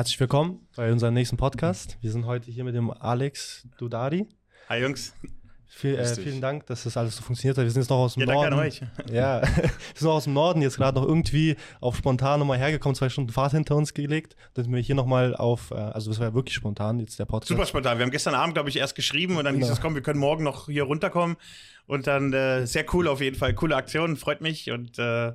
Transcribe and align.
Herzlich 0.00 0.18
willkommen 0.18 0.66
bei 0.76 0.90
unserem 0.90 1.12
nächsten 1.12 1.36
Podcast. 1.36 1.98
Wir 2.00 2.10
sind 2.10 2.24
heute 2.24 2.50
hier 2.50 2.64
mit 2.64 2.74
dem 2.74 2.90
Alex 2.90 3.68
Dudari. 3.76 4.26
Hi 4.70 4.80
Jungs. 4.80 5.12
Viel, 5.66 5.94
äh, 5.94 6.06
vielen 6.14 6.40
Dank, 6.40 6.64
dass 6.64 6.84
das 6.84 6.96
alles 6.96 7.16
so 7.16 7.22
funktioniert 7.22 7.58
hat. 7.58 7.64
Wir 7.64 7.70
sind 7.70 7.82
jetzt 7.82 7.90
noch 7.90 7.98
aus 7.98 8.14
dem 8.14 8.20
ja, 8.20 8.32
Norden. 8.32 8.50
Danke 8.50 8.62
an 8.62 8.66
euch. 8.66 8.80
Ja, 9.12 9.42
wir 9.42 9.70
sind 9.94 10.08
noch 10.08 10.14
aus 10.14 10.24
dem 10.24 10.32
Norden 10.32 10.62
jetzt 10.62 10.78
gerade 10.78 10.98
noch 10.98 11.06
irgendwie 11.06 11.54
auf 11.82 11.98
spontan 11.98 12.40
nochmal 12.40 12.56
hergekommen, 12.56 12.94
zwei 12.94 13.10
Stunden 13.10 13.30
Fahrt 13.30 13.52
hinter 13.52 13.76
uns 13.76 13.92
gelegt. 13.92 14.36
Dann 14.54 14.64
sind 14.64 14.72
wir 14.74 14.80
hier 14.80 14.94
nochmal 14.94 15.36
auf, 15.36 15.70
äh, 15.70 15.74
also 15.74 16.10
das 16.10 16.18
war 16.18 16.28
ja 16.28 16.34
wirklich 16.34 16.54
spontan 16.54 16.98
jetzt 16.98 17.18
der 17.18 17.26
Podcast. 17.26 17.48
Super 17.48 17.66
spontan. 17.66 17.98
Wir 17.98 18.04
haben 18.06 18.10
gestern 18.10 18.34
Abend, 18.34 18.54
glaube 18.54 18.70
ich, 18.70 18.78
erst 18.78 18.94
geschrieben 18.94 19.36
und 19.36 19.44
dann 19.44 19.56
genau. 19.56 19.66
hieß 19.66 19.74
es, 19.74 19.82
komm, 19.82 19.94
wir 19.94 20.02
können 20.02 20.18
morgen 20.18 20.44
noch 20.44 20.64
hier 20.64 20.84
runterkommen. 20.84 21.36
Und 21.86 22.06
dann 22.06 22.32
äh, 22.32 22.66
sehr 22.66 22.86
cool 22.94 23.06
auf 23.06 23.20
jeden 23.20 23.36
Fall. 23.36 23.52
Coole 23.52 23.76
Aktion, 23.76 24.16
freut 24.16 24.40
mich 24.40 24.70
und 24.70 24.98
äh, 24.98 25.32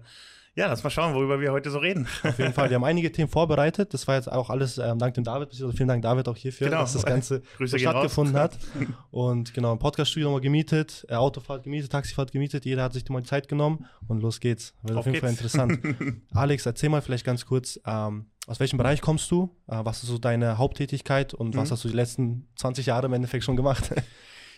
ja, 0.55 0.67
lass 0.67 0.83
mal 0.83 0.89
schauen, 0.89 1.13
worüber 1.13 1.41
wir 1.41 1.51
heute 1.51 1.69
so 1.69 1.79
reden. 1.79 2.07
Auf 2.23 2.39
jeden 2.39 2.53
Fall. 2.53 2.69
Wir 2.69 2.75
haben 2.75 2.85
einige 2.85 3.11
Themen 3.11 3.27
vorbereitet. 3.27 3.93
Das 3.93 4.07
war 4.07 4.15
jetzt 4.15 4.31
auch 4.31 4.49
alles 4.49 4.77
ähm, 4.77 4.97
dank 4.99 5.13
dem 5.13 5.25
David. 5.25 5.49
Also 5.49 5.69
vielen 5.73 5.89
Dank, 5.89 6.01
David, 6.01 6.29
auch 6.29 6.37
hierfür, 6.37 6.67
genau. 6.67 6.79
dass 6.79 6.93
das 6.93 7.05
Ganze 7.05 7.41
stattgefunden 7.65 8.37
hat. 8.37 8.57
Und 9.11 9.53
genau, 9.53 9.73
ein 9.73 9.79
Podcaststudio 9.79 10.29
nochmal 10.29 10.39
gemietet, 10.39 11.05
äh, 11.09 11.15
Autofahrt 11.15 11.63
gemietet, 11.63 11.91
Taxifahrt 11.91 12.31
gemietet. 12.31 12.63
Jeder 12.63 12.83
hat 12.83 12.93
sich 12.93 13.07
mal 13.09 13.19
die 13.19 13.27
Zeit 13.27 13.49
genommen 13.49 13.85
und 14.07 14.21
los 14.21 14.39
geht's. 14.39 14.73
Wird 14.81 14.93
auf, 14.93 14.99
auf 14.99 15.05
jeden 15.07 15.19
Fall 15.19 15.31
interessant. 15.31 15.79
Alex, 16.33 16.65
erzähl 16.65 16.89
mal 16.89 17.01
vielleicht 17.01 17.25
ganz 17.25 17.45
kurz, 17.45 17.77
ähm, 17.85 18.27
aus 18.47 18.59
welchem 18.61 18.77
Bereich 18.77 19.01
kommst 19.01 19.29
du? 19.31 19.55
Äh, 19.67 19.79
was 19.83 20.03
ist 20.03 20.09
so 20.09 20.17
deine 20.17 20.57
Haupttätigkeit 20.57 21.33
und 21.33 21.55
mhm. 21.55 21.59
was 21.59 21.71
hast 21.71 21.83
du 21.83 21.89
die 21.89 21.95
letzten 21.95 22.47
20 22.55 22.85
Jahre 22.85 23.07
im 23.07 23.13
Endeffekt 23.13 23.43
schon 23.43 23.57
gemacht? 23.57 23.91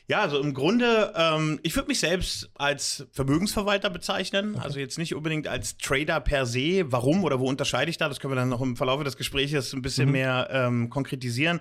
Ja, 0.09 0.21
also 0.21 0.39
im 0.39 0.53
Grunde, 0.53 1.13
ähm, 1.17 1.59
ich 1.63 1.75
würde 1.75 1.89
mich 1.89 1.99
selbst 1.99 2.49
als 2.55 3.05
Vermögensverwalter 3.11 3.89
bezeichnen, 3.89 4.55
okay. 4.55 4.63
also 4.63 4.79
jetzt 4.79 4.97
nicht 4.97 5.13
unbedingt 5.13 5.49
als 5.49 5.77
Trader 5.77 6.21
per 6.21 6.45
se. 6.45 6.85
Warum 6.93 7.25
oder 7.25 7.41
wo 7.41 7.49
unterscheide 7.49 7.91
ich 7.91 7.97
da? 7.97 8.07
Das 8.07 8.21
können 8.21 8.31
wir 8.31 8.37
dann 8.37 8.47
noch 8.47 8.61
im 8.61 8.77
Verlauf 8.77 9.03
des 9.03 9.17
Gesprächs 9.17 9.73
ein 9.73 9.81
bisschen 9.81 10.05
mhm. 10.05 10.11
mehr 10.13 10.47
ähm, 10.49 10.89
konkretisieren. 10.89 11.59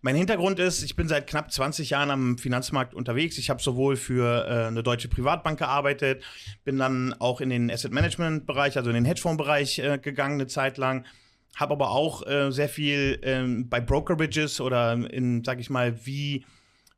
Mein 0.00 0.14
Hintergrund 0.14 0.60
ist, 0.60 0.84
ich 0.84 0.94
bin 0.94 1.08
seit 1.08 1.26
knapp 1.26 1.50
20 1.50 1.90
Jahren 1.90 2.12
am 2.12 2.38
Finanzmarkt 2.38 2.94
unterwegs. 2.94 3.36
Ich 3.36 3.50
habe 3.50 3.60
sowohl 3.60 3.96
für 3.96 4.46
äh, 4.46 4.66
eine 4.68 4.84
deutsche 4.84 5.08
Privatbank 5.08 5.58
gearbeitet, 5.58 6.22
bin 6.62 6.78
dann 6.78 7.14
auch 7.14 7.40
in 7.40 7.50
den 7.50 7.68
Asset 7.68 7.92
Management 7.92 8.46
Bereich, 8.46 8.76
also 8.76 8.90
in 8.90 8.94
den 8.94 9.06
Hedgefonds-Bereich 9.06 9.80
äh, 9.80 9.98
gegangen 9.98 10.34
eine 10.34 10.46
Zeit 10.46 10.78
lang 10.78 11.04
habe 11.56 11.72
aber 11.72 11.90
auch 11.90 12.24
äh, 12.24 12.52
sehr 12.52 12.68
viel 12.68 13.18
ähm, 13.22 13.68
bei 13.68 13.80
Brokerages 13.80 14.60
oder 14.60 14.92
in, 14.92 15.42
sag 15.42 15.58
ich 15.58 15.70
mal, 15.70 16.06
wie 16.06 16.44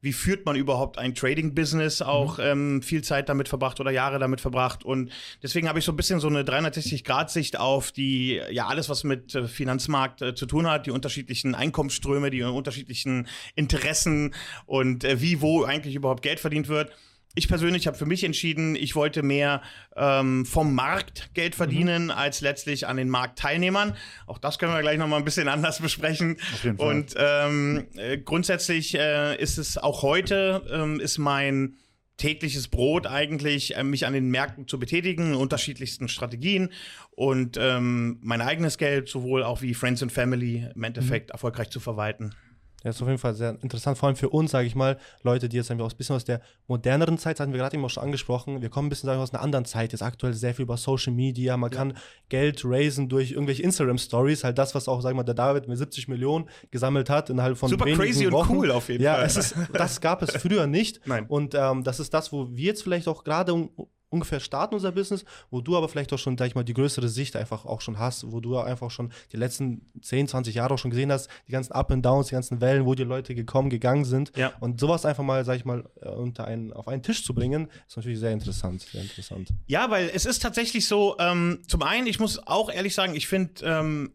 wie 0.00 0.12
führt 0.12 0.46
man 0.46 0.56
überhaupt 0.56 0.98
ein 0.98 1.14
Trading-Business, 1.14 2.02
auch 2.02 2.38
mhm. 2.38 2.44
ähm, 2.44 2.82
viel 2.82 3.02
Zeit 3.02 3.28
damit 3.28 3.48
verbracht 3.48 3.80
oder 3.80 3.90
Jahre 3.90 4.18
damit 4.18 4.40
verbracht. 4.40 4.84
Und 4.84 5.10
deswegen 5.42 5.68
habe 5.68 5.78
ich 5.78 5.84
so 5.84 5.92
ein 5.92 5.96
bisschen 5.96 6.20
so 6.20 6.28
eine 6.28 6.42
360-Grad-Sicht 6.42 7.58
auf 7.58 7.92
die, 7.92 8.40
ja, 8.50 8.66
alles, 8.66 8.88
was 8.88 9.04
mit 9.04 9.34
äh, 9.34 9.46
Finanzmarkt 9.46 10.22
äh, 10.22 10.34
zu 10.34 10.46
tun 10.46 10.66
hat, 10.66 10.86
die 10.86 10.90
unterschiedlichen 10.90 11.54
Einkommensströme, 11.54 12.30
die 12.30 12.42
unterschiedlichen 12.42 13.28
Interessen 13.54 14.34
und 14.66 15.04
äh, 15.04 15.20
wie, 15.20 15.40
wo 15.40 15.64
eigentlich 15.64 15.94
überhaupt 15.94 16.22
Geld 16.22 16.40
verdient 16.40 16.68
wird 16.68 16.90
ich 17.34 17.46
persönlich 17.46 17.86
habe 17.86 17.96
für 17.96 18.06
mich 18.06 18.24
entschieden, 18.24 18.74
ich 18.74 18.96
wollte 18.96 19.22
mehr 19.22 19.62
ähm, 19.96 20.44
vom 20.44 20.74
Markt 20.74 21.30
Geld 21.34 21.54
verdienen, 21.54 22.04
mhm. 22.04 22.10
als 22.10 22.40
letztlich 22.40 22.88
an 22.88 22.96
den 22.96 23.08
Marktteilnehmern. 23.08 23.96
Auch 24.26 24.38
das 24.38 24.58
können 24.58 24.72
wir 24.72 24.80
gleich 24.80 24.98
noch 24.98 25.06
mal 25.06 25.16
ein 25.16 25.24
bisschen 25.24 25.48
anders 25.48 25.80
besprechen. 25.80 26.36
Auf 26.54 26.64
jeden 26.64 26.78
Fall. 26.78 26.96
Und 26.96 27.14
ähm, 27.16 27.86
äh, 27.96 28.18
grundsätzlich 28.18 28.96
äh, 28.96 29.40
ist 29.40 29.58
es 29.58 29.78
auch 29.78 30.02
heute, 30.02 30.62
ähm, 30.72 30.98
ist 30.98 31.18
mein 31.18 31.76
tägliches 32.16 32.68
Brot 32.68 33.06
eigentlich, 33.06 33.76
äh, 33.76 33.84
mich 33.84 34.06
an 34.06 34.12
den 34.12 34.28
Märkten 34.30 34.66
zu 34.66 34.78
betätigen, 34.78 35.34
unterschiedlichsten 35.34 36.08
Strategien 36.08 36.70
und 37.12 37.56
ähm, 37.58 38.18
mein 38.22 38.40
eigenes 38.40 38.76
Geld 38.76 39.08
sowohl 39.08 39.44
auch 39.44 39.62
wie 39.62 39.74
Friends 39.74 40.02
and 40.02 40.12
Family 40.12 40.68
im 40.74 40.82
Endeffekt 40.82 41.28
mhm. 41.28 41.34
erfolgreich 41.34 41.70
zu 41.70 41.80
verwalten. 41.80 42.34
Ja, 42.82 42.90
ist 42.90 43.02
auf 43.02 43.08
jeden 43.08 43.18
Fall 43.18 43.34
sehr 43.34 43.58
interessant, 43.62 43.98
vor 43.98 44.06
allem 44.06 44.16
für 44.16 44.30
uns, 44.30 44.50
sage 44.52 44.66
ich 44.66 44.74
mal, 44.74 44.98
Leute, 45.22 45.48
die 45.48 45.56
jetzt 45.56 45.70
ein 45.70 45.78
bisschen 45.78 46.16
aus 46.16 46.24
der 46.24 46.40
moderneren 46.66 47.18
Zeit, 47.18 47.36
das 47.36 47.42
hatten 47.42 47.52
wir 47.52 47.58
gerade 47.58 47.76
eben 47.76 47.84
auch 47.84 47.90
schon 47.90 48.02
angesprochen, 48.02 48.62
wir 48.62 48.70
kommen 48.70 48.86
ein 48.86 48.90
bisschen 48.90 49.10
wir, 49.10 49.18
aus 49.18 49.34
einer 49.34 49.42
anderen 49.42 49.66
Zeit, 49.66 49.92
jetzt 49.92 50.02
aktuell 50.02 50.32
sehr 50.32 50.54
viel 50.54 50.62
über 50.62 50.76
Social 50.76 51.12
Media, 51.12 51.56
man 51.56 51.70
ja. 51.70 51.76
kann 51.76 51.94
Geld 52.30 52.62
raisen 52.64 53.08
durch 53.08 53.32
irgendwelche 53.32 53.62
Instagram-Stories, 53.62 54.44
halt 54.44 54.56
das, 54.56 54.74
was 54.74 54.88
auch, 54.88 55.02
sag 55.02 55.10
ich 55.10 55.16
mal, 55.16 55.24
der 55.24 55.34
David 55.34 55.68
mit 55.68 55.76
70 55.76 56.08
Millionen 56.08 56.48
gesammelt 56.70 57.10
hat 57.10 57.28
innerhalb 57.28 57.58
von 57.58 57.68
Super 57.68 57.84
crazy 57.92 58.30
Wochen. 58.32 58.52
und 58.52 58.58
cool 58.58 58.70
auf 58.70 58.88
jeden 58.88 59.02
ja, 59.02 59.14
Fall. 59.14 59.28
Ja, 59.28 59.66
das 59.72 60.00
gab 60.00 60.22
es 60.22 60.30
früher 60.32 60.66
nicht 60.66 61.00
Nein. 61.06 61.26
und 61.28 61.54
ähm, 61.54 61.84
das 61.84 62.00
ist 62.00 62.14
das, 62.14 62.32
wo 62.32 62.48
wir 62.50 62.64
jetzt 62.64 62.82
vielleicht 62.82 63.08
auch 63.08 63.24
gerade 63.24 63.68
ungefähr 64.10 64.40
starten 64.40 64.74
unser 64.74 64.92
Business, 64.92 65.24
wo 65.50 65.60
du 65.60 65.76
aber 65.76 65.88
vielleicht 65.88 66.12
auch 66.12 66.18
schon, 66.18 66.36
sag 66.36 66.48
ich 66.48 66.54
mal, 66.54 66.64
die 66.64 66.74
größere 66.74 67.08
Sicht 67.08 67.36
einfach 67.36 67.64
auch 67.64 67.80
schon 67.80 67.98
hast, 67.98 68.30
wo 68.30 68.40
du 68.40 68.58
einfach 68.58 68.90
schon 68.90 69.12
die 69.32 69.36
letzten 69.36 69.86
10, 70.02 70.28
20 70.28 70.54
Jahre 70.54 70.74
auch 70.74 70.78
schon 70.78 70.90
gesehen 70.90 71.10
hast, 71.10 71.30
die 71.46 71.52
ganzen 71.52 71.72
Up 71.72 71.90
and 71.90 72.04
Downs, 72.04 72.26
die 72.28 72.34
ganzen 72.34 72.60
Wellen, 72.60 72.84
wo 72.84 72.94
die 72.94 73.04
Leute 73.04 73.34
gekommen, 73.34 73.70
gegangen 73.70 74.04
sind. 74.04 74.36
Ja. 74.36 74.52
Und 74.60 74.80
sowas 74.80 75.06
einfach 75.06 75.24
mal, 75.24 75.44
sag 75.44 75.56
ich 75.56 75.64
mal, 75.64 75.88
äh, 76.00 76.08
unter 76.08 76.44
einen, 76.44 76.72
auf 76.72 76.88
einen 76.88 77.02
Tisch 77.02 77.24
zu 77.24 77.34
bringen, 77.34 77.68
ist 77.88 77.96
natürlich 77.96 78.18
sehr 78.18 78.32
interessant, 78.32 78.82
sehr 78.82 79.02
interessant. 79.02 79.50
Ja, 79.66 79.90
weil 79.90 80.10
es 80.12 80.26
ist 80.26 80.42
tatsächlich 80.42 80.86
so, 80.86 81.16
ähm, 81.18 81.60
zum 81.66 81.82
einen, 81.82 82.06
ich 82.06 82.18
muss 82.18 82.46
auch 82.46 82.70
ehrlich 82.70 82.94
sagen, 82.94 83.14
ich 83.14 83.28
finde, 83.28 83.64
ähm, 83.64 84.12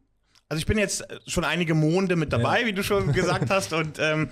also 0.50 0.60
ich 0.60 0.66
bin 0.66 0.78
jetzt 0.78 1.06
schon 1.26 1.44
einige 1.44 1.74
Monde 1.74 2.16
mit 2.16 2.32
dabei, 2.32 2.62
ja. 2.62 2.68
wie 2.68 2.74
du 2.74 2.84
schon 2.84 3.14
gesagt 3.14 3.50
hast, 3.50 3.74
und 3.74 3.98
ähm, 4.00 4.30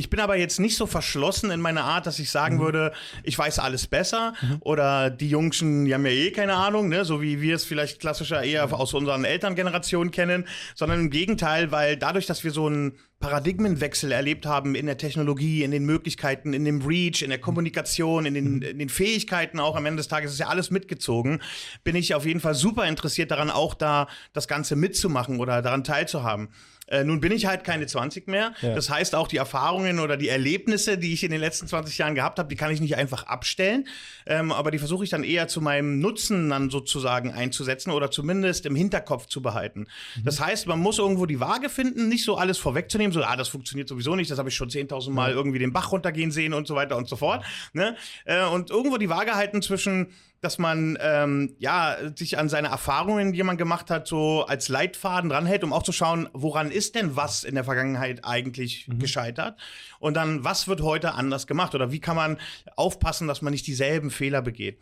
ich 0.00 0.08
bin 0.08 0.18
aber 0.18 0.36
jetzt 0.36 0.58
nicht 0.58 0.76
so 0.76 0.86
verschlossen 0.86 1.50
in 1.50 1.60
meiner 1.60 1.84
Art, 1.84 2.06
dass 2.06 2.18
ich 2.18 2.30
sagen 2.30 2.56
mhm. 2.56 2.60
würde, 2.60 2.92
ich 3.22 3.38
weiß 3.38 3.58
alles 3.58 3.86
besser 3.86 4.32
mhm. 4.40 4.56
oder 4.60 5.10
die 5.10 5.28
Jungschen, 5.28 5.84
die 5.84 5.92
haben 5.92 6.06
ja 6.06 6.12
eh 6.12 6.30
keine 6.30 6.54
Ahnung, 6.54 6.88
ne? 6.88 7.04
so 7.04 7.20
wie 7.20 7.42
wir 7.42 7.54
es 7.54 7.64
vielleicht 7.64 8.00
klassischer 8.00 8.42
eher 8.42 8.66
mhm. 8.66 8.74
aus 8.74 8.94
unseren 8.94 9.24
Elterngenerationen 9.24 10.10
kennen, 10.10 10.46
sondern 10.74 11.00
im 11.00 11.10
Gegenteil, 11.10 11.70
weil 11.70 11.98
dadurch, 11.98 12.24
dass 12.24 12.44
wir 12.44 12.50
so 12.50 12.66
einen 12.66 12.94
Paradigmenwechsel 13.20 14.10
erlebt 14.10 14.46
haben 14.46 14.74
in 14.74 14.86
der 14.86 14.96
Technologie, 14.96 15.62
in 15.62 15.70
den 15.70 15.84
Möglichkeiten, 15.84 16.54
in 16.54 16.64
dem 16.64 16.80
Reach, 16.80 17.20
in 17.20 17.28
der 17.28 17.38
Kommunikation, 17.38 18.24
in 18.24 18.32
den, 18.32 18.54
mhm. 18.54 18.62
in 18.62 18.78
den 18.78 18.88
Fähigkeiten 18.88 19.60
auch 19.60 19.76
am 19.76 19.84
Ende 19.84 19.98
des 19.98 20.08
Tages 20.08 20.32
ist 20.32 20.38
ja 20.38 20.46
alles 20.46 20.70
mitgezogen, 20.70 21.42
bin 21.84 21.94
ich 21.94 22.14
auf 22.14 22.24
jeden 22.24 22.40
Fall 22.40 22.54
super 22.54 22.86
interessiert 22.86 23.30
daran, 23.30 23.50
auch 23.50 23.74
da 23.74 24.08
das 24.32 24.48
Ganze 24.48 24.76
mitzumachen 24.76 25.38
oder 25.40 25.60
daran 25.60 25.84
teilzuhaben. 25.84 26.48
Äh, 26.90 27.04
nun 27.04 27.20
bin 27.20 27.32
ich 27.32 27.46
halt 27.46 27.64
keine 27.64 27.86
20 27.86 28.26
mehr. 28.28 28.52
Ja. 28.60 28.74
Das 28.74 28.90
heißt, 28.90 29.14
auch 29.14 29.28
die 29.28 29.36
Erfahrungen 29.36 30.00
oder 30.00 30.16
die 30.16 30.28
Erlebnisse, 30.28 30.98
die 30.98 31.12
ich 31.12 31.24
in 31.24 31.30
den 31.30 31.40
letzten 31.40 31.68
20 31.68 31.96
Jahren 31.96 32.14
gehabt 32.14 32.38
habe, 32.38 32.48
die 32.48 32.56
kann 32.56 32.72
ich 32.72 32.80
nicht 32.80 32.96
einfach 32.96 33.24
abstellen. 33.24 33.86
Ähm, 34.26 34.52
aber 34.52 34.70
die 34.70 34.78
versuche 34.78 35.04
ich 35.04 35.10
dann 35.10 35.24
eher 35.24 35.48
zu 35.48 35.60
meinem 35.60 36.00
Nutzen 36.00 36.50
dann 36.50 36.68
sozusagen 36.68 37.32
einzusetzen 37.32 37.92
oder 37.92 38.10
zumindest 38.10 38.66
im 38.66 38.74
Hinterkopf 38.74 39.26
zu 39.26 39.40
behalten. 39.40 39.86
Mhm. 40.16 40.24
Das 40.24 40.40
heißt, 40.40 40.66
man 40.66 40.80
muss 40.80 40.98
irgendwo 40.98 41.26
die 41.26 41.40
Waage 41.40 41.68
finden, 41.68 42.08
nicht 42.08 42.24
so 42.24 42.36
alles 42.36 42.58
vorwegzunehmen, 42.58 43.12
so, 43.12 43.22
ah, 43.22 43.36
das 43.36 43.48
funktioniert 43.48 43.88
sowieso 43.88 44.16
nicht, 44.16 44.30
das 44.30 44.38
habe 44.38 44.48
ich 44.48 44.56
schon 44.56 44.68
10.000 44.68 45.10
Mal 45.10 45.30
irgendwie 45.32 45.58
den 45.58 45.72
Bach 45.72 45.92
runtergehen 45.92 46.32
sehen 46.32 46.52
und 46.52 46.66
so 46.66 46.74
weiter 46.74 46.96
und 46.96 47.08
so 47.08 47.16
fort. 47.16 47.44
Ne? 47.72 47.96
Äh, 48.24 48.44
und 48.46 48.70
irgendwo 48.70 48.96
die 48.96 49.08
Waage 49.08 49.34
halten 49.34 49.62
zwischen 49.62 50.08
dass 50.40 50.58
man 50.58 50.98
ähm, 51.00 51.54
ja 51.58 51.96
sich 52.16 52.38
an 52.38 52.48
seine 52.48 52.68
Erfahrungen, 52.68 53.32
die 53.32 53.42
man 53.42 53.56
gemacht 53.56 53.90
hat, 53.90 54.08
so 54.08 54.44
als 54.44 54.68
Leitfaden 54.68 55.30
dranhält, 55.30 55.64
um 55.64 55.72
auch 55.72 55.82
zu 55.82 55.92
schauen, 55.92 56.28
woran 56.32 56.70
ist 56.70 56.94
denn 56.94 57.16
was 57.16 57.44
in 57.44 57.54
der 57.54 57.64
Vergangenheit 57.64 58.24
eigentlich 58.24 58.88
mhm. 58.88 58.98
gescheitert 58.98 59.58
und 59.98 60.14
dann 60.14 60.42
was 60.44 60.68
wird 60.68 60.80
heute 60.80 61.14
anders 61.14 61.46
gemacht 61.46 61.74
oder 61.74 61.92
wie 61.92 62.00
kann 62.00 62.16
man 62.16 62.38
aufpassen, 62.76 63.28
dass 63.28 63.42
man 63.42 63.52
nicht 63.52 63.66
dieselben 63.66 64.10
Fehler 64.10 64.42
begeht. 64.42 64.78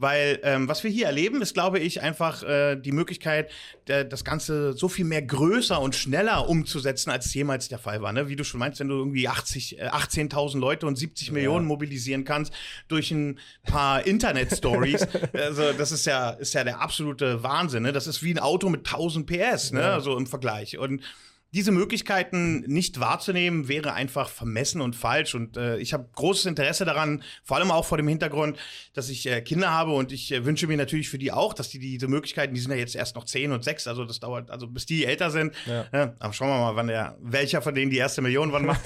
Weil 0.00 0.40
ähm, 0.44 0.66
was 0.66 0.82
wir 0.82 0.90
hier 0.90 1.04
erleben, 1.04 1.42
ist, 1.42 1.52
glaube 1.52 1.78
ich, 1.78 2.00
einfach 2.00 2.42
äh, 2.42 2.74
die 2.74 2.90
Möglichkeit, 2.90 3.50
der, 3.86 4.02
das 4.02 4.24
Ganze 4.24 4.72
so 4.72 4.88
viel 4.88 5.04
mehr 5.04 5.20
größer 5.20 5.78
und 5.78 5.94
schneller 5.94 6.48
umzusetzen, 6.48 7.10
als 7.10 7.26
es 7.26 7.34
jemals 7.34 7.68
der 7.68 7.78
Fall 7.78 8.00
war. 8.00 8.10
Ne? 8.14 8.26
Wie 8.28 8.34
du 8.34 8.42
schon 8.42 8.60
meinst, 8.60 8.80
wenn 8.80 8.88
du 8.88 8.94
irgendwie 8.96 9.28
80, 9.28 9.78
äh, 9.78 9.88
18.000 9.88 10.58
Leute 10.58 10.86
und 10.86 10.96
70 10.96 11.28
ja. 11.28 11.34
Millionen 11.34 11.66
mobilisieren 11.66 12.24
kannst 12.24 12.54
durch 12.88 13.10
ein 13.10 13.38
paar 13.64 14.06
Internet-Stories, 14.06 15.06
also 15.34 15.74
das 15.74 15.92
ist 15.92 16.06
ja, 16.06 16.30
ist 16.30 16.54
ja 16.54 16.64
der 16.64 16.80
absolute 16.80 17.42
Wahnsinn. 17.42 17.82
Ne? 17.82 17.92
Das 17.92 18.06
ist 18.06 18.22
wie 18.22 18.32
ein 18.32 18.38
Auto 18.38 18.70
mit 18.70 18.86
1000 18.86 19.26
PS, 19.26 19.72
ne? 19.72 19.80
Ja. 19.80 19.92
also 19.92 20.16
im 20.16 20.26
Vergleich. 20.26 20.78
Und 20.78 21.02
diese 21.52 21.72
Möglichkeiten 21.72 22.60
nicht 22.60 23.00
wahrzunehmen, 23.00 23.66
wäre 23.66 23.92
einfach 23.92 24.28
vermessen 24.28 24.80
und 24.80 24.94
falsch. 24.94 25.34
Und 25.34 25.56
äh, 25.56 25.78
ich 25.78 25.92
habe 25.92 26.08
großes 26.14 26.46
Interesse 26.46 26.84
daran, 26.84 27.22
vor 27.42 27.56
allem 27.56 27.72
auch 27.72 27.84
vor 27.84 27.98
dem 27.98 28.06
Hintergrund, 28.06 28.56
dass 28.94 29.08
ich 29.08 29.26
äh, 29.26 29.40
Kinder 29.40 29.70
habe 29.70 29.92
und 29.92 30.12
ich 30.12 30.30
äh, 30.32 30.44
wünsche 30.44 30.68
mir 30.68 30.76
natürlich 30.76 31.08
für 31.08 31.18
die 31.18 31.32
auch, 31.32 31.52
dass 31.52 31.68
die 31.68 31.80
diese 31.80 32.06
Möglichkeiten, 32.06 32.54
die 32.54 32.60
sind 32.60 32.70
ja 32.70 32.76
jetzt 32.76 32.94
erst 32.94 33.16
noch 33.16 33.24
zehn 33.24 33.50
und 33.50 33.64
sechs, 33.64 33.88
also 33.88 34.04
das 34.04 34.20
dauert, 34.20 34.50
also 34.50 34.68
bis 34.68 34.86
die 34.86 35.04
älter 35.04 35.30
sind. 35.30 35.54
Ja. 35.66 35.86
Ja, 35.92 36.14
aber 36.20 36.32
schauen 36.32 36.48
wir 36.48 36.58
mal, 36.58 36.76
wann 36.76 36.86
der, 36.86 37.16
welcher 37.20 37.62
von 37.62 37.74
denen 37.74 37.90
die 37.90 37.98
erste 37.98 38.22
Million 38.22 38.52
wann 38.52 38.64
macht. 38.64 38.82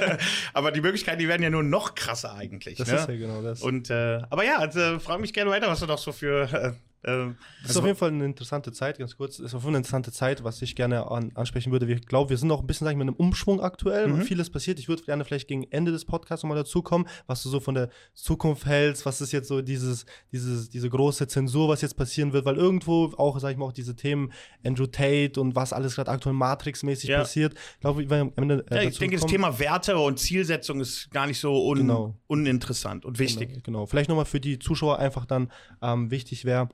aber 0.54 0.72
die 0.72 0.80
Möglichkeiten, 0.80 1.18
die 1.18 1.28
werden 1.28 1.42
ja 1.42 1.50
nur 1.50 1.62
noch 1.62 1.94
krasser 1.94 2.34
eigentlich. 2.34 2.78
Das 2.78 2.88
ne? 2.88 2.96
ist 2.96 3.08
ja 3.08 3.16
genau 3.16 3.42
das. 3.42 3.60
Und 3.60 3.90
äh, 3.90 4.22
aber 4.30 4.44
ja, 4.44 4.58
also, 4.58 4.98
frag 5.00 5.20
mich 5.20 5.34
gerne 5.34 5.50
weiter, 5.50 5.68
was 5.68 5.80
du 5.80 5.86
noch 5.86 5.98
so 5.98 6.12
für 6.12 6.50
äh, 6.52 6.72
Ähm, 7.06 7.36
das 7.62 7.70
ist 7.70 7.76
also, 7.76 7.80
auf 7.80 7.86
jeden 7.86 7.98
Fall 7.98 8.08
eine 8.10 8.24
interessante 8.24 8.72
Zeit, 8.72 8.98
ganz 8.98 9.16
kurz. 9.16 9.36
Das 9.36 9.46
ist 9.46 9.54
auf 9.54 9.60
jeden 9.60 9.62
Fall 9.62 9.68
eine 9.70 9.78
interessante 9.78 10.12
Zeit, 10.12 10.42
was 10.42 10.60
ich 10.60 10.74
gerne 10.74 11.08
an, 11.10 11.30
ansprechen 11.34 11.70
würde. 11.70 11.90
Ich 11.92 12.06
glaube, 12.06 12.30
wir 12.30 12.36
sind 12.36 12.48
noch 12.48 12.60
ein 12.60 12.66
bisschen, 12.66 12.84
sag 12.84 12.92
ich 12.92 12.96
mal, 12.96 13.04
in 13.04 13.10
einem 13.10 13.16
Umschwung 13.16 13.60
aktuell 13.60 14.08
mhm. 14.08 14.14
und 14.14 14.24
vieles 14.24 14.50
passiert. 14.50 14.80
Ich 14.80 14.88
würde 14.88 15.04
gerne 15.04 15.24
vielleicht 15.24 15.46
gegen 15.46 15.64
Ende 15.70 15.92
des 15.92 16.04
Podcasts 16.04 16.42
nochmal 16.42 16.58
dazukommen, 16.58 17.08
was 17.26 17.42
du 17.44 17.48
so 17.48 17.60
von 17.60 17.76
der 17.76 17.90
Zukunft 18.14 18.66
hältst, 18.66 19.06
was 19.06 19.20
ist 19.20 19.32
jetzt 19.32 19.48
so 19.48 19.62
dieses, 19.62 20.04
dieses, 20.32 20.68
diese 20.68 20.90
große 20.90 21.28
Zensur, 21.28 21.68
was 21.68 21.80
jetzt 21.80 21.96
passieren 21.96 22.32
wird, 22.32 22.44
weil 22.44 22.56
irgendwo 22.56 23.12
auch, 23.16 23.38
sag 23.38 23.52
ich 23.52 23.56
mal, 23.56 23.66
auch 23.66 23.72
diese 23.72 23.94
Themen 23.94 24.32
Andrew 24.64 24.86
Tate 24.86 25.40
und 25.40 25.54
was 25.54 25.72
alles 25.72 25.94
gerade 25.94 26.10
aktuell 26.10 26.34
Matrix-mäßig 26.34 27.10
ja. 27.10 27.18
passiert. 27.18 27.54
Ich 27.54 27.80
glaube, 27.80 28.08
wir 28.08 28.20
am 28.20 28.32
Ende. 28.36 28.64
Äh, 28.70 28.76
ja, 28.76 28.82
ich 28.82 28.98
denke, 28.98 29.16
das 29.16 29.26
Thema 29.26 29.58
Werte 29.58 29.96
und 29.96 30.18
Zielsetzung 30.18 30.80
ist 30.80 31.10
gar 31.10 31.26
nicht 31.26 31.38
so 31.38 31.68
un 31.68 31.78
genau. 31.78 32.18
uninteressant 32.26 33.04
und 33.04 33.18
wichtig. 33.18 33.48
Genau, 33.50 33.62
genau. 33.62 33.86
vielleicht 33.86 34.08
nochmal 34.08 34.24
für 34.24 34.40
die 34.40 34.58
Zuschauer 34.58 34.98
einfach 34.98 35.24
dann 35.24 35.52
ähm, 35.82 36.10
wichtig 36.10 36.44
wäre, 36.44 36.68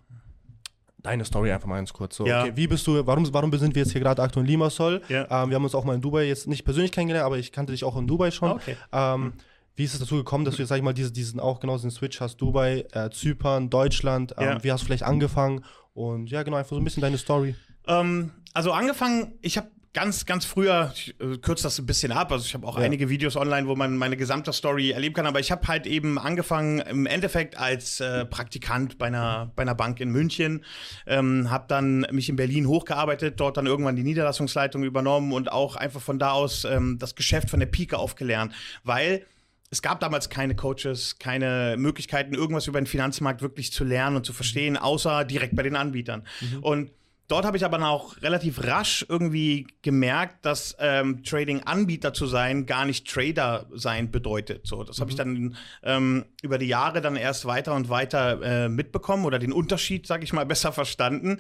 deine 1.02 1.24
Story 1.24 1.52
einfach 1.52 1.66
mal 1.66 1.76
ganz 1.76 1.92
kurz. 1.92 2.16
So, 2.16 2.26
ja. 2.26 2.42
okay, 2.42 2.52
wie 2.54 2.66
bist 2.66 2.86
du, 2.86 3.06
warum, 3.06 3.32
warum 3.32 3.52
sind 3.56 3.74
wir 3.74 3.82
jetzt 3.82 3.92
hier 3.92 4.00
gerade 4.00 4.22
aktuell 4.22 4.44
in 4.44 4.50
Limassol? 4.50 5.02
Ja. 5.08 5.22
Ähm, 5.22 5.50
wir 5.50 5.56
haben 5.56 5.64
uns 5.64 5.74
auch 5.74 5.84
mal 5.84 5.94
in 5.94 6.00
Dubai 6.00 6.24
jetzt 6.24 6.46
nicht 6.46 6.64
persönlich 6.64 6.92
kennengelernt, 6.92 7.26
aber 7.26 7.38
ich 7.38 7.52
kannte 7.52 7.72
dich 7.72 7.84
auch 7.84 7.96
in 7.96 8.06
Dubai 8.06 8.30
schon. 8.30 8.50
Ah, 8.50 8.54
okay. 8.54 8.76
Ähm, 8.92 9.20
mhm. 9.20 9.32
Wie 9.74 9.84
ist 9.84 9.94
es 9.94 10.00
dazu 10.00 10.16
gekommen, 10.16 10.44
dass 10.44 10.56
du 10.56 10.62
jetzt, 10.62 10.68
sag 10.68 10.76
ich 10.76 10.82
mal, 10.82 10.92
diese, 10.92 11.12
diesen 11.12 11.40
auch 11.40 11.58
genau 11.60 11.76
diesen 11.76 11.90
Switch 11.90 12.20
hast? 12.20 12.36
Dubai, 12.36 12.84
äh, 12.92 13.10
Zypern, 13.10 13.70
Deutschland. 13.70 14.34
Ähm, 14.36 14.44
ja. 14.44 14.64
Wie 14.64 14.70
hast 14.70 14.82
du 14.82 14.86
vielleicht 14.86 15.02
angefangen? 15.02 15.64
Und 15.94 16.30
ja, 16.30 16.42
genau, 16.42 16.58
einfach 16.58 16.70
so 16.70 16.76
ein 16.76 16.84
bisschen 16.84 17.00
deine 17.00 17.18
Story. 17.18 17.54
Ähm, 17.86 18.30
also 18.52 18.72
angefangen, 18.72 19.32
ich 19.40 19.56
habe 19.56 19.68
ganz, 19.94 20.24
ganz 20.24 20.44
früher, 20.44 20.92
ich 20.94 21.14
äh, 21.20 21.36
kürze 21.38 21.64
das 21.64 21.78
ein 21.78 21.86
bisschen 21.86 22.12
ab, 22.12 22.32
also 22.32 22.44
ich 22.44 22.54
habe 22.54 22.66
auch 22.66 22.78
ja. 22.78 22.84
einige 22.84 23.08
Videos 23.08 23.36
online, 23.36 23.66
wo 23.66 23.76
man 23.76 23.96
meine 23.96 24.16
gesamte 24.16 24.52
Story 24.52 24.90
erleben 24.90 25.14
kann, 25.14 25.26
aber 25.26 25.40
ich 25.40 25.52
habe 25.52 25.66
halt 25.68 25.86
eben 25.86 26.18
angefangen 26.18 26.80
im 26.80 27.06
Endeffekt 27.06 27.58
als 27.58 28.00
äh, 28.00 28.24
Praktikant 28.24 28.98
bei 28.98 29.06
einer, 29.06 29.52
bei 29.54 29.62
einer 29.62 29.74
Bank 29.74 30.00
in 30.00 30.10
München, 30.10 30.64
ähm, 31.06 31.50
habe 31.50 31.66
dann 31.68 32.06
mich 32.10 32.28
in 32.28 32.36
Berlin 32.36 32.66
hochgearbeitet, 32.66 33.38
dort 33.38 33.56
dann 33.56 33.66
irgendwann 33.66 33.96
die 33.96 34.02
Niederlassungsleitung 34.02 34.82
übernommen 34.82 35.32
und 35.32 35.52
auch 35.52 35.76
einfach 35.76 36.00
von 36.00 36.18
da 36.18 36.32
aus 36.32 36.64
ähm, 36.64 36.98
das 36.98 37.14
Geschäft 37.14 37.50
von 37.50 37.60
der 37.60 37.66
Pike 37.66 37.98
aufgelernt, 37.98 38.54
weil 38.84 39.26
es 39.70 39.80
gab 39.80 40.00
damals 40.00 40.28
keine 40.28 40.54
Coaches, 40.54 41.18
keine 41.18 41.76
Möglichkeiten, 41.78 42.34
irgendwas 42.34 42.66
über 42.66 42.78
den 42.78 42.86
Finanzmarkt 42.86 43.40
wirklich 43.40 43.72
zu 43.72 43.84
lernen 43.84 44.16
und 44.16 44.26
zu 44.26 44.34
verstehen, 44.34 44.76
außer 44.76 45.24
direkt 45.24 45.56
bei 45.56 45.62
den 45.62 45.76
Anbietern. 45.76 46.26
Mhm. 46.40 46.58
Und 46.62 46.90
Dort 47.32 47.46
habe 47.46 47.56
ich 47.56 47.64
aber 47.64 47.82
auch 47.88 48.20
relativ 48.20 48.62
rasch 48.62 49.06
irgendwie 49.08 49.66
gemerkt, 49.80 50.44
dass 50.44 50.76
ähm, 50.78 51.24
Trading-Anbieter 51.24 52.12
zu 52.12 52.26
sein 52.26 52.66
gar 52.66 52.84
nicht 52.84 53.10
Trader 53.10 53.64
sein 53.72 54.10
bedeutet. 54.10 54.66
So, 54.66 54.84
das 54.84 54.98
mhm. 54.98 55.00
habe 55.00 55.10
ich 55.12 55.16
dann 55.16 55.56
ähm, 55.82 56.26
über 56.42 56.58
die 56.58 56.66
Jahre 56.66 57.00
dann 57.00 57.16
erst 57.16 57.46
weiter 57.46 57.74
und 57.74 57.88
weiter 57.88 58.42
äh, 58.42 58.68
mitbekommen 58.68 59.24
oder 59.24 59.38
den 59.38 59.54
Unterschied, 59.54 60.06
sage 60.06 60.24
ich 60.24 60.34
mal, 60.34 60.44
besser 60.52 60.72
verstanden. 60.72 61.38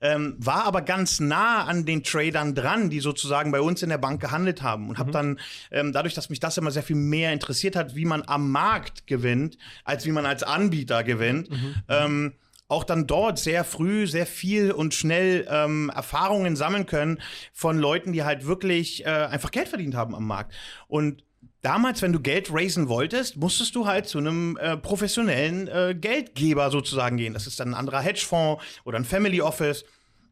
Ähm, 0.00 0.36
war 0.38 0.64
aber 0.64 0.82
ganz 0.82 1.18
nah 1.18 1.64
an 1.64 1.86
den 1.86 2.04
Tradern 2.04 2.54
dran, 2.54 2.88
die 2.88 3.00
sozusagen 3.00 3.50
bei 3.50 3.60
uns 3.60 3.82
in 3.82 3.88
der 3.88 3.98
Bank 3.98 4.20
gehandelt 4.20 4.62
haben 4.62 4.90
und 4.90 4.98
habe 4.98 5.08
mhm. 5.08 5.12
dann 5.12 5.40
ähm, 5.72 5.92
dadurch, 5.92 6.14
dass 6.14 6.30
mich 6.30 6.38
das 6.38 6.56
immer 6.56 6.70
sehr 6.70 6.84
viel 6.84 6.94
mehr 6.94 7.32
interessiert 7.32 7.74
hat, 7.74 7.96
wie 7.96 8.04
man 8.04 8.22
am 8.28 8.52
Markt 8.52 9.08
gewinnt, 9.08 9.58
als 9.82 10.06
wie 10.06 10.12
man 10.12 10.24
als 10.24 10.44
Anbieter 10.44 11.02
gewinnt. 11.02 11.50
Mhm. 11.50 11.74
Ähm, 11.88 12.32
auch 12.72 12.84
dann 12.84 13.06
dort 13.06 13.38
sehr 13.38 13.64
früh, 13.64 14.06
sehr 14.06 14.26
viel 14.26 14.72
und 14.72 14.94
schnell 14.94 15.46
ähm, 15.48 15.90
Erfahrungen 15.94 16.56
sammeln 16.56 16.86
können 16.86 17.20
von 17.52 17.78
Leuten, 17.78 18.12
die 18.12 18.24
halt 18.24 18.46
wirklich 18.46 19.04
äh, 19.04 19.08
einfach 19.08 19.50
Geld 19.50 19.68
verdient 19.68 19.94
haben 19.94 20.14
am 20.14 20.26
Markt. 20.26 20.54
Und 20.88 21.22
damals, 21.60 22.02
wenn 22.02 22.12
du 22.12 22.20
Geld 22.20 22.52
raisen 22.52 22.88
wolltest, 22.88 23.36
musstest 23.36 23.74
du 23.74 23.86
halt 23.86 24.06
zu 24.06 24.18
einem 24.18 24.56
äh, 24.56 24.76
professionellen 24.76 25.68
äh, 25.68 25.94
Geldgeber 25.94 26.70
sozusagen 26.70 27.16
gehen. 27.16 27.34
Das 27.34 27.46
ist 27.46 27.60
dann 27.60 27.68
ein 27.68 27.74
anderer 27.74 28.00
Hedgefonds 28.00 28.62
oder 28.84 28.98
ein 28.98 29.04
Family 29.04 29.40
Office. 29.40 29.84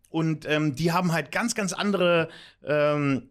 Und 0.08 0.48
ähm, 0.48 0.74
die 0.74 0.92
haben 0.92 1.12
halt 1.12 1.30
ganz, 1.30 1.54
ganz 1.54 1.72
andere 1.72 2.28
ähm, 2.64 3.28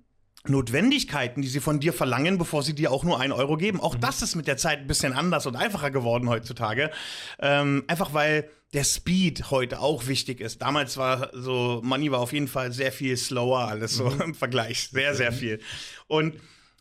Notwendigkeiten, 0.47 1.41
die 1.41 1.49
sie 1.49 1.59
von 1.59 1.81
dir 1.81 1.91
verlangen, 1.91 2.37
bevor 2.37 2.63
sie 2.63 2.73
dir 2.73 2.91
auch 2.91 3.03
nur 3.03 3.19
einen 3.19 3.33
Euro 3.33 3.57
geben. 3.57 3.81
Auch 3.81 3.95
mhm. 3.95 4.01
das 4.01 4.21
ist 4.21 4.35
mit 4.35 4.47
der 4.47 4.55
Zeit 4.55 4.79
ein 4.79 4.87
bisschen 4.87 5.13
anders 5.13 5.45
und 5.45 5.57
einfacher 5.57 5.91
geworden 5.91 6.29
heutzutage. 6.29 6.91
Ähm, 7.39 7.83
einfach 7.87 8.13
weil 8.13 8.49
der 8.73 8.83
Speed 8.83 9.49
heute 9.49 9.79
auch 9.79 10.07
wichtig 10.07 10.41
ist. 10.41 10.61
Damals 10.61 10.97
war 10.97 11.31
so, 11.33 11.81
Money 11.83 12.11
war 12.11 12.19
auf 12.19 12.33
jeden 12.33 12.47
Fall 12.47 12.71
sehr 12.71 12.91
viel 12.91 13.17
slower, 13.17 13.67
alles 13.67 13.95
so 13.95 14.09
mhm. 14.09 14.21
im 14.21 14.35
Vergleich. 14.35 14.89
Sehr, 14.89 15.15
sehr 15.15 15.31
mhm. 15.31 15.35
viel. 15.35 15.59
Und 16.07 16.35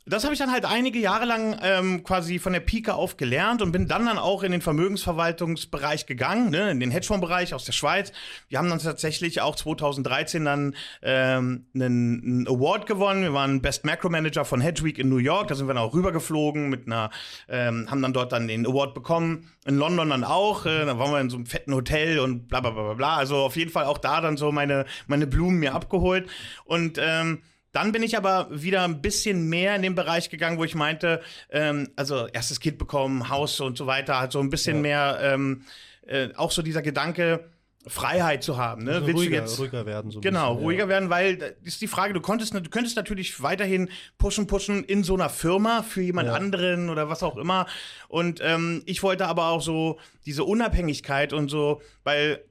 das 0.09 0.25
habe 0.25 0.33
ich 0.33 0.39
dann 0.39 0.51
halt 0.51 0.65
einige 0.65 0.99
Jahre 0.99 1.25
lang 1.25 1.59
ähm, 1.63 2.03
quasi 2.03 2.39
von 2.39 2.53
der 2.53 2.61
Pike 2.61 2.95
auf 2.95 3.17
gelernt 3.17 3.63
und 3.63 3.73
bin 3.73 3.89
dann 3.89 4.07
dann 4.07 4.19
auch 4.19 4.43
in 4.43 4.53
den 4.53 4.61
Vermögensverwaltungsbereich 4.61 6.07
gegangen, 6.07 6.51
ne, 6.51 6.71
in 6.71 6.81
den 6.81 6.91
Hedgefondsbereich 6.91 7.55
aus 7.55 7.65
der 7.65 7.73
Schweiz. 7.73 8.13
Wir 8.49 8.59
haben 8.59 8.69
dann 8.69 8.79
tatsächlich 8.79 9.41
auch 9.41 9.57
2013 9.57 10.45
dann 10.45 10.75
ähm, 11.03 11.67
einen, 11.75 12.47
Award 12.49 12.87
gewonnen. 12.87 13.23
Wir 13.23 13.33
waren 13.35 13.61
Best 13.61 13.85
Macro 13.85 14.09
Manager 14.09 14.45
von 14.45 14.61
Hedge 14.61 14.85
Week 14.85 14.99
in 14.99 15.09
New 15.09 15.19
York. 15.19 15.49
Da 15.49 15.55
sind 15.55 15.67
wir 15.67 15.75
dann 15.75 15.83
auch 15.83 15.95
rübergeflogen 15.95 16.69
mit 16.69 16.87
einer, 16.87 17.11
ähm, 17.49 17.91
haben 17.91 18.03
dann 18.03 18.13
dort 18.13 18.33
dann 18.33 18.49
den 18.49 18.67
Award 18.67 18.95
bekommen. 18.95 19.51
In 19.67 19.77
London 19.77 20.11
dann 20.11 20.25
auch. 20.25 20.67
Äh, 20.67 20.87
da 20.87 20.99
waren 20.99 21.13
wir 21.13 21.21
in 21.21 21.31
so 21.31 21.37
einem 21.37 21.47
fetten 21.47 21.75
Hotel 21.75 22.19
und 22.21 22.49
bla 22.49 22.61
bla 22.61 22.71
bla 22.71 22.95
bla. 22.95 23.17
Also 23.17 23.37
auf 23.37 23.57
jeden 23.57 23.71
Fall 23.71 23.85
auch 23.85 23.99
da 23.99 24.21
dann 24.21 24.37
so 24.37 24.53
meine, 24.53 24.87
meine 25.07 25.27
Blumen 25.27 25.59
mir 25.59 25.75
abgeholt. 25.75 26.29
Und 26.65 26.99
ähm, 27.01 27.43
dann 27.73 27.93
bin 27.93 28.03
ich 28.03 28.17
aber 28.17 28.49
wieder 28.51 28.83
ein 28.85 29.03
bisschen 29.03 29.49
mehr 29.49 29.77
in 29.77 29.83
den 29.83 29.95
Bereich 29.95 30.31
gegangen, 30.31 30.59
wo 30.59 30.65
ich 30.65 30.75
meinte, 30.75 31.21
ähm, 31.51 31.91
also 31.97 32.27
erstes 32.29 32.61
Kind 32.61 32.79
bekommen, 32.79 33.29
Haus 33.29 33.61
und 33.61 33.77
so 33.77 33.87
weiter, 33.87 34.19
halt 34.19 34.33
so 34.33 34.41
ein 34.41 34.51
bisschen 34.51 34.77
ja. 34.77 34.83
mehr, 34.83 35.19
ähm, 35.23 35.63
äh, 36.07 36.29
auch 36.35 36.51
so 36.51 36.63
dieser 36.63 36.83
Gedanke, 36.83 37.51
Freiheit 37.89 38.43
zu 38.43 38.57
haben. 38.57 38.85
Ne? 38.85 38.95
Also 38.95 39.11
ruhiger, 39.13 39.41
jetzt, 39.41 39.59
ruhiger 39.59 39.87
werden. 39.87 40.11
So 40.11 40.21
genau, 40.21 40.55
bisschen, 40.55 40.65
ruhiger 40.65 40.85
ja. 40.85 40.89
werden, 40.89 41.11
weil 41.11 41.37
das 41.37 41.57
ist 41.65 41.81
die 41.81 41.87
Frage, 41.87 42.13
du, 42.13 42.21
konntest, 42.21 42.55
du 42.55 42.61
könntest 42.71 42.97
natürlich 42.97 43.43
weiterhin 43.43 43.89
pushen, 44.19 44.47
pushen 44.47 44.85
in 44.85 45.05
so 45.05 45.15
einer 45.15 45.31
Firma 45.31 45.83
für 45.83 46.03
jemand 46.03 46.29
ja. 46.29 46.35
anderen 46.35 46.91
oder 46.91 47.09
was 47.09 47.23
auch 47.23 47.37
immer. 47.37 47.67
Und 48.09 48.41
ähm, 48.43 48.83
ich 48.87 49.03
wollte 49.03 49.27
aber 49.27 49.49
auch 49.49 49.63
so 49.63 49.99
diese 50.27 50.45
Unabhängigkeit 50.45 51.33
und 51.33 51.49
so, 51.49 51.81
weil 52.05 52.45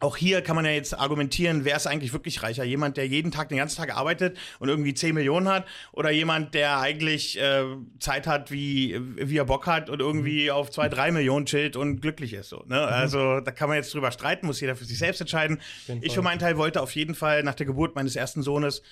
auch 0.00 0.16
hier 0.16 0.42
kann 0.42 0.56
man 0.56 0.64
ja 0.64 0.70
jetzt 0.70 0.98
argumentieren, 0.98 1.64
wer 1.64 1.76
ist 1.76 1.86
eigentlich 1.86 2.12
wirklich 2.12 2.42
reicher? 2.42 2.64
Jemand, 2.64 2.96
der 2.96 3.06
jeden 3.06 3.30
Tag 3.30 3.50
den 3.50 3.58
ganzen 3.58 3.76
Tag 3.76 3.94
arbeitet 3.94 4.38
und 4.58 4.68
irgendwie 4.68 4.94
10 4.94 5.14
Millionen 5.14 5.46
hat 5.46 5.66
oder 5.92 6.10
jemand, 6.10 6.54
der 6.54 6.80
eigentlich 6.80 7.38
äh, 7.38 7.64
Zeit 7.98 8.26
hat, 8.26 8.50
wie, 8.50 8.98
wie 9.16 9.36
er 9.36 9.44
Bock 9.44 9.66
hat 9.66 9.90
und 9.90 10.00
irgendwie 10.00 10.46
mhm. 10.46 10.52
auf 10.52 10.70
2, 10.70 10.88
3 10.88 11.12
Millionen 11.12 11.46
chillt 11.46 11.76
und 11.76 12.00
glücklich 12.00 12.32
ist. 12.32 12.48
So, 12.48 12.64
ne? 12.66 12.76
Mhm. 12.76 12.92
Also 12.92 13.40
da 13.40 13.50
kann 13.50 13.68
man 13.68 13.76
jetzt 13.76 13.92
drüber 13.92 14.10
streiten, 14.10 14.46
muss 14.46 14.60
jeder 14.60 14.74
für 14.74 14.86
sich 14.86 14.98
selbst 14.98 15.20
entscheiden. 15.20 15.60
Ich 16.00 16.14
für 16.14 16.22
meinen 16.22 16.38
Teil 16.38 16.56
wollte 16.56 16.80
auf 16.80 16.94
jeden 16.94 17.14
Fall 17.14 17.42
nach 17.42 17.54
der 17.54 17.66
Geburt 17.66 17.94
meines 17.94 18.16
ersten 18.16 18.42
Sohnes 18.42 18.82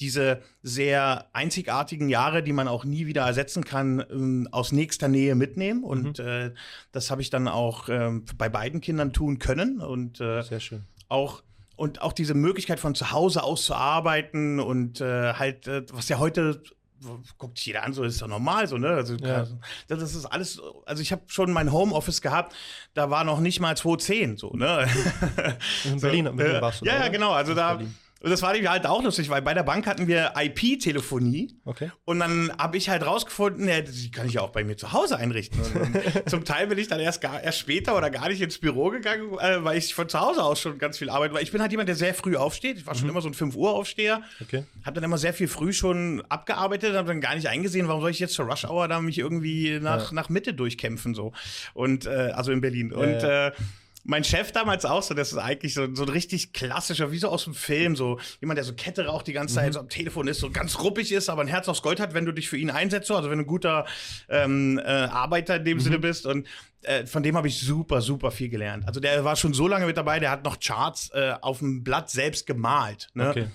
diese 0.00 0.42
sehr 0.62 1.26
einzigartigen 1.32 2.08
Jahre, 2.08 2.42
die 2.42 2.52
man 2.52 2.68
auch 2.68 2.84
nie 2.84 3.06
wieder 3.06 3.22
ersetzen 3.22 3.64
kann, 3.64 4.04
ähm, 4.10 4.48
aus 4.50 4.72
nächster 4.72 5.08
Nähe 5.08 5.34
mitnehmen. 5.34 5.84
Und 5.84 6.18
mhm. 6.18 6.26
äh, 6.26 6.50
das 6.92 7.10
habe 7.10 7.22
ich 7.22 7.30
dann 7.30 7.48
auch 7.48 7.88
äh, 7.88 8.10
bei 8.36 8.48
beiden 8.48 8.80
Kindern 8.80 9.12
tun 9.12 9.38
können. 9.38 9.80
Und 9.80 10.20
äh, 10.20 10.42
sehr 10.42 10.60
schön. 10.60 10.84
Auch 11.08 11.42
und 11.76 12.00
auch 12.00 12.14
diese 12.14 12.34
Möglichkeit 12.34 12.80
von 12.80 12.94
zu 12.94 13.10
Hause 13.10 13.42
aus 13.42 13.66
zu 13.66 13.74
arbeiten 13.74 14.60
und 14.60 15.02
äh, 15.02 15.34
halt, 15.34 15.68
äh, 15.68 15.84
was 15.92 16.08
ja 16.08 16.18
heute 16.18 16.62
guckt 17.36 17.58
sich 17.58 17.66
jeder 17.66 17.84
an, 17.84 17.92
so 17.92 18.04
ist 18.04 18.22
doch 18.22 18.26
normal 18.26 18.66
so, 18.66 18.78
ne? 18.78 18.88
Also, 18.88 19.16
ja. 19.16 19.46
das 19.86 20.14
ist 20.14 20.24
alles, 20.24 20.60
also 20.86 21.02
ich 21.02 21.12
habe 21.12 21.22
schon 21.26 21.52
mein 21.52 21.70
Homeoffice 21.70 22.22
gehabt, 22.22 22.54
da 22.94 23.10
war 23.10 23.24
noch 23.24 23.40
nicht 23.40 23.60
mal 23.60 23.76
210 23.76 24.38
so, 24.38 24.50
ne? 24.54 24.88
In 25.84 26.00
Berlin, 26.00 26.24
so, 26.24 26.30
in 26.30 26.36
Berlin 26.36 26.60
warst 26.62 26.80
du 26.80 26.86
Ja, 26.86 26.94
ja, 26.94 27.08
genau, 27.08 27.32
also 27.32 27.54
da 27.54 27.74
Berlin. 27.74 27.94
Und 28.26 28.32
das 28.32 28.42
war 28.42 28.54
halt 28.54 28.86
auch 28.86 29.04
lustig, 29.04 29.30
weil 29.30 29.40
bei 29.40 29.54
der 29.54 29.62
Bank 29.62 29.86
hatten 29.86 30.08
wir 30.08 30.32
IP-Telefonie. 30.36 31.54
Okay. 31.64 31.92
Und 32.04 32.18
dann 32.18 32.50
habe 32.58 32.76
ich 32.76 32.88
halt 32.88 33.06
rausgefunden, 33.06 33.68
ja, 33.68 33.82
die 33.82 34.10
kann 34.10 34.26
ich 34.26 34.32
ja 34.32 34.40
auch 34.40 34.50
bei 34.50 34.64
mir 34.64 34.76
zu 34.76 34.92
Hause 34.92 35.16
einrichten. 35.16 35.60
zum 36.26 36.44
Teil 36.44 36.66
bin 36.66 36.76
ich 36.76 36.88
dann 36.88 36.98
erst, 36.98 37.20
gar, 37.20 37.40
erst 37.40 37.60
später 37.60 37.96
oder 37.96 38.10
gar 38.10 38.28
nicht 38.28 38.40
ins 38.40 38.58
Büro 38.58 38.90
gegangen, 38.90 39.38
äh, 39.38 39.62
weil 39.62 39.78
ich 39.78 39.94
von 39.94 40.08
zu 40.08 40.18
Hause 40.18 40.42
aus 40.42 40.60
schon 40.60 40.76
ganz 40.78 40.98
viel 40.98 41.08
arbeite. 41.08 41.34
Weil 41.34 41.44
ich 41.44 41.52
bin 41.52 41.60
halt 41.60 41.70
jemand, 41.70 41.88
der 41.88 41.94
sehr 41.94 42.14
früh 42.14 42.34
aufsteht. 42.34 42.78
Ich 42.78 42.86
war 42.88 42.94
mhm. 42.94 42.98
schon 42.98 43.08
immer 43.10 43.20
so 43.20 43.28
ein 43.28 43.34
5 43.34 43.54
Uhr 43.54 43.72
Aufsteher. 43.72 44.22
Okay. 44.42 44.64
Habe 44.84 44.96
dann 44.96 45.04
immer 45.04 45.18
sehr 45.18 45.32
viel 45.32 45.46
früh 45.46 45.72
schon 45.72 46.20
abgearbeitet, 46.28 46.96
habe 46.96 47.06
dann 47.06 47.20
gar 47.20 47.36
nicht 47.36 47.46
eingesehen, 47.46 47.86
warum 47.86 48.00
soll 48.00 48.10
ich 48.10 48.18
jetzt 48.18 48.34
zur 48.34 48.46
Rush 48.46 48.64
Hour 48.64 48.88
da 48.88 49.00
mich 49.00 49.18
irgendwie 49.18 49.78
nach, 49.78 50.08
ja. 50.08 50.14
nach 50.14 50.30
Mitte 50.30 50.52
durchkämpfen 50.52 51.14
so. 51.14 51.32
Und 51.74 52.06
äh, 52.06 52.32
also 52.34 52.50
in 52.50 52.60
Berlin. 52.60 52.90
Ja, 52.90 52.96
und 52.96 53.22
ja. 53.22 53.46
Äh, 53.46 53.52
mein 54.06 54.22
Chef 54.22 54.52
damals 54.52 54.84
auch 54.84 55.02
so, 55.02 55.14
das 55.14 55.32
ist 55.32 55.38
eigentlich 55.38 55.74
so, 55.74 55.92
so 55.94 56.04
ein 56.04 56.08
richtig 56.08 56.52
klassischer, 56.52 57.10
wie 57.10 57.18
so 57.18 57.28
aus 57.28 57.44
dem 57.44 57.54
Film, 57.54 57.96
so 57.96 58.20
jemand, 58.40 58.56
der 58.56 58.64
so 58.64 58.72
Kette 58.72 59.06
raucht 59.06 59.26
die 59.26 59.32
ganze 59.32 59.56
Zeit, 59.56 59.68
mhm. 59.68 59.72
so 59.72 59.80
am 59.80 59.88
Telefon 59.88 60.28
ist, 60.28 60.38
so 60.38 60.50
ganz 60.50 60.78
ruppig 60.78 61.10
ist, 61.12 61.28
aber 61.28 61.42
ein 61.42 61.48
Herz 61.48 61.68
aufs 61.68 61.82
Gold 61.82 61.98
hat, 61.98 62.14
wenn 62.14 62.24
du 62.24 62.32
dich 62.32 62.48
für 62.48 62.56
ihn 62.56 62.70
einsetzt, 62.70 63.10
also 63.10 63.30
wenn 63.30 63.38
du 63.38 63.44
ein 63.44 63.48
guter 63.48 63.84
ähm, 64.28 64.78
äh, 64.78 64.82
Arbeiter 64.82 65.56
in 65.56 65.64
dem 65.64 65.78
mhm. 65.78 65.82
Sinne 65.82 65.98
bist 65.98 66.24
und 66.24 66.46
äh, 66.82 67.04
von 67.04 67.24
dem 67.24 67.36
habe 67.36 67.48
ich 67.48 67.60
super, 67.60 68.00
super 68.00 68.30
viel 68.30 68.48
gelernt. 68.48 68.86
Also 68.86 69.00
der 69.00 69.24
war 69.24 69.34
schon 69.34 69.54
so 69.54 69.66
lange 69.66 69.86
mit 69.86 69.96
dabei, 69.96 70.20
der 70.20 70.30
hat 70.30 70.44
noch 70.44 70.60
Charts 70.60 71.10
äh, 71.12 71.34
auf 71.40 71.58
dem 71.58 71.82
Blatt 71.82 72.08
selbst 72.08 72.46
gemalt. 72.46 73.08
Ne? 73.14 73.30
Okay 73.30 73.46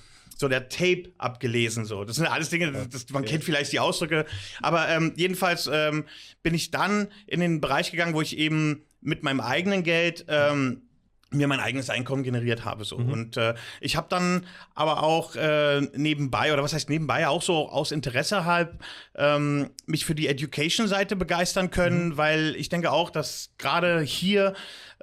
so 0.41 0.47
der 0.47 0.69
Tape 0.69 1.03
abgelesen. 1.19 1.85
So. 1.85 2.03
Das 2.03 2.15
sind 2.15 2.25
alles 2.25 2.49
Dinge, 2.49 2.71
das, 2.71 2.89
das, 2.89 3.09
man 3.11 3.23
kennt 3.23 3.43
vielleicht 3.43 3.71
die 3.73 3.79
Ausdrücke. 3.79 4.25
Aber 4.59 4.89
ähm, 4.89 5.13
jedenfalls 5.15 5.69
ähm, 5.71 6.05
bin 6.41 6.55
ich 6.55 6.71
dann 6.71 7.09
in 7.27 7.39
den 7.41 7.61
Bereich 7.61 7.91
gegangen, 7.91 8.15
wo 8.15 8.21
ich 8.21 8.37
eben 8.39 8.83
mit 9.01 9.23
meinem 9.23 9.41
eigenen 9.41 9.83
Geld 9.83 10.25
ähm, 10.27 10.83
mir 11.31 11.47
mein 11.47 11.61
eigenes 11.61 11.89
Einkommen 11.89 12.23
generiert 12.23 12.65
habe 12.65 12.83
so 12.83 12.97
mhm. 12.97 13.11
und 13.11 13.37
äh, 13.37 13.55
ich 13.79 13.95
habe 13.95 14.07
dann 14.09 14.45
aber 14.75 15.01
auch 15.01 15.35
äh, 15.35 15.81
nebenbei 15.95 16.51
oder 16.51 16.61
was 16.61 16.73
heißt 16.73 16.89
nebenbei 16.89 17.27
auch 17.27 17.41
so 17.41 17.69
aus 17.69 17.91
Interesse 17.91 18.45
halt 18.45 18.71
ähm, 19.15 19.69
mich 19.85 20.05
für 20.05 20.13
die 20.13 20.27
Education 20.27 20.87
Seite 20.87 21.15
begeistern 21.15 21.71
können 21.71 22.09
mhm. 22.09 22.17
weil 22.17 22.55
ich 22.57 22.69
denke 22.69 22.91
auch 22.91 23.09
dass 23.09 23.51
gerade 23.57 24.01
hier 24.01 24.53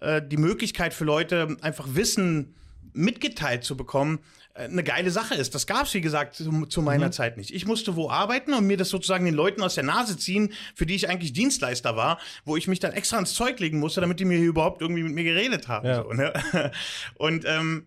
äh, 0.01 0.21
die 0.23 0.37
Möglichkeit 0.37 0.93
für 0.93 1.05
Leute 1.05 1.57
einfach 1.63 1.87
Wissen 1.93 2.55
mitgeteilt 2.93 3.65
zu 3.65 3.77
bekommen 3.77 4.21
eine 4.59 4.83
geile 4.83 5.11
Sache 5.11 5.35
ist. 5.35 5.55
Das 5.55 5.67
gab 5.67 5.87
es, 5.87 5.95
wie 5.95 6.01
gesagt, 6.01 6.35
zu, 6.35 6.67
zu 6.67 6.83
meiner 6.83 7.07
mhm. 7.07 7.13
Zeit 7.13 7.37
nicht. 7.37 7.55
Ich 7.55 7.67
musste 7.67 7.97
wo 7.97 8.11
arbeiten 8.11 8.53
und 8.55 8.67
mir 8.67 8.77
das 8.77 8.89
sozusagen 8.89 9.25
den 9.25 9.35
Leuten 9.35 9.63
aus 9.63 9.75
der 9.75 9.85
Nase 9.85 10.17
ziehen, 10.17 10.53
für 10.75 10.87
die 10.87 10.95
ich 10.95 11.09
eigentlich 11.09 11.33
Dienstleister 11.33 11.97
war, 11.97 12.19
wo 12.45 12.57
ich 12.57 12.67
mich 12.67 12.81
dann 12.81 12.93
extra 12.93 13.19
ins 13.19 13.35
Zeug 13.35 13.61
legen 13.61 13.79
musste, 13.79 14.01
damit 14.01 14.21
die 14.21 14.25
mir 14.25 14.39
hier 14.39 14.49
überhaupt 14.49 14.83
irgendwie 14.83 15.03
mit 15.03 15.15
mir 15.15 15.25
geredet 15.25 15.69
haben. 15.69 15.87
Ja. 15.87 16.03
So, 16.03 16.13
ne? 16.13 16.33
Und 17.15 17.45
ähm, 17.47 17.87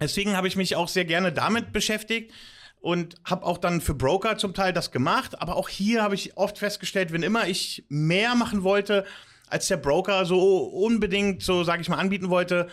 deswegen 0.00 0.36
habe 0.36 0.48
ich 0.48 0.56
mich 0.56 0.76
auch 0.76 0.88
sehr 0.88 1.04
gerne 1.04 1.32
damit 1.32 1.72
beschäftigt 1.72 2.32
und 2.80 3.16
habe 3.24 3.44
auch 3.44 3.58
dann 3.58 3.80
für 3.80 3.94
Broker 3.94 4.38
zum 4.38 4.54
Teil 4.54 4.72
das 4.72 4.90
gemacht. 4.90 5.40
Aber 5.40 5.56
auch 5.56 5.68
hier 5.68 6.02
habe 6.02 6.14
ich 6.14 6.36
oft 6.36 6.58
festgestellt, 6.58 7.12
wenn 7.12 7.22
immer 7.22 7.46
ich 7.46 7.84
mehr 7.88 8.34
machen 8.34 8.62
wollte, 8.62 9.04
als 9.48 9.68
der 9.68 9.76
Broker 9.76 10.24
so 10.24 10.58
unbedingt, 10.64 11.42
so 11.42 11.62
sage 11.62 11.82
ich 11.82 11.88
mal, 11.88 11.98
anbieten 11.98 12.30
wollte, 12.30 12.68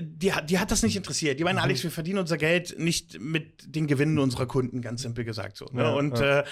die, 0.00 0.32
die 0.48 0.58
hat 0.58 0.70
das 0.70 0.82
nicht 0.82 0.96
interessiert. 0.96 1.38
Die 1.38 1.44
meinen, 1.44 1.56
mhm. 1.56 1.62
Alex, 1.62 1.82
wir 1.82 1.90
verdienen 1.90 2.18
unser 2.18 2.36
Geld 2.36 2.78
nicht 2.78 3.20
mit 3.20 3.74
den 3.74 3.86
Gewinnen 3.86 4.18
unserer 4.18 4.46
Kunden, 4.46 4.82
ganz 4.82 5.02
simpel 5.02 5.24
gesagt 5.24 5.56
so. 5.56 5.66
Ne? 5.72 5.82
Ja, 5.82 5.90
und 5.90 6.18
ja. 6.18 6.40
Äh, 6.40 6.44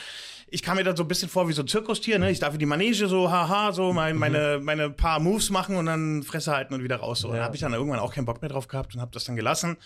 ich 0.50 0.62
kam 0.62 0.76
mir 0.76 0.84
dann 0.84 0.96
so 0.96 1.04
ein 1.04 1.08
bisschen 1.08 1.28
vor 1.28 1.48
wie 1.48 1.52
so 1.52 1.62
ein 1.62 1.68
Zirkustier. 1.68 2.18
Ne? 2.18 2.30
Ich 2.30 2.40
darf 2.40 2.54
in 2.54 2.58
die 2.58 2.66
Manege 2.66 3.06
so, 3.06 3.30
haha, 3.30 3.72
so 3.72 3.92
mein, 3.92 4.14
mhm. 4.14 4.20
meine, 4.20 4.60
meine 4.62 4.90
paar 4.90 5.20
Moves 5.20 5.50
machen 5.50 5.76
und 5.76 5.86
dann 5.86 6.22
Fresse 6.22 6.52
halten 6.52 6.74
und 6.74 6.82
wieder 6.82 6.96
raus. 6.96 7.20
So. 7.20 7.28
Ja. 7.28 7.36
Da 7.36 7.44
habe 7.44 7.54
ich 7.54 7.60
dann 7.60 7.74
irgendwann 7.74 8.00
auch 8.00 8.14
keinen 8.14 8.24
Bock 8.24 8.40
mehr 8.40 8.48
drauf 8.48 8.66
gehabt 8.66 8.94
und 8.94 9.00
habe 9.00 9.10
das 9.12 9.24
dann 9.24 9.36
gelassen. 9.36 9.76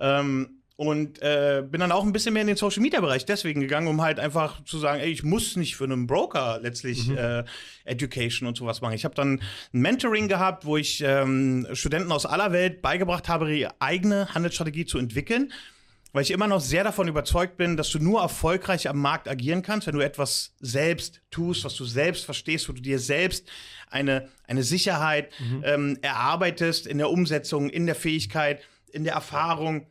Ähm, 0.00 0.61
und 0.88 1.22
äh, 1.22 1.62
bin 1.68 1.80
dann 1.80 1.92
auch 1.92 2.04
ein 2.04 2.12
bisschen 2.12 2.34
mehr 2.34 2.42
in 2.42 2.48
den 2.48 2.56
Social 2.56 2.82
Media 2.82 3.00
Bereich 3.00 3.24
deswegen 3.24 3.60
gegangen, 3.60 3.86
um 3.86 4.02
halt 4.02 4.18
einfach 4.18 4.62
zu 4.64 4.78
sagen, 4.78 5.00
ey, 5.00 5.10
ich 5.10 5.22
muss 5.22 5.56
nicht 5.56 5.76
für 5.76 5.84
einen 5.84 6.06
Broker 6.06 6.58
letztlich 6.60 7.08
mhm. 7.08 7.16
äh, 7.16 7.44
Education 7.84 8.48
und 8.48 8.56
sowas 8.56 8.80
machen. 8.80 8.94
Ich 8.94 9.04
habe 9.04 9.14
dann 9.14 9.40
ein 9.72 9.80
Mentoring 9.80 10.28
gehabt, 10.28 10.64
wo 10.64 10.76
ich 10.76 11.02
ähm, 11.04 11.66
Studenten 11.72 12.12
aus 12.12 12.26
aller 12.26 12.52
Welt 12.52 12.82
beigebracht 12.82 13.28
habe, 13.28 13.54
ihre 13.54 13.72
eigene 13.80 14.34
Handelsstrategie 14.34 14.84
zu 14.84 14.98
entwickeln. 14.98 15.52
Weil 16.14 16.22
ich 16.24 16.30
immer 16.30 16.46
noch 16.46 16.60
sehr 16.60 16.84
davon 16.84 17.08
überzeugt 17.08 17.56
bin, 17.56 17.78
dass 17.78 17.88
du 17.88 17.98
nur 17.98 18.20
erfolgreich 18.20 18.86
am 18.86 18.98
Markt 18.98 19.28
agieren 19.28 19.62
kannst, 19.62 19.86
wenn 19.86 19.94
du 19.94 20.04
etwas 20.04 20.52
selbst 20.60 21.22
tust, 21.30 21.64
was 21.64 21.74
du 21.74 21.86
selbst 21.86 22.26
verstehst, 22.26 22.68
wo 22.68 22.74
du 22.74 22.82
dir 22.82 22.98
selbst 22.98 23.48
eine, 23.88 24.28
eine 24.46 24.62
Sicherheit 24.62 25.30
mhm. 25.38 25.62
ähm, 25.64 25.98
erarbeitest 26.02 26.86
in 26.86 26.98
der 26.98 27.08
Umsetzung, 27.08 27.70
in 27.70 27.86
der 27.86 27.94
Fähigkeit, 27.94 28.60
in 28.92 29.04
der 29.04 29.14
Erfahrung 29.14 29.86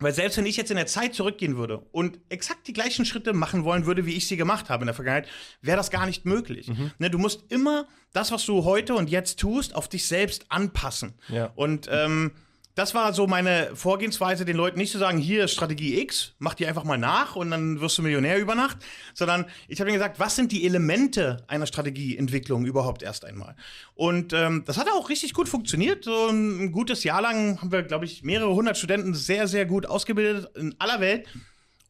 weil 0.00 0.12
selbst 0.12 0.38
wenn 0.38 0.46
ich 0.46 0.56
jetzt 0.56 0.70
in 0.70 0.76
der 0.76 0.86
Zeit 0.86 1.14
zurückgehen 1.14 1.56
würde 1.56 1.86
und 1.92 2.18
exakt 2.28 2.66
die 2.66 2.72
gleichen 2.72 3.04
Schritte 3.04 3.32
machen 3.32 3.64
wollen 3.64 3.86
würde, 3.86 4.06
wie 4.06 4.14
ich 4.14 4.26
sie 4.26 4.36
gemacht 4.36 4.70
habe 4.70 4.82
in 4.82 4.86
der 4.86 4.94
Vergangenheit, 4.94 5.28
wäre 5.62 5.76
das 5.76 5.90
gar 5.90 6.06
nicht 6.06 6.24
möglich. 6.24 6.68
Mhm. 6.68 6.90
Ne, 6.98 7.10
du 7.10 7.18
musst 7.18 7.44
immer 7.52 7.86
das, 8.12 8.32
was 8.32 8.44
du 8.46 8.64
heute 8.64 8.94
und 8.94 9.10
jetzt 9.10 9.38
tust, 9.38 9.74
auf 9.74 9.88
dich 9.88 10.06
selbst 10.06 10.46
anpassen. 10.48 11.14
Ja. 11.28 11.52
Und 11.54 11.88
ähm, 11.90 12.32
das 12.74 12.94
war 12.94 13.12
so 13.12 13.26
meine 13.26 13.70
Vorgehensweise, 13.74 14.44
den 14.44 14.56
Leuten 14.56 14.78
nicht 14.78 14.92
zu 14.92 14.98
sagen, 14.98 15.18
hier 15.18 15.44
ist 15.44 15.52
Strategie 15.52 16.00
X, 16.00 16.34
mach 16.38 16.54
die 16.54 16.66
einfach 16.66 16.84
mal 16.84 16.98
nach 16.98 17.36
und 17.36 17.50
dann 17.50 17.80
wirst 17.80 17.98
du 17.98 18.02
Millionär 18.02 18.38
über 18.38 18.54
Nacht, 18.54 18.78
sondern 19.14 19.46
ich 19.68 19.80
habe 19.80 19.90
ihnen 19.90 19.98
gesagt, 19.98 20.20
was 20.20 20.36
sind 20.36 20.52
die 20.52 20.64
Elemente 20.64 21.44
einer 21.48 21.66
Strategieentwicklung 21.66 22.64
überhaupt 22.64 23.02
erst 23.02 23.24
einmal? 23.24 23.56
Und 23.94 24.32
ähm, 24.32 24.62
das 24.66 24.78
hat 24.78 24.88
auch 24.88 25.08
richtig 25.08 25.34
gut 25.34 25.48
funktioniert. 25.48 26.04
So 26.04 26.28
ein 26.28 26.72
gutes 26.72 27.04
Jahr 27.04 27.20
lang 27.20 27.60
haben 27.60 27.72
wir, 27.72 27.82
glaube 27.82 28.04
ich, 28.04 28.22
mehrere 28.22 28.54
hundert 28.54 28.78
Studenten 28.78 29.14
sehr, 29.14 29.48
sehr 29.48 29.66
gut 29.66 29.86
ausgebildet 29.86 30.48
in 30.56 30.74
aller 30.78 31.00
Welt. 31.00 31.26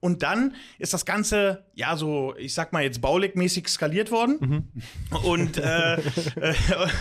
Und 0.01 0.23
dann 0.23 0.55
ist 0.79 0.95
das 0.95 1.05
Ganze, 1.05 1.65
ja, 1.75 1.95
so, 1.95 2.35
ich 2.39 2.55
sag 2.55 2.73
mal 2.73 2.83
jetzt 2.83 3.03
bauligmäßig 3.03 3.69
skaliert 3.69 4.11
worden. 4.11 4.39
Mhm. 4.41 5.19
Und, 5.25 5.59
äh, 5.59 5.95
äh, 5.97 5.99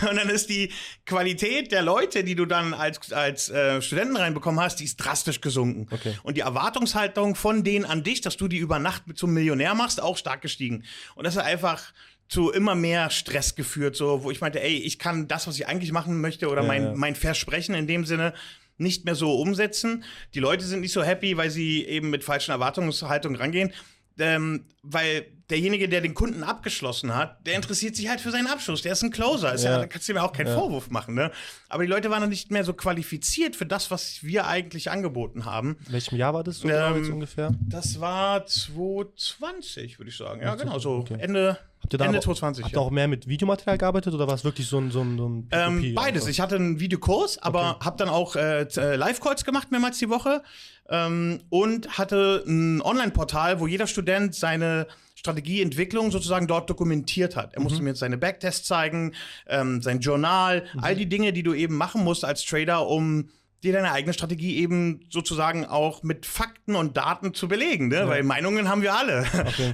und 0.08 0.16
dann 0.16 0.28
ist 0.28 0.50
die 0.50 0.70
Qualität 1.06 1.72
der 1.72 1.80
Leute, 1.80 2.24
die 2.24 2.34
du 2.34 2.44
dann 2.44 2.74
als, 2.74 3.10
als 3.10 3.48
äh, 3.48 3.80
Studenten 3.80 4.16
reinbekommen 4.16 4.60
hast, 4.60 4.80
die 4.80 4.84
ist 4.84 4.98
drastisch 4.98 5.40
gesunken. 5.40 5.86
Okay. 5.90 6.14
Und 6.22 6.36
die 6.36 6.42
Erwartungshaltung 6.42 7.36
von 7.36 7.64
denen 7.64 7.86
an 7.86 8.02
dich, 8.02 8.20
dass 8.20 8.36
du 8.36 8.48
die 8.48 8.58
über 8.58 8.78
Nacht 8.78 9.04
zum 9.14 9.32
Millionär 9.32 9.74
machst, 9.74 10.02
auch 10.02 10.18
stark 10.18 10.42
gestiegen. 10.42 10.84
Und 11.14 11.24
das 11.24 11.36
ist 11.36 11.42
einfach 11.42 11.92
zu 12.28 12.50
immer 12.50 12.76
mehr 12.76 13.10
Stress 13.10 13.56
geführt, 13.56 13.96
so, 13.96 14.22
wo 14.22 14.30
ich 14.30 14.40
meinte, 14.40 14.62
ey, 14.62 14.76
ich 14.76 15.00
kann 15.00 15.26
das, 15.26 15.48
was 15.48 15.56
ich 15.56 15.66
eigentlich 15.66 15.90
machen 15.90 16.20
möchte, 16.20 16.48
oder 16.48 16.62
ja, 16.62 16.68
mein, 16.68 16.84
ja. 16.84 16.92
mein 16.94 17.16
Versprechen 17.16 17.74
in 17.74 17.88
dem 17.88 18.04
Sinne, 18.04 18.34
nicht 18.80 19.04
mehr 19.04 19.14
so 19.14 19.34
umsetzen. 19.34 20.04
Die 20.34 20.40
Leute 20.40 20.64
sind 20.64 20.80
nicht 20.80 20.92
so 20.92 21.02
happy, 21.02 21.36
weil 21.36 21.50
sie 21.50 21.84
eben 21.84 22.10
mit 22.10 22.24
falschen 22.24 22.52
Erwartungshaltungen 22.52 23.38
rangehen. 23.38 23.72
Ähm, 24.18 24.66
weil 24.82 25.26
derjenige, 25.48 25.88
der 25.88 26.00
den 26.00 26.14
Kunden 26.14 26.42
abgeschlossen 26.42 27.14
hat, 27.14 27.46
der 27.46 27.54
interessiert 27.54 27.96
sich 27.96 28.08
halt 28.08 28.20
für 28.20 28.30
seinen 28.30 28.46
Abschluss. 28.46 28.82
Der 28.82 28.92
ist 28.92 29.02
ein 29.02 29.10
Closer. 29.10 29.54
Ist 29.54 29.64
ja. 29.64 29.72
Ja, 29.72 29.78
da 29.78 29.86
kannst 29.86 30.08
du 30.08 30.12
mir 30.12 30.22
auch 30.22 30.32
keinen 30.32 30.48
ja. 30.48 30.54
Vorwurf 30.54 30.90
machen. 30.90 31.14
Ne? 31.14 31.30
Aber 31.68 31.82
die 31.82 31.88
Leute 31.88 32.10
waren 32.10 32.20
dann 32.20 32.30
nicht 32.30 32.50
mehr 32.50 32.64
so 32.64 32.74
qualifiziert 32.74 33.56
für 33.56 33.66
das, 33.66 33.90
was 33.90 34.22
wir 34.22 34.46
eigentlich 34.46 34.90
angeboten 34.90 35.44
haben. 35.44 35.78
In 35.86 35.92
welchem 35.92 36.16
Jahr 36.16 36.34
war 36.34 36.44
das 36.44 36.58
so 36.58 36.68
genau 36.68 36.94
ähm, 36.96 37.12
ungefähr? 37.12 37.52
Das 37.60 38.00
war 38.00 38.46
2020, 38.46 39.98
würde 39.98 40.10
ich 40.10 40.16
sagen. 40.16 40.42
Ja, 40.42 40.54
genau, 40.54 40.78
so 40.78 40.96
okay. 40.96 41.16
Ende 41.18 41.58
Habt 41.90 41.94
ihr 41.94 41.98
da 41.98 42.04
Ende 42.04 42.18
auch, 42.20 42.22
2020. 42.22 42.64
Habt 42.64 42.74
ihr 42.74 42.80
ja. 42.80 42.86
auch 42.86 42.90
mehr 42.92 43.08
mit 43.08 43.26
Videomaterial 43.26 43.76
gearbeitet 43.76 44.14
oder 44.14 44.28
war 44.28 44.34
es 44.34 44.44
wirklich 44.44 44.68
so 44.68 44.78
ein, 44.78 44.92
so 44.92 45.00
ein, 45.00 45.18
so 45.18 45.28
ein 45.28 45.48
ähm, 45.50 45.94
Beides. 45.96 46.28
Ich 46.28 46.40
hatte 46.40 46.54
einen 46.54 46.78
Videokurs, 46.78 47.38
aber 47.38 47.72
okay. 47.72 47.84
habe 47.84 47.96
dann 47.96 48.08
auch 48.08 48.36
äh, 48.36 48.62
äh, 48.62 48.94
Live-Calls 48.94 49.44
gemacht, 49.44 49.72
mehrmals 49.72 49.98
die 49.98 50.08
Woche. 50.08 50.44
Ähm, 50.88 51.40
und 51.48 51.98
hatte 51.98 52.44
ein 52.46 52.80
Online-Portal, 52.80 53.58
wo 53.58 53.66
jeder 53.66 53.88
Student 53.88 54.36
seine 54.36 54.86
Strategieentwicklung 55.16 56.12
sozusagen 56.12 56.46
dort 56.46 56.70
dokumentiert 56.70 57.34
hat. 57.34 57.54
Er 57.54 57.60
mhm. 57.60 57.64
musste 57.64 57.82
mir 57.82 57.90
jetzt 57.90 58.00
seine 58.00 58.18
Backtests 58.18 58.68
zeigen, 58.68 59.12
ähm, 59.48 59.82
sein 59.82 59.98
Journal, 59.98 60.64
mhm. 60.72 60.84
all 60.84 60.94
die 60.94 61.08
Dinge, 61.08 61.32
die 61.32 61.42
du 61.42 61.54
eben 61.54 61.74
machen 61.74 62.04
musst 62.04 62.24
als 62.24 62.44
Trader, 62.44 62.86
um 62.86 63.30
dir 63.62 63.72
deine 63.72 63.92
eigene 63.92 64.14
Strategie 64.14 64.56
eben 64.56 65.06
sozusagen 65.10 65.66
auch 65.66 66.02
mit 66.02 66.24
Fakten 66.24 66.74
und 66.74 66.96
Daten 66.96 67.34
zu 67.34 67.46
belegen, 67.46 67.88
ne? 67.88 67.96
Ja. 67.96 68.08
weil 68.08 68.22
Meinungen 68.22 68.68
haben 68.68 68.82
wir 68.82 68.94
alle. 68.94 69.26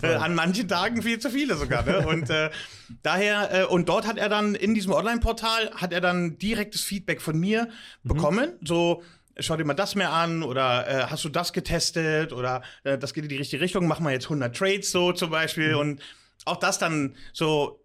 An 0.20 0.34
manchen 0.34 0.66
Tagen 0.66 1.02
viel 1.02 1.18
zu 1.18 1.30
viele 1.30 1.56
sogar. 1.56 1.84
Ne? 1.84 2.06
Und 2.06 2.28
äh, 2.30 2.50
daher, 3.02 3.62
äh, 3.62 3.64
und 3.64 3.88
dort 3.88 4.06
hat 4.06 4.18
er 4.18 4.28
dann 4.28 4.54
in 4.54 4.74
diesem 4.74 4.92
Online-Portal, 4.92 5.70
hat 5.76 5.92
er 5.92 6.00
dann 6.00 6.38
direktes 6.38 6.82
Feedback 6.82 7.20
von 7.20 7.38
mir 7.38 7.68
mhm. 8.02 8.08
bekommen, 8.08 8.52
so 8.62 9.02
schau 9.38 9.56
dir 9.56 9.64
mal 9.64 9.74
das 9.74 9.94
mehr 9.94 10.12
an 10.12 10.42
oder 10.42 10.88
äh, 10.88 11.06
hast 11.08 11.24
du 11.24 11.28
das 11.28 11.52
getestet 11.52 12.32
oder 12.32 12.62
äh, 12.84 12.98
das 12.98 13.14
geht 13.14 13.24
in 13.24 13.28
die 13.28 13.36
richtige 13.36 13.62
Richtung, 13.62 13.86
mach 13.86 14.00
mal 14.00 14.12
jetzt 14.12 14.24
100 14.24 14.56
Trades 14.56 14.90
so 14.90 15.12
zum 15.12 15.30
Beispiel 15.30 15.74
mhm. 15.74 15.78
und 15.78 16.02
auch 16.44 16.56
das 16.56 16.78
dann 16.78 17.16
so 17.32 17.82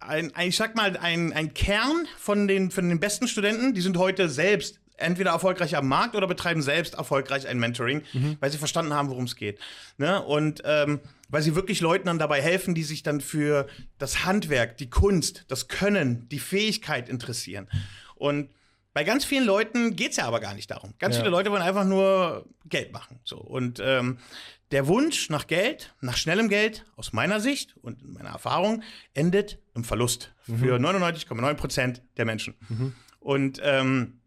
ein, 0.00 0.34
ein, 0.34 0.48
ich 0.48 0.56
sag 0.56 0.76
mal, 0.76 0.96
ein, 0.96 1.32
ein 1.32 1.54
Kern 1.54 2.06
von 2.18 2.48
den, 2.48 2.70
von 2.70 2.88
den 2.88 3.00
besten 3.00 3.28
Studenten, 3.28 3.74
die 3.74 3.80
sind 3.80 3.96
heute 3.96 4.28
selbst 4.28 4.79
entweder 5.00 5.30
erfolgreich 5.30 5.76
am 5.76 5.88
Markt 5.88 6.14
oder 6.14 6.26
betreiben 6.26 6.62
selbst 6.62 6.94
erfolgreich 6.94 7.46
ein 7.46 7.58
Mentoring, 7.58 8.02
mhm. 8.12 8.36
weil 8.40 8.50
sie 8.50 8.58
verstanden 8.58 8.94
haben, 8.94 9.08
worum 9.08 9.24
es 9.24 9.36
geht. 9.36 9.58
Ne? 9.98 10.22
Und 10.22 10.62
ähm, 10.64 11.00
weil 11.28 11.42
sie 11.42 11.54
wirklich 11.54 11.80
Leuten 11.80 12.06
dann 12.06 12.18
dabei 12.18 12.40
helfen, 12.42 12.74
die 12.74 12.82
sich 12.82 13.02
dann 13.02 13.20
für 13.20 13.66
das 13.98 14.24
Handwerk, 14.24 14.76
die 14.78 14.90
Kunst, 14.90 15.44
das 15.48 15.68
Können, 15.68 16.28
die 16.28 16.40
Fähigkeit 16.40 17.08
interessieren. 17.08 17.68
Und 18.16 18.50
bei 18.92 19.04
ganz 19.04 19.24
vielen 19.24 19.44
Leuten 19.44 19.94
geht 19.94 20.10
es 20.10 20.16
ja 20.16 20.26
aber 20.26 20.40
gar 20.40 20.54
nicht 20.54 20.70
darum. 20.70 20.94
Ganz 20.98 21.14
ja. 21.14 21.22
viele 21.22 21.30
Leute 21.30 21.50
wollen 21.50 21.62
einfach 21.62 21.84
nur 21.84 22.46
Geld 22.66 22.92
machen. 22.92 23.20
So. 23.22 23.38
Und 23.38 23.80
ähm, 23.82 24.18
der 24.72 24.86
Wunsch 24.86 25.30
nach 25.30 25.46
Geld, 25.46 25.94
nach 26.00 26.16
schnellem 26.16 26.48
Geld, 26.48 26.84
aus 26.96 27.12
meiner 27.12 27.40
Sicht 27.40 27.76
und 27.78 28.06
meiner 28.06 28.30
Erfahrung, 28.30 28.82
endet 29.14 29.58
im 29.74 29.84
Verlust 29.84 30.32
mhm. 30.46 30.58
für 30.58 30.76
99,9 30.76 31.54
Prozent 31.54 32.02
der 32.16 32.24
Menschen. 32.24 32.54
Mhm. 32.68 32.94
Und 33.20 33.60
ähm, 33.62 34.19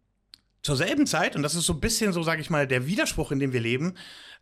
zur 0.63 0.77
selben 0.77 1.05
Zeit, 1.05 1.35
und 1.35 1.43
das 1.43 1.55
ist 1.55 1.65
so 1.65 1.73
ein 1.73 1.81
bisschen 1.81 2.13
so, 2.13 2.23
sage 2.23 2.41
ich 2.41 2.49
mal, 2.49 2.67
der 2.67 2.87
Widerspruch, 2.87 3.31
in 3.31 3.39
dem 3.39 3.53
wir 3.53 3.59
leben, 3.59 3.95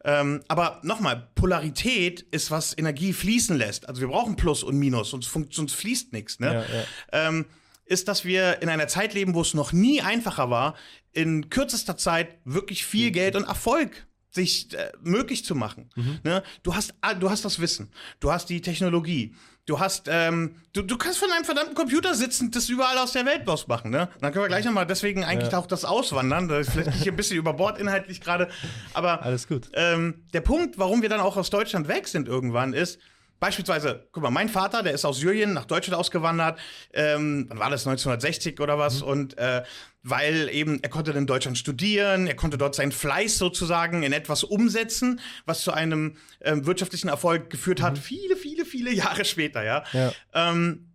ähm, 0.04 0.42
aber 0.48 0.80
nochmal, 0.84 1.30
Polarität 1.36 2.22
ist, 2.22 2.51
was 2.51 2.78
Energie 2.78 3.13
fließen 3.13 3.58
lässt. 3.58 3.90
Also 3.90 4.01
wir 4.01 4.08
brauchen 4.08 4.36
Plus 4.36 4.63
und 4.63 4.78
Minus, 4.78 5.10
sonst, 5.10 5.32
sonst 5.51 5.74
fließt 5.74 6.13
nichts. 6.13 6.40
Ne? 6.40 6.54
Ja, 6.54 6.62
ja. 6.62 7.28
Ähm, 7.28 7.46
ist, 7.86 8.08
dass 8.08 8.24
wir 8.24 8.62
in 8.62 8.70
einer 8.70 8.88
Zeit 8.88 9.13
leben, 9.13 9.34
wo 9.34 9.42
es 9.42 9.54
noch 9.54 9.74
nie 9.74 10.01
einfacher 10.01 10.50
war, 10.50 10.75
in 11.12 11.50
kürzester 11.50 11.98
Zeit 11.98 12.38
wirklich 12.46 12.86
viel 12.86 13.10
mhm. 13.10 13.13
Geld 13.13 13.36
und 13.36 13.44
Erfolg 13.44 14.08
sich 14.30 14.74
äh, 14.74 14.92
möglich 15.01 15.44
zu 15.44 15.56
machen. 15.56 15.90
Mhm. 15.96 16.20
Ne? 16.24 16.44
Du, 16.63 16.74
hast, 16.74 16.94
du 17.20 17.30
hast 17.30 17.44
das 17.44 17.60
Wissen, 17.60 17.92
du 18.20 18.32
hast 18.32 18.50
die 18.50 18.62
Technologie, 18.62 19.36
du 19.72 19.80
hast, 19.80 20.08
ähm, 20.10 20.56
du, 20.74 20.82
du 20.82 20.98
kannst 20.98 21.18
von 21.18 21.32
einem 21.32 21.46
verdammten 21.46 21.75
Computer 21.75 22.13
sitzen, 22.13 22.51
das 22.51 22.68
überall 22.68 22.98
aus 22.98 23.13
der 23.13 23.25
Welt 23.25 23.46
machen. 23.68 23.90
Ne? 23.90 24.10
Dann 24.20 24.34
können 24.34 24.44
wir 24.44 24.50
gleich 24.50 24.66
nochmal 24.66 24.86
deswegen 24.86 25.24
eigentlich 25.24 25.54
ja. 25.54 25.58
auch 25.60 25.66
das 25.66 25.86
Auswandern. 25.86 26.50
Das 26.50 26.68
ist 26.68 26.74
vielleicht 26.74 27.08
ein 27.08 27.16
bisschen 27.16 27.38
über 27.38 27.54
Bord 27.54 27.80
inhaltlich 27.80 28.20
gerade, 28.20 28.50
aber 28.94 29.24
alles 29.24 29.48
gut. 29.48 29.70
Ähm, 29.74 30.25
der 30.34 30.42
Punkt, 30.42 30.78
warum 30.78 31.01
wir 31.01 31.10
dann 31.10 31.22
auch 31.22 31.38
aus 31.38 31.50
Deutschland 31.50 31.88
weg 31.88 32.08
sind 32.08 32.28
irgendwann, 32.28 32.74
ist, 32.74 33.00
Beispielsweise, 33.41 34.07
guck 34.12 34.21
mal, 34.21 34.29
mein 34.29 34.50
Vater, 34.50 34.83
der 34.83 34.93
ist 34.93 35.03
aus 35.03 35.17
Syrien 35.17 35.53
nach 35.53 35.65
Deutschland 35.65 36.00
ausgewandert. 36.00 36.60
Ähm, 36.93 37.48
wann 37.50 37.57
war 37.57 37.71
das? 37.71 37.88
1960 37.88 38.60
oder 38.60 38.77
was? 38.77 39.01
Mhm. 39.01 39.07
Und 39.07 39.38
äh, 39.39 39.63
weil 40.03 40.48
eben 40.51 40.77
er 40.83 40.89
konnte 40.89 41.10
in 41.10 41.25
Deutschland 41.25 41.57
studieren, 41.57 42.27
er 42.27 42.36
konnte 42.36 42.60
dort 42.60 42.75
seinen 42.75 42.91
Fleiß 42.91 43.39
sozusagen 43.39 44.03
in 44.03 44.13
etwas 44.13 44.43
umsetzen, 44.43 45.19
was 45.48 45.62
zu 45.62 45.71
einem 45.71 46.17
ähm, 46.41 46.67
wirtschaftlichen 46.67 47.07
Erfolg 47.07 47.50
geführt 47.50 47.81
hat, 47.81 47.93
mhm. 47.93 48.01
viele, 48.01 48.36
viele, 48.36 48.63
viele 48.63 48.93
Jahre 48.93 49.25
später, 49.25 49.63
ja. 49.63 49.86
ja. 49.91 50.13
Ähm, 50.36 50.91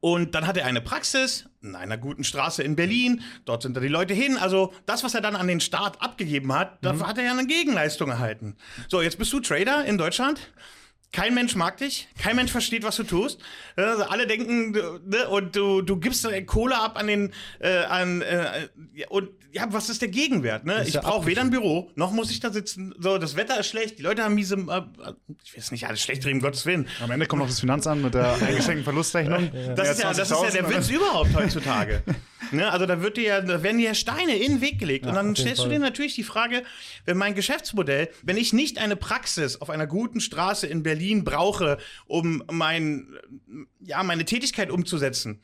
und 0.00 0.34
dann 0.34 0.46
hat 0.46 0.56
er 0.56 0.64
eine 0.64 0.80
Praxis 0.80 1.50
in 1.60 1.76
einer 1.76 1.98
guten 1.98 2.24
Straße 2.24 2.62
in 2.62 2.76
Berlin. 2.76 3.20
Dort 3.44 3.60
sind 3.60 3.76
da 3.76 3.82
die 3.82 3.88
Leute 3.88 4.14
hin. 4.14 4.38
Also 4.38 4.72
das, 4.86 5.04
was 5.04 5.12
er 5.12 5.20
dann 5.20 5.36
an 5.36 5.48
den 5.48 5.60
Staat 5.60 6.00
abgegeben 6.00 6.50
hat, 6.54 6.82
mhm. 6.82 6.98
da 6.98 7.06
hat 7.06 7.18
er 7.18 7.24
ja 7.24 7.32
eine 7.32 7.46
Gegenleistung 7.46 8.08
erhalten. 8.08 8.56
So, 8.88 9.02
jetzt 9.02 9.18
bist 9.18 9.30
du 9.34 9.40
Trader 9.40 9.84
in 9.84 9.98
Deutschland. 9.98 10.40
Kein 11.14 11.32
Mensch 11.32 11.54
mag 11.54 11.76
dich, 11.76 12.08
kein 12.18 12.34
Mensch 12.34 12.50
versteht, 12.50 12.82
was 12.82 12.96
du 12.96 13.04
tust. 13.04 13.40
Also 13.76 14.02
alle 14.02 14.26
denken, 14.26 14.72
ne, 14.72 15.28
und 15.28 15.54
du, 15.54 15.80
du 15.80 15.96
gibst 15.96 16.26
Kohle 16.46 16.76
ab 16.76 16.98
an 16.98 17.06
den, 17.06 17.32
äh, 17.60 17.84
an, 17.84 18.20
äh, 18.20 18.66
und 19.10 19.28
ja, 19.52 19.72
was 19.72 19.88
ist 19.90 20.02
der 20.02 20.08
Gegenwert? 20.08 20.64
Ne? 20.64 20.82
Ich 20.84 20.94
ja 20.94 21.02
brauche 21.02 21.26
weder 21.26 21.42
ein 21.42 21.50
Büro, 21.50 21.88
noch 21.94 22.10
muss 22.10 22.32
ich 22.32 22.40
da 22.40 22.50
sitzen. 22.50 22.92
So, 22.98 23.18
das 23.18 23.36
Wetter 23.36 23.60
ist 23.60 23.68
schlecht, 23.68 24.00
die 24.00 24.02
Leute 24.02 24.24
haben 24.24 24.34
miese, 24.34 24.56
äh, 24.56 24.82
ich 25.44 25.52
will 25.52 25.60
es 25.60 25.70
nicht 25.70 25.86
alles 25.86 26.02
schlecht 26.02 26.24
reden, 26.24 26.38
um 26.38 26.42
Gottes 26.42 26.66
Willen. 26.66 26.88
Am 27.00 27.12
Ende 27.12 27.26
kommt 27.26 27.42
noch 27.42 27.48
das 27.48 27.60
Finanzamt 27.60 28.02
mit 28.02 28.14
der 28.14 28.34
eingeschränkten 28.42 28.82
Verlustrechnung. 28.82 29.52
Ja. 29.54 29.74
Das, 29.74 29.90
ist 29.90 30.02
ja, 30.02 30.12
das 30.12 30.28
ist 30.32 30.42
ja 30.42 30.50
der 30.50 30.68
Witz 30.68 30.90
überhaupt 30.90 31.32
heutzutage. 31.32 32.02
ne? 32.50 32.72
Also 32.72 32.86
da, 32.86 33.00
wird 33.02 33.16
dir 33.16 33.24
ja, 33.24 33.40
da 33.40 33.62
werden 33.62 33.78
dir 33.78 33.88
ja 33.88 33.94
Steine 33.94 34.36
in 34.36 34.54
den 34.54 34.60
Weg 34.60 34.78
gelegt. 34.78 35.04
Ja, 35.04 35.10
und 35.10 35.16
dann 35.16 35.36
stellst 35.36 35.60
Fall. 35.60 35.68
du 35.68 35.74
dir 35.74 35.80
natürlich 35.80 36.14
die 36.14 36.24
Frage, 36.24 36.62
wenn 37.04 37.16
mein 37.16 37.34
Geschäftsmodell, 37.34 38.08
wenn 38.22 38.36
ich 38.36 38.52
nicht 38.52 38.78
eine 38.78 38.96
Praxis 38.96 39.60
auf 39.60 39.70
einer 39.70 39.86
guten 39.86 40.20
Straße 40.20 40.66
in 40.66 40.82
Berlin 40.82 40.94
Berlin 40.94 41.24
brauche, 41.24 41.78
um 42.06 42.42
mein, 42.50 43.08
ja, 43.80 44.02
meine 44.02 44.24
Tätigkeit 44.24 44.70
umzusetzen. 44.70 45.42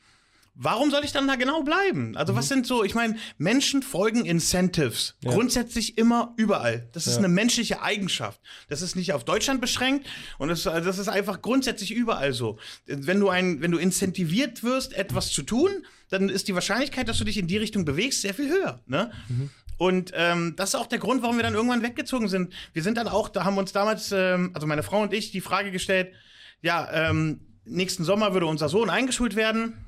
Warum 0.53 0.91
soll 0.91 1.05
ich 1.05 1.13
dann 1.13 1.27
da 1.27 1.35
genau 1.35 1.63
bleiben? 1.63 2.15
Also, 2.17 2.33
mhm. 2.33 2.37
was 2.37 2.49
sind 2.49 2.67
so, 2.67 2.83
ich 2.83 2.93
meine, 2.93 3.15
Menschen 3.37 3.81
folgen 3.81 4.25
Incentives. 4.25 5.15
Ja. 5.23 5.31
Grundsätzlich 5.31 5.97
immer 5.97 6.33
überall. 6.35 6.89
Das 6.91 7.07
ist 7.07 7.13
ja. 7.13 7.19
eine 7.19 7.29
menschliche 7.29 7.81
Eigenschaft. 7.81 8.39
Das 8.67 8.81
ist 8.81 8.95
nicht 8.95 9.13
auf 9.13 9.23
Deutschland 9.23 9.61
beschränkt 9.61 10.07
und 10.37 10.49
das, 10.49 10.63
das 10.63 10.97
ist 10.97 11.07
einfach 11.07 11.41
grundsätzlich 11.41 11.91
überall 11.91 12.33
so. 12.33 12.59
Wenn 12.85 13.19
du, 13.19 13.29
ein, 13.29 13.61
wenn 13.61 13.71
du 13.71 13.77
incentiviert 13.77 14.63
wirst, 14.63 14.93
etwas 14.93 15.29
zu 15.29 15.43
tun, 15.43 15.85
dann 16.09 16.27
ist 16.27 16.49
die 16.49 16.53
Wahrscheinlichkeit, 16.53 17.07
dass 17.07 17.17
du 17.17 17.23
dich 17.23 17.37
in 17.37 17.47
die 17.47 17.57
Richtung 17.57 17.85
bewegst, 17.85 18.21
sehr 18.21 18.33
viel 18.33 18.49
höher. 18.49 18.81
Ne? 18.85 19.11
Mhm. 19.29 19.49
Und 19.77 20.11
ähm, 20.13 20.53
das 20.57 20.69
ist 20.69 20.75
auch 20.75 20.85
der 20.85 20.99
Grund, 20.99 21.23
warum 21.23 21.37
wir 21.37 21.43
dann 21.43 21.55
irgendwann 21.55 21.81
weggezogen 21.81 22.27
sind. 22.27 22.53
Wir 22.73 22.83
sind 22.83 22.97
dann 22.97 23.07
auch, 23.07 23.29
da 23.29 23.45
haben 23.45 23.57
uns 23.57 23.71
damals, 23.71 24.11
ähm, 24.11 24.51
also 24.53 24.67
meine 24.67 24.83
Frau 24.83 25.01
und 25.01 25.13
ich, 25.13 25.31
die 25.31 25.41
Frage 25.41 25.71
gestellt, 25.71 26.13
ja, 26.61 26.87
ähm, 26.91 27.39
nächsten 27.65 28.03
Sommer 28.03 28.33
würde 28.33 28.45
unser 28.45 28.69
Sohn 28.69 28.89
eingeschult 28.89 29.35
werden. 29.35 29.85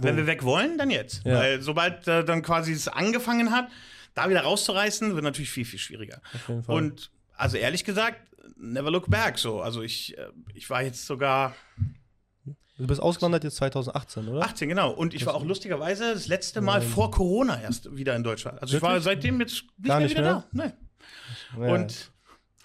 Wenn 0.00 0.16
wir 0.16 0.26
weg 0.26 0.44
wollen, 0.44 0.78
dann 0.78 0.90
jetzt. 0.90 1.24
Ja. 1.24 1.36
Weil 1.36 1.62
sobald 1.62 2.06
äh, 2.08 2.24
dann 2.24 2.42
quasi 2.42 2.72
es 2.72 2.88
angefangen 2.88 3.50
hat, 3.50 3.68
da 4.14 4.28
wieder 4.28 4.42
rauszureißen, 4.42 5.14
wird 5.14 5.24
natürlich 5.24 5.50
viel, 5.50 5.64
viel 5.64 5.78
schwieriger. 5.78 6.20
Und 6.66 7.10
also 7.36 7.56
ehrlich 7.56 7.84
gesagt, 7.84 8.20
never 8.56 8.90
look 8.90 9.08
back 9.10 9.38
so. 9.38 9.60
Also 9.60 9.82
ich, 9.82 10.16
äh, 10.18 10.26
ich 10.54 10.68
war 10.70 10.82
jetzt 10.82 11.06
sogar 11.06 11.54
Du 12.80 12.86
bist 12.86 13.02
ausgewandert 13.02 13.44
jetzt 13.44 13.56
2018, 13.56 14.26
oder? 14.28 14.42
18, 14.42 14.70
genau. 14.70 14.90
Und 14.90 15.12
ich 15.12 15.26
war 15.26 15.34
auch 15.34 15.44
lustigerweise 15.44 16.14
das 16.14 16.28
letzte 16.28 16.62
Mal 16.62 16.80
vor 16.80 17.10
Corona 17.10 17.60
erst 17.60 17.94
wieder 17.94 18.16
in 18.16 18.22
Deutschland. 18.22 18.62
Also 18.62 18.78
ich 18.78 18.82
war 18.82 18.98
seitdem 19.02 19.38
jetzt 19.38 19.64
nicht 19.76 19.86
gar 19.86 19.98
mehr 19.98 20.08
nicht 20.08 20.16
wieder 20.16 20.46
mehr? 20.52 20.72
da. 21.52 21.58
Nee. 21.58 21.72
Und 21.72 22.10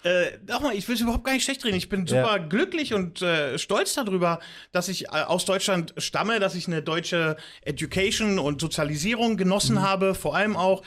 äh, 0.04 0.38
mal, 0.60 0.74
ich 0.74 0.86
will 0.88 0.94
es 0.94 1.00
überhaupt 1.00 1.24
gar 1.24 1.32
nicht 1.32 1.44
schlecht 1.44 1.64
reden. 1.64 1.76
Ich 1.76 1.88
bin 1.88 2.06
super 2.06 2.36
ja. 2.36 2.38
glücklich 2.38 2.94
und 2.94 3.22
äh, 3.22 3.58
stolz 3.58 3.94
darüber, 3.94 4.40
dass 4.72 4.88
ich 4.88 5.06
äh, 5.06 5.22
aus 5.26 5.44
Deutschland 5.44 5.94
stamme, 5.96 6.38
dass 6.38 6.54
ich 6.54 6.66
eine 6.66 6.82
deutsche 6.82 7.36
Education 7.62 8.38
und 8.38 8.60
Sozialisierung 8.60 9.36
genossen 9.36 9.76
mhm. 9.76 9.82
habe, 9.82 10.14
vor 10.14 10.36
allem 10.36 10.56
auch 10.56 10.82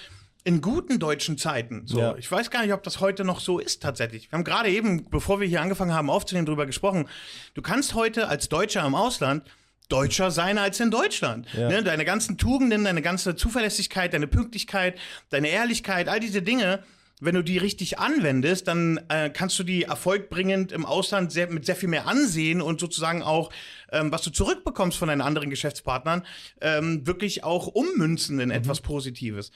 in 0.46 0.62
guten 0.62 1.00
deutschen 1.00 1.38
Zeiten. 1.38 1.84
So, 1.86 2.00
ja. 2.00 2.16
ich 2.16 2.32
weiß 2.32 2.50
gar 2.50 2.64
nicht, 2.64 2.74
ob 2.74 2.82
das 2.84 3.02
heute 3.02 3.26
noch 3.26 3.40
so 3.40 3.60
ist 3.60 3.84
tatsächlich. 3.84 4.32
Wir 4.32 4.38
haben 4.38 4.46
gerade 4.46 4.70
eben, 4.70 5.10
bevor 5.10 5.40
wir 5.40 5.48
hier 5.48 5.62
angefangen 5.62 5.94
haben 5.94 6.10
aufzunehmen, 6.10 6.46
darüber 6.46 6.66
gesprochen. 6.66 7.10
Du 7.56 7.62
kannst 7.62 7.94
heute 7.94 8.30
als 8.30 8.48
Deutscher 8.48 8.86
im 8.86 8.96
Ausland 8.96 9.44
Deutscher 9.90 10.30
sein 10.30 10.60
als 10.60 10.80
in 10.80 10.92
Deutschland. 10.92 11.48
Ja. 11.54 11.68
Ne? 11.68 11.84
Deine 11.84 12.06
ganzen 12.06 12.38
Tugenden, 12.38 12.84
deine 12.84 13.02
ganze 13.02 13.36
Zuverlässigkeit, 13.36 14.14
deine 14.14 14.28
Pünktlichkeit, 14.28 14.98
deine 15.32 15.50
Ehrlichkeit, 15.50 16.08
all 16.08 16.20
diese 16.20 16.44
Dinge, 16.44 16.84
wenn 17.20 17.36
du 17.36 17.44
die 17.44 17.58
richtig 17.58 18.00
anwendest, 18.00 18.68
dann 18.68 19.00
äh, 19.10 19.30
kannst 19.30 19.60
du 19.60 19.64
die 19.64 19.84
erfolgbringend 19.84 20.72
im 20.72 20.86
Ausland 20.86 21.32
sehr, 21.32 21.52
mit 21.52 21.66
sehr 21.66 21.76
viel 21.76 21.90
mehr 21.90 22.08
ansehen 22.08 22.62
und 22.62 22.80
sozusagen 22.80 23.24
auch, 23.24 23.52
ähm, 23.92 24.12
was 24.12 24.22
du 24.22 24.30
zurückbekommst 24.30 24.98
von 24.98 25.10
deinen 25.10 25.22
anderen 25.22 25.50
Geschäftspartnern, 25.50 26.26
ähm, 26.62 27.06
wirklich 27.06 27.44
auch 27.44 27.68
ummünzen 27.68 28.40
in 28.40 28.50
mhm. 28.50 28.56
etwas 28.56 28.82
Positives. 28.82 29.52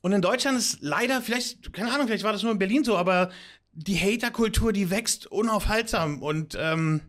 Und 0.00 0.12
in 0.12 0.22
Deutschland 0.22 0.58
ist 0.58 0.78
leider, 0.80 1.22
vielleicht, 1.22 1.72
keine 1.72 1.92
Ahnung, 1.92 2.06
vielleicht 2.06 2.24
war 2.24 2.32
das 2.32 2.42
nur 2.42 2.52
in 2.52 2.58
Berlin 2.58 2.84
so, 2.84 2.96
aber 2.96 3.30
die 3.72 3.96
Haterkultur, 3.96 4.72
die 4.72 4.90
wächst 4.90 5.26
unaufhaltsam 5.26 6.22
und 6.22 6.56
ähm, 6.60 7.00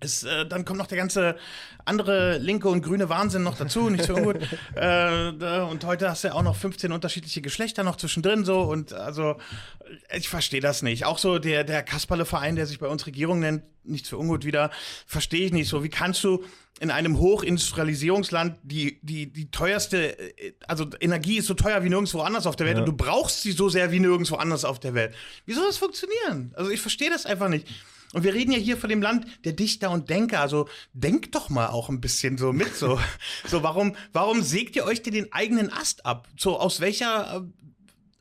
es, 0.00 0.24
äh, 0.24 0.46
dann 0.46 0.64
kommt 0.64 0.78
noch 0.78 0.86
der 0.86 0.98
ganze 0.98 1.36
andere 1.84 2.38
linke 2.38 2.68
und 2.68 2.82
grüne 2.82 3.08
Wahnsinn 3.08 3.42
noch 3.42 3.56
dazu, 3.56 3.90
nicht 3.90 4.04
so 4.04 4.14
ungut. 4.14 4.38
äh, 4.74 5.60
und 5.60 5.84
heute 5.84 6.10
hast 6.10 6.24
du 6.24 6.28
ja 6.28 6.34
auch 6.34 6.42
noch 6.42 6.56
15 6.56 6.92
unterschiedliche 6.92 7.42
Geschlechter 7.42 7.84
noch 7.84 7.96
zwischendrin 7.96 8.44
so 8.44 8.62
und 8.62 8.92
also 8.92 9.36
ich 10.14 10.28
verstehe 10.28 10.60
das 10.60 10.82
nicht. 10.82 11.04
Auch 11.04 11.18
so 11.18 11.38
der, 11.38 11.64
der 11.64 11.82
Kasperle-Verein, 11.82 12.56
der 12.56 12.66
sich 12.66 12.78
bei 12.78 12.86
uns 12.86 13.06
Regierung 13.06 13.40
nennt, 13.40 13.62
nicht 13.84 14.06
so 14.06 14.18
ungut 14.18 14.44
wieder, 14.44 14.70
verstehe 15.06 15.46
ich 15.46 15.52
nicht 15.52 15.68
so. 15.68 15.82
Wie 15.82 15.88
kannst 15.88 16.22
du 16.24 16.44
in 16.80 16.90
einem 16.90 17.18
Hochindustrialisierungsland 17.18 18.56
die, 18.62 18.98
die, 19.02 19.32
die 19.32 19.50
teuerste, 19.50 20.18
äh, 20.18 20.54
also 20.66 20.86
Energie 21.00 21.38
ist 21.38 21.46
so 21.46 21.54
teuer 21.54 21.82
wie 21.84 21.88
nirgendwo 21.88 22.20
anders 22.20 22.46
auf 22.46 22.56
der 22.56 22.66
Welt 22.66 22.76
ja. 22.76 22.82
und 22.82 22.88
du 22.88 22.96
brauchst 22.96 23.42
sie 23.42 23.52
so 23.52 23.68
sehr 23.68 23.90
wie 23.92 24.00
nirgendwo 24.00 24.36
anders 24.36 24.64
auf 24.64 24.80
der 24.80 24.94
Welt. 24.94 25.14
Wie 25.46 25.52
soll 25.52 25.66
das 25.66 25.76
funktionieren? 25.76 26.52
Also 26.54 26.70
ich 26.70 26.80
verstehe 26.80 27.10
das 27.10 27.26
einfach 27.26 27.48
nicht. 27.48 27.66
Und 28.12 28.24
wir 28.24 28.34
reden 28.34 28.52
ja 28.52 28.58
hier 28.58 28.76
von 28.76 28.90
dem 28.90 29.02
Land 29.02 29.26
der 29.44 29.52
Dichter 29.52 29.90
und 29.90 30.10
Denker. 30.10 30.40
Also 30.40 30.68
denkt 30.92 31.34
doch 31.34 31.48
mal 31.48 31.68
auch 31.68 31.88
ein 31.88 32.00
bisschen 32.00 32.38
so 32.38 32.52
mit. 32.52 32.74
So, 32.74 32.98
so 33.46 33.62
warum, 33.62 33.94
warum 34.12 34.42
sägt 34.42 34.76
ihr 34.76 34.84
euch 34.84 35.02
denn 35.02 35.14
den 35.14 35.32
eigenen 35.32 35.72
Ast 35.72 36.04
ab? 36.06 36.28
So 36.36 36.58
aus 36.58 36.80
welcher 36.80 37.36
äh, 37.36 37.60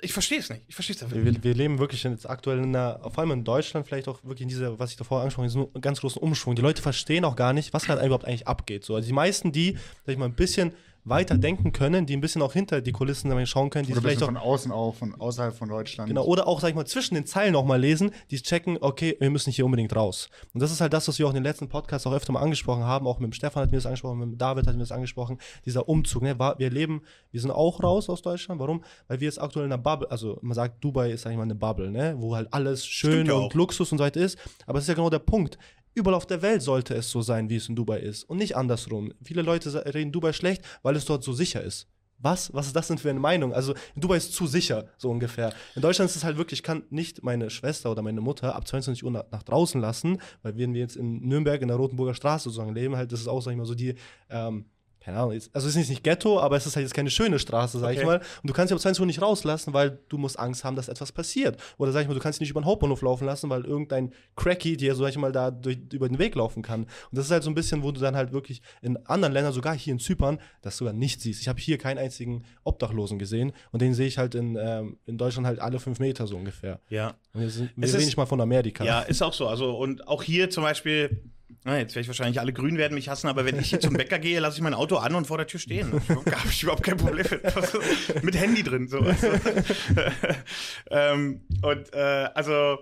ich 0.02 0.14
verstehe 0.14 0.40
es 0.40 0.50
nicht. 0.50 0.64
Ich 0.68 0.76
verstehe 0.76 0.96
es 0.96 1.04
einfach 1.04 1.18
nicht. 1.18 1.26
Wir, 1.26 1.44
wir, 1.44 1.54
leben 1.54 1.78
wirklich 1.78 2.04
jetzt 2.04 2.30
aktuell 2.30 2.60
in 2.60 2.74
einer, 2.76 3.00
vor 3.02 3.20
allem 3.20 3.32
in 3.32 3.44
Deutschland, 3.44 3.86
vielleicht 3.86 4.08
auch 4.08 4.24
wirklich 4.24 4.44
in 4.44 4.48
dieser, 4.48 4.80
was 4.80 4.92
ich 4.92 4.96
davor 4.96 5.20
angesprochen 5.20 5.50
habe, 5.50 5.68
diesen 5.68 5.82
ganz 5.82 6.00
großen 6.00 6.22
Umschwung. 6.22 6.56
Die 6.56 6.62
Leute 6.62 6.82
verstehen 6.82 7.26
auch 7.26 7.36
gar 7.36 7.52
nicht, 7.52 7.74
was 7.74 7.86
gerade 7.86 8.06
überhaupt 8.06 8.26
eigentlich 8.26 8.48
abgeht. 8.48 8.86
So, 8.86 8.96
also 8.96 9.06
die 9.06 9.14
meisten, 9.14 9.52
die, 9.52 9.78
sag 10.06 10.14
ich 10.14 10.18
mal, 10.18 10.26
ein 10.26 10.36
bisschen 10.36 10.72
weiter 11.04 11.38
denken 11.38 11.72
können, 11.72 12.06
die 12.06 12.16
ein 12.16 12.22
bisschen 12.22 12.42
auch 12.42 12.54
hinter 12.54 12.82
die 12.82 12.92
Kulissen 12.92 13.30
schauen 13.46 13.70
können, 13.70 13.86
die 13.86 13.94
oder 13.94 14.02
vielleicht 14.02 14.22
auch 14.22 14.28
von 14.28 14.38
außen 14.38 14.72
auch, 14.72 14.96
von 14.96 15.16
außerhalb 15.16 15.56
von 15.56 15.70
Deutschland. 15.70 16.10
Genau, 16.10 16.24
oder 16.26 16.48
auch, 16.48 16.60
sag 16.60 16.70
ich 16.70 16.76
mal, 16.76 16.86
zwischen 16.86 17.16
den 17.16 17.26
Zeilen 17.26 17.56
auch 17.56 17.66
mal 17.66 17.80
lesen, 17.80 18.12
die 18.32 18.42
checken, 18.42 18.78
okay, 18.82 19.16
wir 19.20 19.30
müssen 19.30 19.52
hier 19.52 19.66
unbedingt 19.66 19.96
raus. 19.96 20.30
Und 20.54 20.62
das 20.62 20.72
ist 20.72 20.82
halt 20.82 20.94
das, 20.94 21.08
was 21.08 21.20
wir 21.20 21.26
auch 21.26 21.32
in 21.32 21.36
den 21.36 21.44
letzten 21.44 21.70
Podcasts 21.70 22.06
auch 22.06 22.14
öfter 22.14 22.34
mal 22.34 22.42
angesprochen 22.42 22.84
haben, 22.84 23.08
auch 23.08 23.20
mit 23.20 23.32
dem 23.32 23.34
Stefan 23.34 23.64
hat 23.64 23.72
mir 23.72 23.78
das 23.78 23.86
angesprochen, 23.86 24.20
mit 24.20 24.30
dem 24.30 24.38
David 24.38 24.68
hat 24.68 24.74
mir 24.76 24.82
das 24.82 24.92
angesprochen, 24.92 25.38
dieser 25.66 25.88
Umzug, 25.88 26.24
ne? 26.24 26.38
wir 26.38 26.70
leben, 26.70 27.02
wir 27.32 27.42
sind 27.42 27.52
auch 27.52 27.82
raus 27.82 28.10
aus 28.10 28.22
Deutschland, 28.22 28.60
warum? 28.60 28.84
Weil 29.08 29.20
wir 29.20 29.26
jetzt 29.26 29.42
aktuell 29.42 29.66
in 29.66 29.72
einer 29.72 29.82
Bubble, 29.82 30.10
also 30.12 30.38
man 30.42 30.54
sagt, 30.54 30.84
Dubai 30.84 31.12
ist, 31.12 31.24
sag 31.24 31.32
ich 31.32 31.38
mal, 31.38 31.44
eine 31.44 31.56
Bubble, 31.56 31.92
ne? 31.92 32.16
wo 32.18 32.36
halt 32.36 32.54
alles 32.54 32.86
schön 32.86 33.30
und 33.32 33.54
Luxus 33.54 33.92
und 33.92 33.98
so 33.98 34.04
weiter 34.04 34.20
ist, 34.20 34.38
aber 34.66 34.80
es 34.80 34.86
ist 34.86 34.90
ja 34.90 34.94
genau 34.96 35.10
der 35.10 35.20
Punkt, 35.20 35.58
Überall 36.00 36.16
auf 36.16 36.26
der 36.26 36.42
Welt 36.42 36.62
sollte 36.62 36.96
es 36.96 37.12
so 37.12 37.22
sein, 37.22 37.50
wie 37.50 37.58
es 37.58 37.68
in 37.68 37.76
Dubai 37.76 38.00
ist 38.00 38.24
und 38.24 38.38
nicht 38.38 38.56
andersrum. 38.56 39.12
Viele 39.22 39.42
Leute 39.42 39.84
reden 39.94 40.14
Dubai 40.14 40.32
schlecht, 40.32 40.64
weil 40.82 40.96
es 40.96 41.04
dort 41.04 41.26
so 41.26 41.34
sicher 41.34 41.62
ist. 41.62 41.88
Was? 42.20 42.54
Was 42.54 42.68
ist 42.68 42.76
das 42.78 42.88
denn 42.88 42.98
für 42.98 43.10
eine 43.10 43.20
Meinung? 43.20 43.52
Also, 43.54 43.74
in 43.96 44.02
Dubai 44.02 44.16
ist 44.16 44.32
zu 44.32 44.48
sicher, 44.48 44.86
so 44.98 45.10
ungefähr. 45.10 45.54
In 45.76 45.82
Deutschland 45.82 46.10
ist 46.10 46.16
es 46.16 46.24
halt 46.24 46.38
wirklich, 46.38 46.62
ich 46.62 46.64
kann 46.64 46.84
nicht 46.90 47.22
meine 47.22 47.50
Schwester 47.50 47.92
oder 47.92 48.02
meine 48.02 48.22
Mutter 48.22 48.56
ab 48.56 48.66
22 48.66 49.04
Uhr 49.04 49.12
nach, 49.12 49.26
nach 49.30 49.44
draußen 49.44 49.82
lassen, 49.82 50.22
weil 50.42 50.58
wenn 50.58 50.74
wir 50.74 50.80
jetzt 50.80 50.96
in 50.96 51.20
Nürnberg 51.28 51.62
in 51.62 51.68
der 51.68 51.76
Rotenburger 51.76 52.14
Straße 52.14 52.46
sozusagen 52.46 52.74
leben, 52.74 52.96
halt, 52.96 53.12
das 53.12 53.20
ist 53.20 53.28
auch, 53.28 53.42
sag 53.42 53.52
ich 53.52 53.58
mal, 53.58 53.66
so 53.66 53.76
die, 53.76 53.96
ähm, 54.30 54.68
keine 55.00 55.18
Ahnung, 55.18 55.32
also 55.32 55.68
es 55.68 55.76
ist 55.76 55.90
nicht 55.90 56.04
Ghetto, 56.04 56.40
aber 56.40 56.58
es 56.58 56.66
ist 56.66 56.76
halt 56.76 56.86
jetzt 56.86 56.94
keine 56.94 57.10
schöne 57.10 57.40
Straße, 57.40 57.80
sag 57.80 57.92
okay. 57.92 58.00
ich 58.00 58.06
mal. 58.06 58.18
Und 58.18 58.50
du 58.50 58.54
kannst 58.54 58.70
dich 58.70 58.74
aber 58.74 58.82
20 58.82 59.00
Uhr 59.00 59.08
nicht 59.08 59.22
rauslassen, 59.22 59.74
weil 59.74 60.00
du 60.10 60.18
musst 60.18 60.38
Angst 60.38 60.64
haben, 60.64 60.76
dass 60.76 60.90
etwas 60.90 61.12
passiert. 61.12 61.58
Oder 61.78 61.92
sag 61.92 62.02
ich 62.02 62.08
mal, 62.08 62.14
du 62.14 62.20
kannst 62.20 62.38
dich 62.38 62.42
nicht 62.42 62.52
über 62.52 62.62
den 62.62 62.66
Hauptbahnhof 62.66 63.02
laufen 63.02 63.26
lassen, 63.26 63.50
weil 63.50 63.66
irgendein 63.66 64.14
Cracky 64.36 64.76
dir, 64.76 64.96
so 64.96 65.04
sag 65.04 65.12
ich 65.12 65.18
mal, 65.18 65.32
da 65.32 65.52
durch, 65.52 65.78
über 65.94 66.10
den 66.10 66.20
Weg 66.20 66.36
laufen 66.36 66.62
kann. 66.62 66.82
Und 66.84 66.90
das 67.12 67.26
ist 67.26 67.32
halt 67.32 67.44
so 67.44 67.50
ein 67.50 67.56
bisschen, 67.56 67.82
wo 67.82 67.92
du 67.92 68.02
dann 68.02 68.16
halt 68.16 68.34
wirklich 68.34 68.62
in 68.82 68.98
anderen 69.06 69.34
Ländern, 69.34 69.54
sogar 69.54 69.76
hier 69.76 69.94
in 69.94 70.00
Zypern, 70.00 70.40
das 70.62 70.78
sogar 70.78 70.94
nicht 70.94 71.22
siehst. 71.22 71.42
Ich 71.42 71.48
habe 71.48 71.60
hier 71.60 71.78
keinen 71.78 71.98
einzigen 71.98 72.44
Obdachlosen 72.64 73.20
gesehen 73.20 73.54
und 73.72 73.82
den 73.82 73.94
sehe 73.94 74.08
ich 74.08 74.18
halt 74.18 74.36
in, 74.36 74.58
ähm, 74.60 74.98
in 75.06 75.18
Deutschland 75.18 75.48
halt 75.48 75.60
alle 75.60 75.80
fünf 75.80 76.00
Meter 76.00 76.28
so 76.28 76.36
ungefähr. 76.36 76.80
Ja. 76.90 77.16
Und 77.34 77.42
wir, 77.42 77.50
sind, 77.50 77.72
wir 77.76 77.88
reden 77.88 78.06
nicht 78.06 78.18
mal 78.18 78.26
von 78.26 78.42
Amerika. 78.42 78.84
Ja, 78.84 79.02
ist 79.02 79.22
auch 79.22 79.34
so. 79.34 79.48
Also, 79.48 79.78
und 79.78 80.08
auch 80.08 80.24
hier 80.24 80.50
zum 80.50 80.64
Beispiel 80.64 81.24
na, 81.64 81.78
jetzt 81.78 81.96
werde 81.96 82.02
ich 82.02 82.08
wahrscheinlich 82.08 82.40
alle 82.40 82.54
Grünen 82.54 82.78
werden 82.78 82.94
mich 82.94 83.10
hassen, 83.10 83.28
aber 83.28 83.46
wenn 83.46 83.60
ich 83.60 83.70
hier 83.70 83.80
zum 83.80 83.94
Bäcker 83.94 84.20
gehe, 84.20 84.40
lasse 84.40 84.58
ich 84.58 84.64
mein 84.64 84.74
Auto 84.74 84.98
an 84.98 85.16
und 85.16 85.28
vor 85.28 85.38
der 85.38 85.48
Tür 85.48 85.60
stehen. 85.60 86.02
Da 86.26 86.40
habe 86.40 86.50
ich 86.50 86.64
überhaupt 86.64 86.84
kein 86.84 86.98
Problem 86.98 87.26
mit. 87.30 88.24
mit 88.24 88.36
Handy 88.36 88.64
drin. 88.64 88.88
So. 88.88 89.00
ähm, 90.92 91.42
und 91.62 91.94
äh, 91.94 92.30
also 92.34 92.80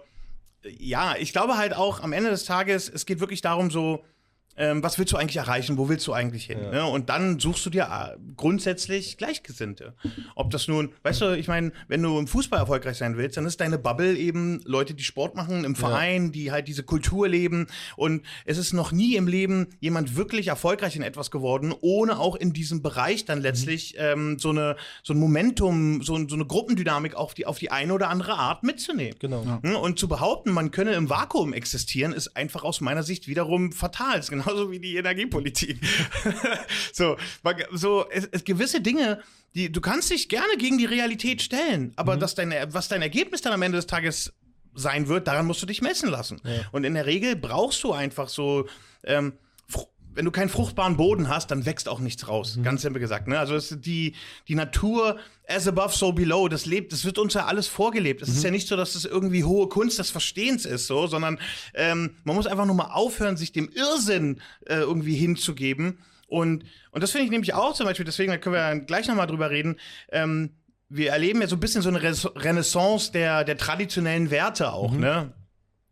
ja, 0.63 1.15
ich 1.17 1.31
glaube 1.31 1.57
halt 1.57 1.75
auch 1.75 2.01
am 2.01 2.13
Ende 2.13 2.29
des 2.29 2.45
Tages, 2.45 2.89
es 2.89 3.05
geht 3.05 3.19
wirklich 3.19 3.41
darum, 3.41 3.71
so, 3.71 4.03
ähm, 4.57 4.83
was 4.83 4.97
willst 4.97 5.13
du 5.13 5.17
eigentlich 5.17 5.37
erreichen, 5.37 5.77
wo 5.77 5.87
willst 5.87 6.05
du 6.07 6.13
eigentlich 6.13 6.45
hin? 6.45 6.59
Ja. 6.63 6.71
Ne? 6.71 6.85
Und 6.85 7.09
dann 7.09 7.39
suchst 7.39 7.65
du 7.65 7.69
dir 7.69 7.83
äh, 7.83 8.17
grundsätzlich 8.35 9.17
Gleichgesinnte. 9.17 9.93
Ob 10.35 10.49
das 10.49 10.67
nun, 10.67 10.91
weißt 11.03 11.21
du, 11.21 11.37
ich 11.37 11.47
meine, 11.47 11.71
wenn 11.87 12.01
du 12.01 12.17
im 12.17 12.27
Fußball 12.27 12.59
erfolgreich 12.59 12.97
sein 12.97 13.17
willst, 13.17 13.37
dann 13.37 13.45
ist 13.45 13.61
deine 13.61 13.77
Bubble 13.77 14.15
eben 14.17 14.61
Leute, 14.65 14.93
die 14.93 15.03
Sport 15.03 15.35
machen, 15.35 15.63
im 15.63 15.75
Verein, 15.75 16.25
ja. 16.25 16.31
die 16.31 16.51
halt 16.51 16.67
diese 16.67 16.83
Kultur 16.83 17.27
leben. 17.27 17.67
Und 17.95 18.25
es 18.45 18.57
ist 18.57 18.73
noch 18.73 18.91
nie 18.91 19.15
im 19.15 19.27
Leben 19.27 19.67
jemand 19.79 20.15
wirklich 20.15 20.47
erfolgreich 20.47 20.95
in 20.95 21.03
etwas 21.03 21.29
geworden, 21.29 21.73
ohne 21.79 22.19
auch 22.19 22.35
in 22.35 22.51
diesem 22.51 22.81
Bereich 22.81 23.25
dann 23.25 23.41
letztlich 23.41 23.93
mhm. 23.93 23.99
ähm, 23.99 24.39
so, 24.39 24.49
eine, 24.49 24.75
so 25.03 25.13
ein 25.13 25.19
Momentum, 25.19 26.01
so, 26.01 26.17
so, 26.27 26.35
eine 26.35 26.45
Gruppendynamik 26.45 27.15
auf 27.15 27.33
die, 27.33 27.45
auf 27.45 27.59
die 27.59 27.71
eine 27.71 27.93
oder 27.93 28.09
andere 28.09 28.33
Art 28.33 28.63
mitzunehmen. 28.63 29.15
Genau. 29.19 29.43
Ja. 29.43 29.59
Hm? 29.61 29.75
Und 29.75 29.99
zu 29.99 30.07
behaupten, 30.07 30.51
man 30.51 30.71
könne 30.71 30.93
im 30.93 31.09
Vakuum 31.09 31.53
existieren, 31.53 32.11
ist 32.11 32.35
einfach 32.35 32.63
aus 32.63 32.81
meiner 32.81 33.03
Sicht 33.03 33.27
wiederum 33.27 33.71
fatal. 33.71 34.17
Genau 34.27 34.46
genauso 34.47 34.71
wie 34.71 34.79
die 34.79 34.97
Energiepolitik. 34.97 35.79
so, 36.93 37.17
so 37.71 38.09
es, 38.09 38.27
es, 38.31 38.43
gewisse 38.43 38.81
Dinge, 38.81 39.21
die 39.55 39.71
du 39.71 39.81
kannst 39.81 40.09
dich 40.09 40.29
gerne 40.29 40.57
gegen 40.57 40.77
die 40.77 40.85
Realität 40.85 41.41
stellen, 41.41 41.93
aber 41.95 42.15
mhm. 42.15 42.19
dass 42.19 42.35
dein, 42.35 42.53
was 42.69 42.87
dein 42.87 43.01
Ergebnis 43.01 43.41
dann 43.41 43.53
am 43.53 43.61
Ende 43.61 43.77
des 43.77 43.87
Tages 43.87 44.33
sein 44.73 45.07
wird, 45.07 45.27
daran 45.27 45.47
musst 45.47 45.61
du 45.61 45.65
dich 45.65 45.81
messen 45.81 46.09
lassen. 46.09 46.39
Ja. 46.43 46.61
Und 46.71 46.83
in 46.83 46.93
der 46.93 47.05
Regel 47.05 47.35
brauchst 47.35 47.83
du 47.83 47.93
einfach 47.93 48.29
so 48.29 48.67
ähm, 49.03 49.33
wenn 50.17 50.25
du 50.25 50.31
keinen 50.31 50.49
fruchtbaren 50.49 50.97
Boden 50.97 51.29
hast, 51.29 51.51
dann 51.51 51.67
wächst 51.67 51.87
auch 51.87 51.99
nichts 51.99 52.27
raus. 52.27 52.57
Mhm. 52.57 52.63
Ganz 52.63 52.81
simpel 52.81 52.99
gesagt. 52.99 53.27
Ne? 53.27 53.37
Also 53.37 53.55
es, 53.55 53.77
die, 53.79 54.15
die 54.47 54.55
Natur, 54.55 55.19
as 55.47 55.67
above, 55.67 55.95
so 55.95 56.11
below, 56.11 56.47
das 56.47 56.65
lebt, 56.65 56.91
das 56.91 57.05
wird 57.05 57.19
uns 57.19 57.35
ja 57.35 57.45
alles 57.45 57.67
vorgelebt. 57.67 58.23
Es 58.23 58.29
mhm. 58.29 58.35
ist 58.35 58.43
ja 58.43 58.51
nicht 58.51 58.67
so, 58.67 58.75
dass 58.75 58.93
das 58.93 59.05
irgendwie 59.05 59.43
hohe 59.43 59.69
Kunst 59.69 59.99
des 59.99 60.09
Verstehens 60.09 60.65
ist, 60.65 60.87
so, 60.87 61.05
sondern 61.05 61.39
ähm, 61.75 62.15
man 62.23 62.35
muss 62.35 62.47
einfach 62.47 62.65
nur 62.65 62.75
mal 62.75 62.91
aufhören, 62.91 63.37
sich 63.37 63.51
dem 63.51 63.69
Irrsinn 63.69 64.41
äh, 64.65 64.77
irgendwie 64.77 65.15
hinzugeben. 65.15 65.99
Und, 66.27 66.65
und 66.91 67.03
das 67.03 67.11
finde 67.11 67.25
ich 67.25 67.31
nämlich 67.31 67.53
auch 67.53 67.73
zum 67.73 67.85
Beispiel, 67.85 68.05
deswegen 68.05 68.31
da 68.31 68.37
können 68.39 68.55
wir 68.55 68.85
gleich 68.85 69.07
nochmal 69.07 69.27
drüber 69.27 69.51
reden. 69.51 69.79
Ähm, 70.11 70.49
wir 70.89 71.11
erleben 71.11 71.41
ja 71.41 71.47
so 71.47 71.57
ein 71.57 71.59
bisschen 71.59 71.83
so 71.83 71.89
eine 71.89 72.01
Renaissance 72.01 73.11
der, 73.11 73.43
der 73.43 73.57
traditionellen 73.57 74.31
Werte 74.31 74.73
auch, 74.73 74.93
mhm. 74.93 74.99
ne? 74.99 75.33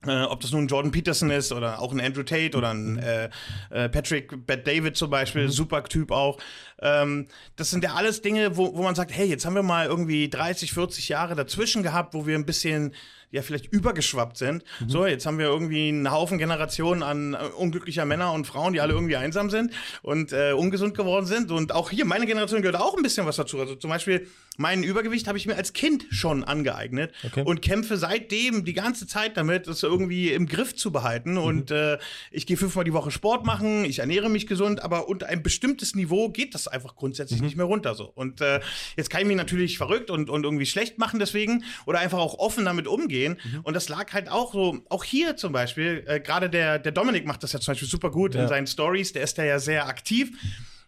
Äh, 0.08 0.24
ob 0.24 0.40
das 0.42 0.52
nun 0.52 0.68
Jordan 0.68 0.92
Peterson 0.92 1.30
ist 1.30 1.52
oder 1.52 1.80
auch 1.82 1.92
ein 1.92 2.02
Andrew 2.02 2.24
Tate 2.24 2.58
oder 2.58 2.72
ein 2.74 2.98
äh, 2.98 3.30
äh, 3.70 3.90
Patrick 3.90 4.46
Bad 4.46 4.68
David 4.68 4.98
zum 4.98 5.10
Beispiel, 5.10 5.44
mhm. 5.44 5.52
super 5.52 5.84
Typ 5.84 6.12
auch. 6.12 6.38
Ähm, 6.82 7.28
das 7.56 7.72
sind 7.72 7.84
ja 7.84 7.94
alles 7.94 8.22
Dinge, 8.22 8.58
wo, 8.58 8.76
wo 8.76 8.84
man 8.84 8.96
sagt, 8.96 9.12
hey, 9.12 9.28
jetzt 9.28 9.46
haben 9.46 9.56
wir 9.56 9.64
mal 9.64 9.86
irgendwie 9.86 10.30
30, 10.30 10.74
40 10.74 11.10
Jahre 11.10 11.36
dazwischen 11.36 11.84
gehabt, 11.84 12.14
wo 12.14 12.28
wir 12.28 12.36
ein 12.36 12.46
bisschen 12.46 12.94
ja 13.36 13.42
vielleicht 13.42 13.72
übergeschwappt 13.72 14.38
sind. 14.38 14.64
Mhm. 14.80 14.90
So, 14.90 15.06
jetzt 15.06 15.26
haben 15.26 15.38
wir 15.38 15.46
irgendwie 15.46 15.90
einen 15.90 16.12
Haufen 16.12 16.38
Generationen 16.38 17.04
an 17.04 17.34
äh, 17.34 17.38
unglücklicher 17.58 18.06
Männer 18.06 18.34
und 18.34 18.48
Frauen, 18.48 18.74
die 18.74 18.82
alle 18.82 18.94
irgendwie 18.94 19.18
einsam 19.18 19.50
sind 19.50 19.72
und 20.02 20.32
äh, 20.32 20.54
ungesund 20.54 20.96
geworden 20.96 21.26
sind. 21.26 21.52
Und 21.52 21.72
auch 21.72 21.92
hier, 21.92 22.06
meine 22.06 22.26
Generation 22.26 22.62
gehört 22.62 22.82
auch 22.82 22.96
ein 22.96 23.04
bisschen 23.04 23.26
was 23.26 23.36
dazu. 23.36 23.60
Also 23.60 23.76
zum 23.76 23.90
Beispiel 23.90 24.28
mein 24.58 24.84
Übergewicht 24.84 25.28
habe 25.28 25.38
ich 25.38 25.48
mir 25.48 25.56
als 25.56 25.74
Kind 25.74 26.06
schon 26.12 26.44
angeeignet 26.44 27.14
okay. 27.26 27.44
und 27.44 27.62
kämpfe 27.62 27.98
seitdem 27.98 28.64
die 28.64 28.74
ganze 28.74 29.06
Zeit 29.06 29.36
damit, 29.36 29.68
das 29.68 29.84
irgendwie 29.84 30.32
im 30.32 30.48
Griff 30.48 30.76
zu 30.76 30.92
behalten. 30.92 31.32
Mhm. 31.32 31.38
Und 31.38 31.72
äh, 31.72 31.98
ich 32.32 32.46
gehe 32.48 32.58
fünfmal 32.58 32.86
die 32.86 32.94
Woche 32.94 33.12
Sport 33.12 33.46
machen, 33.46 33.86
ich 33.86 34.00
ernähre 34.00 34.30
mich 34.30 34.48
gesund, 34.48 34.82
aber 34.82 35.10
unter 35.10 35.28
ein 35.28 35.44
bestimmtes 35.44 35.96
Niveau 35.96 36.30
geht 36.30 36.56
das 36.56 36.65
einfach 36.68 36.96
grundsätzlich 36.96 37.40
mhm. 37.40 37.46
nicht 37.46 37.58
mehr 37.58 37.66
runter 37.66 37.96
so. 37.96 38.06
Und 38.06 38.42
äh, 38.42 38.60
jetzt 38.96 39.10
kann 39.10 39.22
ich 39.22 39.28
mich 39.28 39.38
natürlich 39.38 39.78
verrückt 39.78 40.10
und, 40.10 40.30
und 40.30 40.44
irgendwie 40.44 40.66
schlecht 40.66 41.00
machen 41.00 41.20
deswegen 41.20 41.64
oder 41.86 42.00
einfach 42.00 42.20
auch 42.20 42.38
offen 42.38 42.66
damit 42.66 42.88
umgehen 42.88 43.16
gehen. 43.16 43.38
Mhm. 43.44 43.62
Und 43.62 43.74
das 43.74 43.90
lag 43.90 44.14
halt 44.14 44.30
auch 44.30 44.54
so, 44.54 44.80
auch 44.90 45.04
hier 45.04 45.38
zum 45.38 45.54
Beispiel, 45.54 46.04
äh, 46.08 46.20
gerade 46.20 46.50
der, 46.50 46.80
der 46.80 46.92
Dominik 46.92 47.26
macht 47.26 47.44
das 47.44 47.54
ja 47.54 47.60
zum 47.60 47.72
Beispiel 47.72 47.88
super 47.88 48.12
gut 48.12 48.36
ja. 48.36 48.44
in 48.44 48.48
seinen 48.48 48.68
Stories, 48.68 49.14
der 49.14 49.24
ist 49.24 49.38
da 49.38 49.44
ja 49.44 49.60
sehr 49.60 49.88
aktiv. 49.88 50.32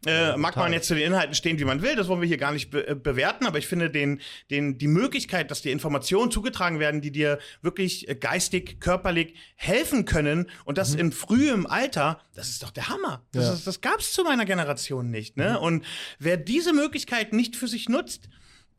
Äh, 0.06 0.38
mag 0.38 0.56
man 0.56 0.72
jetzt 0.74 0.88
zu 0.88 0.96
den 0.96 1.08
Inhalten 1.08 1.34
stehen, 1.34 1.60
wie 1.60 1.66
man 1.66 1.82
will, 1.82 1.96
das 1.96 2.08
wollen 2.08 2.22
wir 2.22 2.28
hier 2.28 2.38
gar 2.38 2.52
nicht 2.52 2.70
be 2.70 2.88
äh, 2.88 2.96
bewerten, 2.96 3.46
aber 3.46 3.58
ich 3.58 3.68
finde 3.68 3.90
den, 3.90 4.22
den, 4.52 4.78
die 4.78 4.88
Möglichkeit, 4.88 5.50
dass 5.50 5.64
dir 5.64 5.72
Informationen 5.72 6.30
zugetragen 6.30 6.80
werden, 6.80 7.02
die 7.02 7.12
dir 7.12 7.40
wirklich 7.62 8.08
äh, 8.08 8.16
geistig, 8.16 8.80
körperlich 8.80 9.34
helfen 9.56 10.06
können 10.06 10.50
und 10.66 10.78
das 10.78 10.94
mhm. 10.94 11.00
in 11.00 11.12
frühem 11.12 11.66
Alter, 11.66 12.22
das 12.36 12.50
ist 12.50 12.62
doch 12.62 12.70
der 12.70 12.90
Hammer. 12.90 13.26
Das, 13.32 13.46
ja. 13.46 13.62
das 13.66 13.82
gab 13.82 14.00
es 14.00 14.14
zu 14.14 14.24
meiner 14.24 14.46
Generation 14.46 15.10
nicht. 15.10 15.36
Ne? 15.36 15.52
Mhm. 15.52 15.66
Und 15.66 15.86
wer 16.20 16.38
diese 16.38 16.74
Möglichkeit 16.74 17.34
nicht 17.34 17.56
für 17.56 17.68
sich 17.68 17.90
nutzt, 17.90 18.30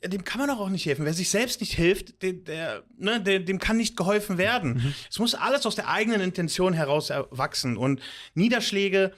dem 0.04 0.22
kann 0.22 0.38
man 0.38 0.48
doch 0.48 0.60
auch 0.60 0.68
nicht 0.68 0.86
helfen. 0.86 1.04
Wer 1.04 1.14
sich 1.14 1.30
selbst 1.30 1.60
nicht 1.60 1.74
hilft, 1.74 2.22
der, 2.22 2.34
der, 2.34 2.82
ne, 2.96 3.20
der, 3.20 3.40
dem 3.40 3.58
kann 3.58 3.76
nicht 3.76 3.96
geholfen 3.96 4.38
werden. 4.38 4.74
Mhm. 4.74 4.94
Es 5.10 5.18
muss 5.18 5.34
alles 5.34 5.66
aus 5.66 5.74
der 5.74 5.88
eigenen 5.88 6.20
Intention 6.20 6.72
heraus 6.72 7.10
erwachsen. 7.10 7.76
Und 7.76 8.00
Niederschläge 8.34 9.12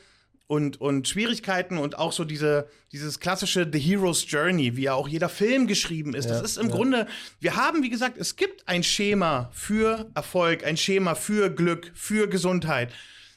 und, 0.51 0.81
und 0.81 1.07
Schwierigkeiten 1.07 1.79
und 1.79 1.97
auch 1.97 2.11
so 2.11 2.25
diese, 2.25 2.67
dieses 2.91 3.21
klassische 3.21 3.71
The 3.73 3.79
Hero's 3.79 4.29
Journey, 4.29 4.77
wie 4.77 4.83
ja 4.83 4.95
auch 4.95 5.07
jeder 5.07 5.29
Film 5.29 5.69
geschrieben 5.69 6.13
ist. 6.13 6.25
Ja, 6.25 6.33
das 6.33 6.43
ist 6.43 6.57
im 6.57 6.71
ja. 6.71 6.75
Grunde, 6.75 7.07
wir 7.39 7.55
haben, 7.55 7.85
wie 7.85 7.89
gesagt, 7.89 8.19
es 8.19 8.35
gibt 8.35 8.67
ein 8.67 8.83
Schema 8.83 9.49
für 9.53 10.11
Erfolg, 10.13 10.65
ein 10.65 10.77
Schema 10.77 11.15
für 11.15 11.51
Glück, 11.51 11.93
für 11.95 12.29
Gesundheit. 12.29 12.93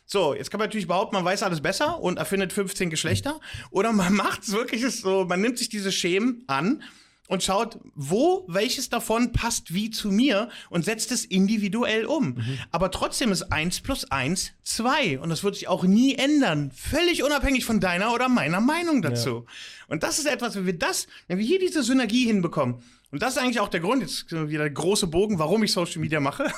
So, 0.08 0.34
jetzt 0.34 0.50
kann 0.50 0.58
man 0.58 0.70
natürlich 0.70 0.88
behaupten, 0.88 1.16
man 1.16 1.24
weiß 1.24 1.44
alles 1.44 1.62
besser 1.62 2.00
und 2.00 2.18
erfindet 2.18 2.52
15 2.52 2.90
Geschlechter. 2.90 3.40
Oder 3.70 3.94
man 3.94 4.14
macht 4.16 4.42
es 4.42 4.52
wirklich 4.52 4.84
so, 4.84 5.26
man 5.26 5.40
nimmt 5.40 5.60
sich 5.60 5.70
diese 5.70 5.92
Schemen 5.92 6.44
an 6.48 6.82
und 7.28 7.42
schaut, 7.42 7.80
wo 7.96 8.46
welches 8.48 8.90
davon 8.90 9.32
passt 9.32 9.74
wie 9.74 9.90
zu 9.90 10.12
mir 10.12 10.50
und 10.70 10.86
setzt 10.86 11.12
es 11.12 11.24
individuell 11.26 12.06
um. 12.06 12.36
Mhm. 12.36 12.60
Aber 12.72 12.92
trotzdem 12.92 13.32
ist 13.32 13.52
eins 13.52 13.80
plus 13.80 14.12
eins 14.12 14.52
zwei 14.64 15.20
und 15.20 15.30
das 15.30 15.44
wird 15.44 15.56
sich 15.56 15.68
auch 15.68 15.84
nie 15.84 16.16
ändern, 16.16 16.72
völlig 16.72 17.24
unabhängig 17.24 17.66
von 17.66 17.80
deiner 17.80 18.14
oder 18.14 18.28
meiner 18.30 18.60
Meinung 18.60 19.02
dazu. 19.02 19.46
Ja. 19.46 19.54
Und 19.88 20.04
das 20.04 20.20
ist 20.20 20.26
etwas, 20.26 20.56
wenn 20.56 20.66
wir 20.66 20.78
das, 20.78 21.08
wenn 21.28 21.38
wir 21.38 21.46
hier 21.46 21.60
diese 21.60 21.84
Synergie 21.84 22.26
hinbekommen, 22.26 22.84
und 23.14 23.22
das 23.22 23.36
ist 23.36 23.38
eigentlich 23.38 23.60
auch 23.60 23.70
der 23.70 23.80
Grund, 23.80 24.02
jetzt 24.02 24.32
wieder 24.32 24.64
der 24.64 24.72
große 24.72 25.06
Bogen, 25.06 25.38
warum 25.38 25.64
ich 25.64 25.72
Social 25.72 26.02
Media 26.02 26.20
mache. 26.20 26.52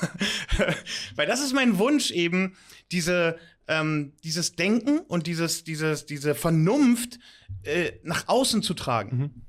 Weil 1.15 1.27
das 1.27 1.41
ist 1.41 1.53
mein 1.53 1.79
Wunsch 1.79 2.11
eben, 2.11 2.55
diese, 2.93 3.37
ähm, 3.67 4.13
dieses 4.23 4.55
Denken 4.55 4.99
und 4.99 5.27
dieses, 5.27 5.65
dieses, 5.65 6.05
diese 6.05 6.33
Vernunft 6.33 7.19
äh, 7.63 7.91
nach 8.03 8.29
außen 8.29 8.63
zu 8.63 8.73
tragen. 8.73 9.17
Mhm. 9.17 9.44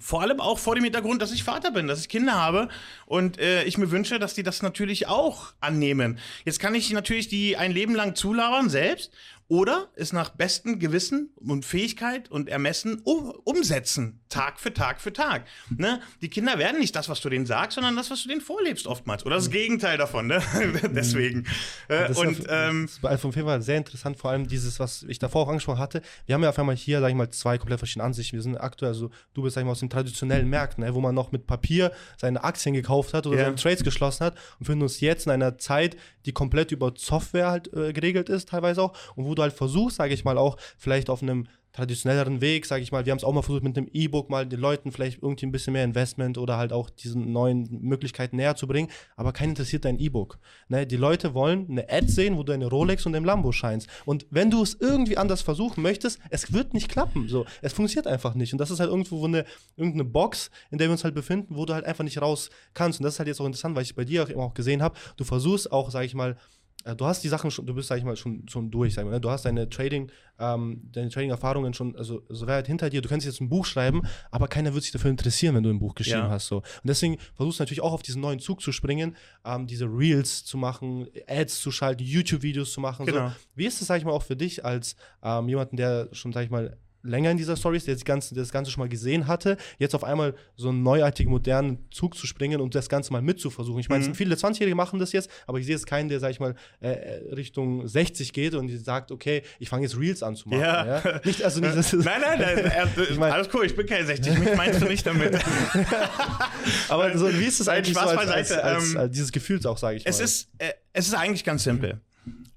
Vor 0.00 0.22
allem 0.22 0.40
auch 0.40 0.58
vor 0.58 0.74
dem 0.74 0.84
Hintergrund, 0.84 1.22
dass 1.22 1.32
ich 1.32 1.44
Vater 1.44 1.70
bin, 1.70 1.86
dass 1.86 2.00
ich 2.00 2.08
Kinder 2.08 2.34
habe 2.34 2.68
und 3.06 3.38
äh, 3.38 3.64
ich 3.64 3.78
mir 3.78 3.90
wünsche, 3.90 4.18
dass 4.18 4.34
die 4.34 4.42
das 4.42 4.62
natürlich 4.62 5.06
auch 5.06 5.52
annehmen. 5.60 6.18
Jetzt 6.44 6.60
kann 6.60 6.74
ich 6.74 6.90
natürlich 6.92 7.28
die 7.28 7.56
ein 7.56 7.72
Leben 7.72 7.94
lang 7.94 8.14
zulabern 8.14 8.68
selbst 8.68 9.12
oder 9.48 9.88
es 9.96 10.12
nach 10.12 10.28
bestem 10.30 10.78
Gewissen 10.78 11.30
und 11.36 11.64
Fähigkeit 11.64 12.30
und 12.30 12.48
Ermessen 12.48 13.00
um, 13.04 13.32
umsetzen, 13.44 14.20
Tag 14.28 14.60
für 14.60 14.74
Tag 14.74 15.00
für 15.00 15.12
Tag. 15.12 15.46
Ne? 15.74 16.00
Die 16.20 16.28
Kinder 16.28 16.58
werden 16.58 16.78
nicht 16.78 16.94
das, 16.94 17.08
was 17.08 17.20
du 17.22 17.30
denen 17.30 17.46
sagst, 17.46 17.76
sondern 17.76 17.96
das, 17.96 18.10
was 18.10 18.22
du 18.22 18.28
denen 18.28 18.42
vorlebst 18.42 18.86
oftmals. 18.86 19.24
Oder 19.24 19.36
das 19.36 19.50
Gegenteil 19.50 19.96
davon. 19.96 20.26
Ne? 20.26 20.42
Deswegen. 20.94 21.46
Äh, 21.88 22.08
das 22.08 22.18
und, 22.18 22.46
ähm, 22.48 22.84
ist 22.84 23.04
auf 23.04 23.22
jeden 23.22 23.48
Fall 23.48 23.62
sehr 23.62 23.78
interessant, 23.78 24.18
vor 24.18 24.30
allem 24.30 24.46
dieses, 24.46 24.78
was 24.80 25.04
ich 25.04 25.18
davor 25.18 25.44
auch 25.44 25.48
angesprochen 25.48 25.78
hatte. 25.78 26.02
Wir 26.26 26.34
haben 26.34 26.42
ja 26.42 26.50
auf 26.50 26.58
einmal 26.58 26.76
hier, 26.76 27.00
sag 27.00 27.08
ich 27.08 27.14
mal, 27.14 27.30
zwei 27.30 27.56
komplett 27.56 27.78
verschiedene 27.78 28.04
Ansichten. 28.04 28.36
Wir 28.36 28.42
sind 28.42 28.56
aktuell, 28.58 28.92
also 28.92 29.10
du 29.32 29.42
bist, 29.42 29.54
sag 29.54 29.62
ich 29.62 29.66
mal, 29.66 29.72
aus 29.72 29.80
den 29.80 29.90
traditionellen 29.90 30.48
Märkten, 30.48 30.84
ne? 30.84 30.94
wo 30.94 31.00
man 31.00 31.14
noch 31.14 31.32
mit 31.32 31.46
Papier 31.46 31.92
seine 32.18 32.44
Aktien 32.44 32.74
gekauft 32.74 33.14
hat 33.14 33.26
oder 33.26 33.36
yeah. 33.36 33.44
seine 33.46 33.56
Trades 33.56 33.82
geschlossen 33.82 34.26
hat 34.26 34.34
und 34.58 34.66
finden 34.66 34.82
uns 34.82 35.00
jetzt 35.00 35.24
in 35.24 35.32
einer 35.32 35.56
Zeit, 35.56 35.96
die 36.26 36.32
komplett 36.32 36.70
über 36.70 36.92
Software 36.96 37.48
halt 37.48 37.72
äh, 37.72 37.94
geregelt 37.94 38.28
ist, 38.28 38.50
teilweise 38.50 38.82
auch, 38.82 38.94
und 39.16 39.24
wo 39.24 39.37
du 39.38 39.42
halt 39.42 39.52
versuchst, 39.52 39.96
sage 39.96 40.14
ich 40.14 40.24
mal, 40.24 40.38
auch 40.38 40.56
vielleicht 40.76 41.10
auf 41.10 41.22
einem 41.22 41.46
traditionelleren 41.72 42.40
Weg, 42.40 42.66
sage 42.66 42.82
ich 42.82 42.90
mal. 42.90 43.06
Wir 43.06 43.12
haben 43.12 43.18
es 43.18 43.24
auch 43.24 43.32
mal 43.32 43.42
versucht 43.42 43.62
mit 43.62 43.76
dem 43.76 43.88
E-Book 43.92 44.30
mal 44.30 44.46
den 44.46 44.58
Leuten 44.58 44.90
vielleicht 44.90 45.22
irgendwie 45.22 45.46
ein 45.46 45.52
bisschen 45.52 45.74
mehr 45.74 45.84
Investment 45.84 46.36
oder 46.36 46.56
halt 46.56 46.72
auch 46.72 46.90
diesen 46.90 47.32
neuen 47.32 47.68
Möglichkeiten 47.82 48.36
näher 48.36 48.56
zu 48.56 48.66
bringen, 48.66 48.88
aber 49.16 49.32
kein 49.32 49.50
interessiert 49.50 49.84
dein 49.84 49.98
E-Book. 49.98 50.38
Ne? 50.68 50.86
Die 50.86 50.96
Leute 50.96 51.34
wollen 51.34 51.68
eine 51.70 51.88
Ad 51.88 52.08
sehen, 52.08 52.36
wo 52.36 52.42
du 52.42 52.52
eine 52.52 52.66
Rolex 52.66 53.06
und 53.06 53.14
ein 53.14 53.24
Lambo 53.24 53.52
scheinst. 53.52 53.88
Und 54.06 54.26
wenn 54.30 54.50
du 54.50 54.62
es 54.62 54.76
irgendwie 54.80 55.18
anders 55.18 55.42
versuchen 55.42 55.82
möchtest, 55.82 56.18
es 56.30 56.52
wird 56.52 56.74
nicht 56.74 56.88
klappen. 56.88 57.28
So, 57.28 57.46
es 57.62 57.72
funktioniert 57.72 58.08
einfach 58.08 58.34
nicht. 58.34 58.52
Und 58.52 58.58
das 58.58 58.72
ist 58.72 58.80
halt 58.80 58.90
irgendwo 58.90 59.24
eine, 59.24 59.44
irgendeine 59.76 60.04
Box, 60.04 60.50
in 60.70 60.78
der 60.78 60.88
wir 60.88 60.92
uns 60.92 61.04
halt 61.04 61.14
befinden, 61.14 61.54
wo 61.54 61.64
du 61.64 61.74
halt 61.74 61.84
einfach 61.84 62.04
nicht 62.04 62.20
raus 62.20 62.50
kannst. 62.74 62.98
Und 62.98 63.04
das 63.04 63.14
ist 63.14 63.18
halt 63.20 63.28
jetzt 63.28 63.40
auch 63.40 63.46
interessant, 63.46 63.76
weil 63.76 63.84
ich 63.84 63.94
bei 63.94 64.04
dir 64.04 64.24
auch 64.24 64.28
immer 64.28 64.42
auch 64.42 64.54
gesehen 64.54 64.82
habe. 64.82 64.98
Du 65.16 65.22
versuchst 65.22 65.70
auch, 65.70 65.90
sage 65.90 66.06
ich 66.06 66.14
mal, 66.14 66.36
du 66.84 67.06
hast 67.06 67.22
die 67.24 67.28
Sachen 67.28 67.50
schon, 67.50 67.66
du 67.66 67.74
bist, 67.74 67.88
sag 67.88 67.98
ich 67.98 68.04
mal, 68.04 68.16
schon, 68.16 68.48
schon 68.48 68.70
durch, 68.70 68.94
sag 68.94 69.02
ich 69.02 69.06
mal, 69.06 69.14
ne? 69.14 69.20
du 69.20 69.30
hast 69.30 69.44
deine 69.44 69.68
Trading, 69.68 70.10
ähm, 70.38 70.82
deine 70.92 71.10
Trading-Erfahrungen 71.10 71.74
schon, 71.74 71.96
also 71.96 72.22
so 72.28 72.46
weit 72.46 72.66
hinter 72.66 72.88
dir, 72.90 73.02
du 73.02 73.08
kannst 73.08 73.26
jetzt 73.26 73.40
ein 73.40 73.48
Buch 73.48 73.66
schreiben, 73.66 74.02
aber 74.30 74.48
keiner 74.48 74.72
wird 74.74 74.84
sich 74.84 74.92
dafür 74.92 75.10
interessieren, 75.10 75.54
wenn 75.54 75.62
du 75.62 75.70
ein 75.70 75.78
Buch 75.78 75.94
geschrieben 75.94 76.20
ja. 76.20 76.30
hast. 76.30 76.46
So. 76.46 76.58
Und 76.58 76.64
deswegen 76.84 77.18
versuchst 77.34 77.58
du 77.58 77.62
natürlich 77.62 77.82
auch 77.82 77.92
auf 77.92 78.02
diesen 78.02 78.22
neuen 78.22 78.38
Zug 78.38 78.62
zu 78.62 78.72
springen, 78.72 79.16
ähm, 79.44 79.66
diese 79.66 79.86
Reels 79.86 80.44
zu 80.44 80.56
machen, 80.56 81.08
Ads 81.26 81.60
zu 81.60 81.70
schalten, 81.70 82.04
YouTube-Videos 82.04 82.72
zu 82.72 82.80
machen. 82.80 83.06
Genau. 83.06 83.28
So. 83.28 83.34
Wie 83.54 83.66
ist 83.66 83.80
das, 83.80 83.88
sag 83.88 83.98
ich 83.98 84.04
mal, 84.04 84.12
auch 84.12 84.22
für 84.22 84.36
dich 84.36 84.64
als 84.64 84.96
ähm, 85.22 85.48
jemanden, 85.48 85.76
der 85.76 86.08
schon, 86.12 86.32
sag 86.32 86.44
ich 86.44 86.50
mal, 86.50 86.76
länger 87.02 87.30
in 87.30 87.36
dieser 87.36 87.56
Story 87.56 87.76
ist, 87.76 87.86
der 87.86 87.94
das 87.94 88.04
Ganze, 88.04 88.34
das 88.34 88.50
Ganze 88.50 88.70
schon 88.70 88.82
mal 88.82 88.88
gesehen 88.88 89.26
hatte, 89.26 89.56
jetzt 89.78 89.94
auf 89.94 90.04
einmal 90.04 90.34
so 90.56 90.68
einen 90.68 90.82
neuartigen, 90.82 91.30
modernen 91.30 91.86
Zug 91.90 92.16
zu 92.16 92.26
springen 92.26 92.60
und 92.60 92.74
das 92.74 92.88
Ganze 92.88 93.12
mal 93.12 93.22
mitzuversuchen. 93.22 93.80
Ich 93.80 93.88
meine, 93.88 94.06
mhm. 94.06 94.14
viele 94.14 94.34
20-Jährige 94.34 94.74
machen 94.74 94.98
das 94.98 95.12
jetzt, 95.12 95.30
aber 95.46 95.58
ich 95.58 95.66
sehe 95.66 95.74
jetzt 95.74 95.86
keinen, 95.86 96.08
der, 96.08 96.20
sag 96.20 96.30
ich 96.30 96.40
mal, 96.40 96.54
äh, 96.80 96.90
äh 96.90 97.34
Richtung 97.34 97.86
60 97.86 98.32
geht 98.32 98.54
und 98.54 98.68
sagt, 98.84 99.12
okay, 99.12 99.42
ich 99.58 99.68
fange 99.68 99.84
jetzt 99.84 99.98
Reels 99.98 100.22
an 100.22 100.36
zu 100.36 100.48
machen. 100.48 100.60
Ja. 100.60 101.02
ja? 101.04 101.20
Nicht, 101.24 101.42
also 101.42 101.60
nicht, 101.60 101.74
nein, 101.92 102.20
nein, 102.20 102.38
nein, 102.40 102.64
nein 102.64 102.90
ich 103.10 103.18
mein, 103.18 103.32
alles 103.32 103.48
cool, 103.54 103.66
ich 103.66 103.76
bin 103.76 103.86
kein 103.86 104.06
60, 104.06 104.38
mich 104.38 104.56
meinst 104.56 104.80
du 104.80 104.86
nicht 104.86 105.06
damit. 105.06 105.38
aber 106.88 107.16
so, 107.16 107.28
wie 107.38 107.44
ist 107.44 107.60
es 107.60 107.68
eigentlich 107.68 107.94
so 107.94 108.00
als, 108.00 108.28
als, 108.30 108.52
als, 108.52 108.96
als, 108.96 109.10
dieses 109.12 109.32
Gefühl 109.32 109.64
auch, 109.66 109.78
sage 109.78 109.96
ich 109.96 110.06
es 110.06 110.18
mal? 110.18 110.24
Ist, 110.24 110.48
äh, 110.58 110.72
es 110.92 111.08
ist 111.08 111.14
eigentlich 111.14 111.44
ganz 111.44 111.64
simpel. 111.64 112.00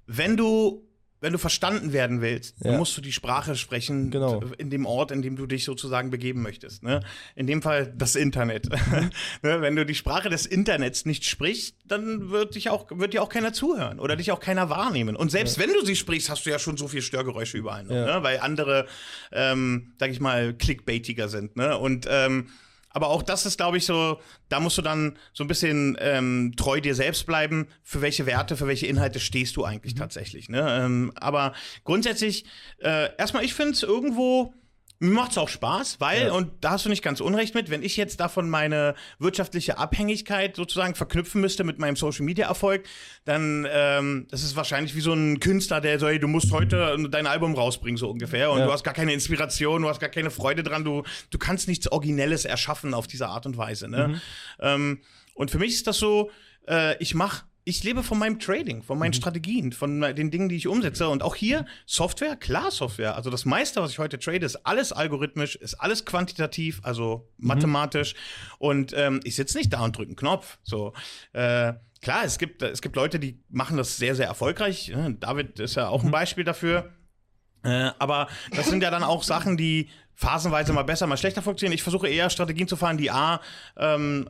Wenn 0.07 0.37
du 0.37 0.85
wenn 1.21 1.33
du 1.33 1.39
verstanden 1.39 1.93
werden 1.93 2.19
willst, 2.21 2.55
ja. 2.59 2.71
dann 2.71 2.79
musst 2.79 2.97
du 2.97 3.01
die 3.01 3.11
Sprache 3.11 3.55
sprechen 3.55 4.09
genau. 4.09 4.41
in 4.57 4.71
dem 4.71 4.87
Ort, 4.87 5.11
in 5.11 5.21
dem 5.21 5.35
du 5.35 5.45
dich 5.45 5.63
sozusagen 5.63 6.09
begeben 6.09 6.41
möchtest. 6.41 6.81
Ne? 6.81 7.01
In 7.35 7.45
dem 7.45 7.61
Fall 7.61 7.93
das 7.95 8.15
Internet. 8.15 8.69
Ne? 9.43 9.61
Wenn 9.61 9.75
du 9.75 9.85
die 9.85 9.95
Sprache 9.95 10.29
des 10.29 10.45
Internets 10.45 11.05
nicht 11.05 11.25
sprichst, 11.25 11.75
dann 11.85 12.31
wird, 12.31 12.55
dich 12.55 12.69
auch, 12.69 12.87
wird 12.91 13.13
dir 13.13 13.21
auch 13.21 13.29
keiner 13.29 13.53
zuhören 13.53 13.99
oder 13.99 14.15
dich 14.15 14.31
auch 14.31 14.39
keiner 14.39 14.69
wahrnehmen. 14.69 15.15
Und 15.15 15.31
selbst 15.31 15.57
ja. 15.57 15.63
wenn 15.63 15.73
du 15.73 15.85
sie 15.85 15.95
sprichst, 15.95 16.29
hast 16.29 16.45
du 16.45 16.49
ja 16.49 16.59
schon 16.59 16.77
so 16.77 16.87
viel 16.87 17.01
Störgeräusche 17.01 17.57
überall, 17.57 17.83
noch, 17.83 17.95
ja. 17.95 18.17
ne? 18.17 18.23
weil 18.23 18.39
andere, 18.39 18.87
ähm, 19.31 19.93
sag 19.99 20.09
ich 20.09 20.19
mal, 20.19 20.53
clickbaitiger 20.53 21.29
sind. 21.29 21.55
Ne? 21.55 21.77
Und 21.77 22.07
ähm, 22.09 22.47
aber 22.93 23.07
auch 23.07 23.23
das 23.23 23.45
ist, 23.45 23.57
glaube 23.57 23.77
ich, 23.77 23.85
so, 23.85 24.19
da 24.49 24.59
musst 24.59 24.77
du 24.77 24.81
dann 24.81 25.17
so 25.33 25.43
ein 25.43 25.47
bisschen 25.47 25.97
ähm, 25.99 26.53
treu 26.57 26.81
dir 26.81 26.95
selbst 26.95 27.25
bleiben. 27.25 27.67
Für 27.83 28.01
welche 28.01 28.25
Werte, 28.25 28.57
für 28.57 28.67
welche 28.67 28.87
Inhalte 28.87 29.19
stehst 29.19 29.55
du 29.55 29.63
eigentlich 29.63 29.95
mhm. 29.95 29.99
tatsächlich? 29.99 30.49
Ne? 30.49 30.81
Ähm, 30.81 31.11
aber 31.15 31.53
grundsätzlich, 31.83 32.45
äh, 32.79 33.09
erstmal, 33.17 33.43
ich 33.43 33.53
finde 33.53 33.73
es 33.73 33.83
irgendwo 33.83 34.53
mir 35.01 35.13
macht 35.13 35.31
es 35.31 35.39
auch 35.39 35.49
Spaß, 35.49 35.99
weil, 35.99 36.27
ja. 36.27 36.31
und 36.31 36.51
da 36.63 36.71
hast 36.71 36.85
du 36.85 36.89
nicht 36.89 37.03
ganz 37.03 37.21
unrecht 37.21 37.55
mit, 37.55 37.71
wenn 37.71 37.81
ich 37.81 37.97
jetzt 37.97 38.19
davon 38.19 38.51
meine 38.51 38.93
wirtschaftliche 39.17 39.79
Abhängigkeit 39.79 40.55
sozusagen 40.55 40.93
verknüpfen 40.93 41.41
müsste 41.41 41.63
mit 41.63 41.79
meinem 41.79 41.95
Social 41.95 42.23
Media 42.23 42.47
Erfolg, 42.47 42.83
dann 43.25 43.67
ähm, 43.71 44.27
das 44.29 44.43
ist 44.43 44.55
wahrscheinlich 44.55 44.95
wie 44.95 45.01
so 45.01 45.13
ein 45.13 45.39
Künstler, 45.39 45.81
der 45.81 45.97
so, 45.97 46.07
hey, 46.07 46.19
du 46.19 46.27
musst 46.27 46.51
heute 46.51 46.97
dein 47.09 47.25
Album 47.25 47.55
rausbringen, 47.55 47.97
so 47.97 48.11
ungefähr. 48.11 48.51
Und 48.51 48.59
ja. 48.59 48.65
du 48.67 48.71
hast 48.71 48.83
gar 48.83 48.93
keine 48.93 49.11
Inspiration, 49.11 49.81
du 49.81 49.89
hast 49.89 49.99
gar 49.99 50.09
keine 50.09 50.29
Freude 50.29 50.61
dran, 50.61 50.83
du, 50.83 51.01
du 51.31 51.37
kannst 51.39 51.67
nichts 51.67 51.91
Originelles 51.91 52.45
erschaffen 52.45 52.93
auf 52.93 53.07
diese 53.07 53.27
Art 53.27 53.47
und 53.47 53.57
Weise. 53.57 53.89
Ne? 53.89 54.07
Mhm. 54.09 54.21
Ähm, 54.59 55.01
und 55.33 55.49
für 55.49 55.57
mich 55.57 55.73
ist 55.73 55.87
das 55.87 55.97
so, 55.97 56.29
äh, 56.67 56.95
ich 57.01 57.15
mache 57.15 57.43
ich 57.63 57.83
lebe 57.83 58.03
von 58.03 58.17
meinem 58.17 58.39
Trading, 58.39 58.81
von 58.81 58.97
meinen 58.97 59.11
mhm. 59.11 59.15
Strategien, 59.15 59.71
von 59.71 60.01
den 60.01 60.31
Dingen, 60.31 60.49
die 60.49 60.55
ich 60.55 60.67
umsetze. 60.67 61.07
Und 61.09 61.23
auch 61.23 61.35
hier 61.35 61.65
Software, 61.85 62.35
klar 62.35 62.71
Software. 62.71 63.15
Also 63.15 63.29
das 63.29 63.45
meiste, 63.45 63.81
was 63.81 63.91
ich 63.91 63.99
heute 63.99 64.19
trade, 64.19 64.45
ist 64.45 64.65
alles 64.65 64.91
algorithmisch, 64.91 65.55
ist 65.55 65.75
alles 65.75 66.05
quantitativ, 66.05 66.79
also 66.83 67.29
mhm. 67.37 67.47
mathematisch. 67.47 68.15
Und 68.57 68.93
ähm, 68.95 69.19
ich 69.23 69.35
sitze 69.35 69.57
nicht 69.57 69.71
da 69.71 69.83
und 69.83 69.97
drücke 69.97 70.09
einen 70.09 70.15
Knopf. 70.15 70.57
So. 70.63 70.93
Äh, 71.33 71.73
klar, 72.01 72.23
es 72.23 72.37
gibt, 72.37 72.61
es 72.63 72.81
gibt 72.81 72.95
Leute, 72.95 73.19
die 73.19 73.39
machen 73.49 73.77
das 73.77 73.97
sehr, 73.97 74.15
sehr 74.15 74.27
erfolgreich. 74.27 74.91
David 75.19 75.59
ist 75.59 75.75
ja 75.75 75.87
auch 75.87 76.01
ein 76.01 76.07
mhm. 76.07 76.11
Beispiel 76.11 76.43
dafür. 76.43 76.91
Äh, 77.63 77.91
aber 77.99 78.27
das 78.55 78.67
sind 78.67 78.81
ja 78.83 78.91
dann 78.91 79.03
auch 79.03 79.23
Sachen, 79.23 79.57
die 79.57 79.89
phasenweise 80.15 80.71
mal 80.73 80.83
besser, 80.83 81.07
mal 81.07 81.17
schlechter 81.17 81.41
funktionieren. 81.41 81.73
Ich 81.73 81.83
versuche 81.83 82.07
eher 82.07 82.29
Strategien 82.29 82.67
zu 82.67 82.75
fahren, 82.75 82.97
die 82.97 83.09
A, 83.09 83.41
ähm, 83.77 84.29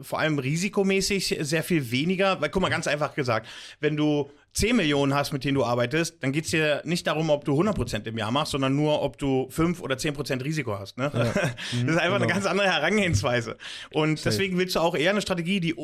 vor 0.00 0.18
allem 0.18 0.38
risikomäßig 0.38 1.36
sehr 1.40 1.62
viel 1.62 1.90
weniger, 1.90 2.40
weil 2.40 2.48
guck 2.48 2.62
mal, 2.62 2.70
ganz 2.70 2.86
einfach 2.86 3.14
gesagt, 3.14 3.46
wenn 3.80 3.96
du 3.96 4.30
10 4.56 4.74
Millionen 4.74 5.12
hast, 5.12 5.34
mit 5.34 5.44
denen 5.44 5.54
du 5.54 5.64
arbeitest, 5.64 6.22
dann 6.22 6.32
geht 6.32 6.46
es 6.46 6.50
dir 6.50 6.80
nicht 6.86 7.06
darum, 7.06 7.28
ob 7.28 7.44
du 7.44 7.60
100% 7.60 8.06
im 8.06 8.16
Jahr 8.16 8.30
machst, 8.30 8.52
sondern 8.52 8.74
nur, 8.74 9.02
ob 9.02 9.18
du 9.18 9.48
5 9.50 9.82
oder 9.82 9.96
10% 9.96 10.42
Risiko 10.42 10.78
hast. 10.78 10.96
Ne? 10.96 11.10
Ja. 11.12 11.24
das 11.24 11.54
ist 11.72 11.82
einfach 11.82 12.02
genau. 12.02 12.14
eine 12.14 12.26
ganz 12.26 12.46
andere 12.46 12.66
Herangehensweise. 12.66 13.58
Und 13.92 14.18
Safe. 14.18 14.30
deswegen 14.30 14.56
willst 14.56 14.74
du 14.74 14.80
auch 14.80 14.96
eher 14.96 15.10
eine 15.10 15.20
Strategie, 15.20 15.60
die 15.60 15.74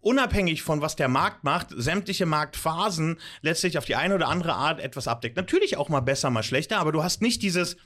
unabhängig 0.00 0.62
von 0.62 0.80
was 0.80 0.96
der 0.96 1.08
Markt 1.08 1.44
macht, 1.44 1.68
sämtliche 1.76 2.24
Marktphasen 2.24 3.18
letztlich 3.42 3.76
auf 3.76 3.84
die 3.84 3.96
eine 3.96 4.14
oder 4.14 4.28
andere 4.28 4.54
Art 4.54 4.80
etwas 4.80 5.08
abdeckt. 5.08 5.36
Natürlich 5.36 5.76
auch 5.76 5.90
mal 5.90 6.00
besser, 6.00 6.30
mal 6.30 6.42
schlechter, 6.42 6.78
aber 6.78 6.92
du 6.92 7.02
hast 7.02 7.20
nicht 7.20 7.42
dieses 7.42 7.76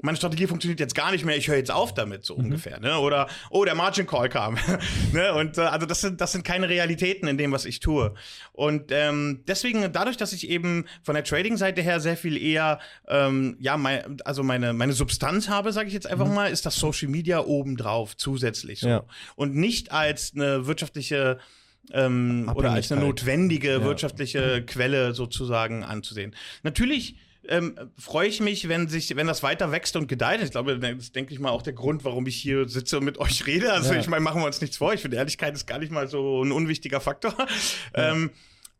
meine 0.00 0.16
Strategie 0.16 0.46
funktioniert 0.46 0.80
jetzt 0.80 0.94
gar 0.94 1.12
nicht 1.12 1.24
mehr, 1.24 1.36
ich 1.36 1.48
höre 1.48 1.56
jetzt 1.56 1.70
auf 1.70 1.94
damit, 1.94 2.24
so 2.24 2.36
mhm. 2.36 2.44
ungefähr. 2.44 2.80
Ne? 2.80 2.98
Oder, 2.98 3.28
oh, 3.50 3.64
der 3.64 3.74
Margin 3.74 4.06
Call 4.06 4.28
kam. 4.28 4.58
ne? 5.12 5.32
Und 5.34 5.58
äh, 5.58 5.62
also 5.62 5.86
das 5.86 6.00
sind, 6.00 6.20
das 6.20 6.32
sind 6.32 6.44
keine 6.44 6.68
Realitäten 6.68 7.28
in 7.28 7.38
dem, 7.38 7.52
was 7.52 7.64
ich 7.64 7.80
tue. 7.80 8.14
Und 8.52 8.90
ähm, 8.90 9.42
deswegen, 9.46 9.92
dadurch, 9.92 10.16
dass 10.16 10.32
ich 10.32 10.48
eben 10.48 10.86
von 11.02 11.14
der 11.14 11.24
Trading-Seite 11.24 11.82
her 11.82 12.00
sehr 12.00 12.16
viel 12.16 12.36
eher, 12.36 12.80
ähm, 13.08 13.56
ja, 13.60 13.76
mein, 13.76 14.18
also 14.24 14.42
meine, 14.42 14.72
meine 14.72 14.92
Substanz 14.92 15.48
habe, 15.48 15.72
sage 15.72 15.88
ich 15.88 15.94
jetzt 15.94 16.06
einfach 16.06 16.26
mhm. 16.26 16.34
mal, 16.34 16.50
ist 16.50 16.66
das 16.66 16.76
Social 16.76 17.08
Media 17.08 17.40
obendrauf 17.40 18.16
zusätzlich 18.16 18.80
so. 18.80 18.88
Ja. 18.88 19.04
Und 19.36 19.54
nicht 19.54 19.92
als 19.92 20.32
eine 20.34 20.66
wirtschaftliche 20.66 21.38
ähm, 21.92 22.50
oder 22.54 22.72
als 22.72 22.90
eine 22.90 23.02
notwendige 23.02 23.72
ja. 23.72 23.84
wirtschaftliche 23.84 24.64
Quelle 24.64 25.14
sozusagen 25.14 25.84
anzusehen. 25.84 26.34
Natürlich 26.62 27.16
ähm, 27.48 27.74
freue 27.98 28.28
ich 28.28 28.40
mich, 28.40 28.68
wenn 28.68 28.88
sich, 28.88 29.14
wenn 29.16 29.26
das 29.26 29.42
weiter 29.42 29.72
wächst 29.72 29.96
und 29.96 30.06
gedeiht. 30.06 30.42
Ich 30.42 30.50
glaube, 30.50 30.78
das 30.78 30.98
ist, 30.98 31.16
denke 31.16 31.32
ich 31.32 31.40
mal, 31.40 31.50
auch 31.50 31.62
der 31.62 31.72
Grund, 31.72 32.04
warum 32.04 32.26
ich 32.26 32.36
hier 32.36 32.68
sitze 32.68 32.98
und 32.98 33.04
mit 33.04 33.18
euch 33.18 33.46
rede. 33.46 33.72
Also 33.72 33.92
ja. 33.92 34.00
ich 34.00 34.08
meine, 34.08 34.22
machen 34.22 34.40
wir 34.40 34.46
uns 34.46 34.60
nichts 34.60 34.76
vor. 34.76 34.92
Ich 34.94 35.00
finde, 35.00 35.16
Ehrlichkeit 35.16 35.54
ist 35.54 35.66
gar 35.66 35.78
nicht 35.78 35.92
mal 35.92 36.08
so 36.08 36.42
ein 36.42 36.52
unwichtiger 36.52 37.00
Faktor. 37.00 37.34
Ja. 37.96 38.12
Ähm, 38.12 38.30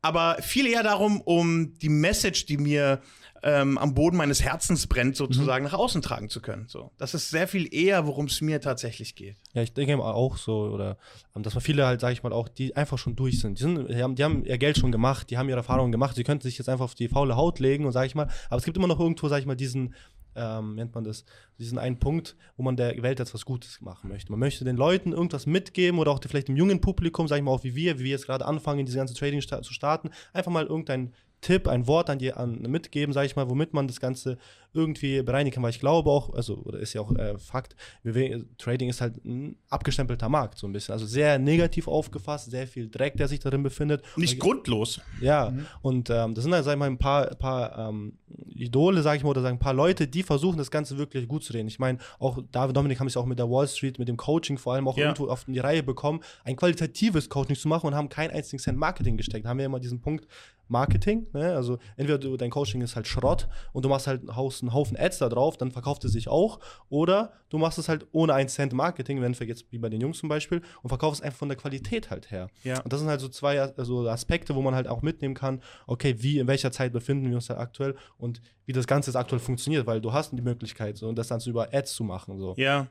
aber 0.01 0.39
viel 0.43 0.67
eher 0.67 0.83
darum, 0.83 1.21
um 1.21 1.75
die 1.79 1.89
Message, 1.89 2.47
die 2.47 2.57
mir 2.57 3.01
ähm, 3.43 3.77
am 3.79 3.95
Boden 3.95 4.17
meines 4.17 4.43
Herzens 4.43 4.87
brennt, 4.87 5.17
sozusagen 5.17 5.65
mhm. 5.65 5.71
nach 5.71 5.79
außen 5.79 6.01
tragen 6.01 6.29
zu 6.29 6.41
können. 6.41 6.67
So, 6.69 6.93
das 6.97 7.15
ist 7.15 7.31
sehr 7.31 7.49
viel 7.49 7.73
eher, 7.75 8.07
worum 8.07 8.27
es 8.27 8.41
mir 8.41 8.61
tatsächlich 8.61 9.15
geht. 9.15 9.37
Ja, 9.53 9.63
ich 9.63 9.73
denke 9.73 9.99
auch 9.99 10.37
so, 10.37 10.69
oder 10.69 10.97
ähm, 11.35 11.43
dass 11.43 11.55
man 11.55 11.63
viele 11.63 11.87
halt, 11.87 12.01
sag 12.01 12.13
ich 12.13 12.23
mal, 12.23 12.33
auch, 12.33 12.49
die 12.49 12.77
einfach 12.77 12.99
schon 12.99 13.17
durch 13.17 13.41
sind. 13.41 13.59
Die, 13.59 13.63
sind, 13.63 13.89
die, 13.89 14.03
haben, 14.03 14.15
die 14.15 14.25
haben 14.25 14.45
ihr 14.45 14.59
Geld 14.59 14.79
schon 14.79 14.93
gemacht, 14.93 15.31
die 15.31 15.39
haben 15.39 15.49
ihre 15.49 15.59
Erfahrungen 15.59 15.91
gemacht, 15.91 16.15
sie 16.15 16.25
könnten 16.25 16.43
sich 16.43 16.59
jetzt 16.59 16.69
einfach 16.69 16.85
auf 16.85 16.95
die 16.95 17.09
faule 17.09 17.37
Haut 17.37 17.59
legen 17.59 17.85
und 17.85 17.93
sag 17.93 18.07
ich 18.07 18.15
mal, 18.15 18.29
aber 18.49 18.59
es 18.59 18.65
gibt 18.65 18.77
immer 18.77 18.89
noch 18.89 19.01
irgendwo, 19.01 19.29
sag 19.29 19.41
ich 19.41 19.47
mal, 19.47 19.57
diesen 19.57 19.95
ähm, 20.35 20.77
nennt 20.77 20.95
man 20.95 21.05
das, 21.05 21.25
diesen 21.59 21.79
einen 21.79 21.99
Punkt, 21.99 22.37
wo 22.57 22.63
man 22.63 22.77
der 22.77 23.03
Welt 23.03 23.19
jetzt 23.19 23.35
was 23.35 23.45
Gutes 23.45 23.81
machen 23.81 24.09
möchte. 24.09 24.31
Man 24.31 24.41
möchte 24.41 24.65
den 24.65 24.77
Leuten 24.77 25.13
irgendwas 25.13 25.47
mitgeben 25.47 25.99
oder 25.99 26.11
auch 26.11 26.21
vielleicht 26.27 26.49
dem 26.49 26.57
jungen 26.57 26.81
Publikum, 26.81 27.29
sag 27.29 27.37
ich 27.37 27.43
mal, 27.43 27.51
auch 27.51 27.65
wie 27.65 27.75
wir, 27.75 27.99
wie 27.99 28.05
wir 28.05 28.13
jetzt 28.13 28.27
gerade 28.27 28.47
anfangen, 28.47 28.87
diese 28.87 28.97
ganze 28.97 29.15
Trading 29.15 29.43
zu 29.43 29.73
starten, 29.75 30.11
einfach 30.33 30.51
mal 30.51 30.65
irgendein 30.65 31.13
Tipp, 31.43 31.69
ein 31.69 31.87
Wort 31.87 32.09
an 32.09 32.19
die 32.19 32.33
an, 32.33 32.63
mitgeben, 32.63 33.13
sage 33.13 33.27
ich 33.27 33.37
mal, 33.37 33.51
womit 33.51 33.75
man 33.75 33.87
das 33.87 34.01
Ganze 34.01 34.39
irgendwie 34.75 35.23
bereinigen 35.23 35.55
kann, 35.55 35.63
weil 35.63 35.71
ich 35.71 35.81
glaube 35.81 36.11
auch, 36.11 36.33
also, 36.35 36.57
oder 36.65 36.79
ist 36.79 36.95
ja 36.95 37.01
auch 37.01 37.15
äh, 37.15 37.39
Fakt, 37.39 37.77
wir, 38.03 38.45
Trading 38.59 38.89
ist 38.89 39.01
halt 39.01 39.23
ein 39.25 39.57
abgestempelter 39.69 40.29
Markt, 40.29 40.59
so 40.59 40.67
ein 40.67 40.73
bisschen. 40.73 40.93
Also 40.93 41.07
sehr 41.07 41.39
negativ 41.39 41.89
aufgefasst, 41.89 42.51
sehr 42.51 42.67
viel 42.67 42.89
Dreck, 42.89 43.17
der 43.17 43.29
sich 43.29 43.41
darin 43.41 43.63
befindet. 43.63 44.03
Nicht 44.17 44.35
und, 44.35 44.41
grundlos. 44.41 45.01
Ja, 45.21 45.51
mhm. 45.51 45.67
und 45.83 46.11
ähm, 46.11 46.35
das 46.35 46.45
sind 46.45 46.55
halt, 46.55 46.65
sag 46.65 46.73
ich 46.73 46.79
mal, 46.79 46.87
ein 46.87 46.99
paar, 46.99 47.27
paar 47.35 47.91
ähm, 47.91 48.15
Idole, 48.49 49.03
sage 49.03 49.19
ich 49.19 49.25
mal, 49.25 49.31
oder 49.31 49.43
sagen, 49.43 49.57
ein 49.57 49.61
paar 49.61 49.75
Leute, 49.75 50.07
die 50.07 50.23
versuchen, 50.23 50.57
das 50.59 50.71
Ganze 50.71 50.97
wirklich 50.99 51.29
gut 51.29 51.45
zu 51.45 51.53
reden. 51.53 51.69
Ich 51.69 51.79
meine, 51.79 51.99
auch 52.19 52.39
David 52.51 52.77
Dominik 52.77 53.01
haben 53.01 53.07
es 53.07 53.17
auch 53.17 53.27
mit 53.27 53.39
der 53.39 53.51
Wall 53.51 53.69
Street, 53.69 53.99
mit 53.99 54.09
dem 54.09 54.17
Coaching 54.17 54.59
vor 54.59 54.75
allem 54.75 54.89
auch 54.89 54.97
ja. 54.97 55.05
irgendwo 55.05 55.29
auf 55.29 55.45
die 55.45 55.59
Reihe 55.59 55.83
bekommen, 55.83 56.21
ein 56.45 56.57
qualitatives 56.57 57.29
Coaching 57.29 57.57
zu 57.57 57.69
machen 57.69 57.87
und 57.89 57.95
haben 57.95 58.09
keinen 58.09 58.31
einzigen 58.31 58.59
Cent 58.59 58.79
Marketing 58.79 59.17
gesteckt. 59.17 59.45
Da 59.45 59.51
haben 59.51 59.59
wir 59.59 59.67
immer 59.67 59.81
diesen 59.81 60.01
Punkt 60.01 60.27
Marketing, 60.69 61.27
ne? 61.33 61.55
also 61.55 61.79
entweder 61.97 62.19
du, 62.19 62.37
dein 62.37 62.51
Coaching 62.51 62.81
ist 62.81 62.97
halt 62.97 63.07
Schrott 63.07 63.47
und 63.73 63.85
du 63.85 63.89
machst 63.89 64.07
halt 64.07 64.21
einen 64.21 64.37
Haufen 64.63 64.69
einen 64.69 64.75
Haufen 64.75 64.97
Ads 64.97 65.19
da 65.19 65.29
drauf, 65.29 65.57
dann 65.57 65.71
verkauft 65.71 66.05
es 66.05 66.13
sich 66.13 66.29
auch. 66.29 66.61
Oder 66.89 67.33
du 67.51 67.59
machst 67.59 67.79
es 67.79 67.89
halt 67.89 68.07
ohne 68.13 68.35
einen 68.35 68.49
Cent 68.49 68.73
Marketing, 68.73 69.21
wenn 69.21 69.39
wir 69.39 69.47
jetzt 69.47 69.71
wie 69.71 69.79
bei 69.79 69.89
den 69.89 70.01
Jungs 70.01 70.19
zum 70.19 70.29
Beispiel, 70.29 70.63
und 70.83 70.89
verkaufst 70.89 71.21
es 71.21 71.25
einfach 71.25 71.39
von 71.39 71.49
der 71.49 71.59
Qualität 71.59 72.11
halt 72.11 72.31
her. 72.31 72.49
Ja. 72.65 72.81
Und 72.81 72.93
das 72.93 73.01
sind 73.01 73.09
halt 73.09 73.21
so 73.21 73.29
zwei 73.29 73.61
also 73.61 74.09
Aspekte, 74.09 74.55
wo 74.55 74.63
man 74.63 74.75
halt 74.75 74.89
auch 74.89 75.03
mitnehmen 75.03 75.35
kann, 75.35 75.63
okay, 75.87 76.17
wie, 76.19 76.39
in 76.39 76.47
welcher 76.47 76.73
Zeit 76.73 76.93
befinden 76.93 77.29
wir 77.29 77.37
uns 77.37 77.47
da 77.47 77.57
aktuell 77.57 77.97
und 78.19 78.41
wie 78.67 78.73
das 78.73 78.87
Ganze 78.87 79.11
jetzt 79.11 79.17
aktuell 79.17 79.41
funktioniert, 79.41 79.87
weil 79.87 80.01
du 80.01 80.13
hast 80.13 80.33
die 80.33 80.43
Möglichkeit, 80.43 80.97
so, 80.97 81.09
und 81.09 81.17
das 81.17 81.29
dann 81.29 81.41
so 81.41 81.51
über 81.51 81.73
Ads 81.73 81.95
zu 81.95 82.05
machen. 82.05 82.39
So. 82.39 82.55
Ja. 82.57 82.89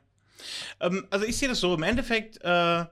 Ähm, 0.80 1.06
also 1.10 1.24
ich 1.24 1.36
sehe 1.36 1.48
das 1.48 1.60
so, 1.60 1.74
im 1.74 1.82
Endeffekt, 1.82 2.38
äh 2.42 2.84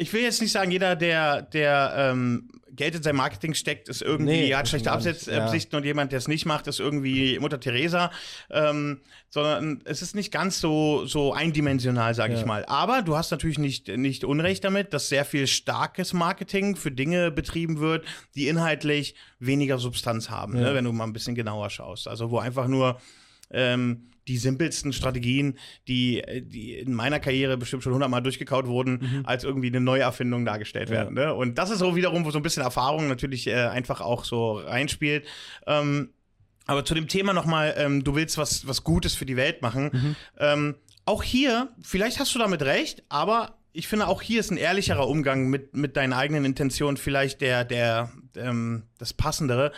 ich 0.00 0.12
will 0.14 0.22
jetzt 0.22 0.40
nicht 0.40 0.52
sagen, 0.52 0.70
jeder, 0.70 0.96
der, 0.96 1.42
der 1.42 1.92
ähm, 1.94 2.48
Geld 2.72 2.94
in 2.94 3.02
sein 3.02 3.16
Marketing 3.16 3.52
steckt, 3.52 3.90
ist 3.90 4.00
irgendwie, 4.00 4.48
nee, 4.48 4.54
hat 4.54 4.66
schlechte 4.66 4.90
Absichten 4.90 5.30
ja. 5.30 5.76
und 5.76 5.84
jemand, 5.84 6.12
der 6.12 6.18
es 6.18 6.26
nicht 6.26 6.46
macht, 6.46 6.66
ist 6.68 6.80
irgendwie 6.80 7.38
Mutter 7.38 7.60
Teresa. 7.60 8.10
Ähm, 8.48 9.02
sondern 9.28 9.82
es 9.84 10.00
ist 10.00 10.14
nicht 10.14 10.32
ganz 10.32 10.58
so, 10.58 11.04
so 11.04 11.34
eindimensional, 11.34 12.14
sage 12.14 12.32
ja. 12.32 12.40
ich 12.40 12.46
mal. 12.46 12.64
Aber 12.64 13.02
du 13.02 13.14
hast 13.14 13.30
natürlich 13.30 13.58
nicht, 13.58 13.88
nicht 13.88 14.24
Unrecht 14.24 14.64
damit, 14.64 14.94
dass 14.94 15.10
sehr 15.10 15.26
viel 15.26 15.46
starkes 15.46 16.14
Marketing 16.14 16.76
für 16.76 16.90
Dinge 16.90 17.30
betrieben 17.30 17.78
wird, 17.80 18.06
die 18.34 18.48
inhaltlich 18.48 19.14
weniger 19.38 19.76
Substanz 19.76 20.30
haben, 20.30 20.54
ne, 20.54 20.62
ja. 20.62 20.68
ne, 20.68 20.74
wenn 20.76 20.84
du 20.84 20.92
mal 20.92 21.04
ein 21.04 21.12
bisschen 21.12 21.34
genauer 21.34 21.68
schaust. 21.68 22.08
Also 22.08 22.30
wo 22.30 22.38
einfach 22.38 22.68
nur 22.68 22.98
ähm, 23.50 24.09
die 24.28 24.38
simpelsten 24.38 24.92
Strategien, 24.92 25.58
die, 25.88 26.22
die 26.42 26.74
in 26.74 26.94
meiner 26.94 27.20
Karriere 27.20 27.56
bestimmt 27.56 27.82
schon 27.82 27.92
hundertmal 27.92 28.22
durchgekaut 28.22 28.66
wurden, 28.66 28.98
mhm. 29.00 29.22
als 29.24 29.44
irgendwie 29.44 29.68
eine 29.68 29.80
Neuerfindung 29.80 30.44
dargestellt 30.44 30.88
ja. 30.88 30.96
werden. 30.96 31.14
Ne? 31.14 31.34
Und 31.34 31.58
das 31.58 31.70
ist 31.70 31.78
so 31.78 31.96
wiederum, 31.96 32.24
wo 32.24 32.30
so 32.30 32.38
ein 32.38 32.42
bisschen 32.42 32.62
Erfahrung 32.62 33.08
natürlich 33.08 33.46
äh, 33.46 33.54
einfach 33.54 34.00
auch 34.00 34.24
so 34.24 34.58
reinspielt. 34.58 35.26
Ähm, 35.66 36.10
Aber 36.66 36.84
zu 36.84 36.94
dem 36.94 37.08
Thema 37.08 37.32
nochmal, 37.32 37.74
ähm, 37.76 38.04
du 38.04 38.14
willst 38.14 38.38
was, 38.38 38.66
was 38.66 38.84
Gutes 38.84 39.14
für 39.14 39.26
die 39.26 39.36
Welt 39.36 39.62
machen. 39.62 39.90
Mhm. 39.92 40.16
Ähm, 40.38 40.74
auch 41.04 41.22
hier, 41.22 41.68
vielleicht 41.82 42.20
hast 42.20 42.34
du 42.34 42.38
damit 42.38 42.62
recht, 42.62 43.02
aber 43.08 43.56
ich 43.72 43.88
finde, 43.88 44.06
auch 44.06 44.22
hier 44.22 44.40
ist 44.40 44.50
ein 44.50 44.56
ehrlicherer 44.56 45.08
Umgang 45.08 45.48
mit, 45.48 45.76
mit 45.76 45.96
deinen 45.96 46.12
eigenen 46.12 46.44
Intentionen 46.44 46.96
vielleicht 46.96 47.40
der, 47.40 47.64
der, 47.64 48.12
ähm, 48.36 48.84
das 48.98 49.12
Passendere. 49.12 49.72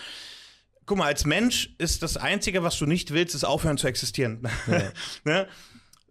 Guck 0.86 0.98
mal, 0.98 1.06
als 1.06 1.24
Mensch 1.24 1.74
ist 1.78 2.02
das 2.02 2.16
Einzige, 2.16 2.62
was 2.62 2.78
du 2.78 2.86
nicht 2.86 3.12
willst, 3.12 3.34
ist 3.34 3.44
aufhören 3.44 3.78
zu 3.78 3.86
existieren. 3.86 4.48
Ja. 4.66 4.82
ne? 5.24 5.48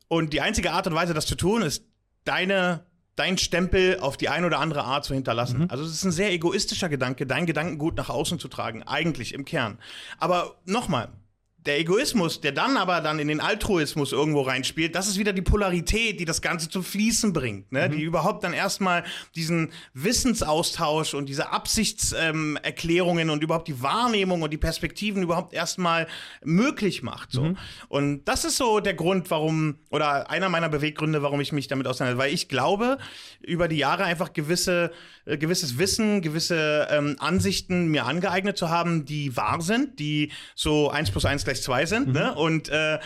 Und 0.08 0.34
die 0.34 0.42
einzige 0.42 0.72
Art 0.72 0.88
und 0.88 0.94
Weise, 0.94 1.14
das 1.14 1.26
zu 1.26 1.36
tun, 1.36 1.62
ist 1.62 1.84
deine 2.26 2.86
dein 3.16 3.38
Stempel 3.38 4.00
auf 4.00 4.18
die 4.18 4.30
eine 4.30 4.48
oder 4.48 4.60
andere 4.60 4.84
Art 4.84 5.06
zu 5.06 5.14
hinterlassen. 5.14 5.60
Mhm. 5.60 5.70
Also 5.70 5.84
es 5.84 5.92
ist 5.92 6.04
ein 6.04 6.12
sehr 6.12 6.32
egoistischer 6.32 6.90
Gedanke, 6.90 7.28
dein 7.28 7.46
Gedankengut 7.46 7.96
nach 7.98 8.10
außen 8.10 8.40
zu 8.40 8.48
tragen, 8.48 8.84
eigentlich 8.84 9.34
im 9.34 9.46
Kern. 9.46 9.78
Aber 10.18 10.56
nochmal, 10.66 11.10
der 11.66 11.80
Egoismus, 11.80 12.42
der 12.42 12.52
dann 12.54 12.76
aber 12.76 13.02
dann 13.02 13.20
in 13.20 13.28
den 13.28 13.40
Altruismus 13.40 14.12
irgendwo 14.12 14.42
reinspielt, 14.42 14.96
das 14.96 15.08
ist 15.08 15.20
wieder 15.20 15.32
die 15.32 15.44
Polarität, 15.44 16.20
die 16.20 16.26
das 16.26 16.42
Ganze 16.42 16.70
zum 16.70 16.84
Fließen 16.84 17.34
bringt, 17.34 17.72
ne? 17.72 17.88
Mhm. 17.88 17.92
die 17.92 18.02
überhaupt 18.02 18.44
dann 18.44 18.54
erstmal 18.54 19.04
diesen 19.36 19.72
Wissensaustausch 19.94 21.14
und 21.14 21.30
diese 21.30 21.52
Absichtserklärungen 21.52 23.28
ähm, 23.28 23.34
und 23.34 23.44
überhaupt 23.44 23.68
die 23.68 23.82
Wahrnehmung 23.82 24.42
und 24.42 24.52
die 24.52 24.58
Perspektiven 24.58 25.22
überhaupt 25.22 25.54
erstmal 25.54 26.08
möglich 26.44 27.04
macht. 27.04 27.32
So. 27.32 27.44
Mhm. 27.44 27.58
Und 27.90 28.26
das 28.26 28.44
ist 28.44 28.58
so 28.58 28.80
der 28.80 28.96
Grund, 28.96 29.30
warum, 29.30 29.76
oder 29.92 30.32
einer 30.32 30.50
meiner 30.50 30.70
Beweggründe, 30.70 31.22
warum 31.22 31.42
ich 31.42 31.52
mich 31.52 31.68
damit 31.68 31.86
auseinandersetze, 31.86 32.28
weil 32.28 32.34
ich 32.34 32.50
glaube, 32.50 32.98
über 33.42 33.68
die 33.68 33.78
Jahre 33.78 34.04
einfach 34.04 34.34
gewisse 34.34 34.92
äh, 35.26 35.38
gewisses 35.38 35.78
Wissen, 35.78 36.22
gewisse 36.22 36.88
ähm, 36.90 37.16
Ansichten 37.20 37.88
mir 37.88 38.06
angeeignet 38.06 38.58
zu 38.58 38.70
haben, 38.70 39.06
die 39.06 39.36
wahr 39.38 39.62
sind, 39.62 40.00
die 40.00 40.32
so 40.56 40.90
eins 40.90 41.12
plus 41.12 41.26
eins 41.26 41.44
gleich 41.52 41.64
zwei 41.64 41.86
sind. 41.86 42.08
Mhm. 42.08 42.14
Ne? 42.14 42.36
Und 42.36 42.70
äh, 42.70 43.00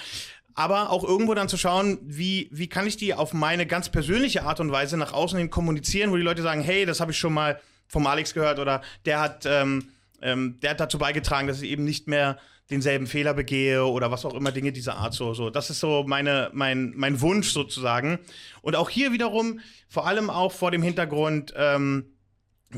aber 0.53 0.89
auch 0.89 1.03
irgendwo 1.03 1.33
dann 1.33 1.49
zu 1.49 1.57
schauen, 1.57 1.99
wie, 2.01 2.47
wie 2.51 2.67
kann 2.67 2.87
ich 2.87 2.95
die 2.95 3.13
auf 3.13 3.33
meine 3.33 3.65
ganz 3.65 3.89
persönliche 3.89 4.43
Art 4.43 4.61
und 4.61 4.71
Weise 4.71 4.95
nach 4.95 5.11
außen 5.11 5.37
hin 5.37 5.49
kommunizieren, 5.49 6.11
wo 6.11 6.15
die 6.15 6.21
Leute 6.21 6.41
sagen, 6.41 6.61
hey, 6.61 6.85
das 6.85 7.01
habe 7.01 7.11
ich 7.11 7.17
schon 7.17 7.33
mal 7.33 7.59
vom 7.87 8.07
Alex 8.07 8.33
gehört 8.33 8.59
oder 8.59 8.81
der 9.05 9.19
hat, 9.19 9.45
ähm, 9.45 9.89
ähm, 10.21 10.57
der 10.61 10.71
hat 10.71 10.79
dazu 10.79 10.97
beigetragen, 10.97 11.47
dass 11.47 11.61
ich 11.61 11.69
eben 11.69 11.83
nicht 11.83 12.07
mehr 12.07 12.37
denselben 12.69 13.05
Fehler 13.05 13.33
begehe 13.33 13.85
oder 13.85 14.11
was 14.11 14.25
auch 14.25 14.33
immer 14.33 14.51
Dinge 14.51 14.71
dieser 14.71 14.95
Art 14.95 15.13
so 15.13 15.35
so 15.35 15.51
das 15.51 15.69
ist 15.69 15.79
so 15.79 16.03
meine 16.07 16.49
mein 16.51 16.93
mein 16.95 17.21
Wunsch 17.21 17.51
sozusagen 17.51 18.17
und 18.63 18.75
auch 18.75 18.89
hier 18.89 19.11
wiederum 19.11 19.59
vor 19.87 20.07
allem 20.07 20.31
auch 20.31 20.51
vor 20.51 20.71
dem 20.71 20.81
Hintergrund 20.81 21.53
ähm, 21.55 22.14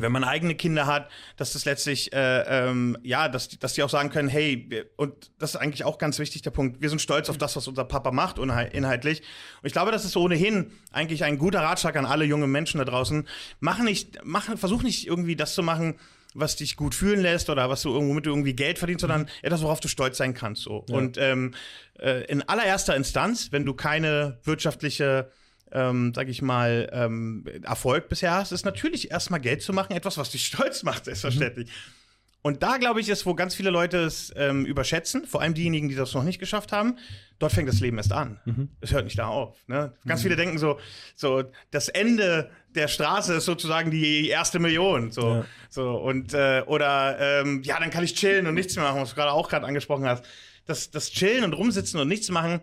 wenn 0.01 0.12
man 0.12 0.23
eigene 0.23 0.55
Kinder 0.55 0.86
hat, 0.86 1.10
dass 1.36 1.53
das 1.53 1.65
letztlich, 1.65 2.13
äh, 2.13 2.41
ähm, 2.41 2.97
ja, 3.03 3.29
dass, 3.29 3.49
dass 3.49 3.73
die 3.73 3.83
auch 3.83 3.89
sagen 3.89 4.10
können, 4.10 4.29
hey, 4.29 4.65
wir, 4.69 4.86
und 4.95 5.31
das 5.39 5.51
ist 5.51 5.55
eigentlich 5.57 5.83
auch 5.83 5.97
ganz 5.97 6.19
wichtig, 6.19 6.41
der 6.41 6.51
Punkt, 6.51 6.81
wir 6.81 6.89
sind 6.89 7.01
stolz 7.01 7.29
auf 7.29 7.38
das, 7.38 7.55
was 7.55 7.67
unser 7.67 7.86
Papa 7.86 8.12
macht, 8.12 8.39
inhaltlich. 8.39 9.21
Und 9.62 9.67
ich 9.67 9.73
glaube, 9.73 9.91
das 9.91 10.05
ist 10.05 10.17
ohnehin 10.17 10.71
eigentlich 10.91 11.23
ein 11.23 11.38
guter 11.38 11.62
Ratschlag 11.62 11.95
an 11.95 12.05
alle 12.05 12.25
jungen 12.25 12.51
Menschen 12.51 12.79
da 12.79 12.86
draußen. 12.86 13.27
Mach 13.60 13.79
nicht, 13.79 14.19
mach, 14.23 14.57
versuch 14.57 14.83
nicht 14.83 15.07
irgendwie 15.07 15.36
das 15.36 15.53
zu 15.53 15.63
machen, 15.63 15.95
was 16.33 16.55
dich 16.55 16.75
gut 16.75 16.93
fühlen 16.93 17.21
lässt 17.21 17.49
oder 17.49 17.69
was 17.69 17.81
du 17.81 17.93
irgendwo 17.93 18.13
mit 18.13 18.25
irgendwie 18.25 18.53
Geld 18.53 18.77
verdienst, 18.77 19.01
sondern 19.01 19.21
mhm. 19.21 19.27
etwas, 19.41 19.62
worauf 19.62 19.79
du 19.79 19.88
stolz 19.88 20.17
sein 20.17 20.33
kannst. 20.33 20.63
So. 20.63 20.86
Ja. 20.88 20.95
Und 20.95 21.17
ähm, 21.17 21.53
äh, 21.99 22.25
in 22.25 22.43
allererster 22.43 22.95
Instanz, 22.95 23.51
wenn 23.51 23.65
du 23.65 23.73
keine 23.73 24.39
wirtschaftliche 24.43 25.31
ähm, 25.71 26.13
sag 26.15 26.27
ich 26.30 26.41
mal, 26.41 26.89
ähm, 26.91 27.45
Erfolg 27.63 28.10
bisher 28.10 28.34
hast, 28.34 28.51
ist 28.51 28.65
natürlich 28.65 29.12
erstmal 29.12 29.39
Geld 29.39 29.62
zu 29.62 29.73
machen, 29.73 29.93
etwas, 29.93 30.17
was 30.17 30.32
dich 30.32 30.45
stolz 30.47 30.84
macht, 30.84 31.06
selbstverständlich. 31.06 31.67
Mhm. 31.67 31.97
Und 32.47 32.63
da, 32.63 32.77
glaube 32.77 33.01
ich, 33.01 33.10
ist, 33.10 33.25
wo 33.25 33.34
ganz 33.36 33.56
viele 33.56 33.71
Leute 33.71 33.97
es 33.97 34.32
ähm, 34.38 34.65
überschätzen, 34.65 35.25
vor 35.25 35.41
allem 35.41 35.53
diejenigen, 35.53 35.89
die 35.89 35.95
das 35.95 36.13
noch 36.13 36.23
nicht 36.23 36.39
geschafft 36.39 36.71
haben. 36.71 36.97
Dort 37.39 37.51
fängt 37.51 37.67
das 37.67 37.82
Leben 37.82 37.97
erst 37.97 38.13
an. 38.13 38.39
Mhm. 38.45 38.69
Es 38.80 38.93
hört 38.93 39.03
nicht 39.03 39.19
da 39.19 39.27
auf. 39.27 39.58
Ne? 39.67 39.93
Ganz 40.06 40.21
mhm. 40.21 40.23
viele 40.23 40.36
denken 40.38 40.58
so, 40.58 40.80
so, 41.15 41.43
das 41.71 41.89
Ende 41.89 42.49
der 42.69 42.88
Straße 42.88 43.34
ist 43.34 43.45
sozusagen 43.45 43.91
die 43.91 44.30
erste 44.30 44.60
Million. 44.60 45.12
So, 45.12 45.30
ja. 45.30 45.45
so 45.69 45.97
und 45.97 46.34
äh, 46.34 46.63
oder 46.65 47.17
ähm, 47.19 47.63
ja, 47.63 47.80
dann 47.80 47.89
kann 47.89 48.06
ich 48.06 48.15
chillen 48.15 48.47
und 48.47 48.53
nichts 48.53 48.75
mehr 48.75 48.86
machen, 48.86 49.01
was 49.01 49.10
du 49.10 49.15
gerade 49.15 49.32
auch 49.32 49.49
gerade 49.49 49.65
angesprochen 49.65 50.06
hast. 50.06 50.23
Das, 50.65 50.89
das 50.89 51.12
Chillen 51.12 51.43
und 51.43 51.53
rumsitzen 51.53 51.99
und 51.99 52.08
nichts 52.08 52.30
machen, 52.30 52.62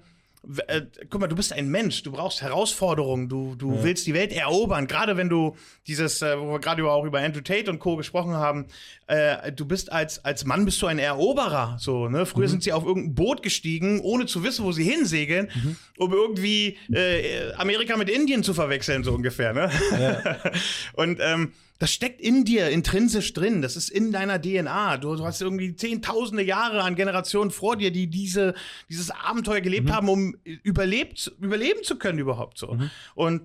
äh, 0.66 0.82
guck 1.10 1.20
mal, 1.20 1.26
du 1.26 1.36
bist 1.36 1.52
ein 1.52 1.68
Mensch, 1.68 2.02
du 2.02 2.12
brauchst 2.12 2.42
Herausforderungen, 2.42 3.28
du, 3.28 3.54
du 3.54 3.74
ja. 3.74 3.82
willst 3.84 4.06
die 4.06 4.14
Welt 4.14 4.32
erobern, 4.32 4.86
gerade 4.86 5.16
wenn 5.16 5.28
du 5.28 5.56
dieses, 5.86 6.22
äh, 6.22 6.38
wo 6.38 6.52
wir 6.52 6.58
gerade 6.60 6.84
auch 6.88 7.04
über 7.04 7.20
Andrew 7.20 7.40
Tate 7.40 7.70
und 7.70 7.78
Co. 7.78 7.96
gesprochen 7.96 8.34
haben, 8.34 8.66
äh, 9.06 9.52
du 9.52 9.64
bist 9.64 9.92
als, 9.92 10.24
als 10.24 10.44
Mann 10.44 10.64
bist 10.64 10.80
du 10.82 10.86
ein 10.86 10.98
Eroberer, 10.98 11.76
so, 11.80 12.08
ne? 12.08 12.26
Früher 12.26 12.46
mhm. 12.46 12.50
sind 12.50 12.62
sie 12.62 12.72
auf 12.72 12.84
irgendein 12.84 13.14
Boot 13.14 13.42
gestiegen, 13.42 14.00
ohne 14.00 14.26
zu 14.26 14.42
wissen, 14.42 14.64
wo 14.64 14.72
sie 14.72 14.84
hinsegeln, 14.84 15.50
mhm. 15.54 15.76
um 15.98 16.12
irgendwie 16.12 16.78
äh, 16.92 17.52
Amerika 17.54 17.96
mit 17.96 18.10
Indien 18.10 18.42
zu 18.42 18.54
verwechseln, 18.54 19.04
so 19.04 19.12
ungefähr, 19.12 19.52
ne? 19.52 19.70
Ja. 19.98 20.36
und 20.94 21.18
ähm, 21.20 21.52
das 21.78 21.92
steckt 21.92 22.20
in 22.20 22.44
dir 22.44 22.70
intrinsisch 22.70 23.32
drin. 23.32 23.60
Das 23.60 23.76
ist 23.76 23.90
in 23.90 24.12
deiner 24.12 24.40
DNA. 24.40 24.98
Du, 24.98 25.16
du 25.16 25.24
hast 25.24 25.42
irgendwie 25.42 25.74
zehntausende 25.74 26.42
Jahre 26.42 26.82
an 26.82 26.94
Generationen 26.94 27.50
vor 27.50 27.76
dir, 27.76 27.90
die 27.90 28.06
diese, 28.06 28.54
dieses 28.88 29.10
Abenteuer 29.10 29.60
gelebt 29.60 29.88
mhm. 29.88 29.92
haben, 29.92 30.08
um 30.08 30.36
überlebt, 30.44 31.32
überleben 31.40 31.82
zu 31.82 31.96
können 31.98 32.18
überhaupt 32.18 32.58
so. 32.58 32.74
Mhm. 32.74 32.90
Und 33.14 33.42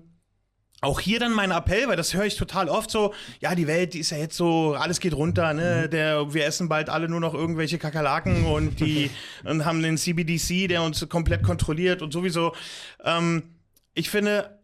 auch 0.80 1.00
hier 1.00 1.18
dann 1.18 1.32
mein 1.32 1.50
Appell, 1.50 1.88
weil 1.88 1.96
das 1.96 2.14
höre 2.14 2.24
ich 2.24 2.36
total 2.36 2.68
oft 2.68 2.90
so, 2.90 3.12
ja, 3.40 3.54
die 3.54 3.66
Welt, 3.66 3.92
die 3.92 3.98
ist 3.98 4.10
ja 4.10 4.16
jetzt 4.16 4.36
so, 4.36 4.74
alles 4.74 5.00
geht 5.00 5.12
runter, 5.12 5.52
ne? 5.52 5.82
Mhm. 5.84 5.90
Der, 5.90 6.32
wir 6.32 6.46
essen 6.46 6.68
bald 6.68 6.88
alle 6.88 7.08
nur 7.08 7.20
noch 7.20 7.34
irgendwelche 7.34 7.78
Kakerlaken 7.78 8.46
und 8.46 8.80
die 8.80 9.10
und 9.44 9.64
haben 9.64 9.82
den 9.82 9.98
CBDC, 9.98 10.68
der 10.68 10.82
uns 10.82 11.06
komplett 11.08 11.42
kontrolliert 11.42 12.00
und 12.00 12.12
sowieso. 12.12 12.54
Ähm, 13.04 13.42
ich 13.92 14.08
finde, 14.08 14.59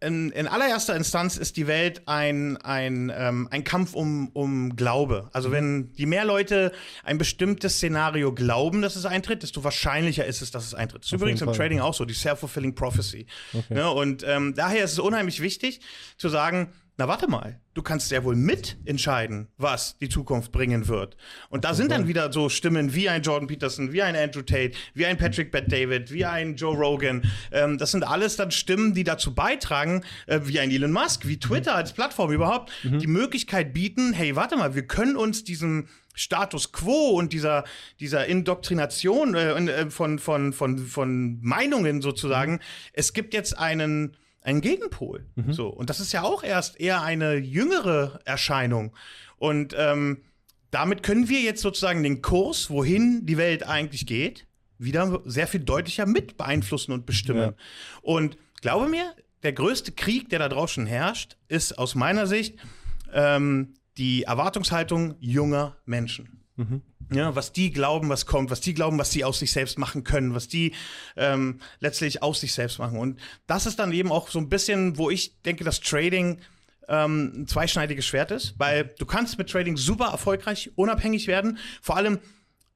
in, 0.00 0.30
in, 0.30 0.48
allererster 0.48 0.96
Instanz 0.96 1.36
ist 1.36 1.56
die 1.56 1.66
Welt 1.66 2.02
ein, 2.06 2.56
ein, 2.58 3.12
ähm, 3.14 3.48
ein 3.50 3.64
Kampf 3.64 3.94
um, 3.94 4.28
um 4.32 4.74
Glaube. 4.76 5.28
Also 5.32 5.52
wenn 5.52 5.90
je 5.94 6.06
mehr 6.06 6.24
Leute 6.24 6.72
ein 7.04 7.18
bestimmtes 7.18 7.74
Szenario 7.74 8.32
glauben, 8.32 8.80
dass 8.80 8.96
es 8.96 9.04
eintritt, 9.04 9.42
desto 9.42 9.62
wahrscheinlicher 9.62 10.24
ist 10.24 10.40
es, 10.40 10.50
dass 10.50 10.64
es 10.64 10.74
eintritt. 10.74 11.02
Das 11.02 11.08
ist 11.08 11.12
übrigens 11.12 11.42
im 11.42 11.52
Trading 11.52 11.80
auch 11.80 11.94
so, 11.94 12.04
die 12.04 12.14
Self-Fulfilling 12.14 12.74
Prophecy. 12.74 13.26
Okay. 13.52 13.74
Ne, 13.74 13.90
und 13.90 14.24
ähm, 14.26 14.54
daher 14.54 14.84
ist 14.84 14.92
es 14.92 14.98
unheimlich 14.98 15.40
wichtig 15.40 15.80
zu 16.16 16.28
sagen, 16.28 16.72
na 16.96 17.08
warte 17.08 17.28
mal, 17.28 17.60
du 17.74 17.82
kannst 17.82 18.10
ja 18.10 18.22
wohl 18.24 18.36
mitentscheiden, 18.36 19.48
was 19.56 19.96
die 19.98 20.08
Zukunft 20.08 20.52
bringen 20.52 20.86
wird. 20.86 21.16
Und 21.48 21.64
da 21.64 21.72
sind 21.72 21.90
dann 21.90 22.08
wieder 22.08 22.32
so 22.32 22.48
Stimmen 22.48 22.94
wie 22.94 23.08
ein 23.08 23.22
Jordan 23.22 23.46
Peterson, 23.46 23.92
wie 23.92 24.02
ein 24.02 24.16
Andrew 24.16 24.42
Tate, 24.42 24.72
wie 24.94 25.06
ein 25.06 25.16
Patrick 25.16 25.50
Bet 25.50 25.72
David, 25.72 26.12
wie 26.12 26.24
ein 26.24 26.56
Joe 26.56 26.76
Rogan. 26.76 27.22
Ähm, 27.52 27.78
das 27.78 27.92
sind 27.92 28.04
alles 28.04 28.36
dann 28.36 28.50
Stimmen, 28.50 28.92
die 28.92 29.04
dazu 29.04 29.34
beitragen, 29.34 30.04
äh, 30.26 30.40
wie 30.44 30.60
ein 30.60 30.70
Elon 30.70 30.92
Musk, 30.92 31.26
wie 31.26 31.38
Twitter 31.38 31.72
mhm. 31.72 31.76
als 31.78 31.92
Plattform 31.92 32.32
überhaupt, 32.32 32.70
mhm. 32.82 32.98
die 32.98 33.06
Möglichkeit 33.06 33.72
bieten, 33.72 34.12
hey, 34.12 34.36
warte 34.36 34.56
mal, 34.56 34.74
wir 34.74 34.86
können 34.86 35.16
uns 35.16 35.44
diesem 35.44 35.88
Status 36.14 36.72
quo 36.72 37.10
und 37.10 37.32
dieser, 37.32 37.64
dieser 38.00 38.26
Indoktrination 38.26 39.34
äh, 39.34 39.52
äh 39.52 39.90
von, 39.90 40.18
von, 40.18 40.52
von, 40.52 40.78
von 40.78 41.38
Meinungen 41.40 42.02
sozusagen, 42.02 42.54
mhm. 42.54 42.60
es 42.92 43.12
gibt 43.12 43.32
jetzt 43.32 43.56
einen 43.56 44.16
ein 44.42 44.60
Gegenpol. 44.60 45.26
Mhm. 45.34 45.52
So. 45.52 45.68
Und 45.68 45.90
das 45.90 46.00
ist 46.00 46.12
ja 46.12 46.22
auch 46.22 46.42
erst 46.42 46.80
eher 46.80 47.02
eine 47.02 47.36
jüngere 47.36 48.20
Erscheinung. 48.24 48.94
Und 49.36 49.74
ähm, 49.76 50.22
damit 50.70 51.02
können 51.02 51.28
wir 51.28 51.40
jetzt 51.40 51.62
sozusagen 51.62 52.02
den 52.02 52.22
Kurs, 52.22 52.70
wohin 52.70 53.26
die 53.26 53.36
Welt 53.36 53.66
eigentlich 53.66 54.06
geht, 54.06 54.46
wieder 54.78 55.20
sehr 55.24 55.46
viel 55.46 55.60
deutlicher 55.60 56.06
mit 56.06 56.36
beeinflussen 56.36 56.92
und 56.92 57.06
bestimmen. 57.06 57.40
Ja. 57.40 57.54
Und 58.02 58.38
glaube 58.62 58.88
mir, 58.88 59.14
der 59.42 59.52
größte 59.52 59.92
Krieg, 59.92 60.28
der 60.30 60.38
da 60.38 60.48
draußen 60.48 60.86
herrscht, 60.86 61.36
ist 61.48 61.78
aus 61.78 61.94
meiner 61.94 62.26
Sicht 62.26 62.58
ähm, 63.12 63.74
die 63.98 64.22
Erwartungshaltung 64.22 65.16
junger 65.18 65.76
Menschen. 65.84 66.44
Mhm. 66.56 66.82
Ja, 67.12 67.34
was 67.34 67.52
die 67.52 67.72
glauben, 67.72 68.08
was 68.08 68.26
kommt, 68.26 68.50
was 68.50 68.60
die 68.60 68.74
glauben, 68.74 68.98
was 68.98 69.10
sie 69.10 69.24
aus 69.24 69.40
sich 69.40 69.52
selbst 69.52 69.78
machen 69.78 70.04
können, 70.04 70.34
was 70.34 70.48
die 70.48 70.72
ähm, 71.16 71.60
letztlich 71.80 72.22
aus 72.22 72.40
sich 72.40 72.52
selbst 72.52 72.78
machen. 72.78 72.98
Und 72.98 73.18
das 73.46 73.66
ist 73.66 73.78
dann 73.78 73.92
eben 73.92 74.12
auch 74.12 74.28
so 74.28 74.38
ein 74.38 74.48
bisschen, 74.48 74.96
wo 74.96 75.10
ich 75.10 75.40
denke, 75.42 75.64
dass 75.64 75.80
Trading 75.80 76.38
ähm, 76.88 77.32
ein 77.34 77.46
zweischneidiges 77.48 78.06
Schwert 78.06 78.30
ist, 78.30 78.54
weil 78.58 78.94
du 78.98 79.06
kannst 79.06 79.38
mit 79.38 79.50
Trading 79.50 79.76
super 79.76 80.06
erfolgreich, 80.06 80.70
unabhängig 80.76 81.26
werden. 81.26 81.58
Vor 81.82 81.96
allem 81.96 82.20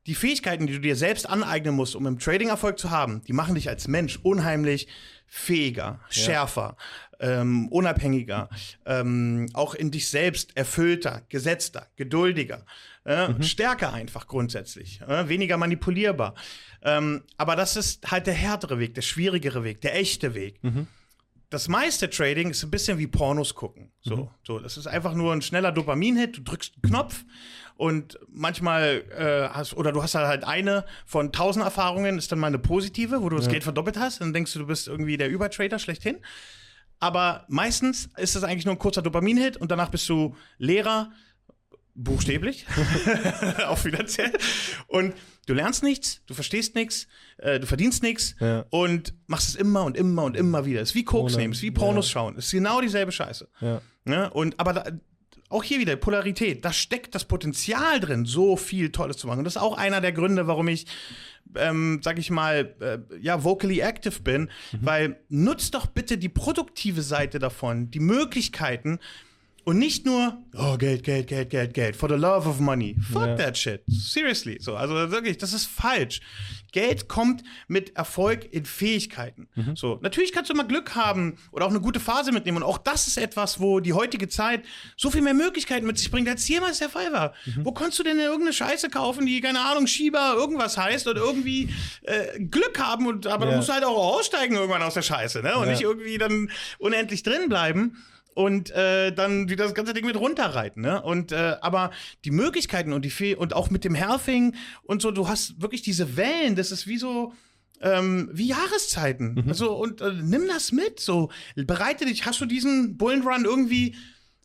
die 0.06 0.14
Fähigkeiten, 0.14 0.66
die 0.66 0.74
du 0.74 0.80
dir 0.80 0.96
selbst 0.96 1.28
aneignen 1.28 1.74
musst, 1.74 1.96
um 1.96 2.06
im 2.06 2.18
Trading 2.18 2.48
Erfolg 2.48 2.78
zu 2.78 2.90
haben, 2.90 3.22
die 3.26 3.32
machen 3.32 3.54
dich 3.54 3.68
als 3.68 3.88
Mensch 3.88 4.18
unheimlich 4.22 4.86
fähiger, 5.26 6.00
schärfer, 6.10 6.76
ja. 7.20 7.40
ähm, 7.40 7.68
unabhängiger, 7.68 8.48
ähm, 8.86 9.48
auch 9.54 9.74
in 9.74 9.90
dich 9.90 10.08
selbst 10.08 10.56
erfüllter, 10.56 11.22
gesetzter, 11.28 11.88
geduldiger, 11.96 12.64
äh, 13.04 13.28
mhm. 13.28 13.42
stärker 13.42 13.92
einfach 13.92 14.26
grundsätzlich, 14.26 15.00
äh, 15.02 15.28
weniger 15.28 15.56
manipulierbar. 15.56 16.34
Ähm, 16.82 17.22
aber 17.36 17.56
das 17.56 17.76
ist 17.76 18.10
halt 18.10 18.26
der 18.26 18.34
härtere 18.34 18.78
Weg, 18.78 18.94
der 18.94 19.02
schwierigere 19.02 19.64
Weg, 19.64 19.80
der 19.80 19.96
echte 19.96 20.34
Weg. 20.34 20.62
Mhm. 20.62 20.86
das 21.50 21.68
meiste 21.68 22.10
Trading 22.10 22.50
ist 22.50 22.64
ein 22.64 22.70
bisschen 22.70 22.98
wie 22.98 23.06
Pornos 23.06 23.54
gucken. 23.54 23.92
So, 24.00 24.16
mhm. 24.16 24.28
so 24.42 24.58
das 24.58 24.76
ist 24.76 24.86
einfach 24.86 25.14
nur 25.14 25.32
ein 25.32 25.42
schneller 25.42 25.70
Dopamin-Hit. 25.70 26.38
Du 26.38 26.42
drückst 26.42 26.74
einen 26.74 26.90
Knopf 26.90 27.24
und 27.76 28.18
manchmal 28.28 29.04
äh, 29.10 29.48
hast 29.54 29.74
oder 29.74 29.92
du 29.92 30.02
hast 30.02 30.14
halt 30.14 30.44
eine 30.44 30.84
von 31.06 31.32
tausend 31.32 31.64
Erfahrungen, 31.64 32.18
ist 32.18 32.32
dann 32.32 32.38
mal 32.38 32.48
eine 32.48 32.58
positive, 32.58 33.22
wo 33.22 33.28
du 33.28 33.36
das 33.36 33.46
ja. 33.46 33.52
Geld 33.52 33.64
verdoppelt 33.64 33.98
hast. 33.98 34.20
Dann 34.20 34.32
denkst 34.32 34.52
du, 34.52 34.60
du 34.60 34.66
bist 34.66 34.88
irgendwie 34.88 35.16
der 35.16 35.28
Übertrader 35.28 35.78
schlechthin. 35.78 36.18
Aber 37.00 37.44
meistens 37.48 38.08
ist 38.16 38.36
es 38.36 38.44
eigentlich 38.44 38.64
nur 38.64 38.74
ein 38.74 38.78
kurzer 38.78 39.02
Dopamin-Hit 39.02 39.56
und 39.56 39.70
danach 39.70 39.90
bist 39.90 40.08
du 40.08 40.36
Lehrer, 40.58 41.10
buchstäblich, 41.94 42.66
auch 43.66 43.78
finanziell. 43.78 44.32
Und 44.86 45.14
du 45.46 45.54
lernst 45.54 45.82
nichts, 45.82 46.22
du 46.26 46.34
verstehst 46.34 46.74
nichts, 46.74 47.06
äh, 47.38 47.60
du 47.60 47.66
verdienst 47.66 48.02
nichts 48.02 48.34
ja. 48.40 48.64
und 48.70 49.14
machst 49.26 49.48
es 49.48 49.54
immer 49.54 49.84
und 49.84 49.96
immer 49.96 50.24
und 50.24 50.36
immer 50.36 50.64
wieder. 50.64 50.80
Es 50.80 50.90
ist 50.90 50.94
wie 50.94 51.04
Koks 51.04 51.36
nehmen, 51.36 51.52
es 51.52 51.58
ist 51.58 51.62
wie 51.62 51.70
Pornos 51.70 52.08
ja. 52.08 52.12
schauen. 52.12 52.36
Es 52.36 52.46
ist 52.46 52.52
genau 52.52 52.80
dieselbe 52.80 53.12
Scheiße. 53.12 53.48
Ja. 53.60 53.80
Ne? 54.04 54.30
Und 54.30 54.58
aber 54.58 54.72
da, 54.72 54.84
auch 55.54 55.62
hier 55.62 55.78
wieder 55.78 55.96
Polarität. 55.96 56.64
Da 56.64 56.72
steckt 56.72 57.14
das 57.14 57.24
Potenzial 57.24 58.00
drin, 58.00 58.24
so 58.24 58.56
viel 58.56 58.90
Tolles 58.90 59.16
zu 59.16 59.26
machen. 59.26 59.38
Und 59.38 59.44
das 59.44 59.56
ist 59.56 59.62
auch 59.62 59.76
einer 59.76 60.00
der 60.00 60.12
Gründe, 60.12 60.46
warum 60.46 60.68
ich, 60.68 60.86
ähm, 61.54 62.00
sag 62.02 62.18
ich 62.18 62.30
mal, 62.30 62.74
äh, 62.80 62.98
ja, 63.20 63.44
vocally 63.44 63.80
active 63.80 64.20
bin. 64.22 64.42
Mhm. 64.72 64.78
Weil 64.80 65.20
nutzt 65.28 65.74
doch 65.74 65.86
bitte 65.86 66.18
die 66.18 66.28
produktive 66.28 67.02
Seite 67.02 67.38
davon, 67.38 67.90
die 67.90 68.00
Möglichkeiten, 68.00 68.98
und 69.64 69.78
nicht 69.78 70.04
nur, 70.04 70.42
oh, 70.54 70.76
Geld, 70.76 71.02
Geld, 71.04 71.26
Geld, 71.26 71.50
Geld, 71.50 71.74
Geld, 71.74 71.96
for 71.96 72.08
the 72.08 72.16
love 72.16 72.48
of 72.48 72.60
money. 72.60 72.96
Fuck 73.10 73.26
ja. 73.26 73.36
that 73.36 73.56
shit. 73.56 73.82
Seriously. 73.86 74.58
So, 74.60 74.76
also 74.76 75.10
wirklich, 75.10 75.38
das 75.38 75.52
ist 75.52 75.66
falsch. 75.66 76.20
Geld 76.72 77.08
kommt 77.08 77.44
mit 77.68 77.96
Erfolg 77.96 78.52
in 78.52 78.64
Fähigkeiten. 78.66 79.48
Mhm. 79.54 79.76
So, 79.76 80.00
natürlich 80.02 80.32
kannst 80.32 80.50
du 80.50 80.54
mal 80.54 80.66
Glück 80.66 80.96
haben 80.96 81.38
oder 81.52 81.64
auch 81.64 81.70
eine 81.70 81.80
gute 81.80 82.00
Phase 82.00 82.32
mitnehmen. 82.32 82.58
Und 82.58 82.62
auch 82.64 82.78
das 82.78 83.06
ist 83.06 83.16
etwas, 83.16 83.60
wo 83.60 83.80
die 83.80 83.92
heutige 83.92 84.28
Zeit 84.28 84.64
so 84.96 85.08
viel 85.08 85.22
mehr 85.22 85.34
Möglichkeiten 85.34 85.86
mit 85.86 85.98
sich 85.98 86.10
bringt, 86.10 86.28
als 86.28 86.46
jemals 86.48 86.80
der 86.80 86.88
Fall 86.88 87.12
war. 87.12 87.32
Mhm. 87.46 87.64
Wo 87.64 87.72
konntest 87.72 88.00
du 88.00 88.02
denn 88.02 88.18
irgendeine 88.18 88.52
Scheiße 88.52 88.90
kaufen, 88.90 89.24
die, 89.24 89.40
keine 89.40 89.60
Ahnung, 89.60 89.86
Schieber 89.86 90.34
irgendwas 90.36 90.76
heißt 90.76 91.06
und 91.06 91.16
irgendwie 91.16 91.72
äh, 92.02 92.40
Glück 92.40 92.78
haben 92.78 93.06
und 93.06 93.28
aber 93.28 93.46
ja. 93.46 93.52
du 93.52 93.56
musst 93.58 93.72
halt 93.72 93.84
auch 93.84 94.16
aussteigen 94.16 94.56
irgendwann 94.56 94.82
aus 94.82 94.94
der 94.94 95.02
Scheiße, 95.02 95.42
ne? 95.42 95.56
Und 95.56 95.66
ja. 95.66 95.70
nicht 95.70 95.82
irgendwie 95.82 96.18
dann 96.18 96.50
unendlich 96.78 97.22
drin 97.22 97.48
bleiben 97.48 97.96
und 98.34 98.70
äh, 98.72 99.12
dann 99.12 99.48
wieder 99.48 99.64
das 99.64 99.74
ganze 99.74 99.94
Ding 99.94 100.04
mit 100.04 100.16
runterreiten. 100.16 100.82
Ne? 100.82 101.00
Und 101.02 101.32
äh, 101.32 101.56
aber 101.60 101.90
die 102.24 102.30
Möglichkeiten 102.30 102.92
und 102.92 103.04
die 103.04 103.10
Fe 103.10 103.36
und 103.36 103.54
auch 103.54 103.70
mit 103.70 103.84
dem 103.84 103.94
Herfing 103.94 104.54
und 104.82 105.00
so, 105.00 105.10
du 105.10 105.28
hast 105.28 105.62
wirklich 105.62 105.82
diese 105.82 106.16
Wellen, 106.16 106.56
das 106.56 106.70
ist 106.70 106.86
wie 106.86 106.98
so. 106.98 107.32
Ähm, 107.80 108.30
wie 108.32 108.46
Jahreszeiten. 108.46 109.34
Mhm. 109.34 109.48
Also, 109.48 109.74
und 109.74 110.00
äh, 110.00 110.12
nimm 110.12 110.46
das 110.46 110.72
mit. 110.72 111.00
So, 111.00 111.30
bereite 111.54 112.06
dich. 112.06 112.24
Hast 112.24 112.40
du 112.40 112.46
diesen 112.46 112.96
Bullenrun 112.96 113.44
irgendwie 113.44 113.96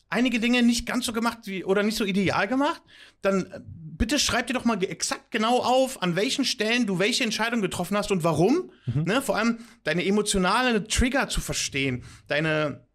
einige 0.09 0.39
Dinge 0.39 0.63
nicht 0.63 0.85
ganz 0.85 1.05
so 1.05 1.13
gemacht 1.13 1.37
wie, 1.43 1.63
oder 1.63 1.83
nicht 1.83 1.95
so 1.95 2.03
ideal 2.03 2.47
gemacht? 2.47 2.81
Dann 3.21 3.45
äh, 3.45 3.59
bitte 3.63 4.17
schreib 4.17 4.47
dir 4.47 4.53
doch 4.53 4.65
mal 4.65 4.83
exakt 4.83 5.29
genau 5.31 5.59
auf, 5.59 6.01
an 6.01 6.15
welchen 6.15 6.43
Stellen 6.43 6.87
du 6.87 6.99
welche 6.99 7.23
Entscheidung 7.23 7.61
getroffen 7.61 7.95
hast 7.95 8.11
und 8.11 8.23
warum. 8.23 8.71
Mhm. 8.87 9.03
Ne? 9.03 9.21
Vor 9.21 9.37
allem 9.37 9.59
deine 9.83 10.03
emotionalen 10.05 10.87
Trigger 10.87 11.29
zu 11.29 11.39
verstehen, 11.39 12.03
deine 12.27 12.88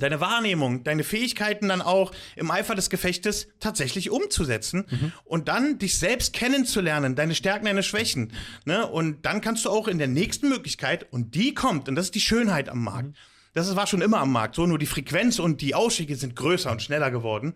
deine 0.00 0.20
Wahrnehmung, 0.20 0.84
deine 0.84 1.04
Fähigkeiten 1.04 1.68
dann 1.68 1.82
auch 1.82 2.12
im 2.36 2.50
Eifer 2.50 2.74
des 2.74 2.90
Gefechtes 2.90 3.48
tatsächlich 3.60 4.10
umzusetzen 4.10 4.86
mhm. 4.88 5.12
und 5.24 5.48
dann 5.48 5.78
dich 5.78 5.98
selbst 5.98 6.32
kennenzulernen, 6.32 7.14
deine 7.14 7.34
Stärken, 7.34 7.66
deine 7.66 7.82
Schwächen. 7.82 8.32
Ne? 8.64 8.86
Und 8.86 9.24
dann 9.24 9.40
kannst 9.40 9.64
du 9.64 9.70
auch 9.70 9.88
in 9.88 9.98
der 9.98 10.08
nächsten 10.08 10.48
Möglichkeit, 10.48 11.06
und 11.10 11.34
die 11.34 11.54
kommt, 11.54 11.88
und 11.88 11.96
das 11.96 12.06
ist 12.06 12.14
die 12.14 12.20
Schönheit 12.20 12.68
am 12.68 12.84
Markt. 12.84 13.08
Mhm. 13.08 13.14
Das 13.54 13.74
war 13.74 13.86
schon 13.86 14.02
immer 14.02 14.18
am 14.18 14.30
Markt 14.30 14.54
so, 14.54 14.66
nur 14.66 14.78
die 14.78 14.86
Frequenz 14.86 15.38
und 15.38 15.60
die 15.60 15.74
Ausstiege 15.74 16.14
sind 16.16 16.36
größer 16.36 16.70
und 16.70 16.82
schneller 16.82 17.10
geworden. 17.10 17.54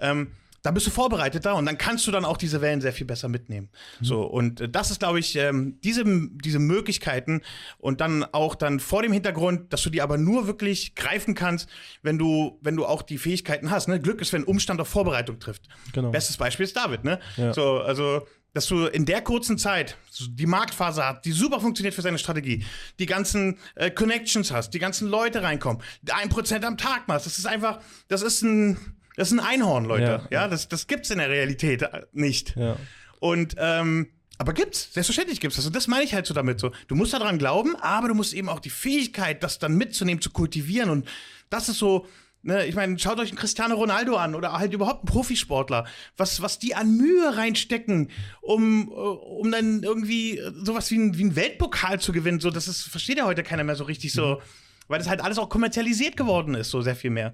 Ähm, 0.00 0.32
dann 0.66 0.74
bist 0.74 0.86
du 0.88 0.90
vorbereiteter 0.90 1.54
und 1.54 1.64
dann 1.64 1.78
kannst 1.78 2.08
du 2.08 2.10
dann 2.10 2.24
auch 2.24 2.36
diese 2.36 2.60
Wellen 2.60 2.80
sehr 2.80 2.92
viel 2.92 3.06
besser 3.06 3.28
mitnehmen. 3.28 3.68
Mhm. 4.00 4.04
So, 4.04 4.22
und 4.22 4.60
äh, 4.60 4.68
das 4.68 4.90
ist, 4.90 4.98
glaube 4.98 5.20
ich, 5.20 5.36
ähm, 5.36 5.78
diese, 5.84 6.02
diese 6.04 6.58
Möglichkeiten 6.58 7.42
und 7.78 8.00
dann 8.00 8.24
auch 8.24 8.56
dann 8.56 8.80
vor 8.80 9.02
dem 9.02 9.12
Hintergrund, 9.12 9.72
dass 9.72 9.82
du 9.82 9.90
die 9.90 10.02
aber 10.02 10.18
nur 10.18 10.48
wirklich 10.48 10.96
greifen 10.96 11.36
kannst, 11.36 11.68
wenn 12.02 12.18
du, 12.18 12.58
wenn 12.62 12.74
du 12.74 12.84
auch 12.84 13.02
die 13.02 13.18
Fähigkeiten 13.18 13.70
hast. 13.70 13.86
Ne? 13.86 14.00
Glück 14.00 14.20
ist, 14.20 14.32
wenn 14.32 14.42
Umstand 14.42 14.80
auf 14.80 14.88
Vorbereitung 14.88 15.38
trifft. 15.38 15.68
Genau. 15.92 16.10
Bestes 16.10 16.36
Beispiel 16.36 16.64
ist 16.64 16.76
David, 16.76 17.04
ne? 17.04 17.20
Ja. 17.36 17.54
So, 17.54 17.78
also 17.78 18.26
dass 18.56 18.68
du 18.68 18.86
in 18.86 19.04
der 19.04 19.20
kurzen 19.20 19.58
Zeit 19.58 19.98
die 20.30 20.46
Marktphase 20.46 21.04
hast, 21.04 21.26
die 21.26 21.32
super 21.32 21.60
funktioniert 21.60 21.94
für 21.94 22.00
seine 22.00 22.16
Strategie, 22.16 22.64
die 22.98 23.04
ganzen 23.04 23.58
äh, 23.74 23.90
Connections 23.90 24.50
hast, 24.50 24.70
die 24.70 24.78
ganzen 24.78 25.08
Leute 25.08 25.42
reinkommen, 25.42 25.82
ein 26.10 26.30
Prozent 26.30 26.64
am 26.64 26.78
Tag 26.78 27.06
machst. 27.06 27.26
Das 27.26 27.36
ist 27.36 27.46
einfach, 27.46 27.80
das 28.08 28.22
ist 28.22 28.40
ein, 28.40 28.95
das 29.16 29.32
ist 29.32 29.38
ein 29.38 29.44
Einhorn, 29.44 29.84
Leute. 29.84 30.26
Ja, 30.30 30.42
ja 30.42 30.48
das, 30.48 30.68
das 30.68 30.86
gibt's 30.86 31.10
in 31.10 31.18
der 31.18 31.30
Realität 31.30 31.82
äh, 31.82 32.02
nicht. 32.12 32.54
Ja. 32.56 32.76
Und 33.18 33.54
ähm, 33.58 34.08
aber 34.38 34.52
gibt's, 34.52 34.92
selbstverständlich 34.92 35.40
gibt's 35.40 35.56
das. 35.56 35.66
Und 35.66 35.74
das 35.74 35.88
meine 35.88 36.04
ich 36.04 36.14
halt 36.14 36.26
so 36.26 36.34
damit 36.34 36.60
so. 36.60 36.70
Du 36.88 36.94
musst 36.94 37.12
daran 37.14 37.38
glauben, 37.38 37.74
aber 37.76 38.08
du 38.08 38.14
musst 38.14 38.34
eben 38.34 38.48
auch 38.48 38.60
die 38.60 38.70
Fähigkeit, 38.70 39.42
das 39.42 39.58
dann 39.58 39.76
mitzunehmen, 39.76 40.20
zu 40.20 40.30
kultivieren. 40.30 40.90
Und 40.90 41.08
das 41.48 41.70
ist 41.70 41.78
so, 41.78 42.06
ne, 42.42 42.66
ich 42.66 42.74
meine, 42.74 42.98
schaut 42.98 43.18
euch 43.18 43.30
einen 43.30 43.38
Cristiano 43.38 43.74
Ronaldo 43.76 44.16
an 44.16 44.34
oder 44.34 44.52
halt 44.52 44.74
überhaupt 44.74 45.00
einen 45.00 45.12
Profisportler. 45.12 45.86
Was, 46.18 46.42
was 46.42 46.58
die 46.58 46.74
an 46.74 46.96
Mühe 46.96 47.34
reinstecken, 47.34 48.10
um, 48.42 48.88
äh, 48.88 48.92
um 48.92 49.50
dann 49.50 49.82
irgendwie 49.82 50.42
sowas 50.62 50.90
wie 50.90 50.98
ein, 50.98 51.16
wie 51.16 51.24
ein 51.24 51.36
Weltpokal 51.36 51.98
zu 51.98 52.12
gewinnen. 52.12 52.40
So, 52.40 52.50
das 52.50 52.68
ist, 52.68 52.82
versteht 52.82 53.16
ja 53.16 53.24
heute 53.24 53.42
keiner 53.42 53.64
mehr 53.64 53.76
so 53.76 53.84
richtig 53.84 54.12
so. 54.12 54.34
Mhm. 54.34 54.40
Weil 54.88 54.98
das 54.98 55.08
halt 55.08 55.22
alles 55.22 55.38
auch 55.38 55.48
kommerzialisiert 55.48 56.16
geworden 56.16 56.54
ist, 56.54 56.70
so 56.70 56.82
sehr 56.82 56.94
viel 56.94 57.10
mehr. 57.10 57.32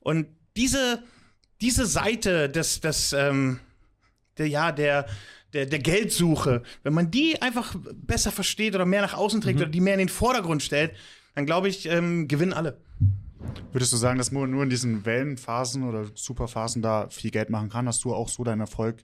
Und 0.00 0.26
diese, 0.56 1.02
diese 1.60 1.86
Seite 1.86 2.48
des, 2.48 2.80
des 2.80 3.12
ähm, 3.12 3.60
der, 4.38 4.48
ja, 4.48 4.72
der, 4.72 5.06
der, 5.52 5.66
der 5.66 5.78
Geldsuche, 5.78 6.62
wenn 6.82 6.92
man 6.92 7.10
die 7.10 7.40
einfach 7.42 7.74
besser 7.94 8.32
versteht 8.32 8.74
oder 8.74 8.86
mehr 8.86 9.02
nach 9.02 9.14
außen 9.14 9.40
trägt 9.40 9.58
mhm. 9.58 9.62
oder 9.62 9.70
die 9.70 9.80
mehr 9.80 9.94
in 9.94 9.98
den 9.98 10.08
Vordergrund 10.08 10.62
stellt, 10.62 10.92
dann 11.34 11.46
glaube 11.46 11.68
ich, 11.68 11.86
ähm, 11.86 12.28
gewinnen 12.28 12.52
alle. 12.52 12.78
Würdest 13.72 13.92
du 13.92 13.96
sagen, 13.96 14.18
dass 14.18 14.32
man 14.32 14.50
nur 14.50 14.62
in 14.62 14.70
diesen 14.70 15.04
Wellenphasen 15.06 15.88
oder 15.88 16.06
Superphasen 16.14 16.82
da 16.82 17.08
viel 17.08 17.30
Geld 17.30 17.50
machen 17.50 17.70
kann? 17.70 17.86
Hast 17.86 18.04
du 18.04 18.14
auch 18.14 18.28
so 18.28 18.44
deinen 18.44 18.60
Erfolg 18.60 19.02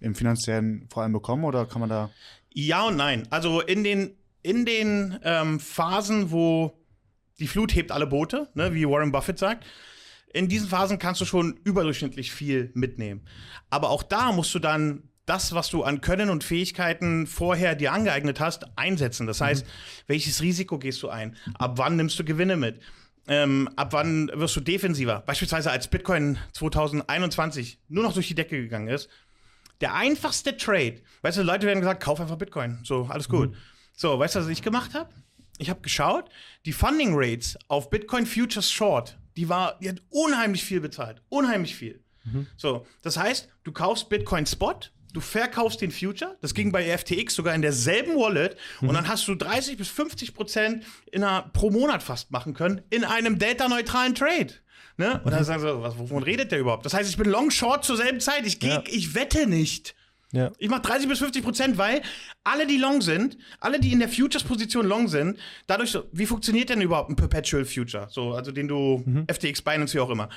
im 0.00 0.14
finanziellen 0.14 0.88
vor 0.90 1.02
allem 1.02 1.12
bekommen 1.12 1.44
oder 1.44 1.66
kann 1.66 1.80
man 1.80 1.88
da? 1.88 2.10
Ja 2.52 2.86
und 2.86 2.96
nein. 2.96 3.26
Also 3.30 3.60
in 3.60 3.84
den, 3.84 4.16
in 4.42 4.64
den 4.64 5.18
ähm, 5.22 5.60
Phasen, 5.60 6.30
wo 6.30 6.72
die 7.38 7.46
Flut 7.46 7.74
hebt 7.74 7.92
alle 7.92 8.06
Boote, 8.06 8.48
ne, 8.54 8.74
wie 8.74 8.88
Warren 8.88 9.12
Buffett 9.12 9.38
sagt, 9.38 9.64
in 10.32 10.48
diesen 10.48 10.68
Phasen 10.68 10.98
kannst 10.98 11.20
du 11.20 11.24
schon 11.24 11.58
überdurchschnittlich 11.64 12.32
viel 12.32 12.70
mitnehmen. 12.74 13.22
Aber 13.70 13.90
auch 13.90 14.02
da 14.02 14.32
musst 14.32 14.54
du 14.54 14.58
dann 14.58 15.04
das, 15.26 15.54
was 15.54 15.68
du 15.70 15.82
an 15.82 16.00
Können 16.00 16.30
und 16.30 16.44
Fähigkeiten 16.44 17.26
vorher 17.26 17.74
dir 17.74 17.92
angeeignet 17.92 18.38
hast, 18.38 18.66
einsetzen. 18.76 19.26
Das 19.26 19.40
heißt, 19.40 19.66
mhm. 19.66 19.70
welches 20.06 20.40
Risiko 20.40 20.78
gehst 20.78 21.02
du 21.02 21.08
ein? 21.08 21.36
Ab 21.54 21.74
wann 21.76 21.96
nimmst 21.96 22.18
du 22.18 22.24
Gewinne 22.24 22.56
mit? 22.56 22.80
Ähm, 23.28 23.68
ab 23.74 23.92
wann 23.92 24.30
wirst 24.34 24.54
du 24.54 24.60
defensiver? 24.60 25.24
Beispielsweise 25.26 25.72
als 25.72 25.88
Bitcoin 25.88 26.38
2021 26.52 27.80
nur 27.88 28.04
noch 28.04 28.14
durch 28.14 28.28
die 28.28 28.36
Decke 28.36 28.62
gegangen 28.62 28.86
ist. 28.86 29.08
Der 29.80 29.94
einfachste 29.94 30.56
Trade, 30.56 31.02
weißt 31.22 31.38
du, 31.38 31.42
Leute 31.42 31.66
werden 31.66 31.80
gesagt, 31.80 32.02
kauf 32.02 32.20
einfach 32.20 32.36
Bitcoin. 32.36 32.78
So, 32.84 33.08
alles 33.10 33.28
gut. 33.28 33.50
Mhm. 33.50 33.56
So, 33.94 34.18
weißt 34.18 34.36
du, 34.36 34.40
was 34.40 34.48
ich 34.48 34.62
gemacht 34.62 34.94
habe? 34.94 35.10
Ich 35.58 35.70
habe 35.70 35.80
geschaut, 35.80 36.30
die 36.66 36.72
Funding 36.72 37.14
Rates 37.14 37.58
auf 37.66 37.90
Bitcoin 37.90 38.26
Futures 38.26 38.70
Short 38.70 39.18
die 39.36 39.48
war, 39.48 39.78
die 39.80 39.88
hat 39.88 40.02
unheimlich 40.10 40.64
viel 40.64 40.80
bezahlt. 40.80 41.22
Unheimlich 41.28 41.74
viel. 41.74 42.02
Mhm. 42.24 42.46
So, 42.56 42.86
das 43.02 43.16
heißt, 43.16 43.48
du 43.64 43.72
kaufst 43.72 44.08
Bitcoin 44.08 44.46
Spot, 44.46 44.74
du 45.12 45.20
verkaufst 45.20 45.80
den 45.80 45.90
Future, 45.90 46.36
das 46.40 46.54
ging 46.54 46.72
bei 46.72 46.96
FTX 46.96 47.34
sogar 47.34 47.54
in 47.54 47.62
derselben 47.62 48.16
Wallet 48.16 48.56
mhm. 48.80 48.88
und 48.88 48.94
dann 48.94 49.08
hast 49.08 49.26
du 49.28 49.34
30 49.34 49.76
bis 49.76 49.88
50 49.88 50.34
Prozent 50.34 50.84
in 51.12 51.22
einer, 51.22 51.42
pro 51.52 51.70
Monat 51.70 52.02
fast 52.02 52.30
machen 52.30 52.54
können 52.54 52.82
in 52.90 53.04
einem 53.04 53.38
delta-neutralen 53.38 54.14
Trade. 54.14 54.54
Ne? 54.98 55.20
Und 55.24 55.30
dann 55.30 55.40
mhm. 55.40 55.44
sagen 55.44 55.60
sie, 55.60 55.82
was, 55.82 55.98
wovon 55.98 56.22
redet 56.22 56.52
der 56.52 56.58
überhaupt? 56.58 56.86
Das 56.86 56.94
heißt, 56.94 57.08
ich 57.08 57.18
bin 57.18 57.28
long 57.28 57.50
short 57.50 57.84
zur 57.84 57.96
selben 57.96 58.20
Zeit. 58.20 58.46
Ich, 58.46 58.60
geh, 58.60 58.68
ja. 58.68 58.82
ich 58.86 59.14
wette 59.14 59.46
nicht. 59.46 59.94
Ja. 60.36 60.52
Ich 60.58 60.68
mache 60.68 60.82
30 60.82 61.08
bis 61.08 61.18
50 61.18 61.42
Prozent, 61.42 61.78
weil 61.78 62.02
alle, 62.44 62.66
die 62.66 62.76
long 62.76 63.00
sind, 63.00 63.38
alle, 63.58 63.80
die 63.80 63.92
in 63.92 64.00
der 64.00 64.10
Futures-Position 64.10 64.86
long 64.86 65.08
sind, 65.08 65.38
dadurch, 65.66 65.98
wie 66.12 66.26
funktioniert 66.26 66.68
denn 66.68 66.82
überhaupt 66.82 67.08
ein 67.08 67.16
Perpetual 67.16 67.64
Future? 67.64 68.06
So, 68.10 68.32
also 68.32 68.52
den 68.52 68.68
du, 68.68 69.02
mhm. 69.04 69.26
FTX, 69.32 69.62
Binance, 69.62 69.94
wie 69.94 70.00
auch 70.00 70.10
immer. 70.10 70.28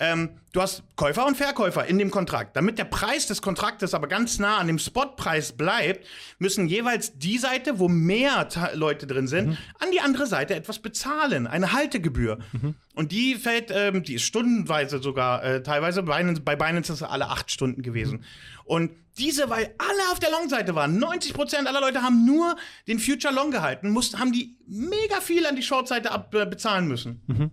ähm, 0.00 0.30
du 0.52 0.60
hast 0.60 0.82
Käufer 0.96 1.26
und 1.26 1.36
Verkäufer 1.36 1.86
in 1.86 1.98
dem 1.98 2.10
Kontrakt. 2.10 2.56
Damit 2.56 2.78
der 2.78 2.84
Preis 2.84 3.26
des 3.26 3.42
Kontraktes 3.42 3.94
aber 3.94 4.08
ganz 4.08 4.38
nah 4.38 4.58
an 4.58 4.66
dem 4.66 4.78
Spotpreis 4.78 5.52
bleibt, 5.52 6.06
müssen 6.38 6.68
jeweils 6.68 7.18
die 7.18 7.38
Seite, 7.38 7.78
wo 7.78 7.88
mehr 7.88 8.48
Leute 8.74 9.06
drin 9.06 9.26
sind, 9.26 9.50
mhm. 9.50 9.58
an 9.80 9.90
die 9.92 10.00
andere 10.00 10.26
Seite 10.26 10.54
etwas 10.54 10.80
bezahlen, 10.80 11.46
eine 11.46 11.72
Haltegebühr. 11.72 12.38
Mhm. 12.52 12.74
Und 12.94 13.12
die 13.12 13.34
fällt, 13.34 13.72
ähm, 13.72 14.02
die 14.02 14.14
ist 14.14 14.22
stundenweise 14.22 15.00
sogar, 15.00 15.42
äh, 15.44 15.62
teilweise 15.62 16.02
bei 16.02 16.18
Binance, 16.18 16.42
bei 16.42 16.56
Binance 16.56 16.92
ist 16.92 17.00
es 17.00 17.08
alle 17.08 17.28
acht 17.28 17.50
Stunden 17.50 17.82
gewesen. 17.82 18.18
Mhm. 18.18 18.24
Und 18.64 18.90
diese, 19.18 19.48
weil 19.48 19.74
alle 19.78 20.10
auf 20.12 20.18
der 20.18 20.30
Long-Seite 20.30 20.74
waren, 20.74 21.02
90% 21.02 21.66
aller 21.66 21.80
Leute 21.80 22.02
haben 22.02 22.24
nur 22.24 22.56
den 22.88 22.98
Future 22.98 23.32
Long 23.32 23.50
gehalten, 23.50 23.90
mussten, 23.90 24.18
haben 24.18 24.32
die 24.32 24.56
mega 24.66 25.20
viel 25.20 25.46
an 25.46 25.56
die 25.56 25.62
Short-Seite 25.62 26.10
äh, 26.32 26.46
bezahlen 26.46 26.88
müssen. 26.88 27.22
Mhm. 27.26 27.50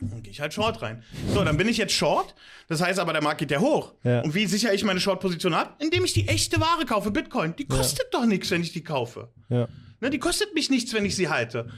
Dann 0.00 0.22
gehe 0.22 0.32
ich 0.32 0.40
halt 0.40 0.52
Short 0.52 0.82
rein. 0.82 1.02
So, 1.32 1.44
dann 1.44 1.56
bin 1.56 1.68
ich 1.68 1.76
jetzt 1.76 1.92
Short. 1.92 2.34
Das 2.68 2.82
heißt 2.82 2.98
aber, 2.98 3.12
der 3.12 3.22
Markt 3.22 3.38
geht 3.38 3.50
ja 3.50 3.60
hoch. 3.60 3.94
Ja. 4.02 4.20
Und 4.22 4.34
wie 4.34 4.46
sichere 4.46 4.74
ich 4.74 4.84
meine 4.84 5.00
Short-Position 5.00 5.54
ab? 5.54 5.76
Indem 5.80 6.04
ich 6.04 6.12
die 6.12 6.28
echte 6.28 6.60
Ware 6.60 6.84
kaufe, 6.84 7.10
Bitcoin. 7.10 7.54
Die 7.56 7.66
kostet 7.66 8.08
ja. 8.12 8.18
doch 8.18 8.26
nichts, 8.26 8.50
wenn 8.50 8.62
ich 8.62 8.72
die 8.72 8.82
kaufe. 8.82 9.28
Ja. 9.48 9.68
Ne, 10.00 10.10
die 10.10 10.18
kostet 10.18 10.54
mich 10.54 10.68
nichts, 10.68 10.92
wenn 10.92 11.04
ich 11.04 11.16
sie 11.16 11.28
halte. 11.28 11.70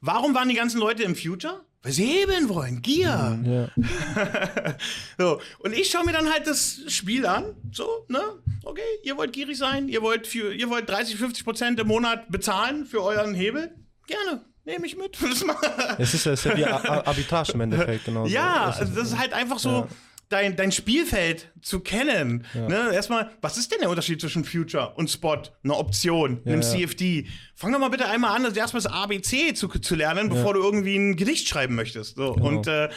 Warum 0.00 0.34
waren 0.34 0.48
die 0.48 0.54
ganzen 0.54 0.78
Leute 0.78 1.02
im 1.02 1.16
Future? 1.16 1.64
Weil 1.84 1.92
sie 1.92 2.06
heben 2.06 2.48
wollen. 2.48 2.82
Gier. 2.82 3.38
Mhm, 3.40 3.52
ja. 3.52 4.74
so. 5.18 5.40
Und 5.60 5.74
ich 5.74 5.90
schaue 5.90 6.04
mir 6.04 6.12
dann 6.12 6.32
halt 6.32 6.46
das 6.46 6.80
Spiel 6.88 7.26
an. 7.26 7.54
So, 7.70 7.86
ne? 8.08 8.20
Okay, 8.64 8.80
ihr 9.02 9.16
wollt 9.16 9.32
gierig 9.32 9.58
sein, 9.58 9.88
ihr 9.88 10.00
wollt, 10.00 10.26
für, 10.26 10.52
ihr 10.52 10.70
wollt 10.70 10.88
30, 10.88 11.16
50 11.16 11.44
Prozent 11.44 11.78
im 11.78 11.86
Monat 11.86 12.30
bezahlen 12.30 12.86
für 12.86 13.02
euren 13.02 13.34
Hebel. 13.34 13.74
Gerne 14.06 14.42
nehme 14.64 14.86
ich 14.86 14.96
mit. 14.96 15.16
es 15.98 16.14
ist, 16.14 16.26
ist 16.26 16.44
ja 16.44 16.56
wie 16.56 16.64
Arbitrage 16.64 17.52
im 17.52 17.60
Endeffekt, 17.60 18.04
genau. 18.06 18.26
Ja, 18.26 18.74
das 18.78 18.90
ist 18.90 19.18
halt 19.18 19.32
einfach 19.32 19.58
so. 19.58 19.70
Ja. 19.70 19.88
Dein, 20.28 20.56
dein 20.56 20.72
Spielfeld 20.72 21.52
zu 21.60 21.80
kennen. 21.80 22.46
Ja. 22.54 22.68
Ne? 22.68 22.94
Erstmal, 22.94 23.30
was 23.40 23.56
ist 23.58 23.70
denn 23.70 23.80
der 23.80 23.90
Unterschied 23.90 24.20
zwischen 24.20 24.44
Future 24.44 24.94
und 24.96 25.10
Spot, 25.10 25.42
eine 25.62 25.74
Option, 25.74 26.40
einem 26.44 26.62
ja, 26.62 26.68
CFD? 26.68 27.26
Fang 27.54 27.72
doch 27.72 27.78
mal 27.78 27.90
bitte 27.90 28.06
einmal 28.06 28.36
an, 28.36 28.44
also 28.44 28.58
erstmal 28.58 28.82
das 28.82 28.92
ABC 28.92 29.54
zu, 29.54 29.68
zu 29.68 29.94
lernen, 29.94 30.28
bevor 30.28 30.54
du 30.54 30.60
irgendwie 30.60 30.96
ein 30.96 31.16
Gedicht 31.16 31.48
schreiben 31.48 31.74
möchtest. 31.74 32.16
So. 32.16 32.32
Genau. 32.32 32.48
Und 32.48 32.66
äh, 32.66 32.88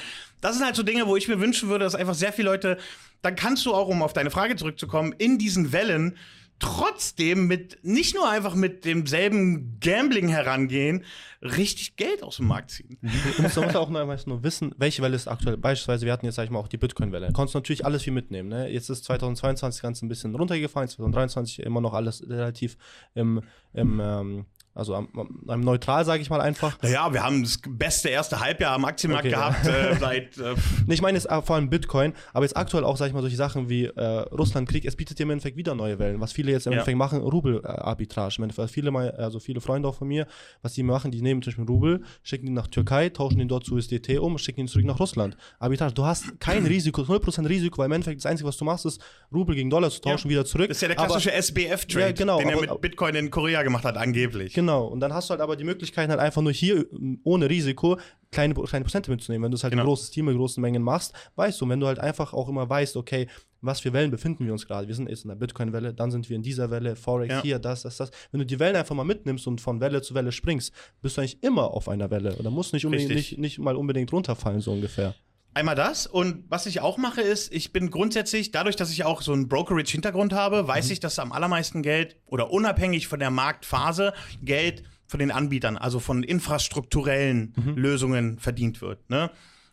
das 0.41 0.55
sind 0.55 0.65
halt 0.65 0.75
so 0.75 0.83
Dinge, 0.83 1.07
wo 1.07 1.15
ich 1.15 1.27
mir 1.27 1.39
wünschen 1.39 1.69
würde, 1.69 1.85
dass 1.85 1.95
einfach 1.95 2.15
sehr 2.15 2.33
viele 2.33 2.49
Leute, 2.49 2.77
dann 3.21 3.35
kannst 3.35 3.65
du 3.65 3.73
auch, 3.73 3.87
um 3.87 4.01
auf 4.03 4.13
deine 4.13 4.31
Frage 4.31 4.55
zurückzukommen, 4.55 5.13
in 5.17 5.37
diesen 5.37 5.71
Wellen 5.71 6.17
trotzdem 6.59 7.47
mit, 7.47 7.79
nicht 7.83 8.15
nur 8.15 8.29
einfach 8.29 8.55
mit 8.55 8.85
demselben 8.85 9.79
Gambling 9.79 10.27
herangehen, 10.27 11.03
richtig 11.41 11.95
Geld 11.95 12.23
aus 12.23 12.37
dem 12.37 12.47
Markt 12.47 12.71
ziehen. 12.71 12.97
Du 13.01 13.41
musst, 13.43 13.57
musst 13.57 13.75
auch 13.75 13.89
nur, 13.89 14.17
nur 14.25 14.43
wissen, 14.43 14.73
welche 14.77 15.01
Welle 15.01 15.15
ist 15.15 15.27
aktuell. 15.27 15.57
Beispielsweise, 15.57 16.05
wir 16.05 16.13
hatten 16.13 16.25
jetzt, 16.25 16.35
sag 16.35 16.45
ich 16.45 16.49
mal, 16.49 16.59
auch 16.59 16.67
die 16.67 16.77
Bitcoin-Welle. 16.77 17.31
Konntest 17.31 17.55
du 17.55 17.59
natürlich 17.59 17.85
alles 17.85 18.03
viel 18.03 18.13
mitnehmen. 18.13 18.49
Ne? 18.49 18.69
Jetzt 18.69 18.89
ist 18.89 19.05
2022 19.05 19.81
ganz 19.81 20.01
ein 20.01 20.09
bisschen 20.09 20.33
runtergefallen, 20.35 20.89
2023 20.89 21.59
immer 21.59 21.81
noch 21.81 21.93
alles 21.93 22.27
relativ 22.27 22.77
im, 23.13 23.41
im 23.73 23.99
ähm, 23.99 24.45
also 24.77 24.95
am, 24.95 25.09
am 25.47 25.61
neutral, 25.61 26.05
sage 26.05 26.21
ich 26.21 26.29
mal 26.29 26.39
einfach. 26.39 26.77
Naja, 26.81 27.11
wir 27.11 27.23
haben 27.23 27.43
das 27.43 27.59
beste 27.67 28.09
erste 28.09 28.39
Halbjahr 28.39 28.73
am 28.73 28.85
Aktienmarkt 28.85 29.25
okay, 29.25 29.35
gehabt 29.35 29.65
ja. 29.65 29.73
äh, 29.73 29.95
seit. 29.99 30.37
Äh, 30.37 30.55
nee, 30.85 30.93
ich 30.93 31.01
meine 31.01 31.17
jetzt 31.17 31.27
vor 31.27 31.55
allem 31.55 31.69
Bitcoin, 31.69 32.13
aber 32.33 32.45
jetzt 32.45 32.55
aktuell 32.55 32.83
auch, 32.83 32.97
sage 32.97 33.09
ich 33.09 33.13
mal, 33.15 33.21
solche 33.21 33.35
Sachen 33.35 33.69
wie 33.69 33.85
äh, 33.85 34.03
Russlandkrieg, 34.03 34.85
es 34.85 34.95
bietet 34.95 35.17
dir 35.19 35.23
im 35.23 35.31
Endeffekt 35.31 35.57
wieder 35.57 35.73
neue 35.73 35.97
Wellen. 35.99 36.21
Was 36.21 36.31
viele 36.31 36.51
jetzt 36.51 36.67
im 36.67 36.73
ja. 36.73 36.79
Endeffekt 36.79 36.97
machen, 36.97 37.21
Rubel-Arbitrage. 37.21 38.35
Viele, 38.67 39.17
also 39.17 39.39
viele 39.39 39.61
Freunde 39.61 39.87
auch 39.87 39.95
von 39.95 40.07
mir, 40.07 40.27
was 40.61 40.73
die 40.73 40.83
machen, 40.83 41.11
die 41.11 41.21
nehmen 41.21 41.41
zum 41.41 41.51
Beispiel 41.51 41.65
Rubel, 41.65 42.03
schicken 42.21 42.47
ihn 42.47 42.53
nach 42.53 42.67
Türkei, 42.67 43.09
tauschen 43.09 43.39
ihn 43.39 43.47
dort 43.47 43.65
zu 43.65 43.75
USDT 43.75 44.19
um, 44.19 44.37
schicken 44.37 44.61
ihn 44.61 44.67
zurück 44.67 44.85
nach 44.85 44.99
Russland. 44.99 45.37
Arbitrage. 45.59 45.93
Du 45.93 46.05
hast 46.05 46.39
kein 46.39 46.65
Risiko, 46.67 47.01
0% 47.01 47.49
Risiko, 47.49 47.79
weil 47.79 47.87
im 47.87 47.93
Endeffekt 47.93 48.19
das 48.19 48.29
Einzige, 48.29 48.47
was 48.47 48.57
du 48.57 48.65
machst, 48.65 48.85
ist 48.85 49.01
Rubel 49.33 49.55
gegen 49.55 49.69
Dollar 49.69 49.89
zu 49.89 50.01
tauschen, 50.01 50.27
ja. 50.27 50.31
wieder 50.31 50.45
zurück. 50.45 50.67
Das 50.67 50.77
ist 50.77 50.81
ja 50.81 50.89
der 50.89 50.97
klassische 50.97 51.31
SBF-Trade, 51.31 52.05
ja, 52.07 52.11
genau, 52.11 52.39
den 52.39 52.49
er 52.49 52.59
mit 52.59 52.81
Bitcoin 52.81 53.15
in 53.15 53.31
Korea 53.31 53.63
gemacht 53.63 53.85
hat, 53.85 53.97
angeblich. 53.97 54.53
Genau, 54.53 54.66
und 54.75 54.99
dann 54.99 55.13
hast 55.13 55.29
du 55.29 55.31
halt 55.31 55.41
aber 55.41 55.55
die 55.55 55.63
Möglichkeit 55.63 56.09
halt 56.09 56.19
einfach 56.19 56.41
nur 56.41 56.51
hier 56.51 56.85
ohne 57.23 57.49
Risiko 57.49 57.97
kleine, 58.31 58.53
kleine 58.53 58.83
Prozente 58.83 59.09
mitzunehmen. 59.09 59.45
Wenn 59.45 59.51
du 59.51 59.55
es 59.55 59.63
halt 59.63 59.71
genau. 59.71 59.83
ein 59.83 59.87
großes 59.87 60.11
Team 60.11 60.25
mit 60.25 60.35
großen 60.35 60.61
Mengen 60.61 60.83
machst, 60.83 61.13
weißt 61.35 61.59
du, 61.59 61.65
und 61.65 61.71
wenn 61.71 61.79
du 61.79 61.87
halt 61.87 61.99
einfach 61.99 62.33
auch 62.33 62.49
immer 62.49 62.69
weißt, 62.69 62.97
okay, 62.97 63.27
was 63.61 63.79
für 63.79 63.91
Wellen 63.93 64.11
befinden 64.11 64.45
wir 64.45 64.51
uns 64.51 64.67
gerade? 64.67 64.87
Wir 64.87 64.95
sind 64.95 65.09
jetzt 65.09 65.23
in 65.23 65.29
der 65.29 65.35
Bitcoin-Welle, 65.35 65.93
dann 65.93 66.11
sind 66.11 66.29
wir 66.29 66.35
in 66.35 66.43
dieser 66.43 66.69
Welle, 66.69 66.95
Forex 66.95 67.33
ja. 67.33 67.41
hier, 67.41 67.59
das, 67.59 67.83
das, 67.83 67.97
das. 67.97 68.11
Wenn 68.31 68.39
du 68.39 68.45
die 68.45 68.59
Wellen 68.59 68.75
einfach 68.75 68.95
mal 68.95 69.03
mitnimmst 69.03 69.47
und 69.47 69.61
von 69.61 69.79
Welle 69.81 70.01
zu 70.01 70.13
Welle 70.13 70.31
springst, 70.31 70.73
bist 71.01 71.17
du 71.17 71.21
eigentlich 71.21 71.41
immer 71.43 71.71
auf 71.71 71.89
einer 71.89 72.11
Welle. 72.11 72.35
Oder 72.35 72.51
musst 72.51 72.73
nicht, 72.73 72.85
unbedingt, 72.85 73.09
nicht, 73.09 73.37
nicht 73.37 73.59
mal 73.59 73.75
unbedingt 73.75 74.11
runterfallen, 74.13 74.61
so 74.61 74.73
ungefähr. 74.73 75.15
Einmal 75.57 75.73
das 75.73 76.05
und 76.05 76.43
was 76.49 76.67
ich 76.67 76.81
auch 76.81 76.97
mache 76.97 77.21
ist, 77.21 77.51
ich 77.51 77.73
bin 77.73 77.89
grundsätzlich, 77.89 78.51
dadurch, 78.51 78.75
dass 78.75 78.91
ich 78.91 79.05
auch 79.05 79.23
so 79.23 79.33
einen 79.33 79.47
Brokerage-Hintergrund 79.47 80.31
habe, 80.31 80.67
weiß 80.67 80.85
mhm. 80.85 80.91
ich, 80.91 80.99
dass 80.99 81.17
am 81.17 81.31
allermeisten 81.31 81.81
Geld 81.81 82.15
oder 82.27 82.51
unabhängig 82.51 83.07
von 83.07 83.17
der 83.17 83.31
Marktphase 83.31 84.13
Geld 84.43 84.83
von 85.07 85.19
den 85.19 85.31
Anbietern, 85.31 85.75
also 85.75 85.99
von 85.99 86.21
infrastrukturellen 86.21 87.55
mhm. 87.55 87.75
Lösungen 87.75 88.37
verdient 88.37 88.81
wird. 88.81 89.09
Ne? 89.09 89.31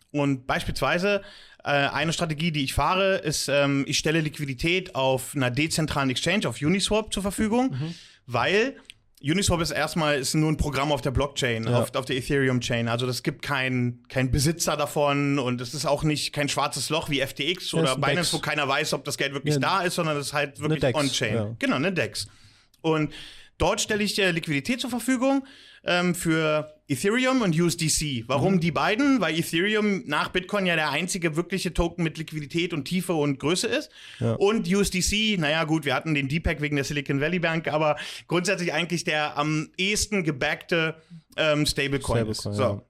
Und 0.09 0.47
beispielsweise 0.47 1.21
äh, 1.63 1.69
eine 1.69 2.13
Strategie, 2.13 2.51
die 2.51 2.63
ich 2.63 2.73
fahre, 2.73 3.17
ist, 3.17 3.47
ähm, 3.47 3.85
ich 3.87 3.99
stelle 3.99 4.21
Liquidität 4.21 4.95
auf 4.95 5.35
einer 5.35 5.51
dezentralen 5.51 6.09
Exchange, 6.09 6.49
auf 6.49 6.59
Uniswap 6.59 7.13
zur 7.13 7.21
Verfügung, 7.21 7.73
mhm. 7.73 7.93
weil 8.25 8.75
Uniswap 9.25 9.59
ist 9.61 9.71
erstmal 9.71 10.19
ist 10.19 10.35
nur 10.35 10.51
ein 10.51 10.57
Programm 10.57 10.91
auf 10.91 11.01
der 11.01 11.11
Blockchain, 11.11 11.65
ja. 11.65 11.79
auf, 11.79 11.95
auf, 11.95 12.05
der 12.05 12.15
Ethereum-Chain. 12.17 12.87
Also 12.87 13.07
das 13.07 13.23
gibt 13.23 13.41
keinen 13.41 14.03
kein 14.07 14.29
Besitzer 14.31 14.77
davon 14.77 15.39
und 15.39 15.61
es 15.61 15.73
ist 15.73 15.85
auch 15.85 16.03
nicht 16.03 16.31
kein 16.31 16.47
schwarzes 16.47 16.89
Loch 16.89 17.09
wie 17.09 17.21
FTX 17.21 17.71
ja, 17.71 17.79
oder 17.79 17.95
Binance, 17.97 18.33
wo 18.33 18.39
keiner 18.39 18.67
weiß, 18.67 18.93
ob 18.93 19.03
das 19.03 19.17
Geld 19.17 19.33
wirklich 19.33 19.55
ja. 19.55 19.59
da 19.59 19.81
ist, 19.81 19.95
sondern 19.95 20.17
es 20.17 20.27
ist 20.27 20.33
halt 20.33 20.59
wirklich 20.59 20.95
on-chain. 20.95 21.55
Genau, 21.59 21.77
eine 21.77 21.91
DEX. 21.91 22.27
Und 22.81 23.11
Dort 23.57 23.79
stelle 23.81 24.03
ich 24.03 24.13
dir 24.13 24.31
Liquidität 24.31 24.81
zur 24.81 24.89
Verfügung 24.89 25.45
ähm, 25.83 26.13
für 26.13 26.74
Ethereum 26.87 27.41
und 27.41 27.59
USDC. 27.59 28.25
Warum 28.27 28.55
mhm. 28.55 28.59
die 28.59 28.71
beiden? 28.71 29.19
Weil 29.19 29.37
Ethereum 29.37 30.03
nach 30.05 30.29
Bitcoin 30.29 30.67
ja 30.67 30.75
der 30.75 30.91
einzige 30.91 31.35
wirkliche 31.35 31.73
Token 31.73 32.03
mit 32.03 32.17
Liquidität 32.17 32.73
und 32.73 32.85
Tiefe 32.85 33.13
und 33.13 33.39
Größe 33.39 33.67
ist. 33.67 33.89
Ja. 34.19 34.33
Und 34.33 34.67
USDC, 34.67 35.39
naja 35.39 35.63
gut, 35.63 35.85
wir 35.85 35.95
hatten 35.95 36.13
den 36.13 36.27
Deepak 36.27 36.61
wegen 36.61 36.75
der 36.75 36.85
Silicon 36.85 37.21
Valley 37.21 37.39
Bank, 37.39 37.67
aber 37.67 37.97
grundsätzlich 38.27 38.71
eigentlich 38.71 39.03
der 39.03 39.37
am 39.37 39.69
ehesten 39.77 40.23
gebackte 40.23 40.95
ähm, 41.37 41.65
Stablecoin, 41.65 42.17
Stablecoin 42.17 42.27
ist. 42.27 42.41
So. 42.43 42.51
Ja. 42.51 42.81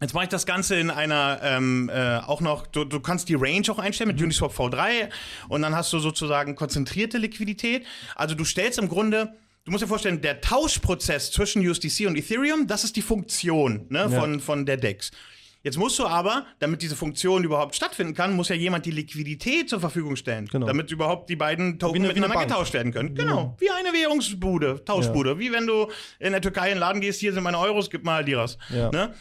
Jetzt 0.00 0.12
mache 0.12 0.24
ich 0.24 0.30
das 0.30 0.44
Ganze 0.44 0.76
in 0.76 0.90
einer 0.90 1.40
ähm, 1.42 1.90
äh, 1.92 2.18
auch 2.18 2.40
noch, 2.40 2.66
du, 2.66 2.84
du 2.84 3.00
kannst 3.00 3.28
die 3.28 3.34
Range 3.34 3.62
auch 3.70 3.78
einstellen 3.78 4.08
mit 4.08 4.18
mhm. 4.18 4.24
Uniswap 4.24 4.52
V3 4.52 5.08
und 5.48 5.62
dann 5.62 5.74
hast 5.74 5.92
du 5.92 5.98
sozusagen 5.98 6.56
konzentrierte 6.56 7.18
Liquidität. 7.18 7.86
Also 8.16 8.34
du 8.34 8.44
stellst 8.44 8.78
im 8.78 8.88
Grunde 8.88 9.34
du 9.64 9.70
musst 9.70 9.82
dir 9.82 9.88
vorstellen, 9.88 10.20
der 10.20 10.40
Tauschprozess 10.40 11.32
zwischen 11.32 11.66
USDC 11.66 12.06
und 12.06 12.16
Ethereum, 12.16 12.66
das 12.66 12.84
ist 12.84 12.96
die 12.96 13.02
Funktion 13.02 13.86
ne, 13.88 14.08
ja. 14.10 14.20
von, 14.20 14.40
von 14.40 14.66
der 14.66 14.76
DEX. 14.76 15.10
Jetzt 15.64 15.78
musst 15.78 15.98
du 15.98 16.04
aber, 16.04 16.44
damit 16.58 16.82
diese 16.82 16.94
Funktion 16.94 17.42
überhaupt 17.42 17.74
stattfinden 17.74 18.12
kann, 18.12 18.36
muss 18.36 18.50
ja 18.50 18.54
jemand 18.54 18.84
die 18.84 18.90
Liquidität 18.90 19.70
zur 19.70 19.80
Verfügung 19.80 20.14
stellen, 20.14 20.46
genau. 20.46 20.66
damit 20.66 20.90
überhaupt 20.90 21.30
die 21.30 21.36
beiden 21.36 21.78
Token 21.78 21.96
eine, 21.96 22.08
miteinander 22.08 22.38
getauscht 22.38 22.74
werden 22.74 22.92
können. 22.92 23.14
Genau, 23.14 23.30
genau. 23.30 23.56
wie 23.60 23.70
eine 23.70 23.94
Währungsbude, 23.94 24.84
Tauschbude. 24.84 25.30
Ja. 25.30 25.38
Wie 25.38 25.52
wenn 25.52 25.66
du 25.66 25.88
in 26.18 26.32
der 26.32 26.42
Türkei 26.42 26.68
in 26.68 26.74
den 26.74 26.80
Laden 26.80 27.00
gehst, 27.00 27.20
hier 27.20 27.32
sind 27.32 27.42
meine 27.42 27.58
Euros, 27.58 27.88
gib 27.88 28.04
mal 28.04 28.22
Liras. 28.22 28.58
Ja. 28.68 28.90
Ne? 28.90 29.14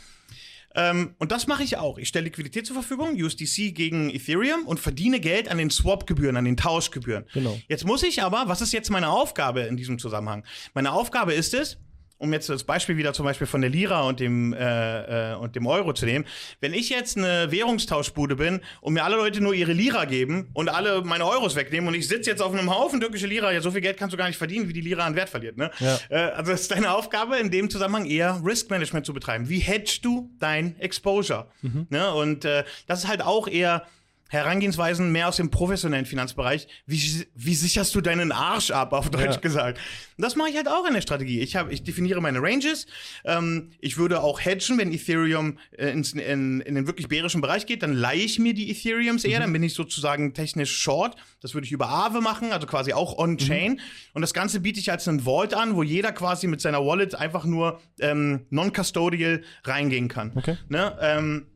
Ähm, 0.76 1.16
und 1.20 1.32
das 1.32 1.48
mache 1.48 1.64
ich 1.64 1.78
auch. 1.78 1.98
Ich 1.98 2.08
stelle 2.08 2.26
Liquidität 2.26 2.66
zur 2.66 2.76
Verfügung, 2.76 3.16
USDC 3.22 3.74
gegen 3.74 4.10
Ethereum 4.10 4.66
und 4.66 4.80
verdiene 4.80 5.20
Geld 5.20 5.50
an 5.50 5.58
den 5.58 5.70
Swap-Gebühren, 5.70 6.38
an 6.38 6.46
den 6.46 6.58
Tauschgebühren. 6.58 7.26
Genau. 7.34 7.60
Jetzt 7.68 7.86
muss 7.86 8.04
ich 8.04 8.24
aber, 8.24 8.44
was 8.48 8.62
ist 8.62 8.74
jetzt 8.74 8.90
meine 8.90 9.10
Aufgabe 9.10 9.62
in 9.62 9.78
diesem 9.78 10.00
Zusammenhang? 10.00 10.44
Meine 10.74 10.92
Aufgabe 10.92 11.34
ist 11.34 11.54
es, 11.54 11.78
um 12.24 12.32
jetzt 12.32 12.48
das 12.48 12.64
Beispiel 12.64 12.96
wieder 12.96 13.14
zum 13.14 13.26
Beispiel 13.26 13.46
von 13.46 13.60
der 13.60 13.70
Lira 13.70 14.04
und 14.04 14.22
dem, 14.22 14.54
äh, 14.54 15.34
äh, 15.34 15.36
und 15.36 15.58
dem 15.58 15.68
Euro 15.68 15.92
zu 15.92 16.06
nehmen, 16.06 16.26
wenn 16.62 16.74
ich 16.74 16.90
jetzt 16.90 17.18
eine 17.18 17.52
Währungstauschbude 17.52 18.38
bin 18.38 18.62
und 18.80 18.94
mir 18.94 19.04
alle 19.04 19.18
Leute 19.18 19.42
nur 19.42 19.54
ihre 19.54 19.74
Lira 19.74 20.06
geben 20.06 20.50
und 20.54 20.70
alle 20.70 21.02
meine 21.02 21.26
Euros 21.26 21.58
wegnehmen 21.58 21.90
und 21.90 21.96
ich 21.96 22.08
sitze 22.08 22.30
jetzt 22.30 22.42
auf 22.42 22.54
einem 22.54 22.74
Haufen 22.74 23.02
türkische 23.02 23.28
Lira, 23.28 23.52
ja, 23.52 23.60
so 23.60 23.72
viel 23.72 23.82
Geld 23.82 23.98
kannst 23.98 24.14
du 24.14 24.18
gar 24.18 24.28
nicht 24.28 24.38
verdienen, 24.38 24.70
wie 24.70 24.74
die 24.74 24.82
Lira 24.82 25.06
an 25.06 25.16
Wert 25.16 25.30
verliert. 25.30 25.58
Ne? 25.58 25.70
Ja. 25.80 26.00
Äh, 26.10 26.16
also 26.32 26.54
ist 26.54 26.72
deine 26.72 26.96
Aufgabe 26.96 27.36
in 27.38 27.52
dem 27.52 27.70
Zusammenhang 27.70 28.06
eher 28.06 28.42
Risk 28.44 28.70
Management 28.70 29.06
zu 29.06 29.14
betreiben. 29.14 29.50
Wie 29.50 29.60
hedgst 29.60 30.06
du 30.06 30.32
dein 30.40 30.80
Exposure? 30.80 31.48
Mhm. 31.62 31.88
Ne? 31.90 32.14
Und 32.14 32.46
äh, 32.46 32.64
das 32.88 33.04
ist 33.04 33.10
halt 33.10 33.22
auch 33.22 33.50
eher 33.50 33.86
Herangehensweisen 34.34 35.12
mehr 35.12 35.30
aus 35.30 35.38
dem 35.38 35.50
professionellen 35.52 36.06
Finanzbereich. 36.06 36.68
Wie, 36.86 37.26
wie 37.36 37.56
sicherst 37.56 37.94
du 37.94 38.02
deinen 38.02 38.32
Arsch 38.32 38.72
ab, 38.72 38.92
auf 38.92 39.10
Deutsch 39.10 39.36
ja. 39.36 39.40
gesagt? 39.40 39.80
das 40.18 40.36
mache 40.36 40.50
ich 40.50 40.56
halt 40.56 40.68
auch 40.68 40.88
in 40.88 40.94
der 40.94 41.02
Strategie. 41.02 41.40
Ich, 41.40 41.56
hab, 41.56 41.72
ich 41.72 41.84
definiere 41.84 42.22
meine 42.22 42.42
Ranges. 42.42 42.88
Ähm, 43.26 43.72
ich 43.80 43.98
würde 43.98 44.22
auch 44.22 44.40
hedgen, 44.40 44.78
wenn 44.78 44.92
Ethereum 44.92 45.60
äh, 45.72 45.90
ins, 45.90 46.14
in, 46.14 46.62
in 46.62 46.76
den 46.76 46.88
wirklich 46.88 47.08
bärischen 47.08 47.42
Bereich 47.42 47.66
geht, 47.66 47.84
dann 47.84 47.94
leihe 47.94 48.22
ich 48.22 48.40
mir 48.40 48.54
die 48.54 48.72
Ethereums 48.72 49.24
eher, 49.24 49.40
mhm. 49.40 49.44
dann 49.44 49.54
bin 49.54 49.64
ich 49.64 49.74
sozusagen 49.74 50.34
technisch 50.34 50.76
short. 50.76 51.16
Das 51.42 51.54
würde 51.54 51.66
ich 51.66 51.72
über 51.72 51.90
Aave 51.90 52.22
machen, 52.22 52.52
also 52.54 52.66
quasi 52.66 52.94
auch 52.94 53.18
on-chain. 53.18 53.74
Mhm. 53.74 53.80
Und 54.14 54.22
das 54.22 54.34
Ganze 54.34 54.60
biete 54.60 54.80
ich 54.80 54.92
als 54.92 55.08
ein 55.08 55.22
Vault 55.22 55.54
an, 55.54 55.76
wo 55.76 55.84
jeder 55.84 56.12
quasi 56.12 56.48
mit 56.48 56.62
seiner 56.62 56.86
Wallet 56.86 57.16
einfach 57.16 57.46
nur 57.46 57.80
ähm, 58.00 58.46
non-custodial 58.50 59.44
reingehen 59.64 60.08
kann. 60.08 60.32
Okay. 60.36 60.58
Ne? 60.70 60.98
Ähm, 61.02 61.48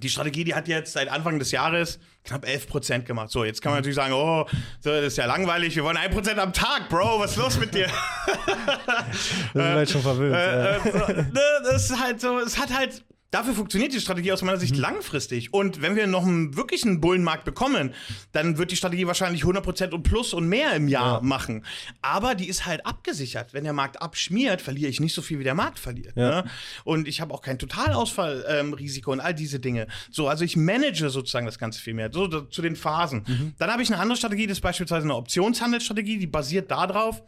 die 0.00 0.08
Strategie, 0.08 0.44
die 0.44 0.54
hat 0.54 0.68
jetzt 0.68 0.92
seit 0.92 1.08
Anfang 1.08 1.38
des 1.38 1.50
Jahres 1.50 1.98
knapp 2.24 2.46
11 2.46 2.68
Prozent 2.68 3.06
gemacht. 3.06 3.30
So, 3.30 3.44
jetzt 3.44 3.62
kann 3.62 3.72
man 3.72 3.78
natürlich 3.78 3.96
sagen, 3.96 4.12
oh, 4.12 4.46
das 4.82 5.04
ist 5.04 5.16
ja 5.16 5.26
langweilig, 5.26 5.76
wir 5.76 5.84
wollen 5.84 5.96
1 5.96 6.14
Prozent 6.14 6.38
am 6.38 6.52
Tag, 6.52 6.88
Bro, 6.88 7.20
was 7.20 7.32
ist 7.32 7.36
los 7.36 7.58
mit 7.58 7.74
dir? 7.74 7.86
das 9.54 9.54
ist 9.54 9.74
halt 9.74 9.90
schon 9.90 10.02
verwirrt. 10.02 10.36
Äh, 10.36 10.76
äh, 10.76 10.92
so, 10.92 11.12
ne, 11.12 11.42
das 11.64 11.90
ist 11.90 12.00
halt 12.00 12.20
so, 12.20 12.38
es 12.38 12.58
hat 12.58 12.76
halt 12.76 13.04
Dafür 13.30 13.54
funktioniert 13.54 13.92
die 13.92 14.00
Strategie 14.00 14.32
aus 14.32 14.42
meiner 14.42 14.58
Sicht 14.58 14.76
mhm. 14.76 14.82
langfristig. 14.82 15.52
Und 15.52 15.82
wenn 15.82 15.96
wir 15.96 16.06
noch 16.06 16.24
einen 16.24 16.56
wirklichen 16.56 17.00
Bullenmarkt 17.00 17.44
bekommen, 17.44 17.92
dann 18.32 18.56
wird 18.56 18.70
die 18.70 18.76
Strategie 18.76 19.06
wahrscheinlich 19.06 19.42
100% 19.42 19.90
und 19.90 20.02
plus 20.04 20.32
und 20.32 20.48
mehr 20.48 20.74
im 20.74 20.88
Jahr 20.88 21.16
ja. 21.16 21.20
machen. 21.20 21.64
Aber 22.02 22.34
die 22.34 22.48
ist 22.48 22.66
halt 22.66 22.86
abgesichert. 22.86 23.52
Wenn 23.52 23.64
der 23.64 23.72
Markt 23.72 24.00
abschmiert, 24.00 24.62
verliere 24.62 24.88
ich 24.90 25.00
nicht 25.00 25.14
so 25.14 25.22
viel, 25.22 25.38
wie 25.38 25.44
der 25.44 25.54
Markt 25.54 25.78
verliert. 25.78 26.16
Ja. 26.16 26.42
Ne? 26.42 26.50
Und 26.84 27.08
ich 27.08 27.20
habe 27.20 27.34
auch 27.34 27.42
kein 27.42 27.58
Totalausfallrisiko 27.58 29.12
ähm, 29.12 29.18
und 29.18 29.24
all 29.24 29.34
diese 29.34 29.58
Dinge. 29.58 29.88
So, 30.10 30.28
also 30.28 30.44
ich 30.44 30.56
manage 30.56 31.10
sozusagen 31.10 31.46
das 31.46 31.58
Ganze 31.58 31.80
viel 31.80 31.94
mehr. 31.94 32.10
So, 32.12 32.28
zu 32.28 32.62
den 32.62 32.76
Phasen. 32.76 33.24
Mhm. 33.26 33.54
Dann 33.58 33.70
habe 33.70 33.82
ich 33.82 33.92
eine 33.92 34.00
andere 34.00 34.16
Strategie, 34.16 34.46
das 34.46 34.58
ist 34.58 34.62
beispielsweise 34.62 35.04
eine 35.04 35.16
Optionshandelsstrategie, 35.16 36.18
die 36.18 36.26
basiert 36.26 36.70
darauf, 36.70 37.22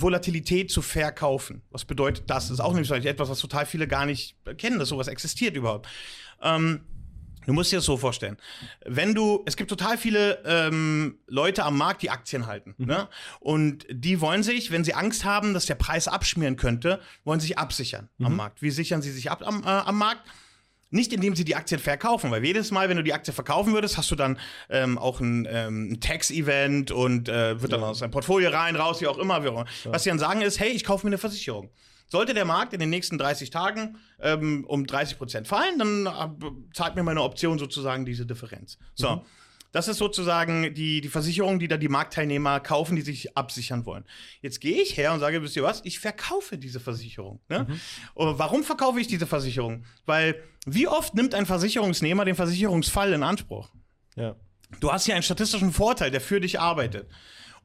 Volatilität 0.00 0.70
zu 0.70 0.82
verkaufen. 0.82 1.62
Was 1.70 1.84
bedeutet 1.84 2.28
das? 2.28 2.44
Das 2.44 2.52
ist 2.52 2.60
auch 2.60 2.72
nämlich 2.72 2.90
etwas, 2.90 3.28
was 3.28 3.38
total 3.38 3.66
viele 3.66 3.86
gar 3.86 4.06
nicht 4.06 4.36
kennen, 4.58 4.78
dass 4.78 4.88
sowas 4.88 5.08
existiert 5.08 5.56
überhaupt. 5.56 5.88
Ähm, 6.42 6.80
Du 7.46 7.52
musst 7.52 7.72
dir 7.72 7.76
das 7.76 7.84
so 7.84 7.96
vorstellen. 7.96 8.36
Wenn 8.84 9.14
du, 9.14 9.42
es 9.46 9.56
gibt 9.56 9.68
total 9.68 9.98
viele 9.98 10.42
ähm, 10.44 11.18
Leute 11.26 11.64
am 11.64 11.76
Markt, 11.76 12.02
die 12.02 12.10
Aktien 12.10 12.46
halten. 12.46 12.74
Mhm. 12.78 12.86
Ne? 12.86 13.08
Und 13.40 13.86
die 13.90 14.20
wollen 14.20 14.42
sich, 14.42 14.70
wenn 14.70 14.84
sie 14.84 14.94
Angst 14.94 15.24
haben, 15.24 15.54
dass 15.54 15.66
der 15.66 15.74
Preis 15.74 16.08
abschmieren 16.08 16.56
könnte, 16.56 17.00
wollen 17.24 17.40
sich 17.40 17.58
absichern 17.58 18.08
mhm. 18.18 18.26
am 18.26 18.36
Markt. 18.36 18.62
Wie 18.62 18.70
sichern 18.70 19.02
sie 19.02 19.12
sich 19.12 19.30
ab 19.30 19.42
am, 19.46 19.62
äh, 19.62 19.66
am 19.66 19.98
Markt? 19.98 20.22
Nicht 20.94 21.12
indem 21.12 21.34
sie 21.34 21.44
die 21.44 21.56
Aktien 21.56 21.80
verkaufen, 21.80 22.30
weil 22.30 22.44
jedes 22.44 22.70
Mal, 22.70 22.88
wenn 22.88 22.96
du 22.96 23.02
die 23.02 23.12
Aktie 23.12 23.32
verkaufen 23.32 23.72
würdest, 23.72 23.98
hast 23.98 24.12
du 24.12 24.14
dann 24.14 24.38
ähm, 24.70 24.96
auch 24.96 25.18
ein, 25.18 25.44
ähm, 25.50 25.90
ein 25.90 26.00
Tax-Event 26.00 26.92
und 26.92 27.28
äh, 27.28 27.60
wird 27.60 27.72
dann 27.72 27.80
ja. 27.80 27.88
aus 27.88 27.98
deinem 27.98 28.12
Portfolio 28.12 28.50
rein, 28.50 28.76
raus, 28.76 29.00
wie 29.00 29.08
auch 29.08 29.18
immer. 29.18 29.42
Wie 29.42 29.48
auch 29.48 29.54
immer. 29.54 29.66
Ja. 29.84 29.92
Was 29.92 30.04
sie 30.04 30.10
dann 30.10 30.20
sagen 30.20 30.40
ist, 30.40 30.60
hey, 30.60 30.70
ich 30.70 30.84
kaufe 30.84 31.04
mir 31.04 31.10
eine 31.10 31.18
Versicherung. 31.18 31.70
Sollte 32.06 32.32
der 32.32 32.44
Markt 32.44 32.74
in 32.74 32.78
den 32.78 32.90
nächsten 32.90 33.18
30 33.18 33.50
Tagen 33.50 33.96
ähm, 34.20 34.64
um 34.68 34.86
30 34.86 35.18
Prozent 35.18 35.48
fallen, 35.48 35.80
dann 35.80 36.06
äh, 36.06 36.46
zahlt 36.72 36.94
mir 36.94 37.02
meine 37.02 37.22
Option 37.22 37.58
sozusagen 37.58 38.04
diese 38.04 38.24
Differenz. 38.24 38.78
So. 38.94 39.16
Mhm. 39.16 39.20
Das 39.74 39.88
ist 39.88 39.98
sozusagen 39.98 40.72
die, 40.72 41.00
die 41.00 41.08
Versicherung, 41.08 41.58
die 41.58 41.66
da 41.66 41.76
die 41.76 41.88
Marktteilnehmer 41.88 42.60
kaufen, 42.60 42.94
die 42.94 43.02
sich 43.02 43.36
absichern 43.36 43.84
wollen. 43.84 44.04
Jetzt 44.40 44.60
gehe 44.60 44.80
ich 44.80 44.96
her 44.96 45.12
und 45.12 45.18
sage, 45.18 45.42
wisst 45.42 45.56
ihr 45.56 45.64
was, 45.64 45.80
ich 45.84 45.98
verkaufe 45.98 46.58
diese 46.58 46.78
Versicherung. 46.78 47.40
Ne? 47.48 47.66
Mhm. 47.68 47.80
warum 48.14 48.62
verkaufe 48.62 49.00
ich 49.00 49.08
diese 49.08 49.26
Versicherung? 49.26 49.84
Weil 50.06 50.40
wie 50.64 50.86
oft 50.86 51.16
nimmt 51.16 51.34
ein 51.34 51.44
Versicherungsnehmer 51.44 52.24
den 52.24 52.36
Versicherungsfall 52.36 53.12
in 53.14 53.24
Anspruch? 53.24 53.68
Ja. 54.14 54.36
Du 54.78 54.92
hast 54.92 55.06
hier 55.06 55.14
einen 55.14 55.24
statistischen 55.24 55.72
Vorteil, 55.72 56.12
der 56.12 56.20
für 56.20 56.40
dich 56.40 56.60
arbeitet. 56.60 57.10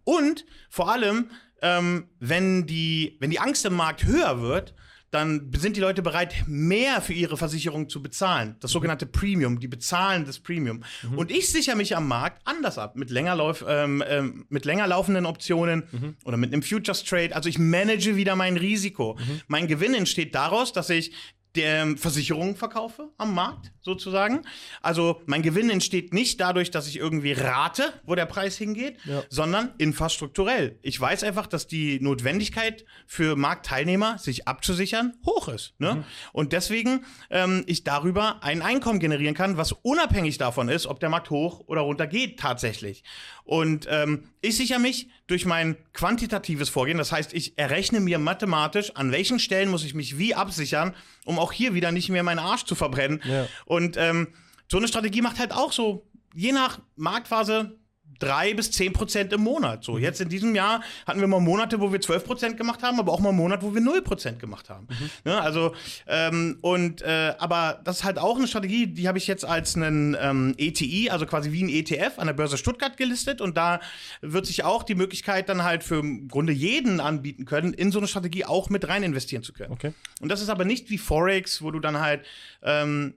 Und 0.04 0.48
vor 0.72 0.92
allem, 0.92 1.30
ähm, 1.62 2.10
wenn, 2.20 2.66
die, 2.66 3.18
wenn 3.20 3.30
die 3.30 3.40
Angst 3.40 3.66
im 3.66 3.76
Markt 3.76 4.06
höher 4.06 4.42
wird, 4.42 4.74
dann 5.12 5.52
sind 5.58 5.76
die 5.76 5.82
Leute 5.82 6.02
bereit, 6.02 6.36
mehr 6.46 7.02
für 7.02 7.14
ihre 7.14 7.38
Versicherung 7.38 7.90
zu 7.90 8.02
bezahlen. 8.02 8.56
Das 8.60 8.72
sogenannte 8.72 9.06
Premium, 9.06 9.60
die 9.60 9.68
bezahlen 9.68 10.26
das 10.26 10.40
Premium. 10.40 10.84
Mhm. 11.04 11.18
Und 11.18 11.32
ich 11.32 11.52
sichere 11.52 11.76
mich 11.76 11.96
am 11.96 12.08
Markt 12.08 12.42
anders 12.46 12.78
ab, 12.78 12.96
mit 12.96 13.10
länger, 13.10 13.36
lauf, 13.36 13.66
ähm, 13.68 14.04
ähm, 14.08 14.46
mit 14.50 14.66
länger 14.66 14.88
laufenden 14.88 15.26
Optionen 15.26 15.84
mhm. 15.92 16.16
oder 16.26 16.38
mit 16.38 16.54
einem 16.54 16.62
Futures 16.62 17.04
Trade. 17.04 17.36
Also 17.36 17.50
ich 17.50 17.58
manage 17.58 18.16
wieder 18.16 18.36
mein 18.36 18.58
Risiko. 18.58 19.18
Mhm. 19.20 19.42
Mein 19.48 19.68
Gewinn 19.68 19.96
entsteht 19.96 20.36
daraus, 20.36 20.74
dass 20.74 20.90
ich 20.90 21.12
der 21.56 21.98
Versicherungen 21.98 22.56
verkaufe 22.56 23.10
am 23.18 23.34
Markt 23.34 23.72
sozusagen. 23.82 24.44
Also 24.82 25.22
mein 25.26 25.42
Gewinn 25.42 25.70
entsteht 25.70 26.14
nicht 26.14 26.40
dadurch, 26.40 26.70
dass 26.70 26.88
ich 26.88 26.98
irgendwie 26.98 27.32
rate, 27.32 27.94
wo 28.06 28.14
der 28.14 28.28
Preis 28.28 28.56
hingeht, 28.58 28.98
ja. 29.06 29.24
sondern 29.30 29.74
infrastrukturell. 29.80 30.78
Ich 30.84 31.00
weiß 31.00 31.24
einfach, 31.24 31.48
dass 31.48 31.66
die 31.66 32.00
Notwendigkeit 32.00 32.86
für 33.08 33.36
Marktteilnehmer, 33.36 34.20
sich 34.20 34.48
abzusichern, 34.48 35.14
hoch 35.26 35.48
ist. 35.48 35.74
Ne? 35.80 35.96
Mhm. 35.96 36.04
Und 36.34 36.54
deswegen 36.54 37.06
ähm, 37.32 37.64
ich 37.66 37.84
darüber 37.84 38.44
ein 38.44 38.62
Einkommen 38.62 39.00
generieren 39.00 39.36
kann, 39.36 39.58
was 39.58 39.72
unabhängig 39.72 40.38
davon 40.38 40.70
ist, 40.70 40.86
ob 40.86 41.00
der 41.00 41.10
Markt 41.10 41.32
hoch 41.32 41.62
oder 41.66 41.82
runter 41.82 42.06
geht 42.06 42.40
tatsächlich. 42.40 43.04
Und 43.44 43.88
ähm, 43.90 44.30
ich 44.42 44.56
sichere 44.56 44.80
mich 44.80 45.10
durch 45.30 45.46
mein 45.46 45.78
quantitatives 45.94 46.70
Vorgehen. 46.70 46.98
Das 46.98 47.12
heißt, 47.12 47.34
ich 47.34 47.58
errechne 47.58 48.00
mir 48.00 48.18
mathematisch, 48.18 48.96
an 48.96 49.12
welchen 49.12 49.40
Stellen 49.40 49.70
muss 49.70 49.84
ich 49.84 49.94
mich 49.94 50.18
wie 50.18 50.34
absichern, 50.34 50.96
um 51.26 51.38
auch 51.38 51.52
hier 51.52 51.74
wieder 51.74 51.92
nicht 51.92 52.10
mehr 52.10 52.24
meinen 52.24 52.40
Arsch 52.40 52.64
zu 52.66 52.76
verbrennen. 52.76 53.22
Ja. 53.24 53.48
Und 53.66 53.96
ähm, 53.98 54.30
so 54.68 54.78
eine 54.78 54.88
Strategie 54.88 55.22
macht 55.22 55.40
halt 55.40 55.54
auch 55.54 55.72
so, 55.72 56.06
je 56.34 56.52
nach 56.52 56.80
Marktphase, 56.96 57.79
drei 58.20 58.54
bis 58.54 58.72
zehn 58.72 58.94
Prozent 58.94 59.34
im 59.34 59.42
Monat. 59.42 59.84
So, 59.84 59.94
mhm. 59.94 60.04
jetzt 60.04 60.22
in 60.22 60.30
diesem 60.30 60.56
Jahr 60.56 60.82
hatten 61.08 61.20
wir 61.20 61.28
mal 61.28 61.40
Monate, 61.40 61.80
wo 61.80 61.92
wir 61.92 62.02
zwölf 62.02 62.24
Prozent 62.26 62.58
gemacht 62.58 62.84
haben, 62.84 63.00
aber 63.00 63.12
auch 63.12 63.20
mal 63.20 63.32
Monate, 63.32 63.64
wo 63.64 63.74
wir 63.74 63.82
null 63.82 64.02
Prozent 64.02 64.40
gemacht 64.40 64.70
haben. 64.70 64.88
Mhm. 64.90 65.10
Ne, 65.26 65.42
also, 65.42 65.74
ähm, 66.08 66.58
und, 66.62 67.02
äh, 67.02 67.34
aber 67.40 67.82
das 67.84 67.98
ist 67.98 68.04
halt 68.04 68.20
auch 68.20 68.38
eine 68.38 68.48
Strategie, 68.48 68.88
die 68.88 69.08
habe 69.08 69.18
ich 69.18 69.28
jetzt 69.28 69.46
als 69.46 69.76
einen 69.76 70.16
ähm, 70.20 70.54
ETI, 70.58 71.10
also 71.10 71.26
quasi 71.26 71.52
wie 71.52 71.64
ein 71.64 71.70
ETF 71.70 72.20
an 72.20 72.28
der 72.28 72.34
Börse 72.34 72.58
Stuttgart 72.58 72.98
gelistet 72.98 73.42
und 73.42 73.58
da 73.58 73.80
wird 74.22 74.46
sich 74.46 74.64
auch 74.64 74.84
die 74.84 74.96
Möglichkeit 74.96 75.50
dann 75.50 75.64
halt 75.64 75.84
für 75.84 76.00
im 76.00 76.28
Grunde 76.28 76.54
jeden 76.54 77.00
anbieten 77.00 77.46
können, 77.46 77.74
in 77.74 77.92
so 77.92 78.00
eine 78.00 78.08
Strategie 78.08 78.46
auch 78.46 78.70
mit 78.70 78.88
rein 78.88 79.04
investieren 79.04 79.44
zu 79.44 79.54
können. 79.54 79.72
Okay. 79.72 79.94
Und 80.22 80.30
das 80.30 80.42
ist 80.42 80.50
aber 80.50 80.66
nicht 80.66 80.90
wie 80.90 80.98
Forex, 80.98 81.62
wo 81.62 81.72
du 81.72 81.80
dann 81.80 82.00
halt 82.00 82.26
ähm, 82.62 83.14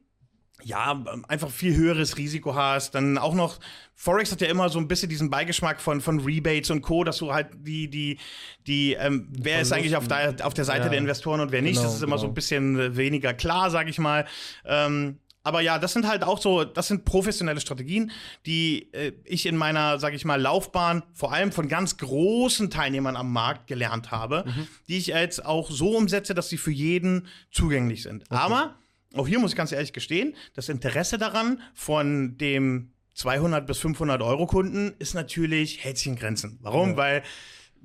ja, 0.64 1.02
einfach 1.28 1.50
viel 1.50 1.76
höheres 1.76 2.16
Risiko 2.16 2.54
hast. 2.54 2.94
Dann 2.94 3.18
auch 3.18 3.34
noch, 3.34 3.58
Forex 3.94 4.32
hat 4.32 4.40
ja 4.40 4.48
immer 4.48 4.68
so 4.68 4.78
ein 4.78 4.88
bisschen 4.88 5.08
diesen 5.08 5.30
Beigeschmack 5.30 5.80
von, 5.80 6.00
von 6.00 6.20
Rebates 6.20 6.70
und 6.70 6.82
Co., 6.82 7.04
dass 7.04 7.18
du 7.18 7.32
halt 7.32 7.48
die, 7.54 7.88
die, 7.88 8.18
die, 8.66 8.94
ähm, 8.94 9.28
wer 9.30 9.60
ist 9.60 9.72
eigentlich 9.72 9.96
auf 9.96 10.08
der, 10.08 10.36
auf 10.42 10.54
der 10.54 10.64
Seite 10.64 10.84
ja. 10.84 10.88
der 10.90 10.98
Investoren 10.98 11.40
und 11.40 11.52
wer 11.52 11.62
nicht, 11.62 11.76
genau, 11.76 11.84
das 11.84 11.96
ist 11.96 12.02
immer 12.02 12.16
genau. 12.16 12.22
so 12.22 12.28
ein 12.28 12.34
bisschen 12.34 12.96
weniger 12.96 13.34
klar, 13.34 13.70
sag 13.70 13.88
ich 13.88 13.98
mal. 13.98 14.26
Ähm, 14.64 15.18
aber 15.44 15.60
ja, 15.60 15.78
das 15.78 15.92
sind 15.92 16.06
halt 16.06 16.22
auch 16.22 16.40
so, 16.40 16.64
das 16.64 16.88
sind 16.88 17.04
professionelle 17.04 17.60
Strategien, 17.60 18.12
die 18.46 18.92
äh, 18.92 19.12
ich 19.24 19.46
in 19.46 19.56
meiner, 19.56 19.98
sag 19.98 20.14
ich 20.14 20.24
mal, 20.24 20.40
Laufbahn 20.40 21.02
vor 21.12 21.32
allem 21.32 21.52
von 21.52 21.68
ganz 21.68 21.96
großen 21.96 22.70
Teilnehmern 22.70 23.16
am 23.16 23.32
Markt 23.32 23.66
gelernt 23.66 24.10
habe, 24.10 24.44
mhm. 24.46 24.68
die 24.88 24.98
ich 24.98 25.08
jetzt 25.08 25.44
auch 25.44 25.70
so 25.70 25.96
umsetze, 25.96 26.34
dass 26.34 26.48
sie 26.48 26.58
für 26.58 26.70
jeden 26.70 27.26
zugänglich 27.50 28.02
sind. 28.02 28.24
Okay. 28.24 28.40
Aber 28.40 28.76
auch 29.14 29.26
hier 29.26 29.38
muss 29.38 29.52
ich 29.52 29.56
ganz 29.56 29.72
ehrlich 29.72 29.92
gestehen, 29.92 30.34
das 30.54 30.68
Interesse 30.68 31.18
daran 31.18 31.60
von 31.74 32.36
dem 32.38 32.92
200 33.14 33.66
bis 33.66 33.78
500 33.78 34.22
Euro 34.22 34.46
Kunden 34.46 34.94
ist 34.98 35.14
natürlich 35.14 35.84
hält 35.84 35.98
sich 35.98 36.06
in 36.06 36.16
Grenzen. 36.16 36.58
Warum? 36.62 36.90
Ja. 36.90 36.96
Weil 36.96 37.22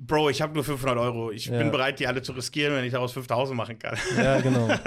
Bro, 0.00 0.30
ich 0.30 0.40
habe 0.40 0.54
nur 0.54 0.62
500 0.62 0.96
Euro. 0.96 1.32
Ich 1.32 1.46
ja. 1.46 1.58
bin 1.58 1.72
bereit, 1.72 1.98
die 1.98 2.06
alle 2.06 2.22
zu 2.22 2.30
riskieren, 2.30 2.72
wenn 2.74 2.84
ich 2.84 2.92
daraus 2.92 3.12
5000 3.12 3.56
machen 3.56 3.80
kann. 3.80 3.98
Ja, 4.16 4.40
genau. 4.40 4.68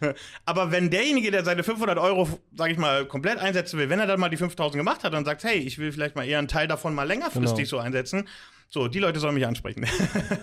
Ja. 0.00 0.12
Aber 0.44 0.72
wenn 0.72 0.90
derjenige, 0.90 1.30
der 1.30 1.44
seine 1.44 1.62
500 1.62 1.98
Euro, 1.98 2.28
sage 2.54 2.72
ich 2.72 2.78
mal, 2.78 3.06
komplett 3.06 3.38
einsetzen 3.38 3.78
will, 3.78 3.88
wenn 3.88 4.00
er 4.00 4.06
dann 4.06 4.18
mal 4.18 4.28
die 4.28 4.36
5000 4.36 4.76
gemacht 4.76 5.04
hat 5.04 5.14
und 5.14 5.24
sagt, 5.24 5.44
hey, 5.44 5.56
ich 5.56 5.78
will 5.78 5.92
vielleicht 5.92 6.16
mal 6.16 6.26
eher 6.26 6.38
einen 6.38 6.48
Teil 6.48 6.66
davon 6.66 6.94
mal 6.94 7.04
längerfristig 7.04 7.68
genau. 7.68 7.68
so 7.68 7.78
einsetzen, 7.78 8.28
so, 8.68 8.88
die 8.88 8.98
Leute 8.98 9.20
sollen 9.20 9.34
mich 9.34 9.46
ansprechen. 9.46 9.86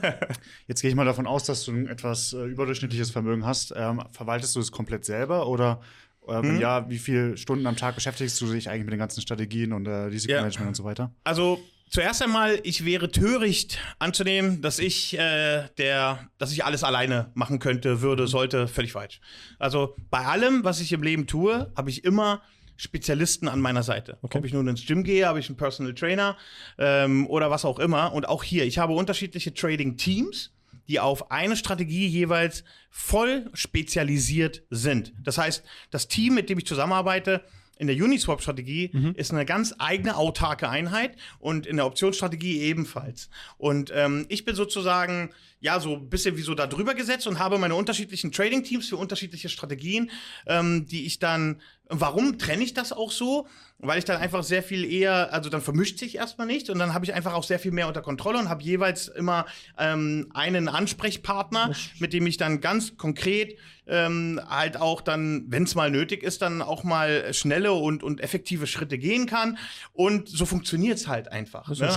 Jetzt 0.68 0.82
gehe 0.82 0.90
ich 0.90 0.96
mal 0.96 1.06
davon 1.06 1.28
aus, 1.28 1.44
dass 1.44 1.66
du 1.66 1.72
ein 1.72 1.88
etwas 1.88 2.34
äh, 2.34 2.46
überdurchschnittliches 2.46 3.12
Vermögen 3.12 3.46
hast. 3.46 3.74
Ähm, 3.76 4.02
verwaltest 4.12 4.56
du 4.56 4.60
es 4.60 4.72
komplett 4.72 5.06
selber 5.06 5.48
oder 5.48 5.82
äh, 6.28 6.42
wenn 6.42 6.56
hm. 6.56 6.62
ja, 6.62 6.90
wie 6.90 7.00
viele 7.00 7.38
Stunden 7.38 7.68
am 7.68 7.76
Tag 7.76 7.96
beschäftigst 7.96 8.40
du 8.40 8.52
dich 8.52 8.70
eigentlich 8.70 8.86
mit 8.86 8.94
den 8.94 9.00
ganzen 9.00 9.22
Strategien 9.22 9.74
und 9.74 9.88
äh, 9.88 9.92
Risikomanagement 9.92 10.66
ja. 10.66 10.68
und 10.70 10.76
so 10.76 10.84
weiter? 10.86 11.12
Also 11.24 11.60
zuerst 11.90 12.22
einmal, 12.22 12.60
ich 12.64 12.86
wäre 12.86 13.12
töricht 13.12 13.80
anzunehmen, 14.00 14.62
dass 14.62 14.80
ich 14.80 15.18
äh, 15.18 15.68
der, 15.78 16.30
dass 16.38 16.52
ich 16.54 16.64
alles 16.64 16.84
alleine 16.84 17.32
machen 17.34 17.60
könnte, 17.60 18.02
würde, 18.02 18.28
sollte, 18.28 18.68
völlig 18.68 18.94
falsch. 18.94 19.20
Also 19.60 19.96
bei 20.10 20.26
allem, 20.26 20.64
was 20.64 20.80
ich 20.80 20.94
im 20.94 21.04
Leben 21.04 21.28
tue, 21.28 21.72
habe 21.76 21.90
ich 21.90 22.06
immer 22.06 22.42
Spezialisten 22.78 23.48
an 23.48 23.60
meiner 23.60 23.84
Seite. 23.84 24.18
Okay. 24.22 24.38
Ob 24.38 24.46
ich 24.46 24.54
nun 24.54 24.68
ins 24.68 24.86
Gym 24.86 25.04
gehe, 25.04 25.28
habe 25.28 25.40
ich 25.40 25.48
einen 25.48 25.58
Personal 25.58 25.94
Trainer 25.94 26.38
ähm, 26.78 27.28
oder 27.28 27.52
was 27.52 27.66
auch 27.66 27.80
immer. 27.80 28.14
Und 28.14 28.28
auch 28.28 28.44
hier, 28.44 28.66
ich 28.66 28.78
habe 28.78 28.94
unterschiedliche 28.94 29.54
Trading-Teams, 29.54 30.52
die 30.88 31.00
auf 31.00 31.32
eine 31.32 31.56
Strategie 31.56 32.08
jeweils 32.08 32.64
voll 32.90 33.50
spezialisiert 33.54 34.64
sind. 34.70 35.14
Das 35.24 35.38
heißt, 35.38 35.64
das 35.92 36.08
Team, 36.08 36.36
mit 36.36 36.50
dem 36.50 36.58
ich 36.58 36.66
zusammenarbeite, 36.66 37.44
in 37.78 37.88
der 37.88 37.96
Uniswap-Strategie 37.96 38.92
mhm. 38.94 39.14
ist 39.16 39.32
eine 39.32 39.46
ganz 39.46 39.74
eigene 39.80 40.16
autarke 40.16 40.70
Einheit 40.70 41.16
und 41.40 41.66
in 41.66 41.78
der 41.78 41.86
Optionsstrategie 41.86 42.62
ebenfalls. 42.62 43.30
Und 43.58 43.92
ähm, 43.96 44.26
ich 44.30 44.46
bin 44.46 44.56
sozusagen 44.56 45.32
ja 45.64 45.80
so 45.80 45.96
ein 45.96 46.10
bisschen 46.10 46.36
wie 46.36 46.42
so 46.42 46.54
da 46.54 46.68
drüber 46.68 46.94
gesetzt 46.94 47.26
und 47.26 47.40
habe 47.40 47.58
meine 47.58 47.76
unterschiedlichen 47.76 48.34
Trading-Teams 48.34 48.90
für 48.90 48.98
unterschiedliche 48.98 49.48
Strategien, 49.48 50.12
ähm, 50.46 50.86
die 50.86 51.06
ich 51.06 51.20
dann 51.20 51.62
Warum 51.90 52.40
trenne 52.40 52.64
ich 52.64 52.74
das 52.74 52.94
auch 52.94 53.12
so? 53.12 53.46
Weil 53.78 54.00
ich 54.00 54.06
dann 54.06 54.20
einfach 54.20 54.44
sehr 54.44 54.64
viel 54.64 54.90
eher, 54.90 55.34
also 55.34 55.50
dann 55.50 55.62
vermischt 55.62 56.00
sich 56.00 56.16
erstmal 56.16 56.48
nicht 56.48 56.70
und 56.70 56.80
dann 56.80 56.94
habe 56.94 57.04
ich 57.04 57.14
einfach 57.14 57.34
auch 57.34 57.44
sehr 57.44 57.60
viel 57.60 57.72
mehr 57.72 57.88
unter 57.88 58.02
Kontrolle 58.02 58.40
und 58.40 58.48
habe 58.48 58.64
jeweils 58.64 59.10
immer 59.10 59.46
ähm, 59.78 60.32
einen 60.34 60.70
Ansprechpartner, 60.70 61.74
mit 62.00 62.14
dem 62.14 62.26
ich 62.26 62.38
dann 62.38 62.62
ganz 62.62 62.96
konkret 62.96 63.58
ähm, 63.86 64.40
halt 64.48 64.78
auch 64.78 65.02
dann, 65.02 65.46
wenn 65.50 65.64
es 65.64 65.76
mal 65.76 65.92
nötig 65.92 66.24
ist, 66.24 66.42
dann 66.42 66.62
auch 66.62 66.86
mal 66.86 67.34
schnelle 67.34 67.74
und, 67.74 68.02
und 68.02 68.22
effektive 68.22 68.66
Schritte 68.66 68.98
gehen 68.98 69.26
kann. 69.26 69.58
Und 69.92 70.30
so 70.30 70.46
funktioniert 70.46 70.98
es 70.98 71.08
halt 71.08 71.30
einfach. 71.30 71.68
Das 71.68 71.74
ist 71.74 71.82
ne? 71.82 71.88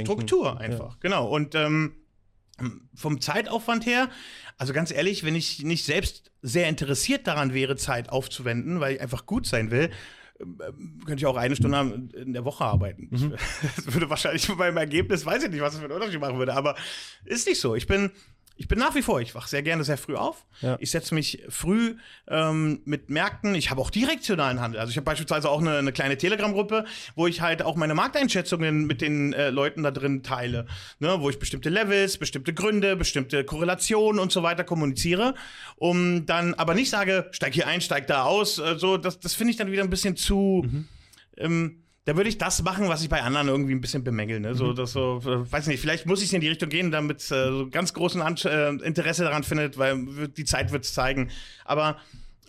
Struktur 0.00 0.58
einfach, 0.58 0.92
ja. 0.94 0.98
genau. 1.00 1.28
Und 1.28 1.54
ähm, 1.54 1.92
vom 2.94 3.20
Zeitaufwand 3.20 3.86
her, 3.86 4.08
also 4.58 4.72
ganz 4.72 4.90
ehrlich, 4.90 5.24
wenn 5.24 5.34
ich 5.34 5.62
nicht 5.64 5.84
selbst 5.84 6.30
sehr 6.42 6.68
interessiert 6.68 7.26
daran 7.26 7.52
wäre, 7.54 7.76
Zeit 7.76 8.10
aufzuwenden, 8.10 8.80
weil 8.80 8.94
ich 8.94 9.00
einfach 9.00 9.26
gut 9.26 9.46
sein 9.46 9.70
will, 9.70 9.90
ähm, 10.40 11.00
könnte 11.04 11.20
ich 11.20 11.26
auch 11.26 11.36
eine 11.36 11.56
Stunde 11.56 12.08
in 12.14 12.32
der 12.32 12.44
Woche 12.44 12.64
arbeiten. 12.64 13.08
Mhm. 13.10 13.34
Das 13.76 13.92
würde 13.92 14.10
wahrscheinlich 14.10 14.46
bei 14.48 14.54
meinem 14.54 14.78
Ergebnis, 14.78 15.26
weiß 15.26 15.44
ich 15.44 15.50
nicht, 15.50 15.60
was 15.60 15.72
das 15.72 15.80
für 15.80 15.86
einen 15.86 15.94
Unterschied 15.94 16.20
machen 16.20 16.38
würde, 16.38 16.54
aber 16.54 16.76
ist 17.24 17.46
nicht 17.46 17.60
so. 17.60 17.74
Ich 17.74 17.86
bin 17.86 18.10
ich 18.56 18.68
bin 18.68 18.78
nach 18.78 18.94
wie 18.94 19.02
vor, 19.02 19.20
ich 19.20 19.34
wache 19.34 19.48
sehr 19.48 19.62
gerne 19.62 19.82
sehr 19.82 19.98
früh 19.98 20.14
auf. 20.14 20.46
Ja. 20.60 20.76
Ich 20.78 20.92
setze 20.92 21.14
mich 21.14 21.42
früh 21.48 21.96
ähm, 22.28 22.82
mit 22.84 23.10
Märkten. 23.10 23.54
Ich 23.56 23.70
habe 23.70 23.80
auch 23.80 23.90
direktionalen 23.90 24.60
Handel. 24.60 24.80
Also 24.80 24.90
ich 24.90 24.96
habe 24.96 25.04
beispielsweise 25.04 25.50
auch 25.50 25.60
eine, 25.60 25.78
eine 25.78 25.92
kleine 25.92 26.16
Telegram-Gruppe, 26.16 26.84
wo 27.16 27.26
ich 27.26 27.40
halt 27.40 27.62
auch 27.62 27.74
meine 27.74 27.94
Markteinschätzungen 27.94 28.86
mit 28.86 29.00
den 29.00 29.32
äh, 29.32 29.50
Leuten 29.50 29.82
da 29.82 29.90
drin 29.90 30.22
teile. 30.22 30.66
Ne? 31.00 31.16
Wo 31.20 31.30
ich 31.30 31.40
bestimmte 31.40 31.68
Levels, 31.68 32.16
bestimmte 32.18 32.54
Gründe, 32.54 32.94
bestimmte 32.94 33.44
Korrelationen 33.44 34.20
und 34.20 34.30
so 34.30 34.44
weiter 34.44 34.62
kommuniziere. 34.62 35.34
Um 35.74 36.24
dann 36.26 36.54
aber 36.54 36.74
nicht 36.74 36.90
sage, 36.90 37.28
steig 37.32 37.54
hier 37.54 37.66
ein, 37.66 37.80
steig 37.80 38.06
da 38.06 38.22
aus. 38.22 38.58
Äh, 38.58 38.78
so, 38.78 38.98
das, 38.98 39.18
das 39.18 39.34
finde 39.34 39.50
ich 39.50 39.56
dann 39.56 39.72
wieder 39.72 39.82
ein 39.82 39.90
bisschen 39.90 40.16
zu. 40.16 40.64
Mhm. 40.64 40.88
Ähm, 41.36 41.83
da 42.04 42.16
würde 42.16 42.28
ich 42.28 42.36
das 42.36 42.62
machen, 42.62 42.88
was 42.88 43.02
ich 43.02 43.08
bei 43.08 43.22
anderen 43.22 43.48
irgendwie 43.48 43.74
ein 43.74 43.80
bisschen 43.80 44.04
bemängel. 44.04 44.40
Ne? 44.40 44.54
So, 44.54 44.66
mhm. 44.66 44.76
das 44.76 44.92
so, 44.92 45.22
äh, 45.24 45.50
weiß 45.50 45.66
nicht, 45.68 45.80
vielleicht 45.80 46.06
muss 46.06 46.22
ich 46.22 46.32
in 46.34 46.40
die 46.40 46.48
Richtung 46.48 46.68
gehen, 46.68 46.90
damit 46.90 47.22
äh, 47.30 47.48
so 47.48 47.68
ganz 47.70 47.94
großen 47.94 48.20
An 48.20 48.36
äh, 48.44 48.68
Interesse 48.84 49.24
daran 49.24 49.42
findet, 49.42 49.78
weil 49.78 50.28
die 50.28 50.44
Zeit 50.44 50.70
wird 50.70 50.84
es 50.84 50.92
zeigen. 50.92 51.30
Aber 51.64 51.96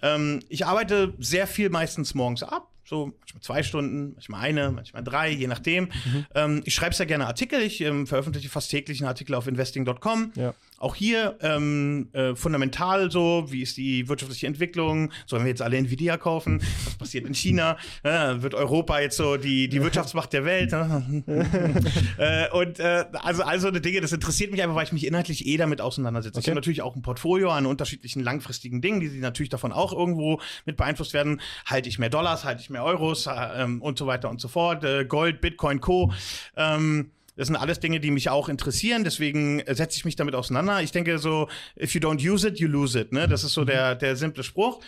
ähm, 0.02 0.42
ich 0.50 0.66
arbeite 0.66 1.14
sehr 1.20 1.48
viel 1.48 1.70
meistens 1.70 2.14
morgens 2.16 2.44
ab. 2.44 2.70
So 2.88 3.14
manchmal 3.20 3.42
zwei 3.42 3.64
Stunden, 3.64 4.14
manchmal 4.14 4.42
eine, 4.42 4.72
manchmal 4.72 5.04
drei, 5.04 5.32
je 5.32 5.48
nachdem. 5.48 5.86
Mhm. 5.86 6.26
Ähm, 6.36 6.62
ich 6.66 6.76
schreibe 6.76 6.94
sehr 6.94 7.06
gerne 7.06 7.26
Artikel. 7.26 7.62
Ich 7.62 7.82
ähm, 7.82 8.06
veröffentliche 8.06 8.50
fast 8.50 8.70
täglich 8.70 9.00
einen 9.00 9.08
Artikel 9.08 9.34
auf 9.36 9.48
investing.com. 9.48 10.34
Ja. 10.36 10.54
Auch 10.78 10.96
hier 10.96 11.38
ähm, 11.42 12.10
äh, 12.12 12.36
fundamental 12.36 13.10
so, 13.10 13.46
wie 13.48 13.62
ist 13.62 13.78
die 13.78 14.10
wirtschaftliche 14.10 14.46
Entwicklung? 14.46 15.12
Sollen 15.26 15.44
wir 15.44 15.50
jetzt 15.50 15.62
alle 15.62 15.78
Nvidia 15.78 16.18
kaufen? 16.18 16.62
Was 16.84 16.96
passiert 16.96 17.26
in 17.26 17.34
China? 17.34 17.78
Äh, 18.04 18.42
wird 18.42 18.54
Europa 18.54 19.00
jetzt 19.00 19.16
so 19.16 19.38
die, 19.38 19.70
die 19.70 19.82
Wirtschaftsmacht 19.82 20.34
der 20.34 20.44
Welt? 20.44 20.74
äh, 22.18 22.50
und 22.52 22.80
äh, 22.80 23.06
also, 23.14 23.44
also 23.44 23.70
eine 23.70 23.80
Dinge, 23.80 24.02
das 24.02 24.12
interessiert 24.12 24.52
mich 24.52 24.62
einfach, 24.62 24.76
weil 24.76 24.84
ich 24.84 24.92
mich 24.92 25.06
inhaltlich 25.08 25.46
eh 25.46 25.56
damit 25.56 25.80
auseinandersetze. 25.80 26.38
Okay. 26.38 26.42
Ich 26.42 26.48
habe 26.50 26.56
natürlich 26.56 26.82
auch 26.82 26.96
ein 26.96 27.02
Portfolio 27.02 27.52
an 27.52 27.66
unterschiedlichen 27.66 28.22
langfristigen 28.22 28.82
Dingen, 28.82 29.00
die, 29.00 29.08
natürlich 29.20 29.50
davon 29.50 29.72
auch 29.72 29.94
irgendwo 29.94 30.42
mit 30.66 30.76
beeinflusst 30.76 31.14
werden. 31.14 31.40
Halte 31.66 31.88
ich 31.88 32.00
mehr 32.00 32.10
Dollars, 32.10 32.44
halte 32.44 32.62
ich 32.62 32.70
mehr 32.70 32.84
Euros 32.84 33.28
äh, 33.28 33.32
ähm, 33.56 33.82
und 33.82 33.98
so 33.98 34.08
weiter 34.08 34.30
und 34.30 34.42
so 34.42 34.50
fort. 34.50 34.84
Äh, 34.84 35.06
Gold, 35.06 35.40
Bitcoin, 35.40 35.80
Co. 35.80 36.12
Ähm, 36.58 37.12
das 37.36 37.48
sind 37.48 37.56
alles 37.56 37.80
Dinge, 37.80 38.00
die 38.00 38.12
mich 38.12 38.30
auch 38.30 38.50
interessieren, 38.50 39.04
deswegen 39.04 39.62
setze 39.68 39.98
ich 39.98 40.06
mich 40.06 40.16
damit 40.16 40.36
auseinander. 40.36 40.82
Ich 40.82 40.92
denke 40.92 41.20
so, 41.20 41.50
if 41.80 41.94
you 41.94 42.02
don't 42.02 42.26
use 42.26 42.48
it, 42.48 42.60
you 42.60 42.68
lose 42.68 43.00
it. 43.00 43.12
Ne? 43.12 43.28
Das 43.28 43.44
ist 43.44 43.54
so 43.54 43.62
mhm. 43.62 43.68
der, 43.68 43.96
der 43.96 44.16
simple 44.16 44.44
Spruch. 44.44 44.82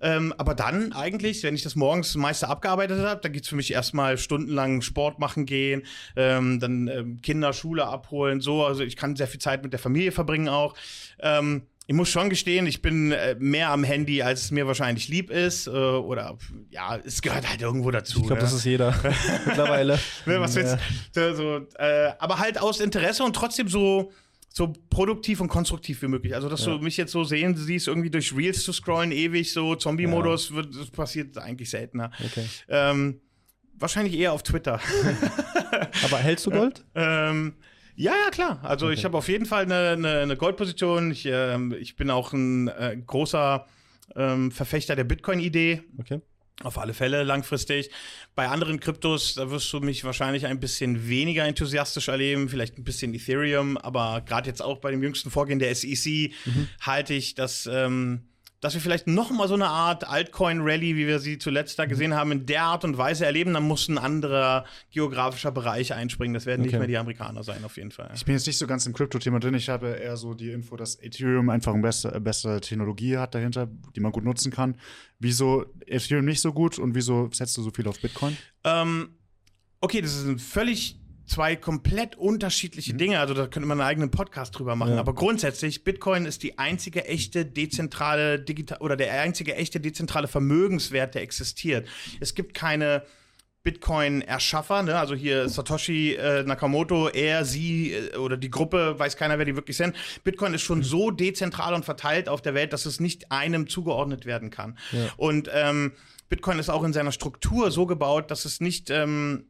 Ähm, 0.00 0.34
aber 0.36 0.54
dann 0.54 0.92
eigentlich, 0.92 1.42
wenn 1.44 1.54
ich 1.54 1.62
das 1.62 1.76
morgens 1.76 2.14
meiste 2.16 2.48
abgearbeitet 2.48 3.00
habe, 3.00 3.20
dann 3.22 3.32
geht's 3.32 3.48
für 3.48 3.56
mich 3.56 3.72
erstmal 3.72 4.18
stundenlang 4.18 4.82
Sport 4.82 5.18
machen 5.18 5.46
gehen, 5.46 5.82
ähm, 6.16 6.60
dann 6.60 6.88
ähm, 6.88 7.20
Kinder, 7.22 7.52
Schule 7.52 7.86
abholen, 7.86 8.40
so. 8.40 8.64
Also 8.64 8.82
ich 8.82 8.96
kann 8.96 9.16
sehr 9.16 9.28
viel 9.28 9.40
Zeit 9.40 9.62
mit 9.62 9.72
der 9.72 9.80
Familie 9.80 10.12
verbringen 10.12 10.48
auch. 10.48 10.74
Ähm, 11.20 11.62
ich 11.86 11.94
muss 11.94 12.08
schon 12.08 12.30
gestehen, 12.30 12.66
ich 12.66 12.80
bin 12.80 13.12
äh, 13.12 13.36
mehr 13.38 13.70
am 13.70 13.84
Handy, 13.84 14.22
als 14.22 14.44
es 14.44 14.50
mir 14.50 14.66
wahrscheinlich 14.66 15.08
lieb 15.08 15.30
ist. 15.30 15.66
Äh, 15.66 15.70
oder 15.70 16.38
ja, 16.70 16.96
es 16.96 17.20
gehört 17.20 17.48
halt 17.48 17.60
irgendwo 17.60 17.90
dazu. 17.90 18.20
Ich 18.20 18.26
glaube, 18.26 18.40
ne? 18.40 18.40
das 18.40 18.54
ist 18.54 18.64
jeder 18.64 18.94
mittlerweile. 19.46 19.98
Ne, 20.26 20.40
was 20.40 20.54
willst 20.54 20.78
ja. 21.14 21.34
so, 21.34 21.66
äh, 21.76 22.12
Aber 22.18 22.38
halt 22.38 22.58
aus 22.58 22.80
Interesse 22.80 23.24
und 23.24 23.36
trotzdem 23.36 23.68
so, 23.68 24.12
so 24.48 24.72
produktiv 24.88 25.40
und 25.40 25.48
konstruktiv 25.48 26.00
wie 26.02 26.08
möglich. 26.08 26.34
Also, 26.34 26.48
dass 26.48 26.64
ja. 26.64 26.72
du 26.72 26.82
mich 26.82 26.96
jetzt 26.96 27.12
so 27.12 27.24
sehen 27.24 27.56
siehst, 27.56 27.88
irgendwie 27.88 28.10
durch 28.10 28.34
Reels 28.34 28.62
zu 28.62 28.72
scrollen, 28.72 29.12
ewig 29.12 29.52
so 29.52 29.74
Zombie-Modus, 29.74 30.52
ja. 30.54 30.62
das 30.62 30.90
passiert 30.90 31.36
eigentlich 31.36 31.68
seltener. 31.68 32.10
Okay. 32.24 32.46
Ähm, 32.68 33.20
wahrscheinlich 33.74 34.14
eher 34.14 34.32
auf 34.32 34.42
Twitter. 34.42 34.80
aber 36.04 36.18
hältst 36.18 36.46
du 36.46 36.50
Gold? 36.50 36.84
ähm, 36.94 37.54
ja, 37.96 38.12
ja, 38.12 38.30
klar. 38.30 38.60
Also 38.62 38.86
okay. 38.86 38.94
ich 38.94 39.04
habe 39.04 39.16
auf 39.16 39.28
jeden 39.28 39.46
Fall 39.46 39.64
eine, 39.64 39.90
eine, 39.90 40.20
eine 40.20 40.36
Goldposition. 40.36 41.10
Ich, 41.10 41.26
äh, 41.26 41.74
ich 41.76 41.96
bin 41.96 42.10
auch 42.10 42.32
ein 42.32 42.68
äh, 42.68 42.96
großer 43.06 43.66
ähm, 44.16 44.50
Verfechter 44.50 44.96
der 44.96 45.04
Bitcoin-Idee. 45.04 45.82
Okay. 45.98 46.20
Auf 46.62 46.78
alle 46.78 46.94
Fälle 46.94 47.24
langfristig. 47.24 47.90
Bei 48.36 48.48
anderen 48.48 48.78
Kryptos, 48.78 49.34
da 49.34 49.50
wirst 49.50 49.72
du 49.72 49.80
mich 49.80 50.04
wahrscheinlich 50.04 50.46
ein 50.46 50.60
bisschen 50.60 51.08
weniger 51.08 51.44
enthusiastisch 51.44 52.06
erleben, 52.08 52.48
vielleicht 52.48 52.78
ein 52.78 52.84
bisschen 52.84 53.12
Ethereum, 53.12 53.76
aber 53.76 54.20
gerade 54.20 54.48
jetzt 54.48 54.62
auch 54.62 54.78
bei 54.78 54.92
dem 54.92 55.02
jüngsten 55.02 55.30
Vorgehen 55.30 55.58
der 55.58 55.74
SEC 55.74 56.32
mhm. 56.44 56.68
halte 56.80 57.12
ich 57.12 57.34
das 57.34 57.68
ähm, 57.70 58.28
dass 58.64 58.72
wir 58.72 58.80
vielleicht 58.80 59.06
noch 59.06 59.30
mal 59.30 59.46
so 59.46 59.52
eine 59.52 59.66
Art 59.66 60.08
Altcoin-Rally, 60.08 60.96
wie 60.96 61.06
wir 61.06 61.18
sie 61.18 61.36
zuletzt 61.36 61.78
da 61.78 61.84
gesehen 61.84 62.14
haben, 62.14 62.32
in 62.32 62.46
der 62.46 62.62
Art 62.62 62.82
und 62.82 62.96
Weise 62.96 63.26
erleben, 63.26 63.52
dann 63.52 63.64
muss 63.64 63.88
ein 63.88 63.98
anderer 63.98 64.64
geografischer 64.90 65.52
Bereich 65.52 65.92
einspringen. 65.92 66.32
Das 66.32 66.46
werden 66.46 66.62
okay. 66.62 66.70
nicht 66.70 66.78
mehr 66.78 66.88
die 66.88 66.96
Amerikaner 66.96 67.42
sein, 67.42 67.62
auf 67.62 67.76
jeden 67.76 67.90
Fall. 67.90 68.10
Ich 68.14 68.24
bin 68.24 68.34
jetzt 68.34 68.46
nicht 68.46 68.56
so 68.56 68.66
ganz 68.66 68.86
im 68.86 68.94
Krypto-Thema 68.94 69.38
drin. 69.38 69.52
Ich 69.52 69.68
habe 69.68 69.88
eher 69.88 70.16
so 70.16 70.32
die 70.32 70.50
Info, 70.50 70.76
dass 70.76 70.94
Ethereum 70.94 71.50
einfach 71.50 71.74
eine 71.74 71.82
bessere, 71.82 72.18
bessere 72.22 72.58
Technologie 72.62 73.18
hat 73.18 73.34
dahinter, 73.34 73.68
die 73.94 74.00
man 74.00 74.12
gut 74.12 74.24
nutzen 74.24 74.50
kann. 74.50 74.76
Wieso 75.18 75.66
Ethereum 75.84 76.24
nicht 76.24 76.40
so 76.40 76.54
gut 76.54 76.78
und 76.78 76.94
wieso 76.94 77.28
setzt 77.32 77.58
du 77.58 77.62
so 77.62 77.70
viel 77.70 77.86
auf 77.86 78.00
Bitcoin? 78.00 78.34
Ähm, 78.64 79.10
okay, 79.82 80.00
das 80.00 80.14
ist 80.14 80.26
ein 80.26 80.38
völlig 80.38 80.98
zwei 81.26 81.56
komplett 81.56 82.16
unterschiedliche 82.16 82.92
mhm. 82.94 82.98
Dinge. 82.98 83.20
Also 83.20 83.34
da 83.34 83.46
könnte 83.46 83.66
man 83.66 83.80
einen 83.80 83.88
eigenen 83.88 84.10
Podcast 84.10 84.58
drüber 84.58 84.76
machen. 84.76 84.94
Ja. 84.94 85.00
Aber 85.00 85.14
grundsätzlich, 85.14 85.84
Bitcoin 85.84 86.26
ist 86.26 86.42
die 86.42 86.58
einzige 86.58 87.06
echte 87.06 87.44
dezentrale 87.44 88.38
digital 88.38 88.78
oder 88.80 88.96
der 88.96 89.20
einzige 89.20 89.54
echte 89.56 89.80
dezentrale 89.80 90.28
Vermögenswert, 90.28 91.14
der 91.14 91.22
existiert. 91.22 91.86
Es 92.20 92.34
gibt 92.34 92.54
keine 92.54 93.02
Bitcoin-Erschaffer, 93.64 94.82
ne? 94.82 94.98
also 94.98 95.14
hier 95.14 95.48
Satoshi 95.48 96.14
äh, 96.14 96.42
Nakamoto, 96.42 97.08
er, 97.08 97.46
sie 97.46 97.92
äh, 97.92 98.16
oder 98.16 98.36
die 98.36 98.50
Gruppe, 98.50 98.98
weiß 98.98 99.16
keiner, 99.16 99.38
wer 99.38 99.46
die 99.46 99.56
wirklich 99.56 99.78
sind. 99.78 99.96
Bitcoin 100.22 100.52
ist 100.52 100.60
schon 100.60 100.78
mhm. 100.78 100.84
so 100.84 101.10
dezentral 101.10 101.72
und 101.72 101.84
verteilt 101.84 102.28
auf 102.28 102.42
der 102.42 102.52
Welt, 102.52 102.74
dass 102.74 102.84
es 102.84 103.00
nicht 103.00 103.32
einem 103.32 103.66
zugeordnet 103.66 104.26
werden 104.26 104.50
kann. 104.50 104.78
Ja. 104.92 105.08
Und 105.16 105.50
ähm, 105.52 105.92
Bitcoin 106.28 106.58
ist 106.58 106.68
auch 106.68 106.84
in 106.84 106.92
seiner 106.92 107.12
Struktur 107.12 107.70
so 107.70 107.86
gebaut, 107.86 108.30
dass 108.30 108.44
es 108.44 108.60
nicht 108.60 108.90
ähm, 108.90 109.46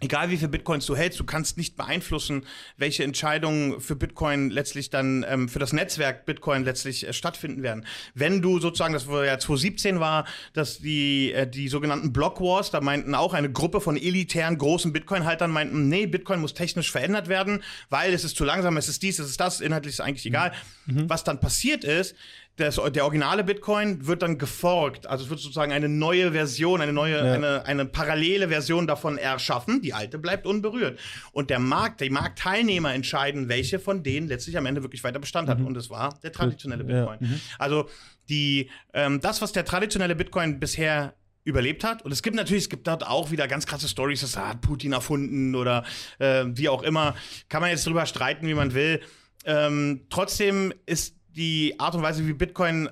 egal 0.00 0.30
wie 0.30 0.36
viel 0.36 0.48
Bitcoins 0.48 0.84
du 0.86 0.94
hältst, 0.94 1.18
du 1.18 1.24
kannst 1.24 1.56
nicht 1.56 1.76
beeinflussen, 1.76 2.44
welche 2.76 3.04
Entscheidungen 3.04 3.80
für 3.80 3.96
Bitcoin 3.96 4.50
letztlich 4.50 4.90
dann, 4.90 5.24
ähm, 5.28 5.48
für 5.48 5.58
das 5.58 5.72
Netzwerk 5.72 6.26
Bitcoin 6.26 6.64
letztlich 6.64 7.06
äh, 7.06 7.12
stattfinden 7.12 7.62
werden. 7.62 7.86
Wenn 8.14 8.42
du 8.42 8.58
sozusagen, 8.58 8.92
das 8.92 9.08
war 9.08 9.24
ja 9.24 9.38
2017 9.38 10.00
war, 10.00 10.26
dass 10.52 10.78
die, 10.78 11.32
äh, 11.32 11.46
die 11.46 11.68
sogenannten 11.68 12.12
Block 12.12 12.40
Wars, 12.40 12.70
da 12.70 12.80
meinten 12.80 13.14
auch 13.14 13.32
eine 13.32 13.50
Gruppe 13.50 13.80
von 13.80 13.96
elitären 13.96 14.58
großen 14.58 14.92
Bitcoin-Haltern 14.92 15.50
meinten, 15.50 15.88
nee, 15.88 16.06
Bitcoin 16.06 16.40
muss 16.40 16.54
technisch 16.54 16.90
verändert 16.90 17.28
werden, 17.28 17.62
weil 17.88 18.12
es 18.12 18.24
ist 18.24 18.36
zu 18.36 18.44
langsam, 18.44 18.76
es 18.76 18.88
ist 18.88 19.02
dies, 19.02 19.18
es 19.18 19.30
ist 19.30 19.40
das, 19.40 19.60
inhaltlich 19.60 19.94
ist 19.94 20.00
eigentlich 20.00 20.26
egal. 20.26 20.52
Mhm. 20.86 21.08
Was 21.08 21.24
dann 21.24 21.40
passiert 21.40 21.84
ist, 21.84 22.14
das, 22.56 22.80
der 22.92 23.04
originale 23.04 23.44
Bitcoin 23.44 24.06
wird 24.06 24.22
dann 24.22 24.38
geforkt. 24.38 25.06
Also 25.06 25.24
es 25.24 25.30
wird 25.30 25.40
sozusagen 25.40 25.72
eine 25.72 25.90
neue 25.90 26.32
Version, 26.32 26.80
eine 26.80 26.92
neue, 26.92 27.16
ja. 27.16 27.32
eine, 27.34 27.66
eine 27.66 27.84
parallele 27.84 28.48
Version 28.48 28.86
davon 28.86 29.18
erschaffen. 29.18 29.82
Die 29.82 29.92
alte 29.92 30.18
bleibt 30.18 30.46
unberührt. 30.46 30.98
Und 31.32 31.50
der 31.50 31.58
Markt, 31.58 32.00
die 32.00 32.08
Marktteilnehmer 32.08 32.94
entscheiden, 32.94 33.48
welche 33.50 33.78
von 33.78 34.02
denen 34.02 34.28
letztlich 34.28 34.56
am 34.56 34.64
Ende 34.64 34.82
wirklich 34.82 35.04
weiter 35.04 35.18
Bestand 35.18 35.50
hat. 35.50 35.58
Mhm. 35.58 35.66
Und 35.66 35.76
es 35.76 35.90
war 35.90 36.18
der 36.22 36.32
traditionelle 36.32 36.84
Bitcoin. 36.84 37.18
Ja. 37.20 37.28
Mhm. 37.28 37.40
Also 37.58 37.90
die, 38.30 38.70
ähm, 38.94 39.20
das, 39.20 39.42
was 39.42 39.52
der 39.52 39.66
traditionelle 39.66 40.16
Bitcoin 40.16 40.58
bisher 40.58 41.14
überlebt 41.44 41.84
hat. 41.84 42.02
Und 42.02 42.10
es 42.10 42.22
gibt 42.22 42.36
natürlich, 42.36 42.64
es 42.64 42.68
gibt 42.70 42.86
dort 42.86 43.06
auch 43.06 43.30
wieder 43.30 43.46
ganz 43.48 43.66
krasse 43.66 43.86
Stories, 43.86 44.22
das 44.22 44.36
hat 44.36 44.62
Putin 44.62 44.92
erfunden 44.92 45.54
oder 45.54 45.84
äh, 46.18 46.44
wie 46.48 46.68
auch 46.68 46.82
immer. 46.82 47.14
Kann 47.48 47.60
man 47.60 47.70
jetzt 47.70 47.86
drüber 47.86 48.06
streiten, 48.06 48.48
wie 48.48 48.54
man 48.54 48.74
will. 48.74 49.00
Ähm, 49.44 50.06
trotzdem 50.10 50.74
ist 50.86 51.14
die 51.36 51.78
Art 51.78 51.94
und 51.94 52.02
Weise, 52.02 52.26
wie 52.26 52.32
Bitcoin 52.32 52.88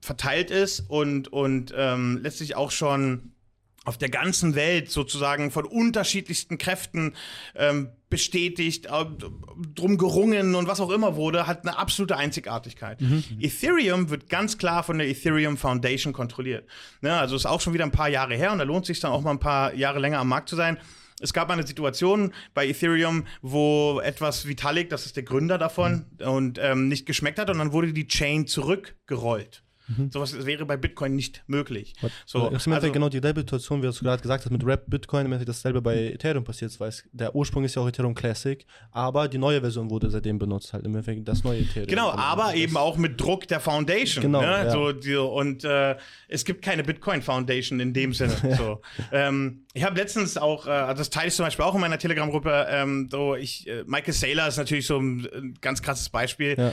verteilt 0.00 0.50
ist 0.50 0.80
und, 0.88 1.28
und 1.32 1.72
ähm, 1.76 2.20
letztlich 2.22 2.56
auch 2.56 2.70
schon 2.70 3.32
auf 3.86 3.96
der 3.96 4.08
ganzen 4.08 4.54
Welt 4.56 4.90
sozusagen 4.90 5.50
von 5.50 5.64
unterschiedlichsten 5.64 6.58
Kräften 6.58 7.14
ähm, 7.54 7.90
bestätigt, 8.10 8.86
äh, 8.86 9.04
drum 9.74 9.96
gerungen 9.96 10.54
und 10.56 10.66
was 10.66 10.80
auch 10.80 10.90
immer 10.90 11.16
wurde, 11.16 11.46
hat 11.46 11.66
eine 11.66 11.78
absolute 11.78 12.16
Einzigartigkeit. 12.16 13.00
Mhm. 13.00 13.22
Ethereum 13.40 14.10
wird 14.10 14.28
ganz 14.28 14.58
klar 14.58 14.82
von 14.82 14.98
der 14.98 15.08
Ethereum 15.08 15.56
Foundation 15.56 16.12
kontrolliert. 16.12 16.68
Ne, 17.00 17.14
also 17.14 17.36
ist 17.36 17.46
auch 17.46 17.60
schon 17.60 17.74
wieder 17.74 17.84
ein 17.84 17.92
paar 17.92 18.08
Jahre 18.08 18.34
her 18.34 18.52
und 18.52 18.58
da 18.58 18.64
lohnt 18.64 18.86
sich 18.86 18.98
dann 19.00 19.12
auch 19.12 19.22
mal 19.22 19.30
ein 19.30 19.40
paar 19.40 19.72
Jahre 19.74 20.00
länger 20.00 20.18
am 20.18 20.28
Markt 20.28 20.48
zu 20.48 20.56
sein. 20.56 20.78
Es 21.20 21.32
gab 21.32 21.48
mal 21.48 21.54
eine 21.54 21.66
Situation 21.66 22.32
bei 22.52 22.68
Ethereum, 22.68 23.26
wo 23.40 24.00
etwas 24.00 24.46
Vitalik, 24.46 24.90
das 24.90 25.06
ist 25.06 25.16
der 25.16 25.22
Gründer 25.22 25.56
davon, 25.58 26.06
mhm. 26.18 26.28
und 26.28 26.58
ähm, 26.60 26.88
nicht 26.88 27.06
geschmeckt 27.06 27.38
hat 27.38 27.50
und 27.50 27.58
dann 27.58 27.72
wurde 27.72 27.92
die 27.92 28.06
Chain 28.06 28.46
zurückgerollt. 28.46 29.62
Mhm. 29.88 30.10
Sowas 30.10 30.44
wäre 30.44 30.66
bei 30.66 30.76
Bitcoin 30.76 31.14
nicht 31.14 31.44
möglich. 31.46 31.94
So, 32.24 32.50
das 32.50 32.66
ist 32.66 32.72
also, 32.72 32.92
genau 32.92 33.08
dieselbe 33.08 33.40
Situation, 33.40 33.82
wie 33.82 33.86
du 33.86 33.92
gerade 33.92 34.22
gesagt 34.22 34.44
hast, 34.44 34.50
mit 34.50 34.64
Rap 34.64 34.84
Bitcoin, 34.88 35.30
wenn 35.30 35.44
dasselbe 35.44 35.80
bei 35.80 36.12
Ethereum 36.12 36.44
passiert 36.44 36.70
ist, 36.70 36.80
weil 36.80 36.92
der 37.12 37.34
Ursprung 37.34 37.64
ist 37.64 37.74
ja 37.74 37.82
auch 37.82 37.88
Ethereum 37.88 38.14
Classic, 38.14 38.64
aber 38.90 39.28
die 39.28 39.38
neue 39.38 39.60
Version 39.60 39.90
wurde 39.90 40.10
seitdem 40.10 40.38
benutzt, 40.38 40.72
halt 40.72 40.84
im 40.84 40.92
Endeffekt 40.92 41.26
das 41.28 41.44
neue 41.44 41.60
Ethereum. 41.60 41.88
Genau, 41.88 42.10
aber 42.10 42.54
eben 42.54 42.76
auch 42.76 42.96
mit 42.96 43.20
Druck 43.20 43.46
der 43.48 43.60
Foundation. 43.60 44.22
Genau. 44.22 44.40
Ne? 44.40 44.46
Ja. 44.46 44.70
So, 44.70 44.92
die, 44.92 45.14
und 45.16 45.64
äh, 45.64 45.96
es 46.28 46.44
gibt 46.44 46.62
keine 46.62 46.82
Bitcoin 46.82 47.22
Foundation 47.22 47.80
in 47.80 47.92
dem 47.92 48.12
Sinne. 48.12 48.36
so. 48.56 48.80
ähm, 49.12 49.66
ich 49.72 49.84
habe 49.84 49.96
letztens 49.96 50.36
auch, 50.36 50.66
äh, 50.66 50.70
also 50.70 50.98
das 50.98 51.10
teile 51.10 51.28
ich 51.28 51.34
zum 51.34 51.44
Beispiel 51.44 51.64
auch 51.64 51.74
in 51.74 51.80
meiner 51.80 51.98
Telegram-Gruppe, 51.98 52.66
ähm, 52.70 53.08
so 53.10 53.34
ich, 53.34 53.68
äh, 53.68 53.84
Michael 53.86 54.14
Saylor 54.14 54.48
ist 54.48 54.56
natürlich 54.56 54.86
so 54.86 54.98
ein, 54.98 55.28
ein 55.32 55.54
ganz 55.60 55.82
krasses 55.82 56.08
Beispiel, 56.08 56.56
ja. 56.56 56.72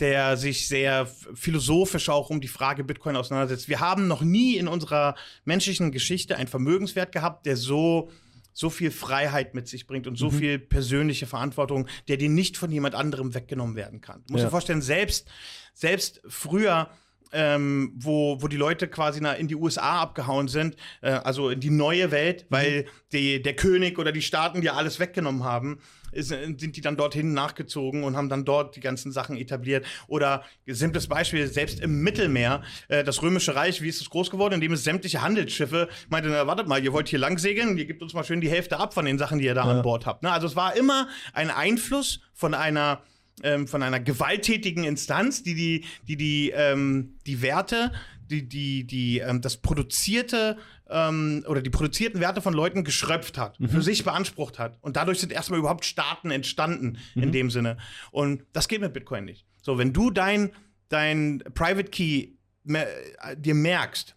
Der 0.00 0.36
sich 0.36 0.68
sehr 0.68 1.06
philosophisch 1.34 2.08
auch 2.08 2.30
um 2.30 2.40
die 2.40 2.48
Frage 2.48 2.84
Bitcoin 2.84 3.16
auseinandersetzt. 3.16 3.68
Wir 3.68 3.80
haben 3.80 4.06
noch 4.06 4.22
nie 4.22 4.56
in 4.56 4.68
unserer 4.68 5.14
menschlichen 5.44 5.90
Geschichte 5.90 6.36
einen 6.36 6.48
Vermögenswert 6.48 7.12
gehabt, 7.12 7.46
der 7.46 7.56
so 7.56 8.10
so 8.52 8.70
viel 8.70 8.90
Freiheit 8.90 9.54
mit 9.54 9.68
sich 9.68 9.86
bringt 9.86 10.06
und 10.06 10.16
so 10.16 10.30
mhm. 10.30 10.38
viel 10.38 10.58
persönliche 10.58 11.26
Verantwortung, 11.26 11.86
der 12.08 12.16
dir 12.16 12.30
nicht 12.30 12.56
von 12.56 12.72
jemand 12.72 12.94
anderem 12.94 13.34
weggenommen 13.34 13.76
werden 13.76 14.00
kann. 14.00 14.22
Du 14.26 14.32
musst 14.32 14.42
ja. 14.42 14.46
dir 14.46 14.50
vorstellen, 14.50 14.80
selbst, 14.80 15.28
selbst 15.74 16.22
früher 16.26 16.88
ähm, 17.32 17.92
wo, 17.96 18.40
wo 18.40 18.48
die 18.48 18.56
Leute 18.56 18.88
quasi 18.88 19.20
in 19.38 19.48
die 19.48 19.56
USA 19.56 20.00
abgehauen 20.00 20.48
sind, 20.48 20.76
äh, 21.02 21.10
also 21.10 21.50
in 21.50 21.60
die 21.60 21.70
neue 21.70 22.10
Welt, 22.10 22.46
mhm. 22.48 22.54
weil 22.54 22.86
die, 23.12 23.42
der 23.42 23.54
König 23.54 23.98
oder 23.98 24.12
die 24.12 24.22
Staaten 24.22 24.60
die 24.60 24.70
alles 24.70 25.00
weggenommen 25.00 25.44
haben, 25.44 25.80
ist, 26.12 26.28
sind 26.28 26.76
die 26.76 26.80
dann 26.80 26.96
dorthin 26.96 27.32
nachgezogen 27.32 28.04
und 28.04 28.16
haben 28.16 28.28
dann 28.28 28.44
dort 28.44 28.76
die 28.76 28.80
ganzen 28.80 29.12
Sachen 29.12 29.36
etabliert. 29.36 29.86
Oder 30.06 30.44
simples 30.66 31.06
Beispiel, 31.06 31.46
selbst 31.46 31.80
im 31.80 32.02
Mittelmeer, 32.02 32.62
äh, 32.88 33.04
das 33.04 33.22
Römische 33.22 33.54
Reich, 33.54 33.82
wie 33.82 33.88
ist 33.88 34.00
es 34.00 34.10
groß 34.10 34.30
geworden, 34.30 34.54
indem 34.54 34.72
es 34.72 34.84
sämtliche 34.84 35.22
Handelsschiffe 35.22 35.88
meinte, 36.08 36.28
na, 36.28 36.46
wartet 36.46 36.68
mal, 36.68 36.82
ihr 36.82 36.92
wollt 36.92 37.08
hier 37.08 37.18
lang 37.18 37.38
segeln, 37.38 37.76
ihr 37.76 37.86
gebt 37.86 38.02
uns 38.02 38.14
mal 38.14 38.24
schön 38.24 38.40
die 38.40 38.50
Hälfte 38.50 38.78
ab 38.78 38.94
von 38.94 39.04
den 39.04 39.18
Sachen, 39.18 39.38
die 39.38 39.44
ihr 39.44 39.54
da 39.54 39.64
ja. 39.64 39.70
an 39.70 39.82
Bord 39.82 40.06
habt. 40.06 40.22
Ne? 40.22 40.30
Also 40.30 40.46
es 40.46 40.56
war 40.56 40.76
immer 40.76 41.08
ein 41.32 41.50
Einfluss 41.50 42.20
von 42.32 42.54
einer 42.54 43.02
ähm, 43.42 43.66
von 43.66 43.82
einer 43.82 44.00
gewalttätigen 44.00 44.84
Instanz, 44.84 45.42
die 45.42 45.54
die, 45.54 45.84
die, 46.08 46.16
die, 46.16 46.50
ähm, 46.54 47.18
die 47.26 47.42
Werte, 47.42 47.92
die, 48.30 48.48
die, 48.48 48.84
die, 48.84 49.18
ähm, 49.18 49.40
das 49.40 49.58
produzierte 49.58 50.56
ähm, 50.90 51.44
oder 51.48 51.62
die 51.62 51.70
produzierten 51.70 52.20
Werte 52.20 52.40
von 52.40 52.54
Leuten 52.54 52.84
geschröpft 52.84 53.38
hat, 53.38 53.58
mhm. 53.60 53.68
für 53.68 53.82
sich 53.82 54.04
beansprucht 54.04 54.58
hat. 54.58 54.78
Und 54.80 54.96
dadurch 54.96 55.20
sind 55.20 55.32
erstmal 55.32 55.58
überhaupt 55.58 55.84
Staaten 55.84 56.30
entstanden 56.30 56.98
mhm. 57.14 57.22
in 57.22 57.32
dem 57.32 57.50
Sinne. 57.50 57.78
Und 58.10 58.44
das 58.52 58.68
geht 58.68 58.80
mit 58.80 58.92
Bitcoin 58.92 59.24
nicht. 59.24 59.46
So, 59.62 59.78
wenn 59.78 59.92
du 59.92 60.10
dein, 60.10 60.52
dein 60.88 61.42
Private 61.54 61.90
Key 61.90 62.28
mehr, 62.64 62.88
äh, 63.24 63.36
dir 63.36 63.54
merkst, 63.54 64.16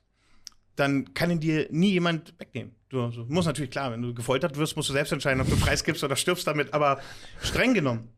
dann 0.75 1.13
kann 1.13 1.31
ihn 1.31 1.39
dir 1.39 1.67
nie 1.71 1.91
jemand 1.91 2.33
wegnehmen. 2.39 2.75
Du, 2.89 3.07
du 3.09 3.25
musst 3.27 3.47
natürlich, 3.47 3.71
klar, 3.71 3.91
wenn 3.91 4.01
du 4.01 4.13
gefoltert 4.13 4.57
wirst, 4.57 4.75
musst 4.75 4.89
du 4.89 4.93
selbst 4.93 5.11
entscheiden, 5.11 5.41
ob 5.41 5.49
du 5.49 5.55
preisgibst 5.59 6.03
oder 6.03 6.15
stirbst 6.15 6.47
damit, 6.47 6.73
aber 6.73 6.99
streng 7.41 7.73
genommen 7.73 8.09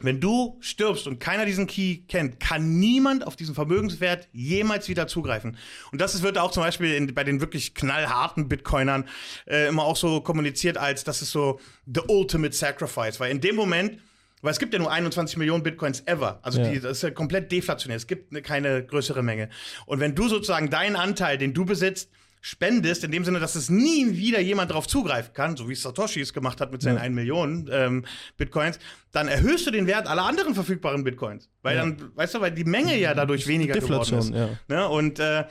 wenn 0.00 0.20
du 0.20 0.56
stirbst 0.60 1.06
und 1.06 1.20
keiner 1.20 1.44
diesen 1.44 1.66
Key 1.66 1.98
kennt, 2.08 2.40
kann 2.40 2.78
niemand 2.78 3.26
auf 3.26 3.36
diesen 3.36 3.54
Vermögenswert 3.54 4.28
jemals 4.32 4.88
wieder 4.88 5.06
zugreifen. 5.06 5.56
Und 5.90 6.00
das 6.00 6.22
wird 6.22 6.38
auch 6.38 6.50
zum 6.50 6.62
Beispiel 6.62 6.94
in, 6.94 7.14
bei 7.14 7.24
den 7.24 7.40
wirklich 7.40 7.74
knallharten 7.74 8.48
Bitcoinern 8.48 9.08
äh, 9.46 9.68
immer 9.68 9.84
auch 9.84 9.96
so 9.96 10.20
kommuniziert 10.20 10.78
als, 10.78 11.04
das 11.04 11.22
ist 11.22 11.30
so 11.30 11.60
the 11.86 12.00
ultimate 12.08 12.54
sacrifice. 12.54 13.20
Weil 13.20 13.30
in 13.30 13.40
dem 13.40 13.56
Moment, 13.56 13.98
weil 14.42 14.52
es 14.52 14.58
gibt 14.58 14.72
ja 14.72 14.78
nur 14.78 14.90
21 14.90 15.36
Millionen 15.36 15.62
Bitcoins 15.62 16.02
ever. 16.06 16.40
Also 16.42 16.60
ja. 16.60 16.70
die, 16.70 16.80
das 16.80 16.98
ist 16.98 17.02
ja 17.02 17.10
komplett 17.10 17.52
deflationär. 17.52 17.96
Es 17.96 18.06
gibt 18.06 18.32
ne, 18.32 18.42
keine 18.42 18.84
größere 18.84 19.22
Menge. 19.22 19.48
Und 19.86 20.00
wenn 20.00 20.14
du 20.14 20.28
sozusagen 20.28 20.68
deinen 20.68 20.96
Anteil, 20.96 21.38
den 21.38 21.54
du 21.54 21.64
besitzt, 21.64 22.10
spendest, 22.44 23.04
in 23.04 23.12
dem 23.12 23.24
Sinne, 23.24 23.38
dass 23.38 23.54
es 23.54 23.70
nie 23.70 24.16
wieder 24.16 24.40
jemand 24.40 24.72
darauf 24.72 24.88
zugreifen 24.88 25.32
kann, 25.32 25.56
so 25.56 25.68
wie 25.68 25.76
Satoshi 25.76 26.20
es 26.20 26.32
gemacht 26.32 26.60
hat 26.60 26.72
mit 26.72 26.82
seinen 26.82 26.96
ja. 26.96 27.02
1 27.02 27.14
Million 27.14 27.70
ähm, 27.72 28.04
Bitcoins, 28.36 28.80
dann 29.12 29.28
erhöhst 29.28 29.64
du 29.66 29.70
den 29.70 29.86
Wert 29.86 30.08
aller 30.08 30.24
anderen 30.24 30.54
verfügbaren 30.54 31.04
Bitcoins. 31.04 31.48
Weil 31.62 31.76
ja. 31.76 31.82
dann, 31.82 32.10
weißt 32.16 32.34
du, 32.34 32.40
weil 32.40 32.50
die 32.50 32.64
Menge 32.64 32.98
ja 32.98 33.14
dadurch 33.14 33.46
weniger 33.46 33.74
Deflation, 33.74 34.32
geworden 34.32 34.50
ist. 34.52 34.58
Ja. 34.68 34.76
Ne? 34.76 34.88
Und 34.88 35.20
äh, 35.20 35.44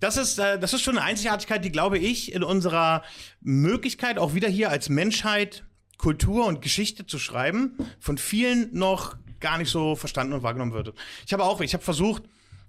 das 0.00 0.18
ist, 0.18 0.38
äh, 0.38 0.58
das 0.58 0.74
ist 0.74 0.82
schon 0.82 0.98
eine 0.98 1.06
Einzigartigkeit, 1.06 1.64
die, 1.64 1.72
glaube 1.72 1.98
ich, 1.98 2.34
in 2.34 2.44
unserer 2.44 3.02
Möglichkeit, 3.40 4.18
auch 4.18 4.34
wieder 4.34 4.48
hier 4.48 4.68
als 4.68 4.90
Menschheit 4.90 5.64
Kultur 5.96 6.44
und 6.44 6.60
Geschichte 6.60 7.06
zu 7.06 7.18
schreiben, 7.18 7.78
von 8.00 8.18
vielen 8.18 8.68
noch 8.74 9.16
gar 9.40 9.56
nicht 9.56 9.70
so 9.70 9.96
verstanden 9.96 10.34
und 10.34 10.42
wahrgenommen 10.42 10.74
wird. 10.74 10.92
Ich 11.26 11.32
habe 11.32 11.44
auch, 11.44 11.62
ich 11.62 11.72
habe 11.72 11.82
versucht, 11.82 12.24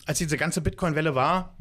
als 0.05 0.19
diese 0.19 0.37
ganze 0.37 0.61
Bitcoin-Welle 0.61 1.13
war, 1.13 1.57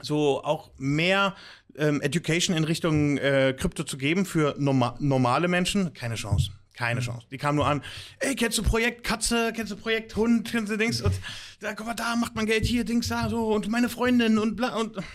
so 0.00 0.42
auch 0.42 0.70
mehr 0.76 1.34
ähm, 1.76 2.00
Education 2.00 2.56
in 2.56 2.64
Richtung 2.64 3.18
äh, 3.18 3.54
Krypto 3.58 3.84
zu 3.84 3.96
geben 3.96 4.26
für 4.26 4.54
norma 4.58 4.96
normale 5.00 5.48
Menschen, 5.48 5.92
keine 5.94 6.14
Chance. 6.14 6.50
Keine 6.74 7.00
mhm. 7.00 7.04
Chance. 7.04 7.26
Die 7.30 7.38
kamen 7.38 7.56
nur 7.56 7.66
an, 7.66 7.82
ey, 8.18 8.34
kennst 8.34 8.58
du 8.58 8.62
Projekt 8.62 9.04
Katze, 9.04 9.52
kennst 9.54 9.72
du 9.72 9.76
Projekt 9.76 10.16
Hund, 10.16 10.50
kennst 10.50 10.72
du 10.72 10.76
Dings? 10.76 11.00
Und 11.00 11.14
da, 11.60 11.74
guck 11.74 11.86
mal, 11.86 11.94
da 11.94 12.16
macht 12.16 12.34
man 12.34 12.46
Geld, 12.46 12.64
hier, 12.64 12.84
Dings, 12.84 13.08
da, 13.08 13.28
so, 13.28 13.52
und 13.52 13.68
meine 13.68 13.88
Freundin 13.88 14.38
und 14.38 14.56
bla, 14.56 14.76
und. 14.76 14.96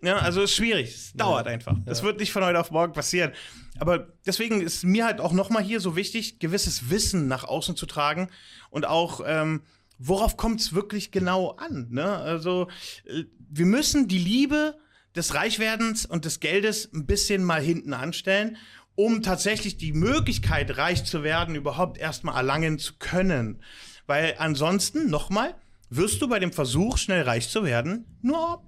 Ja, 0.00 0.18
also 0.18 0.42
ist 0.42 0.54
schwierig. 0.54 0.94
Es 0.94 1.12
dauert 1.14 1.46
ja. 1.46 1.52
einfach. 1.52 1.74
Das 1.84 1.98
ja. 1.98 2.04
wird 2.04 2.20
nicht 2.20 2.30
von 2.30 2.44
heute 2.44 2.60
auf 2.60 2.70
morgen 2.70 2.92
passieren. 2.92 3.32
Aber 3.80 4.06
deswegen 4.24 4.60
ist 4.60 4.84
mir 4.84 5.04
halt 5.04 5.20
auch 5.20 5.32
nochmal 5.32 5.64
hier 5.64 5.80
so 5.80 5.96
wichtig, 5.96 6.38
gewisses 6.38 6.88
Wissen 6.88 7.26
nach 7.26 7.42
außen 7.42 7.74
zu 7.74 7.84
tragen 7.84 8.28
und 8.70 8.86
auch, 8.86 9.20
ähm, 9.26 9.62
worauf 9.98 10.36
kommt 10.36 10.60
es 10.60 10.72
wirklich 10.72 11.10
genau 11.10 11.50
an? 11.50 11.88
Ne? 11.90 12.04
Also, 12.04 12.68
äh, 13.04 13.24
wir 13.50 13.66
müssen 13.66 14.08
die 14.08 14.18
Liebe 14.18 14.76
des 15.16 15.34
Reichwerdens 15.34 16.06
und 16.06 16.24
des 16.24 16.40
Geldes 16.40 16.90
ein 16.92 17.06
bisschen 17.06 17.42
mal 17.42 17.60
hinten 17.60 17.92
anstellen, 17.92 18.56
um 18.94 19.22
tatsächlich 19.22 19.76
die 19.76 19.92
Möglichkeit, 19.92 20.76
reich 20.76 21.04
zu 21.04 21.22
werden, 21.22 21.54
überhaupt 21.54 21.98
erstmal 21.98 22.36
erlangen 22.36 22.78
zu 22.78 22.94
können. 22.98 23.62
Weil 24.06 24.34
ansonsten, 24.38 25.08
nochmal, 25.08 25.54
wirst 25.90 26.20
du 26.20 26.28
bei 26.28 26.38
dem 26.38 26.52
Versuch, 26.52 26.98
schnell 26.98 27.22
reich 27.22 27.48
zu 27.48 27.64
werden, 27.64 28.04
nur 28.22 28.62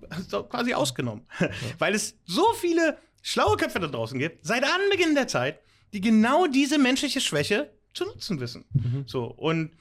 quasi 0.49 0.75
ausgenommen. 0.75 1.27
Ja. 1.39 1.51
Weil 1.79 1.95
es 1.95 2.17
so 2.25 2.45
viele 2.55 2.99
schlaue 3.23 3.57
Köpfe 3.57 3.81
da 3.81 3.89
draußen 3.89 4.19
gibt, 4.19 4.45
seit 4.47 4.65
Anbeginn 4.65 5.15
der 5.15 5.29
Zeit, 5.29 5.61
die 5.93 6.01
genau 6.01 6.47
diese 6.47 6.79
menschliche 6.79 7.21
Schwäche 7.21 7.71
zu 7.93 8.05
nutzen 8.05 8.41
wissen. 8.41 8.65
Mhm. 8.73 9.05
So, 9.07 9.25
und 9.25 9.73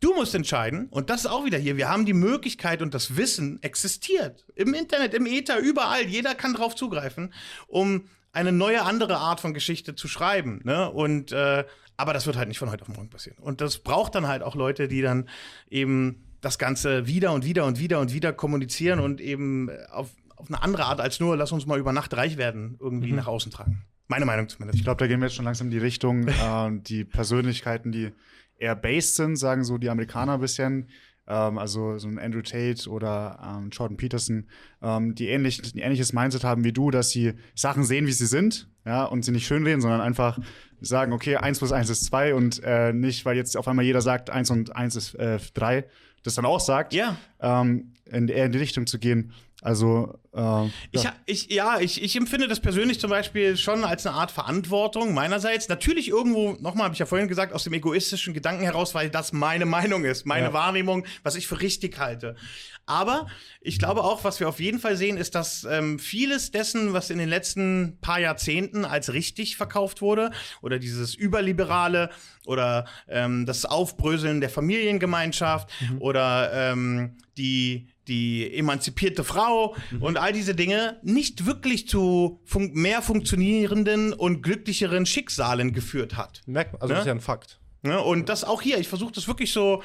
Du 0.00 0.14
musst 0.14 0.34
entscheiden, 0.34 0.88
und 0.90 1.08
das 1.08 1.20
ist 1.20 1.26
auch 1.26 1.44
wieder 1.44 1.58
hier, 1.58 1.76
wir 1.76 1.88
haben 1.88 2.04
die 2.04 2.12
Möglichkeit 2.12 2.82
und 2.82 2.92
das 2.92 3.16
Wissen 3.16 3.62
existiert. 3.62 4.44
Im 4.54 4.74
Internet, 4.74 5.14
im 5.14 5.24
Ether, 5.24 5.58
überall, 5.58 6.06
jeder 6.06 6.34
kann 6.34 6.52
drauf 6.52 6.74
zugreifen, 6.74 7.32
um 7.66 8.08
eine 8.32 8.52
neue, 8.52 8.82
andere 8.82 9.16
Art 9.16 9.40
von 9.40 9.54
Geschichte 9.54 9.94
zu 9.94 10.08
schreiben. 10.08 10.60
Ne? 10.64 10.90
Und 10.90 11.32
äh, 11.32 11.64
aber 11.96 12.12
das 12.12 12.26
wird 12.26 12.36
halt 12.36 12.48
nicht 12.48 12.58
von 12.58 12.70
heute 12.70 12.82
auf 12.82 12.88
morgen 12.88 13.08
passieren. 13.08 13.38
Und 13.38 13.60
das 13.60 13.78
braucht 13.78 14.14
dann 14.14 14.26
halt 14.26 14.42
auch 14.42 14.54
Leute, 14.54 14.88
die 14.88 15.00
dann 15.00 15.28
eben 15.70 16.26
das 16.40 16.58
Ganze 16.58 17.06
wieder 17.06 17.32
und 17.32 17.44
wieder 17.44 17.64
und 17.64 17.78
wieder 17.78 17.98
und 18.00 18.12
wieder 18.12 18.32
kommunizieren 18.32 19.00
und 19.00 19.20
eben 19.20 19.70
auf, 19.90 20.10
auf 20.36 20.48
eine 20.48 20.62
andere 20.62 20.84
Art 20.84 21.00
als 21.00 21.20
nur, 21.20 21.36
lass 21.36 21.52
uns 21.52 21.66
mal 21.66 21.78
über 21.78 21.92
Nacht 21.92 22.14
reich 22.14 22.36
werden, 22.36 22.76
irgendwie 22.78 23.10
mhm. 23.10 23.16
nach 23.16 23.26
außen 23.26 23.50
tragen. 23.50 23.82
Meine 24.08 24.26
Meinung 24.26 24.48
zumindest. 24.48 24.78
Ich 24.78 24.84
glaube, 24.84 24.98
da 24.98 25.06
gehen 25.06 25.20
wir 25.20 25.26
jetzt 25.26 25.34
schon 25.34 25.46
langsam 25.46 25.68
in 25.68 25.72
die 25.72 25.78
Richtung, 25.78 26.28
äh, 26.28 26.70
die 26.70 27.04
Persönlichkeiten, 27.04 27.90
die 27.90 28.12
eher 28.58 28.76
based 28.76 29.16
sind, 29.16 29.36
sagen 29.36 29.64
so 29.64 29.78
die 29.78 29.90
Amerikaner 29.90 30.34
ein 30.34 30.40
bisschen. 30.40 30.88
Ähm, 31.28 31.58
also 31.58 31.98
so 31.98 32.08
ein 32.08 32.18
Andrew 32.18 32.42
Tate 32.42 32.88
oder 32.88 33.38
ähm, 33.42 33.70
Jordan 33.70 33.96
Peterson, 33.96 34.46
ähm, 34.82 35.14
die 35.14 35.28
ähnlich, 35.28 35.60
ein 35.74 35.78
ähnliches 35.78 36.12
Mindset 36.12 36.44
haben 36.44 36.64
wie 36.64 36.72
du, 36.72 36.90
dass 36.90 37.10
sie 37.10 37.34
Sachen 37.54 37.84
sehen, 37.84 38.06
wie 38.06 38.12
sie 38.12 38.26
sind, 38.26 38.68
ja, 38.84 39.04
und 39.04 39.24
sie 39.24 39.32
nicht 39.32 39.46
schönreden, 39.46 39.80
sondern 39.80 40.00
einfach 40.00 40.38
sagen, 40.80 41.12
okay, 41.12 41.36
1 41.36 41.58
plus 41.58 41.72
1 41.72 41.90
ist 41.90 42.04
2 42.04 42.34
und 42.34 42.62
äh, 42.62 42.92
nicht, 42.92 43.24
weil 43.24 43.36
jetzt 43.36 43.56
auf 43.56 43.66
einmal 43.66 43.84
jeder 43.84 44.02
sagt, 44.02 44.30
1 44.30 44.50
und 44.50 44.76
1 44.76 44.96
ist 44.96 45.14
äh, 45.14 45.38
3, 45.54 45.84
das 46.22 46.36
dann 46.36 46.44
auch 46.44 46.60
sagt, 46.60 46.94
ja. 46.94 47.16
ähm, 47.40 47.92
in, 48.04 48.28
eher 48.28 48.46
in 48.46 48.52
die 48.52 48.58
Richtung 48.58 48.86
zu 48.86 48.98
gehen. 48.98 49.32
Also, 49.62 50.18
äh, 50.34 50.38
ja. 50.38 50.70
Ich, 50.92 51.48
ich, 51.48 51.50
ja, 51.50 51.80
ich, 51.80 52.02
ich 52.02 52.14
empfinde 52.14 52.46
das 52.46 52.60
persönlich 52.60 53.00
zum 53.00 53.08
Beispiel 53.08 53.56
schon 53.56 53.84
als 53.84 54.06
eine 54.06 54.14
Art 54.14 54.30
Verantwortung 54.30 55.14
meinerseits. 55.14 55.68
Natürlich 55.68 56.08
irgendwo, 56.08 56.52
nochmal 56.60 56.84
habe 56.84 56.92
ich 56.92 56.98
ja 56.98 57.06
vorhin 57.06 57.26
gesagt, 57.26 57.54
aus 57.54 57.64
dem 57.64 57.72
egoistischen 57.72 58.34
Gedanken 58.34 58.64
heraus, 58.64 58.94
weil 58.94 59.08
das 59.08 59.32
meine 59.32 59.64
Meinung 59.64 60.04
ist, 60.04 60.26
meine 60.26 60.48
ja. 60.48 60.52
Wahrnehmung, 60.52 61.06
was 61.22 61.36
ich 61.36 61.46
für 61.46 61.60
richtig 61.62 61.98
halte. 61.98 62.36
Aber 62.84 63.26
ich 63.60 63.78
glaube 63.78 64.04
auch, 64.04 64.24
was 64.24 64.38
wir 64.38 64.48
auf 64.48 64.60
jeden 64.60 64.78
Fall 64.78 64.96
sehen, 64.96 65.16
ist, 65.16 65.34
dass 65.34 65.64
ähm, 65.64 65.98
vieles 65.98 66.52
dessen, 66.52 66.92
was 66.92 67.10
in 67.10 67.18
den 67.18 67.28
letzten 67.28 67.98
paar 68.00 68.20
Jahrzehnten 68.20 68.84
als 68.84 69.12
richtig 69.12 69.56
verkauft 69.56 70.02
wurde, 70.02 70.30
oder 70.60 70.78
dieses 70.78 71.16
überliberale 71.18 72.10
oder 72.44 72.84
ähm, 73.08 73.46
das 73.46 73.64
Aufbröseln 73.64 74.40
der 74.40 74.50
Familiengemeinschaft 74.50 75.68
mhm. 75.80 76.00
oder 76.00 76.52
ähm, 76.52 77.16
die 77.36 77.88
die 78.08 78.56
emanzipierte 78.56 79.24
Frau 79.24 79.76
mhm. 79.90 80.02
und 80.02 80.18
all 80.18 80.32
diese 80.32 80.54
Dinge 80.54 80.98
nicht 81.02 81.46
wirklich 81.46 81.88
zu 81.88 82.40
fun 82.44 82.70
mehr 82.72 83.02
funktionierenden 83.02 84.12
und 84.12 84.42
glücklicheren 84.42 85.06
Schicksalen 85.06 85.72
geführt 85.72 86.16
hat. 86.16 86.42
Merkt 86.46 86.72
man, 86.72 86.82
also 86.82 86.92
ne? 86.92 86.94
das 86.94 87.04
ist 87.04 87.06
ja 87.06 87.14
ein 87.14 87.20
Fakt. 87.20 87.58
Ne? 87.82 88.00
Und 88.00 88.28
das 88.28 88.44
auch 88.44 88.62
hier, 88.62 88.78
ich 88.78 88.88
versuche 88.88 89.12
das 89.12 89.28
wirklich 89.28 89.52
so, 89.52 89.82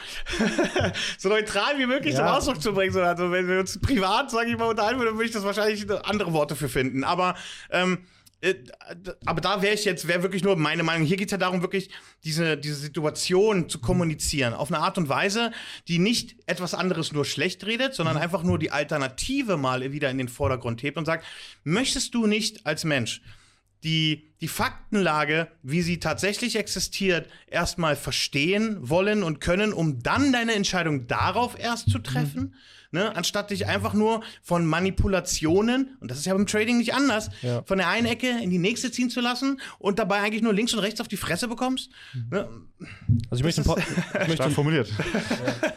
so 1.17 1.29
neutral 1.29 1.77
wie 1.77 1.85
möglich 1.85 2.15
ja. 2.15 2.19
zum 2.19 2.27
Ausdruck 2.27 2.61
zu 2.61 2.73
bringen. 2.73 2.95
Also 2.97 3.31
wenn 3.31 3.47
wir 3.47 3.59
uns 3.59 3.79
privat, 3.79 4.31
sage 4.31 4.49
ich 4.49 4.57
mal, 4.57 4.65
unterhalten 4.65 4.99
würden, 4.99 5.15
würde 5.15 5.25
ich 5.25 5.31
das 5.31 5.43
wahrscheinlich 5.43 5.85
andere 6.03 6.33
Worte 6.33 6.55
für 6.55 6.69
finden. 6.69 7.03
Aber 7.03 7.35
ähm, 7.69 7.99
äh, 8.41 8.55
aber 9.25 9.39
da 9.39 9.61
wäre 9.61 9.75
ich 9.75 9.85
jetzt, 9.85 10.07
wäre 10.07 10.23
wirklich 10.23 10.43
nur 10.43 10.55
meine 10.55 10.83
Meinung. 10.83 11.05
Hier 11.05 11.17
geht 11.17 11.27
es 11.27 11.31
ja 11.31 11.37
darum, 11.37 11.61
wirklich 11.61 11.89
diese, 12.23 12.57
diese 12.57 12.75
Situation 12.75 13.69
zu 13.69 13.79
kommunizieren. 13.79 14.53
Auf 14.53 14.71
eine 14.71 14.81
Art 14.83 14.97
und 14.97 15.09
Weise, 15.09 15.51
die 15.87 15.99
nicht 15.99 16.35
etwas 16.47 16.73
anderes 16.73 17.11
nur 17.11 17.23
schlecht 17.23 17.65
redet, 17.65 17.93
sondern 17.93 18.15
mhm. 18.15 18.23
einfach 18.23 18.43
nur 18.43 18.57
die 18.57 18.71
Alternative 18.71 19.57
mal 19.57 19.91
wieder 19.91 20.09
in 20.09 20.17
den 20.17 20.27
Vordergrund 20.27 20.81
hebt 20.81 20.97
und 20.97 21.05
sagt, 21.05 21.25
möchtest 21.63 22.15
du 22.15 22.25
nicht 22.25 22.65
als 22.65 22.83
Mensch 22.83 23.21
die, 23.83 24.33
die 24.41 24.47
Faktenlage, 24.47 25.47
wie 25.63 25.81
sie 25.81 25.99
tatsächlich 25.99 26.55
existiert, 26.55 27.27
erstmal 27.47 27.95
verstehen 27.95 28.77
wollen 28.81 29.23
und 29.23 29.39
können, 29.39 29.73
um 29.73 30.01
dann 30.01 30.33
deine 30.33 30.53
Entscheidung 30.53 31.07
darauf 31.07 31.57
erst 31.59 31.89
zu 31.89 31.99
treffen? 31.99 32.41
Mhm 32.41 32.53
ne? 32.91 33.15
anstatt 33.15 33.51
dich 33.51 33.65
einfach 33.65 33.93
nur 33.93 34.21
von 34.41 34.65
Manipulationen, 34.65 35.97
und 35.99 36.11
das 36.11 36.19
ist 36.19 36.25
ja 36.25 36.33
beim 36.33 36.47
Trading 36.47 36.77
nicht 36.77 36.93
anders, 36.93 37.29
ja. 37.41 37.63
von 37.63 37.77
der 37.77 37.87
einen 37.87 38.07
Ecke 38.07 38.29
in 38.41 38.49
die 38.49 38.57
nächste 38.57 38.91
ziehen 38.91 39.09
zu 39.09 39.21
lassen 39.21 39.59
und 39.79 39.99
dabei 39.99 40.19
eigentlich 40.19 40.41
nur 40.41 40.53
links 40.53 40.73
und 40.73 40.79
rechts 40.79 41.01
auf 41.01 41.07
die 41.07 41.17
Fresse 41.17 41.47
bekommst. 41.47 41.89
Ne? 42.29 42.47
Also 43.29 43.43
ich 43.43 43.43
möchte, 43.43 43.61
ich 43.61 44.27
möchte 44.27 44.49
formuliert. 44.51 44.89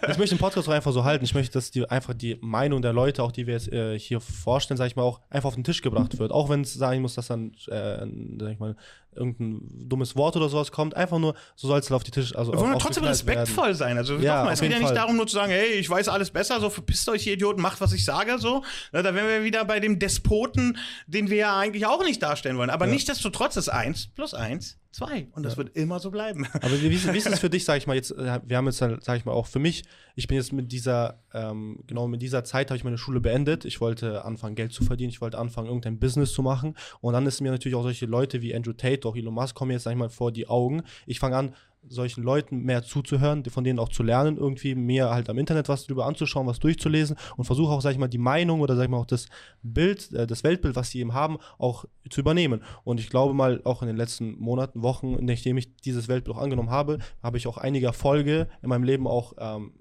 Ich 0.07 0.19
möchte 0.19 0.35
den 0.37 0.41
Podcast 0.41 0.69
auch 0.69 0.73
einfach 0.73 0.93
so 0.93 1.05
halten. 1.05 1.25
Ich 1.25 1.35
möchte, 1.35 1.55
dass 1.55 1.71
die 1.71 1.89
einfach 1.89 2.13
die 2.13 2.37
Meinung 2.41 2.83
der 2.83 2.93
Leute, 2.93 3.23
auch 3.23 3.33
die 3.33 3.47
wir 3.47 3.55
jetzt 3.55 3.73
äh, 3.73 3.99
hier 3.99 4.21
vorstellen, 4.21 4.77
sag 4.77 4.87
ich 4.87 4.97
mal, 4.97 5.03
auch 5.03 5.21
einfach 5.31 5.49
auf 5.49 5.55
den 5.55 5.65
Tisch 5.65 5.83
gebracht 5.83 6.19
wird. 6.19 6.31
Auch 6.31 6.51
wenn 6.51 6.61
es 6.61 6.75
sein 6.75 7.01
muss, 7.01 7.15
dass 7.15 7.29
dann, 7.29 7.53
äh, 7.69 8.07
sag 8.39 8.53
ich 8.53 8.59
mal, 8.59 8.77
irgendein 9.17 9.89
dummes 9.89 10.17
Wort 10.17 10.37
oder 10.37 10.49
sowas 10.49 10.73
kommt, 10.73 10.97
einfach 10.97 11.19
nur, 11.19 11.35
so 11.57 11.69
soll 11.69 11.79
es 11.79 11.91
auf 11.91 12.05
die 12.05 12.11
Tisch. 12.11 12.35
Also 12.35 12.53
wir 12.53 12.61
wollen 12.61 12.79
trotzdem 12.79 13.05
respektvoll 13.05 13.67
werden. 13.67 13.77
sein. 13.77 13.97
Also 13.99 14.17
ja, 14.17 14.39
nochmal, 14.39 14.55
es 14.55 14.61
geht 14.61 14.73
ja 14.73 14.79
nicht 14.79 14.95
darum, 14.97 15.17
nur 15.17 15.27
zu 15.27 15.37
sagen, 15.37 15.53
hey, 15.53 15.73
ich 15.75 15.89
weiß 15.89 16.09
alles 16.09 16.31
besser, 16.31 16.61
so 16.61 16.71
verpisst 17.05 17.09
euch, 17.09 17.27
ihr 17.27 17.35
Idioten, 17.35 17.61
macht, 17.61 17.81
was 17.81 17.93
ich 17.93 18.05
sage, 18.05 18.39
so. 18.39 18.63
Da 18.93 19.03
wären 19.03 19.29
wir 19.29 19.45
wieder 19.45 19.65
bei 19.65 19.81
dem 19.81 19.99
Despoten, 19.99 20.79
den 21.07 21.31
wir 21.31 21.37
ja 21.37 21.59
eigentlich 21.59 21.87
auch 21.87 22.03
nicht 22.03 22.23
darstellen 22.23 22.57
wollen. 22.57 22.71
Aber 22.71 22.87
ja. 22.87 22.93
nichtsdestotrotz 22.93 23.57
ist 23.57 23.69
eins 23.69 24.09
plus 24.09 24.35
eins 24.35 24.79
zwei. 24.93 25.27
Und 25.33 25.43
das 25.43 25.55
ja. 25.55 25.59
wird 25.59 25.77
immer 25.77 25.99
so 25.99 26.11
bleiben. 26.11 26.47
Aber 26.53 26.81
wie, 26.81 26.91
wie 26.91 26.95
ist 26.95 27.27
es 27.27 27.41
für 27.41 27.51
dich, 27.51 27.65
sag 27.65 27.79
ich 27.79 27.87
mal, 27.87 27.97
jetzt, 27.97 28.13
äh, 28.13 28.41
wir 28.45 28.57
haben 28.57 28.67
jetzt, 28.67 28.79
sag 28.79 29.17
ich 29.17 29.25
mal, 29.25 29.33
auch 29.33 29.47
für 29.47 29.59
mich, 29.59 29.83
ich 30.15 30.29
bin 30.29 30.37
jetzt 30.37 30.53
mit 30.53 30.71
dieser, 30.71 31.21
ähm, 31.33 31.81
genau 31.89 32.07
mit 32.07 32.23
dieser 32.23 32.45
Zeit 32.45 32.71
habe 32.71 32.77
ich 32.77 32.85
meine 32.85 32.99
Schule 32.99 33.21
beendet. 33.21 33.65
Ich 33.65 33.81
wollte 33.81 34.25
anfangen, 34.25 34.55
Geld 34.55 34.73
zu 34.73 34.85
verdienen, 34.85 35.11
ich 35.11 35.21
wollte 35.21 35.39
anfangen, 35.39 35.67
irgendein 35.67 35.99
Business 35.99 36.33
zu 36.33 36.43
machen. 36.43 36.77
Und 37.01 37.15
dann 37.15 37.27
ist 37.27 37.41
mir 37.41 37.51
natürlich 37.51 37.75
auch 37.75 37.83
solche 37.83 38.07
Leute 38.07 38.41
wie 38.41 38.55
Andrew 38.55 38.73
Tate, 38.73 39.07
auch 39.09 39.17
Elon 39.17 39.35
Musk 39.35 39.57
kommen 39.57 39.73
jetzt, 39.73 39.83
sag 39.83 39.91
ich 39.91 39.99
mal, 39.99 40.11
vor 40.11 40.31
die 40.31 40.47
Augen. 40.47 40.85
Ich 41.07 41.19
fange 41.19 41.37
an, 41.37 41.55
solchen 41.89 42.23
Leuten 42.23 42.63
mehr 42.63 42.83
zuzuhören, 42.83 43.45
von 43.47 43.65
denen 43.65 43.79
auch 43.79 43.89
zu 43.89 44.03
lernen, 44.03 44.37
irgendwie 44.37 44.75
mehr 44.75 45.11
halt 45.11 45.29
am 45.29 45.39
Internet 45.39 45.69
was 45.69 45.87
drüber 45.87 46.07
anzuschauen, 46.07 46.47
was 46.47 46.59
durchzulesen 46.59 47.17
und 47.37 47.45
versuche 47.45 47.73
auch, 47.73 47.81
sag 47.81 47.93
ich 47.93 47.99
mal, 47.99 48.09
die 48.09 48.19
Meinung 48.19 48.61
oder 48.61 48.77
sag 48.77 48.85
ich 48.85 48.91
mal 48.91 48.99
auch 48.99 49.07
das 49.07 49.29
Bild, 49.63 50.13
äh, 50.13 50.27
das 50.27 50.45
Weltbild, 50.45 50.77
was 50.77 50.91
sie 50.91 51.01
eben 51.01 51.15
haben, 51.15 51.39
auch 51.59 51.85
zu 52.11 52.21
übernehmen. 52.21 52.63
Und 52.85 53.01
ich 53.01 53.11
glaube 53.11 53.35
mal, 53.35 53.61
auch 53.65 53.83
in 53.83 53.89
den 53.89 53.97
letzten 53.97 54.39
Monaten, 54.39 54.83
Wochen, 54.83 55.25
nachdem 55.25 55.57
ich 55.57 55.77
dieses 55.77 56.09
Weltbild 56.09 56.37
auch 56.37 56.43
angenommen 56.43 56.71
habe, 56.71 56.99
habe 57.23 57.37
ich 57.37 57.47
auch 57.47 57.59
einige 57.59 57.87
Erfolge 57.87 58.49
in 58.63 58.69
meinem 58.69 58.85
Leben 58.85 59.07
auch 59.07 59.35
ähm, 59.39 59.73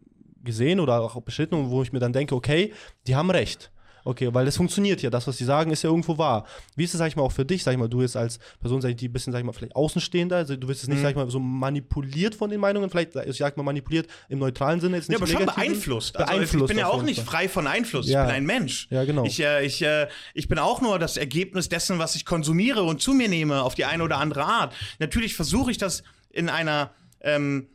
gesehen 0.44 0.80
oder 0.80 1.02
auch 1.02 1.20
beschritten, 1.22 1.70
wo 1.70 1.82
ich 1.84 1.94
mir 1.94 2.00
dann 2.00 2.14
denke, 2.14 2.36
okay, 2.36 2.74
die 3.08 3.16
haben 3.16 3.32
recht. 3.32 3.73
Okay, 4.04 4.34
weil 4.34 4.46
das 4.46 4.58
funktioniert 4.58 5.02
ja. 5.02 5.10
Das, 5.10 5.28
was 5.28 5.38
sie 5.38 5.46
sagen, 5.46 5.72
ist 5.72 5.84
ja 5.84 5.90
irgendwo 5.90 6.18
wahr. 6.18 6.46
Wie 6.76 6.84
ist 6.84 6.94
es, 6.94 6.98
sag 6.98 7.08
ich 7.08 7.16
mal, 7.16 7.24
auch 7.24 7.32
für 7.32 7.46
dich, 7.46 7.64
sag 7.64 7.72
ich 7.72 7.78
mal, 7.78 7.88
du 7.88 8.02
jetzt 8.02 8.18
als 8.18 8.40
Person, 8.60 8.82
sag 8.82 8.90
ich, 8.90 8.96
die 8.98 9.08
ein 9.08 9.14
bisschen, 9.14 9.32
sag 9.32 9.40
ich 9.40 9.46
mal, 9.46 9.54
vielleicht 9.54 9.76
außenstehender, 9.76 10.38
also 10.38 10.56
du 10.56 10.68
wirst 10.68 10.84
es 10.84 10.90
nicht, 10.90 11.00
mhm. 11.00 11.04
sag 11.04 11.10
ich 11.12 11.16
mal, 11.16 11.30
so 11.30 11.40
manipuliert 11.40 12.36
von 12.36 12.50
den 12.50 12.60
Meinungen, 12.60 12.90
vielleicht, 12.90 13.16
ich 13.16 13.38
sag 13.38 13.56
mal, 13.58 13.64
manipuliert 13.64 14.08
im 14.30 14.40
neutralen 14.40 14.82
Sinne 14.82 14.98
jetzt 14.98 15.10
nicht. 15.10 15.20
Ja, 15.20 15.24
aber 15.24 15.32
schon 15.32 15.46
beeinflusst. 15.46 16.18
Also 16.18 16.32
beeinflusst. 16.32 16.64
Ich 16.64 16.68
bin 16.68 16.78
ja 16.78 16.88
auch 16.88 17.04
nicht 17.04 17.22
frei 17.22 17.48
von 17.48 17.68
Einfluss. 17.68 18.10
Ja. 18.10 18.24
Ich 18.24 18.28
bin 18.28 18.36
ein 18.36 18.46
Mensch. 18.46 18.88
Ja, 18.90 19.06
genau. 19.06 19.26
Ich, 19.26 19.40
äh, 19.40 19.66
ich, 19.66 19.82
äh, 19.82 20.08
ich 20.34 20.48
bin 20.48 20.60
auch 20.60 20.82
nur 20.82 21.00
das 21.00 21.18
Ergebnis 21.18 21.70
dessen, 21.70 22.00
was 22.00 22.16
ich 22.16 22.26
konsumiere 22.26 22.84
und 22.84 23.02
zu 23.02 23.14
mir 23.14 23.30
nehme, 23.30 23.64
auf 23.64 23.76
die 23.76 23.86
eine 23.86 24.04
oder 24.04 24.18
andere 24.18 24.44
Art. 24.44 24.74
Natürlich 25.00 25.36
versuche 25.36 25.72
ich 25.72 25.78
das 25.78 26.04
in 26.30 26.50
einer 26.50 26.92
ähm, 27.22 27.68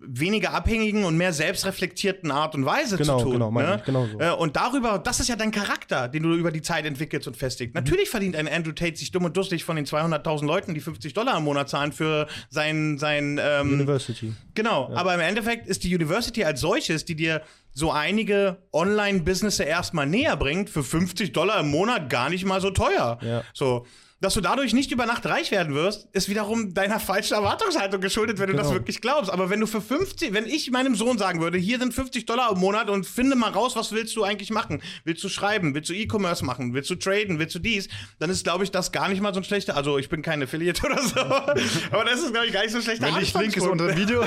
weniger 0.00 0.52
abhängigen 0.52 1.04
und 1.04 1.16
mehr 1.16 1.32
selbstreflektierten 1.32 2.30
Art 2.30 2.54
und 2.54 2.64
Weise 2.64 2.96
genau, 2.96 3.18
zu 3.18 3.24
tun. 3.24 3.32
Genau, 3.32 3.50
ne? 3.50 3.82
genau 3.84 4.06
so. 4.06 4.18
Äh, 4.18 4.30
und 4.32 4.56
darüber, 4.56 4.98
das 4.98 5.20
ist 5.20 5.28
ja 5.28 5.36
dein 5.36 5.50
Charakter, 5.50 6.08
den 6.08 6.22
du 6.22 6.34
über 6.34 6.50
die 6.50 6.62
Zeit 6.62 6.84
entwickelst 6.84 7.26
und 7.26 7.36
festigst. 7.36 7.74
Mhm. 7.74 7.80
Natürlich 7.80 8.10
verdient 8.10 8.36
ein 8.36 8.48
Andrew 8.48 8.72
Tate 8.72 8.96
sich 8.96 9.10
dumm 9.10 9.24
und 9.24 9.36
dusselig 9.36 9.64
von 9.64 9.76
den 9.76 9.86
200.000 9.86 10.46
Leuten, 10.46 10.74
die 10.74 10.80
50 10.80 11.14
Dollar 11.14 11.38
im 11.38 11.44
Monat 11.44 11.68
zahlen 11.68 11.92
für 11.92 12.26
sein, 12.50 12.98
sein 12.98 13.40
ähm, 13.42 13.72
University. 13.72 14.32
Genau, 14.54 14.90
ja. 14.90 14.96
aber 14.96 15.14
im 15.14 15.20
Endeffekt 15.20 15.66
ist 15.66 15.84
die 15.84 15.94
University 15.94 16.44
als 16.44 16.60
solches, 16.60 17.04
die 17.04 17.16
dir 17.16 17.42
so 17.72 17.90
einige 17.90 18.58
Online-Business 18.72 19.58
erstmal 19.58 20.06
näher 20.06 20.36
bringt, 20.36 20.70
für 20.70 20.84
50 20.84 21.32
Dollar 21.32 21.60
im 21.60 21.70
Monat 21.70 22.08
gar 22.08 22.30
nicht 22.30 22.44
mal 22.44 22.60
so 22.60 22.70
teuer. 22.70 23.18
Ja. 23.20 23.42
So, 23.52 23.84
dass 24.20 24.34
du 24.34 24.40
dadurch 24.40 24.72
nicht 24.72 24.90
über 24.90 25.06
Nacht 25.06 25.26
reich 25.26 25.50
werden 25.50 25.74
wirst, 25.74 26.08
ist 26.12 26.28
wiederum 26.28 26.72
deiner 26.72 27.00
falschen 27.00 27.34
Erwartungshaltung 27.34 28.00
geschuldet, 28.00 28.38
wenn 28.38 28.46
du 28.46 28.52
genau. 28.52 28.64
das 28.64 28.72
wirklich 28.72 29.00
glaubst. 29.00 29.30
Aber 29.30 29.50
wenn 29.50 29.60
du 29.60 29.66
für 29.66 29.80
50, 29.80 30.32
wenn 30.32 30.46
ich 30.46 30.70
meinem 30.70 30.94
Sohn 30.94 31.18
sagen 31.18 31.40
würde, 31.40 31.58
hier 31.58 31.78
sind 31.78 31.92
50 31.92 32.24
Dollar 32.24 32.52
im 32.52 32.58
Monat 32.58 32.88
und 32.88 33.06
finde 33.06 33.36
mal 33.36 33.50
raus, 33.50 33.76
was 33.76 33.92
willst 33.92 34.16
du 34.16 34.24
eigentlich 34.24 34.50
machen? 34.50 34.80
Willst 35.04 35.22
du 35.24 35.28
schreiben? 35.28 35.74
Willst 35.74 35.90
du 35.90 35.94
E-Commerce 35.94 36.44
machen? 36.44 36.74
Willst 36.74 36.88
du 36.90 36.94
traden? 36.94 37.38
Willst 37.38 37.54
du 37.54 37.58
dies? 37.58 37.88
Dann 38.18 38.30
ist, 38.30 38.44
glaube 38.44 38.64
ich, 38.64 38.70
das 38.70 38.92
gar 38.92 39.08
nicht 39.08 39.20
mal 39.20 39.34
so 39.34 39.40
ein 39.40 39.44
schlechter. 39.44 39.76
Also, 39.76 39.98
ich 39.98 40.08
bin 40.08 40.22
kein 40.22 40.42
Affiliate 40.42 40.86
oder 40.86 41.02
so. 41.02 41.20
aber 41.20 42.04
das 42.04 42.20
ist, 42.20 42.32
glaube 42.32 42.46
ich, 42.46 42.52
gar 42.52 42.62
nicht 42.62 42.72
so 42.72 42.78
ein 42.78 42.82
schlechter 42.82 43.06
Wenn 43.06 43.22
ich 43.22 43.34
Link 43.34 43.56
ist 43.56 43.66
unter 43.66 43.88
dem 43.88 43.98
Video. 43.98 44.22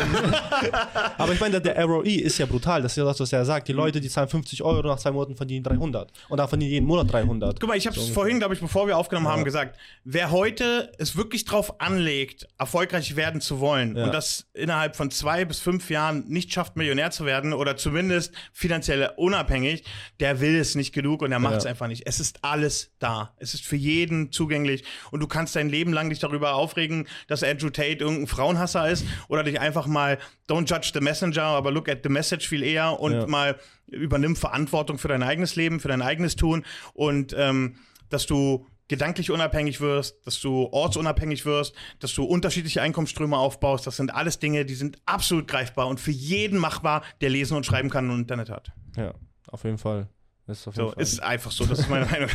aber 1.18 1.34
ich 1.34 1.40
meine, 1.40 1.60
der 1.62 1.84
ROE 1.84 2.04
ist 2.04 2.38
ja 2.38 2.46
brutal. 2.46 2.82
Das 2.82 2.92
ist 2.92 2.98
ja 2.98 3.06
das, 3.06 3.20
was 3.20 3.34
er 3.34 3.46
sagt. 3.46 3.68
Die 3.68 3.74
mhm. 3.74 3.80
Leute, 3.80 4.02
die 4.02 4.10
zahlen 4.10 4.30
50 4.30 4.62
Euro, 4.62 4.88
nach 4.88 5.00
zwei 5.00 5.12
Monaten 5.12 5.36
verdienen 5.36 5.64
300. 5.64 6.12
Und 6.30 6.38
da 6.38 6.48
verdienen 6.48 6.72
jeden 6.72 6.86
Monat 6.86 7.12
300. 7.12 7.60
Guck 7.60 7.70
mal, 7.70 7.78
ich 7.78 7.88
habe 7.88 7.98
es 7.98 8.08
so 8.08 8.14
vorhin, 8.14 8.40
glaube 8.40 8.54
ich, 8.54 8.60
bevor 8.60 8.86
wir 8.86 8.98
aufgenommen 8.98 9.26
ja. 9.26 9.32
haben, 9.32 9.44
gesagt 9.44 9.77
wer 10.04 10.32
heute 10.32 10.92
es 10.98 11.16
wirklich 11.16 11.46
drauf 11.46 11.82
anlegt, 11.82 12.48
erfolgreich 12.58 13.16
werden 13.16 13.42
zu 13.42 13.60
wollen 13.60 13.96
ja. 13.96 14.06
und 14.06 14.14
das 14.14 14.48
innerhalb 14.54 14.96
von 14.96 15.12
zwei 15.12 15.46
bis 15.46 15.60
fünf 15.60 15.90
Jahren 15.90 16.26
nicht 16.28 16.54
schafft, 16.54 16.76
Millionär 16.76 17.12
zu 17.12 17.26
werden 17.26 17.54
oder 17.54 17.78
zumindest 17.78 18.34
finanziell 18.54 19.12
unabhängig, 19.18 19.84
der 20.20 20.40
will 20.40 20.58
es 20.58 20.76
nicht 20.76 20.94
genug 20.94 21.22
und 21.22 21.30
der 21.30 21.40
macht 21.40 21.58
es 21.58 21.64
ja. 21.64 21.72
einfach 21.72 21.88
nicht. 21.88 22.04
Es 22.06 22.20
ist 22.20 22.44
alles 22.44 22.92
da. 23.00 23.34
Es 23.38 23.54
ist 23.54 23.66
für 23.66 23.76
jeden 23.76 24.32
zugänglich 24.32 24.84
und 25.12 25.20
du 25.20 25.28
kannst 25.28 25.56
dein 25.56 25.70
Leben 25.70 25.94
lang 25.94 26.10
dich 26.10 26.20
darüber 26.20 26.56
aufregen, 26.56 27.08
dass 27.28 27.44
Andrew 27.44 27.70
Tate 27.70 28.04
irgendein 28.04 28.28
Frauenhasser 28.28 28.90
ist 28.90 29.06
oder 29.28 29.44
dich 29.44 29.60
einfach 29.60 29.88
mal 29.88 30.18
don't 30.50 30.70
judge 30.70 30.92
the 30.94 31.02
messenger, 31.02 31.44
aber 31.44 31.72
look 31.72 31.90
at 31.90 32.00
the 32.04 32.10
message 32.10 32.48
viel 32.48 32.64
eher 32.64 33.00
und 33.00 33.14
ja. 33.14 33.28
mal 33.28 33.60
übernimm 33.88 34.36
Verantwortung 34.36 34.98
für 34.98 35.08
dein 35.08 35.24
eigenes 35.24 35.56
Leben, 35.56 35.80
für 35.80 35.88
dein 35.88 36.02
eigenes 36.02 36.36
Tun 36.36 36.66
und 36.94 37.36
ähm, 37.38 37.76
dass 38.10 38.26
du 38.26 38.66
gedanklich 38.88 39.32
unabhängig 39.32 39.82
wirst, 39.82 40.18
dass 40.26 40.40
du 40.40 40.70
ortsunabhängig 40.72 41.46
wirst, 41.46 41.76
dass 42.00 42.14
du 42.14 42.24
unterschiedliche 42.24 42.82
Einkommensströme 42.82 43.38
aufbaust. 43.38 43.86
Das 43.88 43.98
sind 43.98 44.14
alles 44.14 44.40
Dinge, 44.40 44.66
die 44.66 44.76
sind 44.76 44.98
absolut 45.06 45.48
greifbar 45.48 45.88
und 45.88 46.00
für 46.00 46.12
jeden 46.12 46.60
machbar, 46.60 47.04
der 47.22 47.30
lesen 47.30 47.58
und 47.58 47.66
schreiben 47.66 47.90
kann 47.90 48.10
und 48.10 48.22
Internet 48.22 48.50
hat. 48.50 48.72
Ja, 48.96 49.14
auf 49.48 49.64
jeden 49.64 49.78
Fall. 49.78 50.08
Ist, 50.48 50.64
so, 50.64 50.72
Fall. 50.72 50.94
ist 50.96 51.22
einfach 51.22 51.52
so, 51.52 51.66
das 51.66 51.80
ist 51.80 51.90
meine 51.90 52.06
Meinung. 52.12 52.30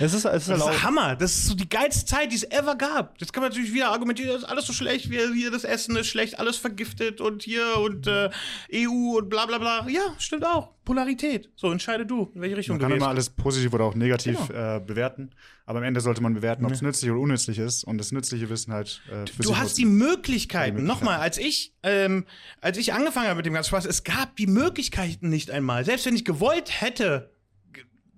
es 0.00 0.14
ist, 0.14 0.24
es 0.24 0.48
ist, 0.48 0.48
das 0.48 0.66
ist 0.66 0.82
Hammer. 0.82 1.14
Das 1.14 1.30
ist 1.30 1.46
so 1.46 1.54
die 1.54 1.68
geilste 1.68 2.04
Zeit, 2.04 2.32
die 2.32 2.36
es 2.36 2.50
ever 2.50 2.74
gab. 2.74 3.20
Jetzt 3.20 3.32
kann 3.32 3.40
man 3.40 3.50
natürlich 3.50 3.72
wieder 3.72 3.90
argumentieren, 3.90 4.32
das 4.32 4.42
ist 4.42 4.48
alles 4.48 4.66
so 4.66 4.72
schlecht, 4.72 5.10
wie 5.10 5.18
hier 5.32 5.52
das 5.52 5.62
Essen 5.62 5.94
ist 5.94 6.08
schlecht, 6.08 6.40
alles 6.40 6.56
vergiftet 6.56 7.20
und 7.20 7.44
hier 7.44 7.78
und 7.78 8.08
äh, 8.08 8.30
EU 8.72 9.18
und 9.18 9.28
bla 9.28 9.46
bla 9.46 9.58
bla. 9.58 9.86
Ja, 9.88 10.16
stimmt 10.18 10.44
auch. 10.44 10.73
Polarität. 10.84 11.50
So, 11.56 11.70
entscheide 11.70 12.04
du, 12.06 12.30
in 12.34 12.40
welche 12.40 12.56
Richtung 12.56 12.74
man 12.74 12.80
du 12.80 12.86
gehst. 12.86 13.00
Man 13.00 13.00
kann 13.00 13.06
immer 13.06 13.08
alles 13.08 13.30
positiv 13.30 13.72
oder 13.72 13.84
auch 13.84 13.94
negativ 13.94 14.48
genau. 14.48 14.76
äh, 14.76 14.80
bewerten, 14.80 15.30
aber 15.66 15.78
am 15.78 15.84
Ende 15.84 16.00
sollte 16.00 16.22
man 16.22 16.34
bewerten, 16.34 16.64
ob 16.64 16.72
es 16.72 16.82
nützlich 16.82 17.10
oder 17.10 17.20
unnützlich 17.20 17.58
ist 17.58 17.84
und 17.84 17.98
das 17.98 18.12
nützliche 18.12 18.48
Wissen 18.50 18.72
halt 18.72 19.02
äh, 19.10 19.30
für 19.30 19.42
Du 19.42 19.56
hast 19.56 19.78
die 19.78 19.86
Möglichkeiten. 19.86 20.84
Nochmal, 20.84 21.20
als 21.20 21.38
ich, 21.38 21.74
ähm, 21.82 22.26
als 22.60 22.78
ich 22.78 22.92
angefangen 22.92 23.28
habe 23.28 23.38
mit 23.38 23.46
dem 23.46 23.54
ganzen 23.54 23.68
Spaß, 23.68 23.86
es 23.86 24.04
gab 24.04 24.36
die 24.36 24.46
Möglichkeiten 24.46 25.28
nicht 25.28 25.50
einmal. 25.50 25.84
Selbst 25.84 26.06
wenn 26.06 26.14
ich 26.14 26.24
gewollt 26.24 26.80
hätte, 26.80 27.30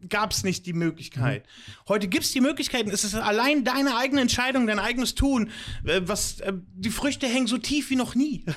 gab 0.09 0.33
es 0.33 0.45
nicht 0.45 0.67
die 0.67 0.73
Möglichkeit. 0.73 1.45
Mhm. 1.45 1.73
Heute 1.89 2.09
gibt 2.09 2.25
es 2.25 2.33
die 2.33 2.41
Möglichkeiten. 2.41 2.91
Es 2.91 3.05
ist 3.05 3.14
allein 3.14 3.64
deine 3.64 3.97
eigene 3.97 4.21
Entscheidung, 4.21 4.67
dein 4.67 4.79
eigenes 4.79 5.14
Tun. 5.14 5.51
Äh, 5.85 6.03
was, 6.05 6.41
äh, 6.41 6.53
die 6.75 6.91
Früchte 6.91 7.27
hängen 7.27 7.47
so 7.47 7.59
tief 7.59 7.91
wie 7.91 7.97
noch 7.97 8.14
nie. 8.14 8.45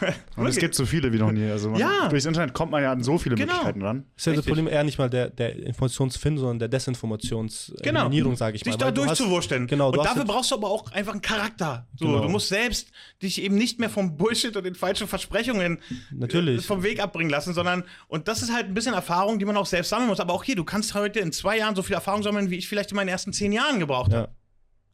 Und 0.36 0.46
es 0.46 0.56
gibt 0.56 0.74
so 0.74 0.86
viele 0.86 1.12
wie 1.12 1.18
noch 1.18 1.32
nie. 1.32 1.50
Also 1.50 1.70
man, 1.70 1.80
ja. 1.80 2.08
durchs 2.08 2.24
Internet 2.24 2.54
kommt 2.54 2.72
man 2.72 2.82
ja 2.82 2.92
an 2.92 3.02
so 3.02 3.18
viele 3.18 3.34
genau. 3.34 3.52
Möglichkeiten 3.52 3.82
ran. 3.82 4.04
Das 4.14 4.22
ist 4.22 4.26
ja 4.26 4.32
das 4.34 4.46
Problem 4.46 4.66
eher 4.66 4.84
nicht 4.84 4.98
mal 4.98 5.10
der, 5.10 5.30
der 5.30 5.56
Informationsfind, 5.56 6.38
sondern 6.38 6.58
der 6.58 6.68
Desinformationsminierung, 6.68 8.12
genau. 8.12 8.34
sage 8.34 8.56
ich 8.56 8.62
Dich 8.62 8.72
mal. 8.72 8.78
Dich 8.78 8.84
da 8.84 8.90
durchzuwurschteln. 8.90 9.66
Genau, 9.66 9.90
und 9.90 9.98
dafür 9.98 10.24
brauchst 10.24 10.50
du 10.50 10.56
aber 10.56 10.68
auch 10.68 10.90
einfach 10.92 11.12
einen 11.12 11.22
Charakter. 11.22 11.86
So, 11.96 12.06
genau. 12.06 12.22
Du 12.22 12.28
musst 12.28 12.48
selbst 12.48 12.90
dich 13.22 13.42
eben 13.42 13.56
nicht 13.56 13.78
mehr 13.78 13.90
vom 13.90 14.16
Bullshit 14.16 14.56
und 14.56 14.64
den 14.64 14.74
falschen 14.74 15.06
Versprechungen 15.06 15.78
Natürlich. 16.10 16.60
Äh, 16.60 16.62
vom 16.62 16.82
Weg 16.82 17.00
abbringen 17.00 17.30
lassen, 17.30 17.54
sondern, 17.54 17.84
und 18.08 18.28
das 18.28 18.42
ist 18.42 18.52
halt 18.52 18.66
ein 18.66 18.74
bisschen 18.74 18.94
Erfahrung, 18.94 19.38
die 19.38 19.44
man 19.44 19.56
auch 19.56 19.66
selbst 19.66 19.90
sammeln 19.90 20.08
muss. 20.08 20.20
Aber 20.20 20.32
auch 20.32 20.44
hier, 20.44 20.56
du 20.56 20.64
kannst 20.64 20.94
heute 20.94 21.20
in 21.20 21.32
zwei 21.32 21.58
Jahren 21.58 21.74
so 21.74 21.82
viel 21.82 21.94
Erfahrung 21.94 22.22
sammeln, 22.22 22.50
wie 22.50 22.56
ich 22.56 22.68
vielleicht 22.68 22.90
in 22.90 22.96
meinen 22.96 23.08
ersten 23.08 23.32
zehn 23.32 23.52
Jahren 23.52 23.78
gebraucht 23.78 24.12
habe. 24.12 24.28
Ja. 24.28 24.36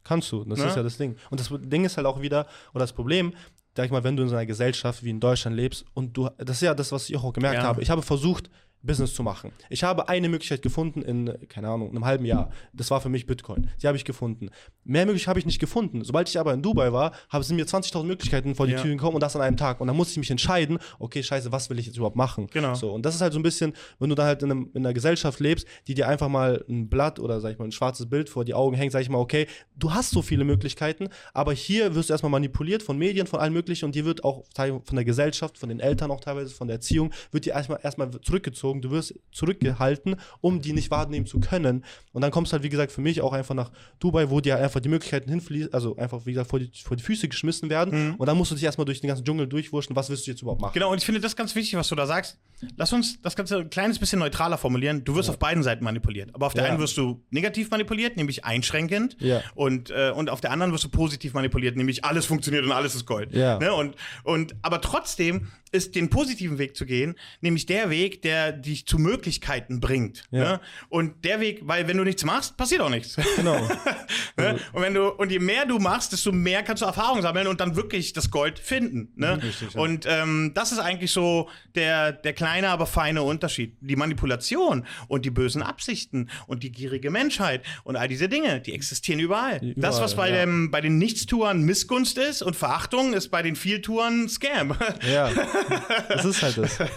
Kannst 0.03 0.31
du, 0.31 0.43
das 0.43 0.59
ja. 0.59 0.67
ist 0.67 0.75
ja 0.75 0.83
das 0.83 0.97
Ding. 0.97 1.17
Und 1.29 1.39
das 1.39 1.49
Ding 1.51 1.85
ist 1.85 1.97
halt 1.97 2.07
auch 2.07 2.21
wieder, 2.21 2.47
oder 2.73 2.83
das 2.83 2.93
Problem, 2.93 3.33
sag 3.79 3.85
ich 3.85 3.91
mal, 3.91 4.03
wenn 4.03 4.17
du 4.17 4.23
in 4.23 4.29
so 4.29 4.35
einer 4.35 4.45
Gesellschaft 4.45 5.05
wie 5.05 5.09
in 5.09 5.21
Deutschland 5.21 5.55
lebst 5.55 5.85
und 5.93 6.17
du, 6.17 6.27
das 6.37 6.57
ist 6.57 6.63
ja 6.63 6.73
das, 6.73 6.91
was 6.91 7.09
ich 7.09 7.15
auch 7.15 7.31
gemerkt 7.31 7.61
ja. 7.61 7.63
habe. 7.63 7.81
Ich 7.81 7.89
habe 7.89 8.01
versucht, 8.01 8.49
Business 8.81 9.13
zu 9.13 9.23
machen. 9.23 9.51
Ich 9.69 9.83
habe 9.83 10.07
eine 10.07 10.29
Möglichkeit 10.29 10.61
gefunden 10.61 11.01
in, 11.01 11.33
keine 11.49 11.67
Ahnung, 11.69 11.89
einem 11.89 12.05
halben 12.05 12.25
Jahr. 12.25 12.49
Das 12.73 12.89
war 12.91 13.01
für 13.01 13.09
mich 13.09 13.25
Bitcoin. 13.25 13.69
Die 13.81 13.87
habe 13.87 13.97
ich 13.97 14.05
gefunden. 14.05 14.49
Mehr 14.85 15.05
Möglichkeiten 15.05 15.31
habe 15.31 15.39
ich 15.39 15.45
nicht 15.45 15.59
gefunden. 15.59 16.03
Sobald 16.03 16.29
ich 16.29 16.39
aber 16.39 16.53
in 16.53 16.61
Dubai 16.61 16.93
war, 16.93 17.11
haben 17.29 17.43
sie 17.43 17.53
mir 17.53 17.65
20.000 17.65 18.03
Möglichkeiten 18.05 18.55
vor 18.55 18.67
die 18.67 18.73
ja. 18.73 18.81
Tür 18.81 18.91
gekommen 18.91 19.15
und 19.15 19.21
das 19.21 19.35
an 19.35 19.41
einem 19.41 19.57
Tag. 19.57 19.81
Und 19.81 19.87
dann 19.87 19.97
musste 19.97 20.13
ich 20.13 20.17
mich 20.17 20.31
entscheiden, 20.31 20.79
okay, 20.97 21.21
scheiße, 21.21 21.51
was 21.51 21.69
will 21.69 21.77
ich 21.77 21.87
jetzt 21.87 21.97
überhaupt 21.97 22.15
machen? 22.15 22.47
Genau. 22.47 22.73
So, 22.73 22.91
und 22.91 23.05
das 23.05 23.15
ist 23.15 23.21
halt 23.21 23.33
so 23.33 23.39
ein 23.39 23.43
bisschen, 23.43 23.73
wenn 23.99 24.09
du 24.09 24.15
da 24.15 24.25
halt 24.25 24.43
in, 24.43 24.51
einem, 24.51 24.69
in 24.73 24.85
einer 24.85 24.93
Gesellschaft 24.93 25.39
lebst, 25.39 25.67
die 25.87 25.93
dir 25.93 26.07
einfach 26.07 26.29
mal 26.29 26.63
ein 26.69 26.89
Blatt 26.89 27.19
oder, 27.19 27.41
sag 27.41 27.51
ich 27.51 27.59
mal, 27.59 27.65
ein 27.65 27.71
schwarzes 27.71 28.09
Bild 28.09 28.29
vor 28.29 28.45
die 28.45 28.53
Augen 28.53 28.75
hängt, 28.75 28.93
sag 28.93 29.01
ich 29.01 29.09
mal, 29.09 29.17
okay, 29.17 29.47
du 29.75 29.93
hast 29.93 30.11
so 30.11 30.21
viele 30.21 30.45
Möglichkeiten, 30.45 31.09
aber 31.33 31.53
hier 31.53 31.95
wirst 31.95 32.09
du 32.09 32.13
erstmal 32.13 32.31
manipuliert 32.31 32.81
von 32.81 32.97
Medien, 32.97 33.27
von 33.27 33.39
allem 33.39 33.53
Möglichen 33.53 33.85
und 33.85 33.95
dir 33.95 34.05
wird 34.05 34.23
auch 34.23 34.45
von 34.55 34.95
der 34.95 35.05
Gesellschaft, 35.05 35.57
von 35.57 35.69
den 35.69 35.79
Eltern 35.79 36.11
auch 36.11 36.21
teilweise, 36.21 36.53
von 36.53 36.67
der 36.67 36.75
Erziehung, 36.75 37.11
wird 37.31 37.45
dir 37.45 37.53
erstmal, 37.53 37.79
erstmal 37.83 38.09
zurückgezogen. 38.21 38.68
Du 38.73 38.91
wirst 38.91 39.15
zurück 39.31 39.49
zurückgehalten, 39.49 40.15
um 40.41 40.61
die 40.61 40.73
nicht 40.73 40.91
wahrnehmen 40.91 41.25
zu 41.25 41.39
können. 41.39 41.83
Und 42.13 42.21
dann 42.21 42.31
kommst 42.31 42.51
du 42.51 42.53
halt, 42.53 42.63
wie 42.63 42.69
gesagt, 42.69 42.91
für 42.91 43.01
mich 43.01 43.21
auch 43.21 43.33
einfach 43.33 43.55
nach 43.55 43.71
Dubai, 43.99 44.29
wo 44.29 44.41
dir 44.41 44.57
einfach 44.57 44.79
die 44.79 44.89
Möglichkeiten 44.89 45.29
hinfließen, 45.29 45.73
also 45.73 45.95
einfach, 45.97 46.25
wie 46.25 46.33
gesagt, 46.33 46.49
vor 46.49 46.59
die, 46.59 46.71
vor 46.83 46.97
die 46.97 47.03
Füße 47.03 47.27
geschmissen 47.27 47.69
werden. 47.69 48.09
Mhm. 48.09 48.15
Und 48.15 48.27
dann 48.27 48.37
musst 48.37 48.51
du 48.51 48.55
dich 48.55 48.63
erstmal 48.63 48.85
durch 48.85 49.01
den 49.01 49.07
ganzen 49.07 49.25
Dschungel 49.25 49.47
durchwurschen, 49.47 49.95
was 49.95 50.09
willst 50.09 50.27
du 50.27 50.31
jetzt 50.31 50.41
überhaupt 50.41 50.61
machen? 50.61 50.73
Genau, 50.73 50.91
und 50.91 50.97
ich 50.97 51.05
finde 51.05 51.21
das 51.21 51.35
ganz 51.35 51.55
wichtig, 51.55 51.77
was 51.77 51.87
du 51.87 51.95
da 51.95 52.05
sagst. 52.05 52.37
Lass 52.75 52.91
uns 52.91 53.21
das 53.21 53.35
Ganze 53.35 53.57
ein 53.57 53.69
kleines 53.69 53.99
bisschen 53.99 54.19
neutraler 54.19 54.57
formulieren. 54.57 55.03
Du 55.03 55.15
wirst 55.15 55.27
ja. 55.27 55.33
auf 55.33 55.39
beiden 55.39 55.63
Seiten 55.63 55.83
manipuliert. 55.83 56.35
Aber 56.35 56.47
auf 56.47 56.53
der 56.53 56.63
ja. 56.63 56.69
einen 56.69 56.79
wirst 56.79 56.97
du 56.97 57.23
negativ 57.29 57.69
manipuliert, 57.71 58.17
nämlich 58.17 58.43
einschränkend. 58.43 59.15
Ja. 59.19 59.41
Und, 59.55 59.91
äh, 59.91 60.11
und 60.13 60.29
auf 60.29 60.41
der 60.41 60.51
anderen 60.51 60.73
wirst 60.73 60.83
du 60.83 60.89
positiv 60.89 61.33
manipuliert, 61.33 61.77
nämlich 61.77 62.03
alles 62.03 62.25
funktioniert 62.25 62.65
und 62.65 62.71
alles 62.71 62.95
ist 62.95 63.05
Gold. 63.05 63.33
Ja. 63.33 63.59
Ne? 63.59 63.73
Und, 63.73 63.95
und, 64.23 64.55
aber 64.61 64.81
trotzdem 64.81 65.47
ist 65.71 65.95
den 65.95 66.09
positiven 66.09 66.57
Weg 66.57 66.75
zu 66.75 66.85
gehen, 66.85 67.15
nämlich 67.41 67.65
der 67.65 67.89
Weg, 67.89 68.21
der 68.23 68.51
dich 68.59 68.85
zu 68.85 68.97
Möglichkeiten 68.97 69.79
bringt. 69.79 70.23
Ja. 70.31 70.39
Ne? 70.39 70.61
Und 70.89 71.25
der 71.25 71.39
Weg, 71.39 71.61
weil 71.63 71.87
wenn 71.87 71.97
du 71.97 72.03
nichts 72.03 72.23
machst, 72.23 72.57
passiert 72.57 72.81
auch 72.81 72.89
nichts. 72.89 73.15
Genau. 73.35 73.59
ne? 74.37 74.59
Und 74.73 74.81
wenn 74.81 74.93
du 74.93 75.09
und 75.09 75.31
je 75.31 75.39
mehr 75.39 75.65
du 75.65 75.79
machst, 75.79 76.11
desto 76.11 76.31
mehr 76.31 76.63
kannst 76.63 76.81
du 76.81 76.85
Erfahrung 76.85 77.21
sammeln 77.21 77.47
und 77.47 77.59
dann 77.59 77.75
wirklich 77.75 78.13
das 78.13 78.31
Gold 78.31 78.59
finden. 78.59 79.11
Ne? 79.15 79.35
Mhm, 79.35 79.41
richtig, 79.41 79.73
ja. 79.73 79.81
Und 79.81 80.05
ähm, 80.07 80.51
das 80.53 80.71
ist 80.71 80.79
eigentlich 80.79 81.11
so 81.11 81.49
der 81.75 82.11
der 82.11 82.33
kleine, 82.33 82.69
aber 82.69 82.85
feine 82.85 83.23
Unterschied. 83.23 83.77
Die 83.81 83.95
Manipulation 83.95 84.85
und 85.07 85.25
die 85.25 85.31
bösen 85.31 85.61
Absichten 85.61 86.29
und 86.47 86.63
die 86.63 86.71
gierige 86.71 87.09
Menschheit 87.11 87.63
und 87.83 87.95
all 87.95 88.07
diese 88.07 88.29
Dinge, 88.29 88.61
die 88.61 88.73
existieren 88.73 89.19
überall. 89.19 89.57
überall 89.57 89.73
das, 89.75 90.01
was 90.01 90.15
bei 90.15 90.29
ja. 90.29 90.45
dem 90.45 90.71
bei 90.71 90.81
den 90.81 90.97
Nichtstuern 90.97 91.61
Missgunst 91.61 92.17
ist 92.17 92.41
und 92.41 92.55
Verachtung, 92.55 93.13
ist 93.13 93.29
bei 93.29 93.41
den 93.41 93.55
Vieltuern 93.55 94.29
Scam. 94.29 94.75
Ja. 95.11 95.31
das 96.09 96.25
ist 96.25 96.41
halt 96.41 96.57
das. 96.57 96.79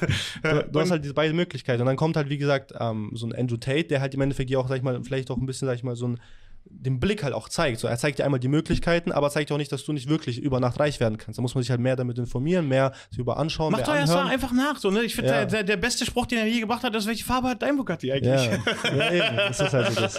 Du, 0.42 0.68
du 0.70 0.80
hast 0.80 0.90
halt 0.90 1.04
diese 1.04 1.14
beiden 1.14 1.36
Möglichkeiten. 1.36 1.51
Und 1.80 1.86
dann 1.86 1.96
kommt 1.96 2.16
halt, 2.16 2.28
wie 2.28 2.38
gesagt, 2.38 2.72
ähm, 2.78 3.11
so 3.14 3.26
ein 3.26 3.34
Andrew 3.34 3.57
Tate, 3.57 3.84
der 3.84 4.00
halt 4.00 4.14
im 4.14 4.20
Endeffekt 4.20 4.50
ja 4.50 4.59
auch, 4.59 4.68
sag 4.68 4.76
ich 4.76 4.82
mal, 4.82 5.03
vielleicht 5.05 5.30
auch 5.30 5.36
ein 5.36 5.46
bisschen, 5.46 5.66
sag 5.66 5.74
ich 5.74 5.84
mal, 5.84 5.96
so 5.96 6.09
ein 6.09 6.20
den 6.74 6.98
Blick 7.00 7.22
halt 7.22 7.34
auch 7.34 7.48
zeigt. 7.48 7.78
So, 7.80 7.88
er 7.88 7.96
zeigt 7.96 8.18
dir 8.18 8.24
einmal 8.24 8.40
die 8.40 8.48
Möglichkeiten, 8.48 9.12
aber 9.12 9.30
zeigt 9.30 9.52
auch 9.52 9.56
nicht, 9.56 9.70
dass 9.70 9.84
du 9.84 9.92
nicht 9.92 10.08
wirklich 10.08 10.40
über 10.40 10.60
Nacht 10.60 10.80
reich 10.80 11.00
werden 11.00 11.18
kannst. 11.18 11.38
Da 11.38 11.42
muss 11.42 11.54
man 11.54 11.62
sich 11.62 11.70
halt 11.70 11.80
mehr 11.80 11.96
damit 11.96 12.18
informieren, 12.18 12.68
mehr 12.68 12.92
sich 13.10 13.18
über 13.18 13.36
anschauen, 13.36 13.72
Mach 13.72 13.82
doch 13.82 13.94
erst 13.94 14.12
mal 14.12 14.26
einfach 14.26 14.52
nach. 14.52 14.76
So, 14.78 14.90
ne? 14.90 15.02
Ich 15.02 15.14
finde, 15.14 15.30
ja. 15.30 15.44
der, 15.44 15.62
der, 15.62 15.76
beste 15.76 16.04
Spruch, 16.04 16.26
den 16.26 16.38
er 16.38 16.46
je 16.46 16.60
gebracht 16.60 16.82
hat, 16.82 16.94
ist, 16.94 17.06
welche 17.06 17.24
Farbe 17.24 17.48
hat 17.48 17.62
dein 17.62 17.76
Bugatti 17.76 18.12
eigentlich? 18.12 18.44
Ja, 18.44 18.96
ja 18.96 19.12
eben. 19.12 19.36
Das 19.36 19.60
ist 19.60 19.72
halt 19.72 19.92
so 19.92 20.00
das. 20.00 20.18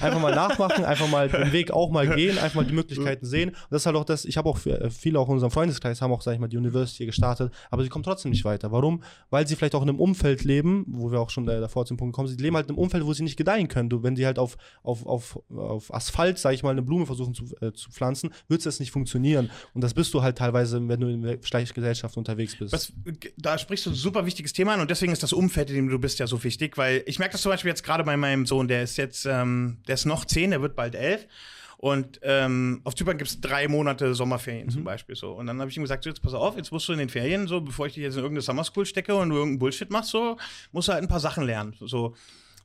Einfach 0.00 0.20
mal 0.20 0.34
nachmachen, 0.34 0.84
einfach 0.84 1.08
mal 1.08 1.28
den 1.28 1.52
Weg 1.52 1.70
auch 1.70 1.90
mal 1.90 2.08
gehen, 2.08 2.38
einfach 2.38 2.56
mal 2.56 2.64
die 2.64 2.74
Möglichkeiten 2.74 3.26
sehen. 3.26 3.50
Und 3.50 3.66
das 3.70 3.82
ist 3.82 3.86
halt 3.86 3.96
auch 3.96 4.04
das, 4.04 4.24
ich 4.24 4.36
habe 4.36 4.48
auch 4.48 4.64
äh, 4.66 4.90
viele 4.90 5.18
auch 5.18 5.28
in 5.28 5.34
unserem 5.34 5.50
Freundeskreis 5.50 6.00
haben 6.00 6.12
auch, 6.12 6.22
sag 6.22 6.34
ich 6.34 6.40
mal, 6.40 6.48
die 6.48 6.56
University 6.56 7.06
gestartet, 7.06 7.52
aber 7.70 7.82
sie 7.82 7.88
kommen 7.88 8.02
trotzdem 8.02 8.30
nicht 8.30 8.44
weiter. 8.44 8.72
Warum? 8.72 9.02
Weil 9.30 9.46
sie 9.46 9.56
vielleicht 9.56 9.74
auch 9.74 9.82
in 9.82 9.88
einem 9.88 10.00
Umfeld 10.00 10.44
leben, 10.44 10.84
wo 10.88 11.10
wir 11.10 11.20
auch 11.20 11.30
schon 11.30 11.46
davor 11.46 11.86
zum 11.86 11.96
Punkt 11.96 12.14
kommen, 12.14 12.28
sie 12.28 12.36
leben 12.36 12.56
halt 12.56 12.66
in 12.66 12.70
einem 12.70 12.78
Umfeld, 12.78 13.04
wo 13.04 13.12
sie 13.12 13.22
nicht 13.22 13.36
gedeihen 13.36 13.68
können. 13.68 13.88
Du, 13.88 14.02
wenn 14.02 14.16
sie 14.16 14.26
halt 14.26 14.38
auf, 14.38 14.56
auf, 14.82 15.06
auf, 15.06 15.40
auf 15.50 15.87
Asphalt, 15.92 16.38
sag 16.38 16.54
ich 16.54 16.62
mal, 16.62 16.70
eine 16.70 16.82
Blume 16.82 17.06
versuchen 17.06 17.34
zu, 17.34 17.44
äh, 17.60 17.72
zu 17.72 17.90
pflanzen, 17.90 18.30
wird 18.48 18.64
es 18.64 18.80
nicht 18.80 18.90
funktionieren. 18.90 19.50
Und 19.74 19.82
das 19.82 19.94
bist 19.94 20.14
du 20.14 20.22
halt 20.22 20.38
teilweise, 20.38 20.86
wenn 20.88 21.00
du 21.00 21.08
in 21.08 21.22
der 21.22 21.36
Gesellschaft 21.38 22.16
unterwegs 22.16 22.56
bist. 22.56 22.72
Was, 22.72 22.92
da 23.36 23.58
sprichst 23.58 23.86
du 23.86 23.90
ein 23.90 23.94
super 23.94 24.26
wichtiges 24.26 24.52
Thema 24.52 24.74
an 24.74 24.80
und 24.80 24.90
deswegen 24.90 25.12
ist 25.12 25.22
das 25.22 25.32
Umfeld, 25.32 25.70
in 25.70 25.76
dem 25.76 25.88
du 25.88 25.98
bist, 25.98 26.18
ja 26.18 26.26
so 26.26 26.42
wichtig, 26.44 26.76
weil 26.76 27.02
ich 27.06 27.18
merke 27.18 27.32
das 27.32 27.42
zum 27.42 27.50
Beispiel 27.50 27.70
jetzt 27.70 27.84
gerade 27.84 28.04
bei 28.04 28.16
meinem 28.16 28.46
Sohn, 28.46 28.68
der 28.68 28.82
ist 28.82 28.96
jetzt, 28.96 29.26
ähm, 29.26 29.78
der 29.86 29.94
ist 29.94 30.04
noch 30.04 30.24
zehn, 30.24 30.50
der 30.50 30.62
wird 30.62 30.76
bald 30.76 30.94
elf. 30.94 31.26
Und 31.78 32.18
ähm, 32.22 32.80
auf 32.82 32.96
Zypern 32.96 33.18
gibt 33.18 33.30
es 33.30 33.40
drei 33.40 33.68
Monate 33.68 34.12
Sommerferien 34.12 34.66
mhm. 34.66 34.70
zum 34.70 34.84
Beispiel 34.84 35.14
so. 35.14 35.32
Und 35.32 35.46
dann 35.46 35.60
habe 35.60 35.70
ich 35.70 35.76
ihm 35.76 35.84
gesagt, 35.84 36.02
so, 36.02 36.10
jetzt 36.10 36.20
pass 36.20 36.34
auf, 36.34 36.56
jetzt 36.56 36.72
musst 36.72 36.88
du 36.88 36.92
in 36.92 36.98
den 36.98 37.08
Ferien, 37.08 37.46
so, 37.46 37.60
bevor 37.60 37.86
ich 37.86 37.94
dich 37.94 38.02
jetzt 38.02 38.14
in 38.14 38.20
irgendeine 38.20 38.42
Summer 38.42 38.64
School 38.64 38.84
stecke 38.84 39.14
und 39.14 39.30
du 39.30 39.36
irgendeinen 39.36 39.60
Bullshit 39.60 39.88
machst, 39.88 40.10
so, 40.10 40.36
musst 40.72 40.88
du 40.88 40.92
halt 40.92 41.02
ein 41.02 41.08
paar 41.08 41.20
Sachen 41.20 41.46
lernen. 41.46 41.76
So, 41.78 42.16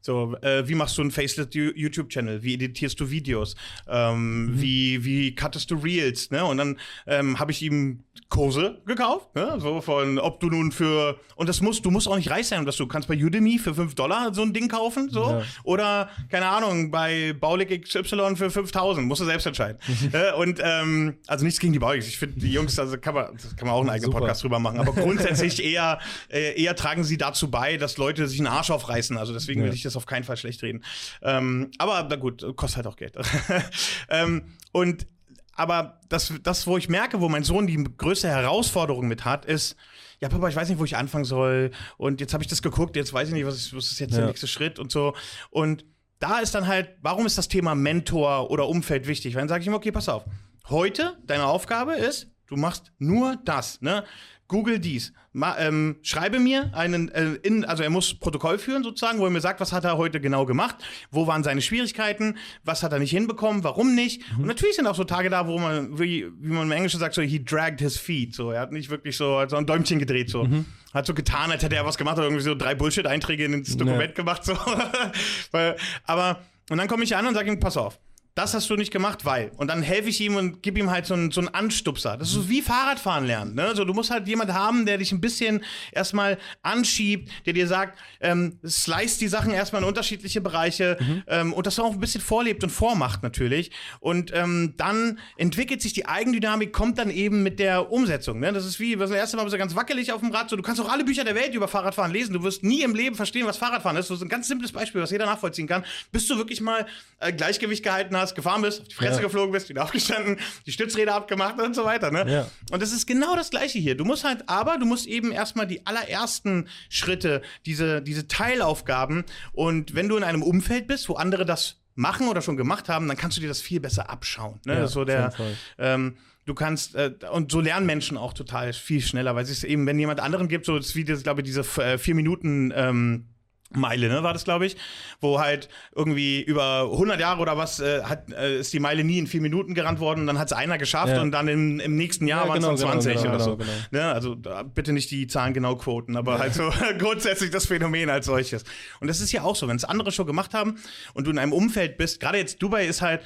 so, 0.04 0.36
äh, 0.42 0.68
wie 0.68 0.76
machst 0.76 0.98
du 0.98 1.02
einen 1.02 1.12
Faceless 1.12 1.48
YouTube-Channel? 1.54 2.44
Wie 2.44 2.56
editierst 2.56 3.00
du 3.00 3.10
Videos? 3.10 3.56
Ähm, 3.88 4.48
mhm. 4.48 4.62
Wie, 4.62 5.06
wie 5.06 5.34
cuttest 5.34 5.72
du 5.72 5.76
Reels? 5.76 6.30
Ne? 6.30 6.44
Und 6.44 6.58
dann 6.58 6.78
ähm, 7.08 7.40
habe 7.40 7.52
ich 7.52 7.62
ihm 7.62 8.04
Kurse 8.34 8.82
gekauft, 8.88 9.36
ne? 9.36 9.58
so 9.60 9.80
von, 9.80 10.18
ob 10.18 10.40
du 10.40 10.48
nun 10.48 10.72
für, 10.72 11.20
und 11.36 11.48
das 11.48 11.62
musst, 11.62 11.86
du 11.86 11.92
musst 11.92 12.08
auch 12.08 12.16
nicht 12.16 12.32
reich 12.32 12.48
sein, 12.48 12.66
dass 12.66 12.78
du 12.78 12.88
kannst 12.88 13.08
bei 13.08 13.16
Udemy 13.16 13.60
für 13.60 13.76
5 13.76 13.94
Dollar 13.94 14.34
so 14.34 14.42
ein 14.42 14.54
Ding 14.54 14.70
kaufen, 14.70 15.10
so, 15.12 15.22
ja. 15.22 15.44
oder, 15.64 16.10
keine 16.32 16.48
Ahnung, 16.48 16.90
bei 16.90 17.34
Baulig 17.34 17.70
XY 17.84 18.36
für 18.36 18.50
5000, 18.50 19.06
musst 19.06 19.22
du 19.22 19.26
selbst 19.26 19.46
entscheiden. 19.46 19.78
äh, 20.14 20.34
und, 20.34 20.60
ähm, 20.64 21.18
also 21.28 21.46
nichts 21.46 21.60
gegen 21.60 21.74
die 21.74 21.80
Baulig, 21.80 22.08
ich 22.08 22.18
finde, 22.18 22.40
die 22.40 22.52
Jungs, 22.52 22.78
also 22.80 22.98
kann 22.98 23.14
man, 23.14 23.38
kann 23.56 23.68
man 23.68 23.70
auch 23.70 23.82
einen 23.82 23.92
eigenen 23.92 24.12
Super. 24.12 24.22
Podcast 24.22 24.44
drüber 24.44 24.58
machen, 24.58 24.80
aber 24.80 24.94
grundsätzlich 25.00 25.64
eher, 25.64 26.00
äh, 26.30 26.60
eher 26.60 26.76
tragen 26.76 27.04
sie 27.04 27.18
dazu 27.18 27.52
bei, 27.52 27.78
dass 27.78 27.98
Leute 27.98 28.28
sich 28.28 28.40
einen 28.40 28.48
Arsch 28.48 28.72
aufreißen, 28.72 29.16
also 29.16 29.32
deswegen 29.32 29.62
ja. 29.62 29.68
will 29.68 29.74
ich 29.76 29.84
das 29.84 29.93
auf 29.96 30.06
keinen 30.06 30.24
Fall 30.24 30.38
schlecht 30.38 30.62
reden. 30.64 30.84
Ähm, 31.22 31.72
aber, 31.78 32.06
na 32.10 32.16
gut, 32.16 32.46
kostet 32.56 32.78
halt 32.78 32.88
auch 32.88 32.96
Geld. 32.96 33.18
ähm, 34.10 34.56
und 34.72 35.08
aber 35.56 36.00
das, 36.10 36.34
das, 36.42 36.66
wo 36.66 36.78
ich 36.78 36.90
merke, 36.90 37.22
wo 37.22 37.30
mein 37.30 37.44
Sohn 37.44 37.68
die 37.68 37.84
größte 37.84 38.28
Herausforderung 38.28 39.08
mit 39.08 39.24
hat, 39.24 39.46
ist, 39.46 39.76
ja, 40.20 40.30
Papa, 40.30 40.48
ich 40.48 40.56
weiß 40.56 40.70
nicht, 40.70 40.80
wo 40.80 40.86
ich 40.86 40.98
anfangen 40.98 41.26
soll. 41.26 41.72
Und 41.98 42.22
jetzt 42.22 42.34
habe 42.34 42.44
ich 42.44 42.50
das 42.50 42.62
geguckt, 42.62 42.96
jetzt 42.96 43.14
weiß 43.14 43.28
ich 43.28 43.34
nicht, 43.34 43.46
was 43.46 43.56
ist, 43.56 43.76
was 43.76 43.92
ist 43.92 44.00
jetzt 44.00 44.14
ja. 44.14 44.20
der 44.20 44.28
nächste 44.28 44.48
Schritt 44.48 44.80
und 44.80 44.92
so. 44.92 45.14
Und 45.52 45.86
da 46.20 46.40
ist 46.40 46.56
dann 46.56 46.68
halt, 46.68 46.90
warum 47.02 47.26
ist 47.26 47.38
das 47.38 47.50
Thema 47.50 47.76
Mentor 47.76 48.50
oder 48.50 48.68
Umfeld 48.68 49.08
wichtig? 49.08 49.36
Weil 49.36 49.42
dann 49.42 49.50
sage 49.50 49.62
ich 49.62 49.68
ihm, 49.68 49.74
okay, 49.74 49.92
pass 49.92 50.10
auf. 50.10 50.24
Heute, 50.70 51.18
deine 51.26 51.46
Aufgabe 51.46 51.94
ist, 51.96 52.32
du 52.48 52.56
machst 52.56 52.94
nur 52.98 53.36
das, 53.44 53.82
ne? 53.82 54.06
Google 54.54 54.78
dies. 54.78 55.14
Ma, 55.34 55.58
ähm, 55.58 55.96
schreibe 56.04 56.40
mir 56.40 56.70
einen, 56.76 57.10
äh, 57.10 57.34
in, 57.42 57.66
also 57.66 57.82
er 57.82 57.90
muss 57.90 58.14
Protokoll 58.14 58.60
führen 58.60 58.84
sozusagen, 58.84 59.18
wo 59.18 59.26
er 59.26 59.32
mir 59.32 59.42
sagt, 59.42 59.60
was 59.60 59.74
hat 59.74 59.84
er 59.84 59.98
heute 59.98 60.22
genau 60.22 60.46
gemacht, 60.46 60.76
wo 61.10 61.26
waren 61.26 61.44
seine 61.44 61.60
Schwierigkeiten, 61.60 62.38
was 62.64 62.84
hat 62.84 62.94
er 62.94 63.00
nicht 63.00 63.10
hinbekommen, 63.10 63.64
warum 63.64 63.96
nicht. 63.96 64.22
Mhm. 64.34 64.42
Und 64.42 64.48
natürlich 64.48 64.76
sind 64.76 64.86
auch 64.86 64.94
so 64.94 65.06
Tage 65.06 65.32
da, 65.32 65.48
wo 65.48 65.58
man, 65.58 65.98
wie, 65.98 66.28
wie 66.40 66.54
man 66.54 66.68
im 66.68 66.72
Englischen 66.72 67.00
sagt, 67.00 67.16
so 67.16 67.24
he 67.24 67.44
dragged 67.44 67.82
his 67.82 67.98
feet, 67.98 68.36
so 68.36 68.52
er 68.52 68.62
hat 68.62 68.72
nicht 68.72 68.92
wirklich 68.92 69.18
so, 69.18 69.44
so 69.48 69.56
ein 69.56 69.66
Däumchen 69.66 69.98
gedreht, 69.98 70.30
so. 70.30 70.44
Mhm. 70.44 70.66
Hat 70.94 71.08
so 71.08 71.16
getan, 71.16 71.50
als 71.50 71.64
hätte 71.64 71.76
er 71.76 71.84
was 71.88 71.98
gemacht, 71.98 72.18
hat 72.18 72.24
irgendwie 72.24 72.44
so 72.44 72.54
drei 72.54 72.76
Bullshit-Einträge 72.76 73.46
ins 73.46 73.76
Dokument 73.76 74.10
nee. 74.10 74.14
gemacht, 74.14 74.46
so. 74.46 74.54
Aber, 76.06 76.42
und 76.70 76.78
dann 76.78 76.88
komme 76.88 77.04
ich 77.06 77.16
an 77.16 77.26
und 77.26 77.34
sage 77.34 77.52
ihm, 77.52 77.60
pass 77.60 77.76
auf, 77.76 78.00
das 78.36 78.56
hast 78.56 78.68
du 78.68 78.76
nicht 78.76 78.92
gemacht, 78.92 79.26
weil. 79.26 79.52
Und 79.58 79.68
dann 79.68 79.84
helfe 79.84 80.10
ich 80.10 80.20
ihm 80.20 80.36
und 80.36 80.64
gebe 80.64 80.80
ihm 80.80 80.90
halt 80.90 81.06
so 81.06 81.14
einen, 81.14 81.30
so 81.30 81.40
einen 81.40 81.50
Anstupser. 81.50 82.18
Das 82.18 82.30
ist 82.30 82.34
so 82.34 82.50
wie 82.50 82.64
Fahrradfahren 82.64 83.28
lernen. 83.28 83.54
Ne? 83.54 83.64
Also 83.64 83.86
du 83.86 83.94
musst 83.94 84.10
halt 84.10 84.28
jemand 84.28 84.52
haben, 84.54 84.88
der 84.88 84.98
dich 84.98 85.12
ein 85.12 85.22
bisschen 85.22 85.64
erstmal 85.92 86.40
anschiebt, 86.64 87.30
der 87.46 87.54
dir 87.54 87.68
sagt, 87.68 88.00
ähm, 88.22 88.58
slice 88.66 89.20
die 89.20 89.28
Sachen 89.28 89.52
erstmal 89.52 89.84
in 89.84 89.88
unterschiedliche 89.88 90.42
Bereiche 90.42 90.98
mhm. 91.00 91.24
ähm, 91.28 91.54
und 91.54 91.68
das 91.68 91.78
auch 91.80 91.92
ein 91.92 92.00
bisschen 92.00 92.22
vorlebt 92.22 92.64
und 92.64 92.72
vormacht 92.72 93.22
natürlich. 93.22 93.70
Und 94.00 94.32
ähm, 94.34 94.74
dann 94.78 95.20
entwickelt 95.38 95.84
sich 95.84 95.94
die 95.94 96.08
Eigendynamik, 96.08 96.74
kommt 96.74 96.98
dann 96.98 97.12
eben 97.12 97.44
mit 97.44 97.60
der 97.60 97.92
Umsetzung. 97.92 98.40
Ne? 98.40 98.52
Das 98.52 98.66
ist 98.66 98.80
wie, 98.80 98.96
das 98.96 99.12
erste 99.12 99.38
Mal 99.38 99.44
bist 99.44 99.54
du 99.54 99.60
ganz 99.60 99.76
wackelig 99.76 100.12
auf 100.12 100.22
dem 100.22 100.32
Rad. 100.32 100.50
So, 100.50 100.56
du 100.56 100.64
kannst 100.64 100.82
auch 100.82 100.92
alle 100.92 101.04
Bücher 101.04 101.24
der 101.24 101.36
Welt 101.36 101.54
über 101.54 101.68
Fahrradfahren 101.68 102.12
lesen. 102.12 102.34
Du 102.34 102.42
wirst 102.42 102.64
nie 102.64 102.82
im 102.82 102.96
Leben 102.96 103.16
verstehen, 103.16 103.46
was 103.46 103.58
Fahrradfahren 103.58 103.96
ist. 103.96 104.10
Das 104.10 104.18
ist 104.18 104.24
ein 104.24 104.30
ganz 104.30 104.48
simples 104.48 104.72
Beispiel, 104.72 105.02
was 105.02 105.12
jeder 105.12 105.28
nachvollziehen 105.28 105.68
kann. 105.68 105.86
Bis 106.12 106.26
du 106.26 106.36
wirklich 106.38 106.62
mal 106.62 106.88
äh, 107.20 107.32
Gleichgewicht 107.32 107.84
gehalten 107.84 108.18
hast 108.18 108.23
hast, 108.24 108.36
gefahren 108.36 108.62
bist, 108.62 108.82
auf 108.82 108.88
die 108.88 108.96
Fresse 108.96 109.18
ja. 109.18 109.22
geflogen 109.22 109.52
bist, 109.52 109.70
wieder 109.70 109.84
aufgestanden, 109.84 110.40
die 110.66 110.72
Stützräder 110.72 111.16
abgemacht 111.16 111.60
und 111.62 111.76
so 111.76 111.86
weiter. 111.86 112.12
Ne? 112.12 112.26
Ja. 112.32 112.48
Und 112.72 112.82
das 112.82 112.92
ist 112.92 113.06
genau 113.06 113.36
das 113.36 113.50
Gleiche 113.50 113.80
hier. 113.80 113.96
Du 113.96 114.06
musst 114.06 114.24
halt, 114.24 114.48
aber 114.48 114.78
du 114.78 114.86
musst 114.86 115.06
eben 115.06 115.32
erstmal 115.32 115.68
die 115.68 115.86
allerersten 115.86 116.68
Schritte, 116.90 117.42
diese, 117.66 118.02
diese 118.02 118.28
Teilaufgaben. 118.28 119.26
Und 119.52 119.94
wenn 119.96 120.10
du 120.10 120.18
in 120.18 120.24
einem 120.24 120.44
Umfeld 120.44 120.88
bist, 120.88 121.08
wo 121.10 121.14
andere 121.16 121.46
das 121.46 121.78
machen 121.96 122.28
oder 122.28 122.42
schon 122.42 122.58
gemacht 122.58 122.90
haben, 122.90 123.08
dann 123.08 123.18
kannst 123.18 123.38
du 123.38 123.42
dir 123.42 123.48
das 123.48 123.62
viel 123.62 123.80
besser 123.80 124.10
abschauen. 124.10 124.60
Ne? 124.66 124.74
Ja, 124.74 124.88
so 124.88 125.06
der, 125.06 125.34
ähm, 125.78 126.18
du 126.46 126.54
kannst 126.54 126.96
äh, 126.96 127.14
und 127.32 127.52
so 127.52 127.62
lernen 127.62 127.86
Menschen 127.86 128.18
auch 128.18 128.34
total 128.34 128.74
viel 128.74 129.02
schneller, 129.02 129.36
weil 129.36 129.44
es 129.44 129.64
eben, 129.64 129.86
wenn 129.86 130.00
jemand 130.00 130.20
anderen 130.20 130.48
gibt, 130.48 130.66
so 130.66 130.80
wie 130.80 131.04
das, 131.04 131.24
glaube 131.24 131.42
ich, 131.42 131.46
diese 131.46 131.62
äh, 131.82 131.98
vier 131.98 132.16
Minuten 132.16 132.74
ähm, 132.76 133.28
Meile, 133.76 134.10
ne, 134.10 134.24
war 134.24 134.34
das, 134.34 134.44
glaube 134.44 134.66
ich, 134.66 134.78
wo 135.22 135.40
halt 135.40 135.70
irgendwie 135.96 136.42
über 136.42 136.90
100 136.92 137.20
Jahre 137.20 137.42
oder 137.42 137.58
was 137.58 137.80
äh, 137.80 138.04
hat, 138.04 138.32
äh, 138.32 138.60
ist 138.60 138.74
die 138.74 138.80
Meile 138.80 139.04
nie 139.04 139.20
in 139.20 139.28
vier 139.28 139.42
Minuten 139.42 139.74
gerannt 139.74 140.00
worden 140.00 140.22
und 140.22 140.28
dann 140.28 140.40
hat 140.40 140.48
es 140.48 140.54
einer 140.54 140.78
geschafft 140.78 141.14
ja. 141.14 141.22
und 141.22 141.32
dann 141.32 141.48
im, 141.48 141.80
im 141.80 141.96
nächsten 141.96 142.28
Jahr 142.28 142.44
ja, 142.44 142.50
waren 142.50 142.58
es 142.58 142.82
genau, 142.82 142.92
dann 142.92 143.02
20 143.02 143.14
genau, 143.14 143.24
genau, 143.24 143.36
oder 143.36 143.44
so. 143.44 143.58
Genau, 143.58 143.72
genau. 143.92 144.04
Ne, 144.06 144.14
also 144.14 144.36
bitte 144.74 144.94
nicht 144.94 145.12
die 145.12 145.28
Zahlen 145.28 145.54
genau 145.54 145.76
quoten, 145.76 146.16
aber 146.16 146.40
halt 146.40 146.54
so 146.54 146.72
grundsätzlich 146.98 147.52
das 147.52 147.66
Phänomen 147.66 148.10
als 148.10 148.26
solches. 148.26 148.64
Und 149.00 149.08
das 149.08 149.20
ist 149.20 149.32
ja 149.32 149.44
auch 149.44 149.56
so, 149.56 149.68
wenn 149.68 149.76
es 149.76 149.86
andere 149.86 150.12
schon 150.12 150.26
gemacht 150.26 150.54
haben 150.54 150.76
und 151.14 151.28
du 151.28 151.32
in 151.32 151.38
einem 151.38 151.54
Umfeld 151.54 151.98
bist, 151.98 152.20
gerade 152.20 152.38
jetzt 152.38 152.62
Dubai 152.62 152.86
ist 152.86 153.02
halt 153.02 153.22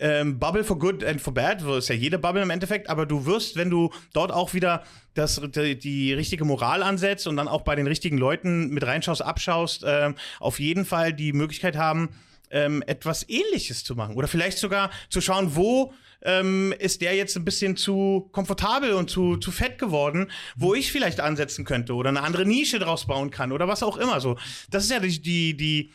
ähm, 0.00 0.38
Bubble 0.38 0.64
for 0.64 0.78
Good 0.78 1.04
and 1.04 1.20
for 1.20 1.32
Bad, 1.32 1.60
so 1.60 1.76
ist 1.76 1.88
ja 1.88 1.94
jede 1.94 2.18
Bubble 2.18 2.42
im 2.42 2.50
Endeffekt, 2.50 2.88
aber 2.88 3.06
du 3.06 3.26
wirst, 3.26 3.56
wenn 3.56 3.70
du 3.70 3.90
dort 4.12 4.32
auch 4.32 4.54
wieder 4.54 4.82
das, 5.14 5.40
die, 5.54 5.78
die 5.78 6.12
richtige 6.14 6.44
Moral 6.44 6.82
ansetzt 6.82 7.26
und 7.26 7.36
dann 7.36 7.48
auch 7.48 7.62
bei 7.62 7.76
den 7.76 7.86
richtigen 7.86 8.18
Leuten 8.18 8.70
mit 8.70 8.86
reinschaust, 8.86 9.22
abschaust, 9.22 9.84
ähm, 9.86 10.14
auf 10.40 10.58
jeden 10.58 10.84
Fall 10.84 11.12
die 11.12 11.32
Möglichkeit 11.32 11.76
haben, 11.76 12.10
ähm, 12.50 12.82
etwas 12.86 13.28
Ähnliches 13.28 13.84
zu 13.84 13.94
machen. 13.94 14.16
Oder 14.16 14.26
vielleicht 14.26 14.58
sogar 14.58 14.90
zu 15.08 15.20
schauen, 15.20 15.54
wo 15.54 15.92
ähm, 16.22 16.74
ist 16.78 17.00
der 17.00 17.14
jetzt 17.14 17.36
ein 17.36 17.44
bisschen 17.44 17.76
zu 17.76 18.28
komfortabel 18.32 18.92
und 18.92 19.10
zu, 19.10 19.36
zu 19.36 19.50
fett 19.50 19.78
geworden, 19.78 20.30
wo 20.56 20.74
ich 20.74 20.92
vielleicht 20.92 21.20
ansetzen 21.20 21.64
könnte 21.64 21.94
oder 21.94 22.08
eine 22.10 22.22
andere 22.22 22.44
Nische 22.44 22.78
draus 22.78 23.06
bauen 23.06 23.30
kann 23.30 23.52
oder 23.52 23.68
was 23.68 23.82
auch 23.82 23.96
immer. 23.96 24.20
So, 24.20 24.36
das 24.70 24.84
ist 24.84 24.90
ja 24.90 25.00
die, 25.00 25.20
die, 25.20 25.56
die 25.56 25.92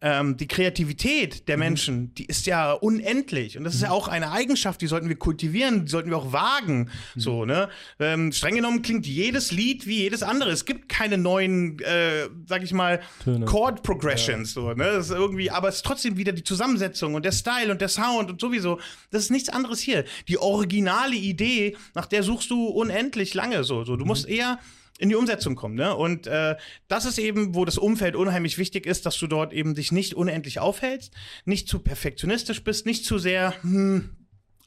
ähm, 0.00 0.36
die 0.36 0.46
Kreativität 0.46 1.48
der 1.48 1.56
mhm. 1.56 1.62
Menschen, 1.62 2.14
die 2.14 2.26
ist 2.26 2.46
ja 2.46 2.72
unendlich. 2.72 3.56
Und 3.56 3.64
das 3.64 3.74
ist 3.74 3.80
ja 3.80 3.88
mhm. 3.88 3.94
auch 3.94 4.08
eine 4.08 4.32
Eigenschaft, 4.32 4.80
die 4.80 4.86
sollten 4.86 5.08
wir 5.08 5.16
kultivieren, 5.16 5.86
die 5.86 5.90
sollten 5.90 6.10
wir 6.10 6.18
auch 6.18 6.32
wagen. 6.32 6.90
Mhm. 7.14 7.20
So, 7.20 7.44
ne? 7.44 7.68
Ähm, 7.98 8.30
streng 8.32 8.54
genommen 8.54 8.82
klingt 8.82 9.06
jedes 9.06 9.50
Lied 9.50 9.86
wie 9.86 9.98
jedes 9.98 10.22
andere. 10.22 10.50
Es 10.50 10.64
gibt 10.64 10.88
keine 10.88 11.16
neuen, 11.16 11.78
äh, 11.80 12.28
sag 12.46 12.62
ich 12.62 12.72
mal, 12.72 13.00
Töne. 13.22 13.46
Chord 13.46 13.82
Progressions. 13.82 14.54
Ja. 14.54 14.62
So, 14.62 14.68
ne? 14.74 14.84
Das 14.84 15.06
ist 15.06 15.12
irgendwie, 15.12 15.50
aber 15.50 15.68
es 15.68 15.76
ist 15.76 15.86
trotzdem 15.86 16.16
wieder 16.16 16.32
die 16.32 16.44
Zusammensetzung 16.44 17.14
und 17.14 17.24
der 17.24 17.32
Style 17.32 17.70
und 17.70 17.80
der 17.80 17.88
Sound 17.88 18.30
und 18.30 18.40
sowieso. 18.40 18.78
Das 19.10 19.22
ist 19.22 19.30
nichts 19.30 19.48
anderes 19.48 19.80
hier. 19.80 20.04
Die 20.28 20.38
originale 20.38 21.16
Idee, 21.16 21.76
nach 21.94 22.06
der 22.06 22.22
suchst 22.22 22.50
du 22.50 22.66
unendlich 22.66 23.34
lange. 23.34 23.64
So, 23.64 23.84
so. 23.84 23.96
Du 23.96 24.04
musst 24.04 24.28
eher 24.28 24.58
in 24.98 25.08
die 25.08 25.16
Umsetzung 25.16 25.56
kommen. 25.56 25.74
Ne? 25.74 25.94
Und 25.94 26.26
äh, 26.26 26.56
das 26.88 27.04
ist 27.04 27.18
eben, 27.18 27.54
wo 27.54 27.64
das 27.64 27.78
Umfeld 27.78 28.14
unheimlich 28.14 28.58
wichtig 28.58 28.86
ist, 28.86 29.06
dass 29.06 29.18
du 29.18 29.26
dort 29.26 29.52
eben 29.52 29.74
dich 29.74 29.92
nicht 29.92 30.14
unendlich 30.14 30.60
aufhältst, 30.60 31.12
nicht 31.44 31.68
zu 31.68 31.80
perfektionistisch 31.80 32.62
bist, 32.62 32.86
nicht 32.86 33.04
zu 33.04 33.18
sehr, 33.18 33.54
hm, 33.62 34.10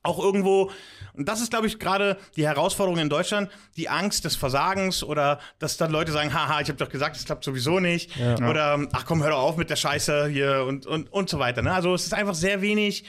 auch 0.04 0.20
irgendwo, 0.20 0.72
und 1.14 1.28
das 1.28 1.42
ist, 1.42 1.50
glaube 1.50 1.68
ich, 1.68 1.80
gerade 1.80 2.18
die 2.36 2.46
Herausforderung 2.46 3.00
in 3.00 3.10
Deutschland, 3.10 3.50
die 3.76 3.90
Angst 3.90 4.26
des 4.26 4.36
Versagens 4.36 5.04
oder 5.04 5.40
dass 5.60 5.78
dann 5.78 5.92
Leute 5.92 6.12
sagen, 6.12 6.34
haha, 6.34 6.62
ich 6.62 6.70
habe 6.70 6.78
doch 6.78 6.90
gesagt, 6.90 7.16
es 7.16 7.26
klappt 7.26 7.44
sowieso 7.44 7.80
nicht. 7.80 8.16
Ja. 8.16 8.36
Oder 8.50 8.88
ach 8.94 9.06
komm, 9.06 9.24
hör 9.24 9.32
doch 9.32 9.40
auf 9.40 9.58
mit 9.58 9.70
der 9.70 9.76
Scheiße 9.76 10.28
hier 10.28 10.66
und, 10.68 10.86
und, 10.86 11.12
und 11.12 11.30
so 11.30 11.40
weiter. 11.40 11.62
Ne? 11.62 11.74
Also 11.74 11.94
es 11.94 12.06
ist 12.06 12.14
einfach 12.14 12.36
sehr 12.36 12.62
wenig 12.62 13.06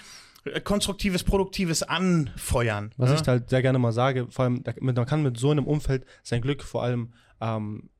konstruktives, 0.64 1.24
produktives 1.24 1.82
Anfeuern. 1.82 2.92
Was 2.96 3.10
ja? 3.10 3.16
ich 3.20 3.28
halt 3.28 3.50
sehr 3.50 3.62
gerne 3.62 3.78
mal 3.78 3.92
sage, 3.92 4.26
vor 4.30 4.44
allem, 4.44 4.62
man 4.80 4.94
kann 5.06 5.22
mit 5.22 5.38
so 5.38 5.50
einem 5.50 5.66
Umfeld 5.66 6.04
sein 6.22 6.40
Glück 6.40 6.62
vor 6.62 6.82
allem 6.82 7.12
ähm, 7.40 7.90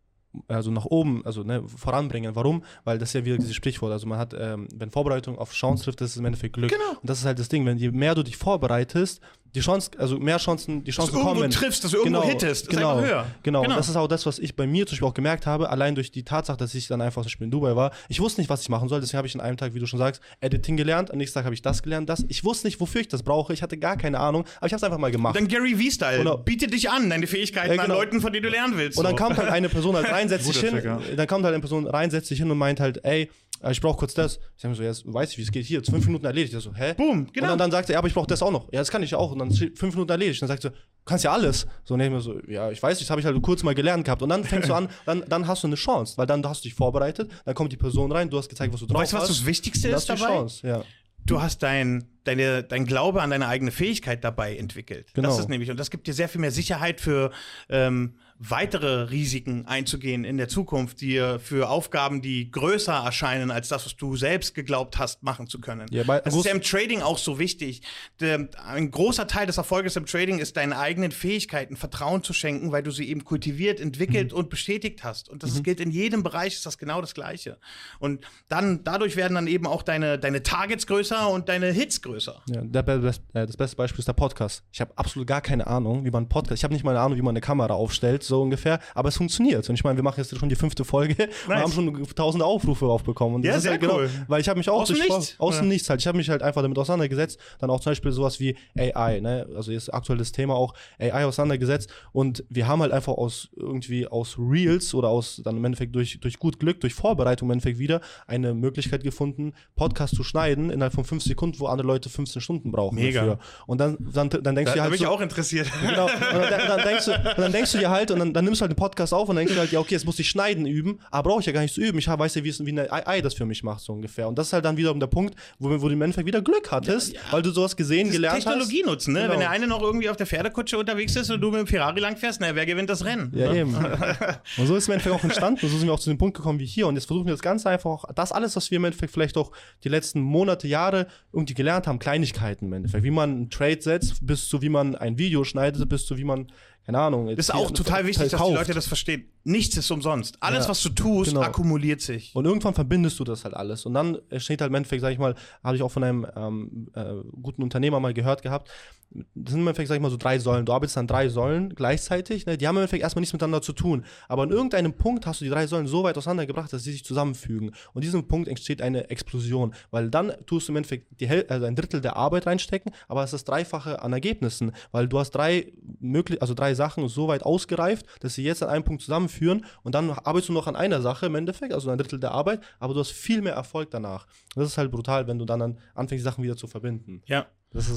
also 0.46 0.70
nach 0.70 0.84
oben, 0.84 1.24
also 1.24 1.42
ne, 1.42 1.62
voranbringen. 1.66 2.34
Warum? 2.34 2.62
Weil 2.84 2.98
das 2.98 3.10
ist 3.10 3.14
ja 3.14 3.24
wieder 3.24 3.38
dieses 3.38 3.54
Sprichwort. 3.54 3.92
Also 3.92 4.06
man 4.06 4.18
hat, 4.18 4.34
ähm, 4.38 4.68
wenn 4.74 4.90
Vorbereitung 4.90 5.38
auf 5.38 5.52
Chance 5.52 5.84
trifft, 5.84 6.00
das 6.00 6.10
ist 6.10 6.16
im 6.16 6.24
Endeffekt 6.24 6.54
Glück. 6.54 6.70
Genau. 6.70 7.00
Und 7.00 7.08
das 7.08 7.20
ist 7.20 7.24
halt 7.24 7.38
das 7.38 7.48
Ding, 7.48 7.66
wenn 7.66 7.78
je 7.78 7.90
mehr 7.90 8.14
du 8.14 8.22
dich 8.22 8.36
vorbereitest, 8.36 9.20
die 9.54 9.60
Chance, 9.60 9.90
also 9.98 10.18
mehr 10.18 10.38
Chancen, 10.38 10.84
die 10.84 10.90
Chancen 10.90 11.12
dass 11.12 11.20
du 11.20 11.26
kommen. 11.26 11.40
Irgendwo 11.40 11.58
triffst, 11.58 11.84
dass 11.84 11.90
du 11.90 11.98
irgendwo 11.98 12.20
genau, 12.20 12.30
hittest, 12.30 12.68
genau, 12.68 13.00
höher. 13.00 13.26
Genau. 13.42 13.62
genau. 13.62 13.70
Und 13.70 13.76
das 13.76 13.88
ist 13.88 13.96
auch 13.96 14.08
das, 14.08 14.26
was 14.26 14.38
ich 14.38 14.54
bei 14.56 14.66
mir 14.66 14.86
zum 14.86 14.92
Beispiel 14.94 15.08
auch 15.08 15.14
gemerkt 15.14 15.46
habe, 15.46 15.70
allein 15.70 15.94
durch 15.94 16.10
die 16.10 16.22
Tatsache, 16.22 16.56
dass 16.56 16.74
ich 16.74 16.86
dann 16.88 17.00
einfach 17.00 17.22
zum 17.22 17.26
Beispiel 17.26 17.44
in 17.46 17.50
Dubai 17.50 17.74
war. 17.74 17.92
Ich 18.08 18.20
wusste 18.20 18.40
nicht, 18.40 18.50
was 18.50 18.62
ich 18.62 18.68
machen 18.68 18.88
soll, 18.88 19.00
deswegen 19.00 19.18
habe 19.18 19.26
ich 19.26 19.34
in 19.34 19.40
einem 19.40 19.56
Tag, 19.56 19.74
wie 19.74 19.78
du 19.78 19.86
schon 19.86 19.98
sagst, 19.98 20.20
Editing 20.40 20.76
gelernt, 20.76 21.10
am 21.10 21.18
nächsten 21.18 21.38
Tag 21.38 21.44
habe 21.44 21.54
ich 21.54 21.62
das 21.62 21.82
gelernt, 21.82 22.08
das. 22.08 22.24
Ich 22.28 22.44
wusste 22.44 22.66
nicht, 22.66 22.80
wofür 22.80 23.00
ich 23.00 23.08
das 23.08 23.22
brauche, 23.22 23.52
ich 23.52 23.62
hatte 23.62 23.78
gar 23.78 23.96
keine 23.96 24.20
Ahnung, 24.20 24.44
aber 24.58 24.66
ich 24.66 24.72
habe 24.72 24.78
es 24.78 24.84
einfach 24.84 24.98
mal 24.98 25.10
gemacht. 25.10 25.36
Dann 25.36 25.48
Gary 25.48 25.74
V-Style, 25.76 26.38
biete 26.44 26.66
dich 26.66 26.90
an, 26.90 27.10
deine 27.10 27.26
Fähigkeiten 27.26 27.74
ja, 27.74 27.82
genau. 27.82 27.94
an 27.94 28.00
Leuten, 28.00 28.20
von 28.20 28.32
denen 28.32 28.44
du 28.44 28.50
lernen 28.50 28.76
willst. 28.76 28.98
Und 28.98 29.04
dann 29.04 29.16
so. 29.16 29.24
kam 29.24 29.36
halt 29.36 29.48
eine 29.48 29.68
Person 29.68 29.96
halt 29.96 30.08
rein, 30.10 30.28
setzt 30.28 30.46
sich 30.46 30.60
hin, 30.60 30.80
dann 31.16 31.26
kommt 31.26 31.44
halt 31.44 31.54
eine 31.54 31.60
Person 31.60 31.86
rein, 31.86 32.10
setzt 32.10 32.28
sich 32.28 32.38
hin 32.38 32.50
und 32.50 32.58
meint 32.58 32.80
halt, 32.80 33.04
ey, 33.04 33.30
ich 33.70 33.80
brauche 33.80 33.98
kurz 33.98 34.14
das. 34.14 34.38
Ich 34.56 34.62
sage 34.62 34.70
mir 34.70 34.74
so, 34.76 34.82
ja, 34.82 35.14
weiß 35.14 35.32
ich, 35.32 35.38
wie 35.38 35.42
es 35.42 35.50
geht. 35.50 35.66
Hier, 35.66 35.82
fünf 35.82 36.06
Minuten 36.06 36.24
erledigt. 36.24 36.54
Ich 36.54 36.62
so, 36.62 36.74
hä? 36.74 36.94
Boom, 36.94 37.26
genau. 37.32 37.44
Und 37.44 37.50
dann, 37.50 37.58
dann 37.58 37.70
sagt 37.70 37.90
er, 37.90 37.94
ja, 37.94 37.98
aber 37.98 38.08
ich 38.08 38.14
brauche 38.14 38.26
das 38.26 38.42
auch 38.42 38.50
noch. 38.50 38.72
Ja, 38.72 38.80
das 38.80 38.90
kann 38.90 39.02
ich 39.02 39.14
auch. 39.14 39.32
Und 39.32 39.38
dann 39.38 39.50
fünf 39.52 39.94
Minuten 39.94 40.10
erledigt. 40.10 40.42
Und 40.42 40.48
dann 40.48 40.56
sagt 40.56 40.64
er, 40.64 40.70
du 40.70 40.76
kannst 41.04 41.24
ja 41.24 41.32
alles. 41.32 41.66
So, 41.84 41.94
und 41.94 42.00
ich 42.00 42.10
mir 42.10 42.20
so, 42.20 42.40
ja, 42.46 42.70
ich 42.70 42.82
weiß, 42.82 42.98
das 42.98 43.10
habe 43.10 43.20
ich 43.20 43.26
halt 43.26 43.40
kurz 43.42 43.62
mal 43.62 43.74
gelernt 43.74 44.04
gehabt. 44.04 44.22
Und 44.22 44.28
dann 44.28 44.44
fängst 44.44 44.68
du 44.68 44.74
an, 44.74 44.88
dann, 45.06 45.24
dann 45.28 45.46
hast 45.46 45.62
du 45.62 45.66
eine 45.66 45.76
Chance, 45.76 46.16
weil 46.16 46.26
dann 46.26 46.44
hast 46.46 46.64
du 46.64 46.68
dich 46.68 46.74
vorbereitet, 46.74 47.30
dann 47.44 47.54
kommt 47.54 47.72
die 47.72 47.76
Person 47.76 48.12
rein, 48.12 48.30
du 48.30 48.38
hast 48.38 48.48
gezeigt, 48.48 48.72
was 48.72 48.80
du 48.80 48.86
drauf 48.86 49.00
weißt, 49.00 49.12
hast. 49.12 49.22
Weißt 49.22 49.28
du, 49.28 49.32
was 49.32 49.38
das 49.38 49.46
Wichtigste 49.46 49.88
ist 49.88 50.08
dabei? 50.08 50.26
Chance, 50.26 50.66
ja. 50.66 50.84
Du 51.26 51.42
hast 51.42 51.62
dein, 51.62 52.08
deine, 52.24 52.62
dein 52.62 52.86
Glaube 52.86 53.20
an 53.20 53.30
deine 53.30 53.48
eigene 53.48 53.70
Fähigkeit 53.70 54.24
dabei 54.24 54.56
entwickelt. 54.56 55.12
Genau. 55.12 55.28
Das 55.28 55.38
ist 55.38 55.50
nämlich, 55.50 55.70
und 55.70 55.78
das 55.78 55.90
gibt 55.90 56.06
dir 56.06 56.14
sehr 56.14 56.28
viel 56.28 56.40
mehr 56.40 56.50
Sicherheit 56.50 57.02
für 57.02 57.32
ähm, 57.68 58.14
weitere 58.38 59.10
Risiken 59.10 59.66
einzugehen 59.66 60.24
in 60.24 60.36
der 60.36 60.48
Zukunft, 60.48 61.00
dir 61.00 61.40
für 61.40 61.68
Aufgaben, 61.68 62.22
die 62.22 62.50
größer 62.50 62.92
erscheinen 62.92 63.50
als 63.50 63.68
das, 63.68 63.84
was 63.84 63.96
du 63.96 64.16
selbst 64.16 64.54
geglaubt 64.54 64.98
hast, 64.98 65.22
machen 65.24 65.48
zu 65.48 65.60
können. 65.60 65.86
Ja, 65.90 66.04
das 66.04 66.34
ist 66.34 66.44
ja 66.44 66.52
im 66.52 66.62
Trading 66.62 67.02
auch 67.02 67.18
so 67.18 67.38
wichtig. 67.38 67.82
Der, 68.20 68.48
ein 68.64 68.90
großer 68.90 69.26
Teil 69.26 69.46
des 69.46 69.58
Erfolges 69.58 69.96
im 69.96 70.06
Trading 70.06 70.38
ist 70.38 70.56
deinen 70.56 70.72
eigenen 70.72 71.10
Fähigkeiten 71.10 71.76
Vertrauen 71.76 72.22
zu 72.22 72.32
schenken, 72.32 72.70
weil 72.70 72.82
du 72.82 72.92
sie 72.92 73.08
eben 73.08 73.24
kultiviert, 73.24 73.80
entwickelt 73.80 74.30
mhm. 74.30 74.38
und 74.38 74.50
bestätigt 74.50 75.02
hast. 75.02 75.28
Und 75.28 75.42
das 75.42 75.54
mhm. 75.54 75.62
gilt 75.64 75.80
in 75.80 75.90
jedem 75.90 76.22
Bereich, 76.22 76.54
ist 76.54 76.66
das 76.66 76.78
genau 76.78 77.00
das 77.00 77.14
Gleiche. 77.14 77.58
Und 77.98 78.24
dann, 78.48 78.84
dadurch 78.84 79.16
werden 79.16 79.34
dann 79.34 79.48
eben 79.48 79.66
auch 79.66 79.82
deine, 79.82 80.16
deine 80.16 80.44
Targets 80.44 80.86
größer 80.86 81.28
und 81.28 81.48
deine 81.48 81.72
Hits 81.72 82.02
größer. 82.02 82.40
Ja, 82.46 82.62
das 82.62 83.56
beste 83.56 83.76
Beispiel 83.76 83.98
ist 83.98 84.08
der 84.08 84.12
Podcast. 84.12 84.62
Ich 84.70 84.80
habe 84.80 84.92
absolut 84.94 85.26
gar 85.26 85.40
keine 85.40 85.66
Ahnung, 85.66 86.04
wie 86.04 86.10
man 86.10 86.28
Podcast, 86.28 86.60
ich 86.60 86.64
habe 86.64 86.74
nicht 86.74 86.84
mal 86.84 86.92
eine 86.92 87.00
Ahnung, 87.00 87.18
wie 87.18 87.22
man 87.22 87.32
eine 87.32 87.40
Kamera 87.40 87.74
aufstellt 87.74 88.27
so 88.28 88.42
ungefähr. 88.42 88.78
Aber 88.94 89.08
es 89.08 89.16
funktioniert. 89.16 89.68
Und 89.68 89.74
ich 89.74 89.84
meine, 89.84 89.96
wir 89.96 90.02
machen 90.02 90.18
jetzt 90.18 90.36
schon 90.36 90.48
die 90.48 90.56
fünfte 90.56 90.84
Folge 90.84 91.14
nice. 91.18 91.30
und 91.48 91.56
haben 91.56 91.72
schon 91.72 92.06
tausende 92.14 92.44
Aufrufe 92.44 92.86
aufbekommen. 92.86 93.36
Und 93.36 93.44
ja, 93.44 93.54
das 93.54 93.62
sehr 93.62 93.74
ist 93.74 93.82
halt 93.82 93.92
cool. 93.92 94.08
genau, 94.08 94.24
weil 94.28 94.40
ich 94.40 94.48
habe 94.48 94.58
mich 94.58 94.68
auch 94.68 94.82
aus 94.82 94.88
dem 94.88 94.98
Nichts. 94.98 95.34
Aus 95.38 95.56
dem 95.56 95.64
ja. 95.64 95.68
Nichts 95.68 95.90
halt. 95.90 96.00
Ich 96.00 96.06
habe 96.06 96.18
mich 96.18 96.30
halt 96.30 96.42
einfach 96.42 96.62
damit 96.62 96.78
auseinandergesetzt. 96.78 97.38
Dann 97.58 97.70
auch 97.70 97.80
zum 97.80 97.90
Beispiel 97.90 98.12
sowas 98.12 98.40
wie 98.40 98.56
AI, 98.76 99.20
ne? 99.20 99.46
Also 99.54 99.72
jetzt 99.72 99.92
aktuelles 99.92 100.32
Thema 100.32 100.54
auch 100.54 100.74
AI 100.98 101.24
auseinandergesetzt. 101.24 101.90
Und 102.12 102.44
wir 102.48 102.68
haben 102.68 102.82
halt 102.82 102.92
einfach 102.92 103.14
aus 103.14 103.48
irgendwie 103.56 104.06
aus 104.06 104.36
Reels 104.38 104.94
oder 104.94 105.08
aus 105.08 105.40
dann 105.44 105.56
im 105.56 105.64
Endeffekt 105.64 105.94
durch, 105.94 106.20
durch 106.20 106.38
gut 106.38 106.58
Glück, 106.58 106.80
durch 106.80 106.94
Vorbereitung 106.94 107.48
im 107.48 107.52
Endeffekt 107.52 107.78
wieder 107.78 108.00
eine 108.26 108.54
Möglichkeit 108.54 109.02
gefunden, 109.02 109.52
Podcast 109.76 110.14
zu 110.14 110.22
schneiden 110.22 110.70
innerhalb 110.70 110.92
von 110.92 111.04
fünf 111.04 111.22
Sekunden, 111.22 111.58
wo 111.60 111.66
andere 111.66 111.86
Leute 111.86 112.08
15 112.08 112.42
Stunden 112.42 112.72
brauchen 112.72 112.96
Mega. 112.96 113.20
dafür. 113.20 113.38
Und 113.66 113.78
dann, 113.80 113.96
dann, 114.00 114.28
dann 114.30 114.54
denkst 114.54 114.72
da, 114.72 114.74
du 114.74 114.80
halt. 114.82 114.86
Da 114.86 114.90
bin 114.90 114.94
ich 114.94 115.00
so, 115.00 115.08
auch 115.08 115.20
interessiert. 115.20 115.68
Genau. 115.80 116.04
Und 116.06 116.50
dann, 116.50 116.66
dann, 116.66 116.82
denkst 116.82 117.04
du, 117.06 117.34
dann 117.36 117.52
denkst 117.52 117.72
du 117.72 117.78
dir 117.78 117.90
halt, 117.90 118.10
und 118.20 118.28
dann, 118.28 118.34
dann 118.34 118.44
nimmst 118.44 118.60
du 118.60 118.62
halt 118.62 118.70
einen 118.70 118.76
Podcast 118.76 119.14
auf 119.14 119.28
und 119.28 119.36
dann 119.36 119.46
denkst 119.46 119.54
du 119.54 119.60
halt, 119.60 119.72
ja, 119.72 119.80
okay, 119.80 119.94
jetzt 119.94 120.04
muss 120.04 120.18
ich 120.18 120.28
schneiden 120.28 120.66
üben, 120.66 120.98
aber 121.10 121.30
brauche 121.30 121.40
ich 121.40 121.46
ja 121.46 121.52
gar 121.52 121.60
nicht 121.60 121.74
zu 121.74 121.80
üben. 121.80 121.98
Ich 121.98 122.08
weiß 122.08 122.34
ja, 122.34 122.44
wie, 122.44 122.48
es, 122.48 122.64
wie 122.64 122.70
eine 122.70 122.92
AI 122.92 123.20
das 123.20 123.34
für 123.34 123.46
mich 123.46 123.62
macht, 123.62 123.80
so 123.80 123.92
ungefähr. 123.92 124.28
Und 124.28 124.38
das 124.38 124.48
ist 124.48 124.52
halt 124.52 124.64
dann 124.64 124.76
wiederum 124.76 125.00
der 125.00 125.06
Punkt, 125.06 125.34
wo, 125.58 125.70
wo 125.70 125.88
du 125.88 125.94
im 125.94 126.02
Endeffekt 126.02 126.26
wieder 126.26 126.42
Glück 126.42 126.70
hattest, 126.70 127.12
ja, 127.12 127.20
ja. 127.20 127.32
weil 127.32 127.42
du 127.42 127.50
sowas 127.50 127.76
gesehen, 127.76 128.10
gelernt 128.10 128.36
Technologie 128.36 128.62
hast. 128.62 128.70
Technologie 128.70 128.90
nutzen, 128.90 129.12
ne? 129.14 129.20
Genau. 129.20 129.32
Wenn 129.32 129.40
der 129.40 129.50
eine 129.50 129.66
noch 129.66 129.82
irgendwie 129.82 130.08
auf 130.08 130.16
der 130.16 130.26
Pferdekutsche 130.26 130.78
unterwegs 130.78 131.16
ist 131.16 131.30
und 131.30 131.40
du 131.40 131.50
mit 131.50 131.60
dem 131.60 131.66
Ferrari 131.66 132.00
langfährst, 132.00 132.40
na, 132.40 132.54
wer 132.54 132.66
gewinnt 132.66 132.90
das 132.90 133.04
Rennen? 133.04 133.32
Ja, 133.34 133.52
ne? 133.52 133.60
eben. 133.60 133.74
und 134.56 134.66
so 134.66 134.76
ist 134.76 134.84
es 134.84 134.88
im 134.88 134.92
Endeffekt 134.92 135.14
auch 135.14 135.24
entstanden. 135.24 135.60
Und 135.62 135.70
so 135.70 135.78
sind 135.78 135.86
wir 135.86 135.94
auch 135.94 136.00
zu 136.00 136.10
dem 136.10 136.18
Punkt 136.18 136.36
gekommen 136.36 136.58
wie 136.58 136.66
hier. 136.66 136.86
Und 136.86 136.96
jetzt 136.96 137.06
versuchen 137.06 137.26
wir 137.26 137.34
das 137.34 137.42
Ganze 137.42 137.68
einfach, 137.70 138.04
das 138.14 138.32
alles, 138.32 138.56
was 138.56 138.70
wir 138.70 138.76
im 138.76 138.84
Endeffekt 138.84 139.12
vielleicht 139.12 139.36
auch 139.36 139.52
die 139.84 139.88
letzten 139.88 140.20
Monate, 140.20 140.68
Jahre 140.68 141.06
irgendwie 141.32 141.54
gelernt 141.54 141.86
haben, 141.86 141.98
Kleinigkeiten 141.98 142.66
im 142.66 142.72
Endeffekt. 142.72 143.04
Wie 143.04 143.10
man 143.10 143.30
einen 143.30 143.50
Trade 143.50 143.80
setzt, 143.80 144.26
bis 144.26 144.48
zu 144.48 144.62
wie 144.62 144.68
man 144.68 144.94
ein 144.94 145.18
Video 145.18 145.44
schneidet, 145.44 145.88
bis 145.88 146.06
zu 146.06 146.16
wie 146.18 146.24
man 146.24 146.48
keine 146.88 147.00
Ahnung. 147.00 147.26
Das 147.26 147.50
ist 147.50 147.54
auch 147.54 147.70
total 147.70 148.06
wichtig, 148.06 148.30
dass 148.30 148.42
die 148.42 148.54
Leute 148.54 148.72
das 148.72 148.86
verstehen. 148.86 149.26
Nichts 149.44 149.76
ist 149.76 149.90
umsonst. 149.90 150.38
Alles, 150.40 150.64
ja, 150.64 150.70
was 150.70 150.82
du 150.82 150.88
tust, 150.88 151.32
genau. 151.32 151.42
akkumuliert 151.42 152.00
sich. 152.00 152.34
Und 152.34 152.46
irgendwann 152.46 152.72
verbindest 152.72 153.18
du 153.18 153.24
das 153.24 153.44
halt 153.44 153.52
alles. 153.52 153.84
Und 153.84 153.92
dann 153.92 154.16
steht 154.38 154.62
halt 154.62 154.70
im 154.70 154.74
Endeffekt, 154.74 155.02
sag 155.02 155.12
ich 155.12 155.18
mal, 155.18 155.34
habe 155.62 155.76
ich 155.76 155.82
auch 155.82 155.90
von 155.90 156.02
einem 156.02 156.26
ähm, 156.34 156.88
äh, 156.94 157.12
guten 157.42 157.62
Unternehmer 157.62 158.00
mal 158.00 158.14
gehört 158.14 158.40
gehabt, 158.40 158.70
das 159.10 159.52
sind 159.52 159.60
im 159.62 159.66
Endeffekt, 159.66 159.88
sag 159.88 159.94
ich 159.94 160.02
mal, 160.02 160.10
so 160.10 160.18
drei 160.18 160.38
Säulen. 160.38 160.66
Du 160.66 160.72
arbeitest 160.72 160.98
an 160.98 161.06
drei 161.06 161.28
Säulen 161.28 161.74
gleichzeitig. 161.74 162.44
Ne? 162.44 162.58
Die 162.58 162.68
haben 162.68 162.76
im 162.76 162.82
Endeffekt 162.82 163.02
erstmal 163.02 163.20
nichts 163.20 163.32
miteinander 163.32 163.62
zu 163.62 163.72
tun. 163.72 164.04
Aber 164.28 164.42
an 164.42 164.50
irgendeinem 164.50 164.92
Punkt 164.92 165.26
hast 165.26 165.40
du 165.40 165.44
die 165.44 165.50
drei 165.50 165.66
Säulen 165.66 165.86
so 165.86 166.02
weit 166.02 166.18
auseinandergebracht, 166.18 166.72
dass 166.72 166.82
sie 166.82 166.92
sich 166.92 167.04
zusammenfügen. 167.04 167.72
Und 167.94 168.04
diesem 168.04 168.28
Punkt 168.28 168.48
entsteht 168.48 168.82
eine 168.82 169.08
Explosion. 169.08 169.74
Weil 169.90 170.10
dann 170.10 170.32
tust 170.44 170.68
du 170.68 170.72
im 170.72 170.76
Endeffekt 170.76 171.20
die 171.20 171.28
also 171.28 171.64
ein 171.64 171.74
Drittel 171.74 172.02
der 172.02 172.16
Arbeit 172.16 172.46
reinstecken, 172.46 172.92
aber 173.08 173.22
es 173.22 173.28
ist 173.28 173.32
das 173.32 173.44
Dreifache 173.44 174.02
an 174.02 174.12
Ergebnissen. 174.12 174.72
Weil 174.92 175.08
du 175.08 175.18
hast 175.18 175.30
drei 175.30 175.72
möglich, 176.00 176.42
also 176.42 176.52
drei 176.52 176.74
Sachen 176.78 177.06
so 177.08 177.28
weit 177.28 177.42
ausgereift, 177.42 178.06
dass 178.20 178.34
sie 178.34 178.42
jetzt 178.42 178.62
an 178.62 178.70
einem 178.70 178.84
Punkt 178.84 179.02
zusammenführen 179.02 179.66
und 179.82 179.94
dann 179.94 180.10
arbeitest 180.10 180.48
du 180.48 180.54
noch 180.54 180.66
an 180.66 180.76
einer 180.76 181.02
Sache 181.02 181.26
im 181.26 181.34
Endeffekt, 181.34 181.74
also 181.74 181.90
ein 181.90 181.98
Drittel 181.98 182.18
der 182.18 182.32
Arbeit, 182.32 182.62
aber 182.80 182.94
du 182.94 183.00
hast 183.00 183.10
viel 183.10 183.42
mehr 183.42 183.52
Erfolg 183.52 183.90
danach. 183.90 184.26
Und 184.54 184.62
das 184.62 184.70
ist 184.70 184.78
halt 184.78 184.90
brutal, 184.90 185.26
wenn 185.26 185.38
du 185.38 185.44
dann 185.44 185.78
anfängst, 185.94 186.22
die 186.22 186.30
Sachen 186.30 186.42
wieder 186.42 186.56
zu 186.56 186.66
verbinden. 186.66 187.22
Ja. 187.26 187.46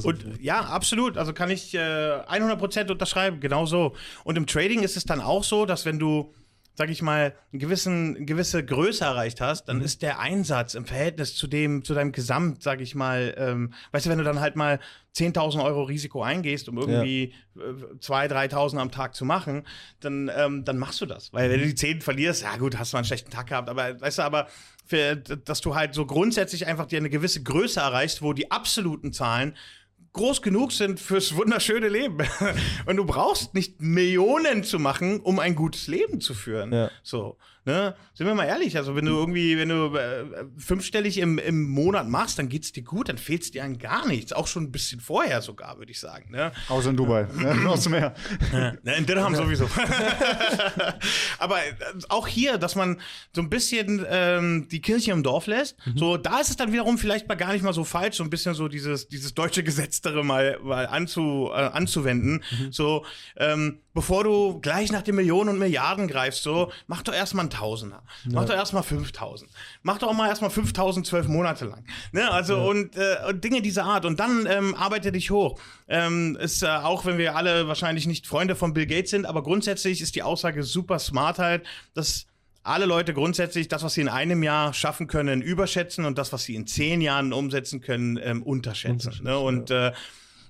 und 0.04 0.26
ja, 0.42 0.60
absolut. 0.60 1.18
Also 1.18 1.32
kann 1.32 1.50
ich 1.50 1.74
äh, 1.74 1.78
100% 1.78 2.92
unterschreiben, 2.92 3.40
genau 3.40 3.66
so. 3.66 3.94
Und 4.26 4.38
im 4.38 4.46
Trading 4.46 4.84
ist 4.84 4.98
es 4.98 5.06
dann 5.06 5.22
auch 5.22 5.46
so, 5.46 5.66
dass 5.66 5.86
wenn 5.86 5.98
du 5.98 6.34
sag 6.82 6.90
ich 6.90 7.04
mal, 7.04 7.36
einen 7.54 7.60
gewissen, 7.60 8.16
eine 8.16 8.26
gewisse 8.26 8.66
Größe 8.66 9.06
erreicht 9.06 9.40
hast, 9.40 9.66
dann 9.66 9.78
mhm. 9.78 9.84
ist 9.84 10.02
der 10.02 10.20
Einsatz 10.20 10.74
im 10.74 10.86
Verhältnis 10.86 11.36
zu 11.36 11.46
dem, 11.46 11.84
zu 11.84 11.94
deinem 11.94 12.12
Gesamt, 12.12 12.64
sag 12.64 12.82
ich 12.82 12.96
mal, 12.96 13.36
ähm, 13.38 13.72
weißt 13.92 14.08
du, 14.08 14.10
wenn 14.10 14.18
du 14.18 14.24
dann 14.24 14.40
halt 14.40 14.56
mal 14.56 14.80
10.000 15.16 15.64
Euro 15.64 15.84
Risiko 15.84 16.24
eingehst, 16.24 16.68
um 16.70 16.80
irgendwie 16.80 17.36
ja. 17.54 17.62
2.000, 18.00 18.50
3.000 18.50 18.78
am 18.80 18.90
Tag 18.90 19.14
zu 19.14 19.26
machen, 19.26 19.68
dann, 20.00 20.32
ähm, 20.36 20.66
dann 20.66 20.80
machst 20.80 21.00
du 21.02 21.06
das. 21.06 21.32
Weil 21.34 21.52
wenn 21.52 21.60
du 21.60 21.68
die 21.68 21.76
10 21.76 22.02
verlierst, 22.02 22.42
ja 22.42 22.58
gut, 22.58 22.80
hast 22.80 22.94
du 22.94 22.96
mal 22.96 23.02
einen 23.02 23.06
schlechten 23.06 23.30
Tag 23.30 23.46
gehabt, 23.46 23.70
aber 23.70 24.02
weißt 24.02 24.18
du, 24.18 24.24
aber 24.24 24.48
für, 24.84 25.18
dass 25.18 25.62
du 25.62 25.76
halt 25.76 25.94
so 25.94 26.08
grundsätzlich 26.08 26.66
einfach 26.66 26.88
dir 26.88 26.98
eine 26.98 27.12
gewisse 27.12 27.44
Größe 27.44 27.80
erreichst, 27.80 28.24
wo 28.24 28.34
die 28.34 28.50
absoluten 28.50 29.14
Zahlen 29.14 29.56
groß 30.14 30.42
genug 30.42 30.72
sind 30.72 31.00
fürs 31.00 31.36
wunderschöne 31.36 31.90
Leben. 31.90 32.18
Und 32.86 32.98
du 32.98 33.06
brauchst 33.06 33.54
nicht 33.54 33.82
Millionen 33.82 34.64
zu 34.64 34.80
machen, 34.80 35.20
um 35.20 35.40
ein 35.40 35.56
gutes 35.56 35.88
Leben 35.88 36.22
zu 36.22 36.34
führen. 36.34 36.74
Ja. 36.74 36.92
So. 37.04 37.38
Ne? 37.64 37.96
Sind 38.16 38.26
wir 38.26 38.34
mal 38.34 38.46
ehrlich, 38.46 38.76
also 38.76 38.96
wenn 38.96 39.06
du 39.06 39.12
irgendwie, 39.12 39.56
wenn 39.56 39.70
du 39.70 39.96
äh, 39.96 40.26
fünfstellig 40.58 41.20
im, 41.20 41.38
im 41.38 41.70
Monat 41.70 42.08
machst, 42.08 42.40
dann 42.40 42.50
geht's 42.50 42.72
dir 42.72 42.82
gut, 42.82 43.08
dann 43.08 43.20
fehlt 43.20 43.44
es 43.44 43.52
dir 43.52 43.64
an 43.64 43.78
gar 43.78 44.08
nichts. 44.08 44.34
Auch 44.34 44.48
schon 44.48 44.64
ein 44.64 44.72
bisschen 44.72 45.00
vorher 45.00 45.42
sogar, 45.42 45.78
würde 45.78 45.92
ich 45.92 46.00
sagen. 46.00 46.32
Ne? 46.32 46.52
Außer 46.70 46.90
in 46.90 46.98
Dubai. 46.98 47.28
ne? 47.36 47.54
Noch 47.64 47.78
zum 47.78 47.92
Meer. 47.92 48.16
In 48.98 49.06
Dirham 49.06 49.36
sowieso. 49.36 49.70
Aber 51.38 51.60
äh, 51.60 51.74
auch 52.10 52.28
hier, 52.28 52.58
dass 52.58 52.76
man 52.76 53.00
so 53.36 53.44
ein 53.44 53.50
bisschen 53.52 54.04
ähm, 54.10 54.68
die 54.72 54.82
Kirche 54.82 55.12
im 55.12 55.22
Dorf 55.22 55.46
lässt, 55.46 55.78
mhm. 55.86 55.98
so 56.00 56.18
da 56.18 56.40
ist 56.40 56.50
es 56.50 56.58
dann 56.58 56.72
wiederum 56.74 56.98
vielleicht 56.98 57.28
mal 57.28 57.36
gar 57.36 57.54
nicht 57.54 57.62
mal 57.64 57.74
so 57.74 57.84
falsch, 57.84 58.18
so 58.18 58.24
ein 58.24 58.32
bisschen 58.32 58.56
so 58.56 58.70
dieses, 58.70 59.08
dieses 59.08 59.36
deutsche 59.36 59.64
Gesetztere 59.64 60.24
mal, 60.26 60.58
mal 60.64 60.88
anzu, 60.88 61.52
äh, 61.52 61.58
anzuwenden. 61.58 62.44
Mhm. 62.60 62.72
So, 62.72 63.06
ähm, 63.38 63.82
bevor 63.94 64.24
du 64.24 64.60
gleich 64.62 64.92
nach 64.92 65.04
den 65.04 65.14
Millionen 65.16 65.50
und 65.52 65.60
Milliarden 65.60 66.08
greifst, 66.08 66.42
so, 66.42 66.72
mach 66.88 67.04
doch 67.04 67.14
erstmal 67.14 67.46
einen 67.52 67.60
Tausender. 67.60 68.04
Ja. 68.26 68.32
Mach 68.34 68.46
doch 68.46 68.56
erstmal 68.56 68.84
5000. 68.84 69.50
Mach 69.84 69.98
doch 69.98 70.14
mal 70.14 70.28
erstmal 70.28 70.50
5000 70.50 71.06
zwölf 71.06 71.28
Monate 71.28 71.66
lang. 71.66 71.86
Ne? 72.12 72.30
Also, 72.30 72.56
ja. 72.58 72.64
und, 72.64 72.96
äh, 72.96 73.18
und, 73.30 73.44
Dinge 73.44 73.62
dieser 73.62 73.86
Art. 73.86 74.06
Und 74.06 74.20
dann 74.20 74.46
ähm, 74.50 74.76
arbeite 74.76 75.12
dich 75.12 75.32
hoch. 75.32 75.60
Ähm, 75.88 76.38
ist 76.40 76.64
äh, 76.64 76.68
auch, 76.68 77.06
wenn 77.06 77.18
wir 77.18 77.36
alle 77.36 77.68
wahrscheinlich 77.68 78.08
nicht 78.08 78.28
Freunde 78.28 78.56
von 78.56 78.74
Bill 78.74 78.86
Gates 78.86 79.12
sind, 79.12 79.26
aber 79.26 79.44
grundsätzlich 79.44 80.02
ist 80.02 80.16
die 80.16 80.24
Aussage 80.24 80.64
super 80.64 81.00
smart 81.00 81.40
halt, 81.40 81.66
dass 81.94 82.28
alle 82.64 82.86
Leute 82.86 83.14
grundsätzlich 83.14 83.68
das, 83.68 83.84
was 83.84 83.96
sie 83.96 84.02
in 84.02 84.10
einem 84.10 84.44
Jahr 84.44 84.74
schaffen 84.74 85.08
können, 85.08 85.42
überschätzen 85.42 86.06
und 86.06 86.18
das, 86.18 86.32
was 86.32 86.44
sie 86.44 86.56
in 86.56 86.68
zehn 86.68 87.02
Jahren 87.02 87.34
umsetzen 87.34 87.82
können, 87.82 88.20
ähm, 88.22 88.44
unterschätzen. 88.44 89.08
unterschätzen 89.08 89.24
ne? 89.26 89.40
Und 89.40 89.72
äh, 89.72 89.92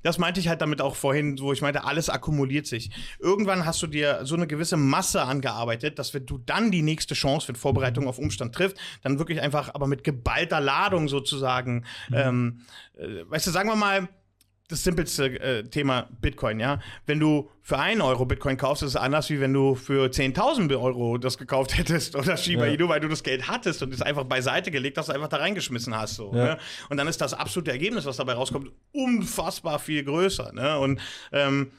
das 0.03 0.17
meinte 0.17 0.39
ich 0.39 0.47
halt 0.47 0.61
damit 0.61 0.81
auch 0.81 0.95
vorhin, 0.95 1.39
wo 1.39 1.53
ich 1.53 1.61
meinte, 1.61 1.83
alles 1.83 2.09
akkumuliert 2.09 2.67
sich. 2.67 2.91
Irgendwann 3.19 3.65
hast 3.65 3.81
du 3.81 3.87
dir 3.87 4.21
so 4.23 4.35
eine 4.35 4.47
gewisse 4.47 4.77
Masse 4.77 5.23
angearbeitet, 5.23 5.99
dass 5.99 6.13
wenn 6.13 6.25
du 6.25 6.37
dann 6.39 6.71
die 6.71 6.81
nächste 6.81 7.13
Chance, 7.13 7.47
wenn 7.47 7.55
Vorbereitung 7.55 8.07
auf 8.07 8.17
Umstand 8.17 8.55
trifft, 8.55 8.77
dann 9.03 9.19
wirklich 9.19 9.41
einfach, 9.41 9.73
aber 9.73 9.87
mit 9.87 10.03
geballter 10.03 10.59
Ladung 10.59 11.07
sozusagen, 11.07 11.85
mhm. 12.09 12.15
ähm, 12.15 12.61
äh, 12.97 13.29
weißt 13.29 13.47
du, 13.47 13.51
sagen 13.51 13.69
wir 13.69 13.75
mal, 13.75 14.09
das 14.71 14.83
simpelste 14.83 15.39
äh, 15.39 15.63
Thema 15.63 16.07
Bitcoin, 16.21 16.59
ja. 16.59 16.79
Wenn 17.05 17.19
du 17.19 17.49
für 17.61 17.77
einen 17.77 18.01
Euro 18.01 18.25
Bitcoin 18.25 18.57
kaufst, 18.57 18.83
ist 18.83 18.89
es 18.89 18.95
anders, 18.95 19.29
wie 19.29 19.39
wenn 19.39 19.53
du 19.53 19.75
für 19.75 20.07
10.000 20.07 20.71
Euro 20.81 21.17
das 21.17 21.37
gekauft 21.37 21.77
hättest 21.77 22.15
oder 22.15 22.37
Shiba 22.37 22.65
Inu, 22.65 22.85
ja. 22.85 22.89
weil 22.89 22.99
du 22.99 23.07
das 23.07 23.23
Geld 23.23 23.47
hattest 23.47 23.83
und 23.83 23.93
es 23.93 24.01
einfach 24.01 24.23
beiseite 24.23 24.71
gelegt 24.71 24.97
hast, 24.97 25.09
einfach 25.09 25.27
da 25.27 25.37
reingeschmissen 25.37 25.95
hast. 25.95 26.15
So, 26.15 26.33
ja. 26.33 26.43
ne? 26.43 26.57
Und 26.89 26.97
dann 26.97 27.07
ist 27.07 27.21
das 27.21 27.33
absolute 27.33 27.71
Ergebnis, 27.71 28.05
was 28.05 28.17
dabei 28.17 28.33
rauskommt, 28.33 28.71
unfassbar 28.91 29.79
viel 29.79 30.03
größer. 30.03 30.53
Ne? 30.53 30.79
Und 30.79 30.99
ähm, 31.31 31.71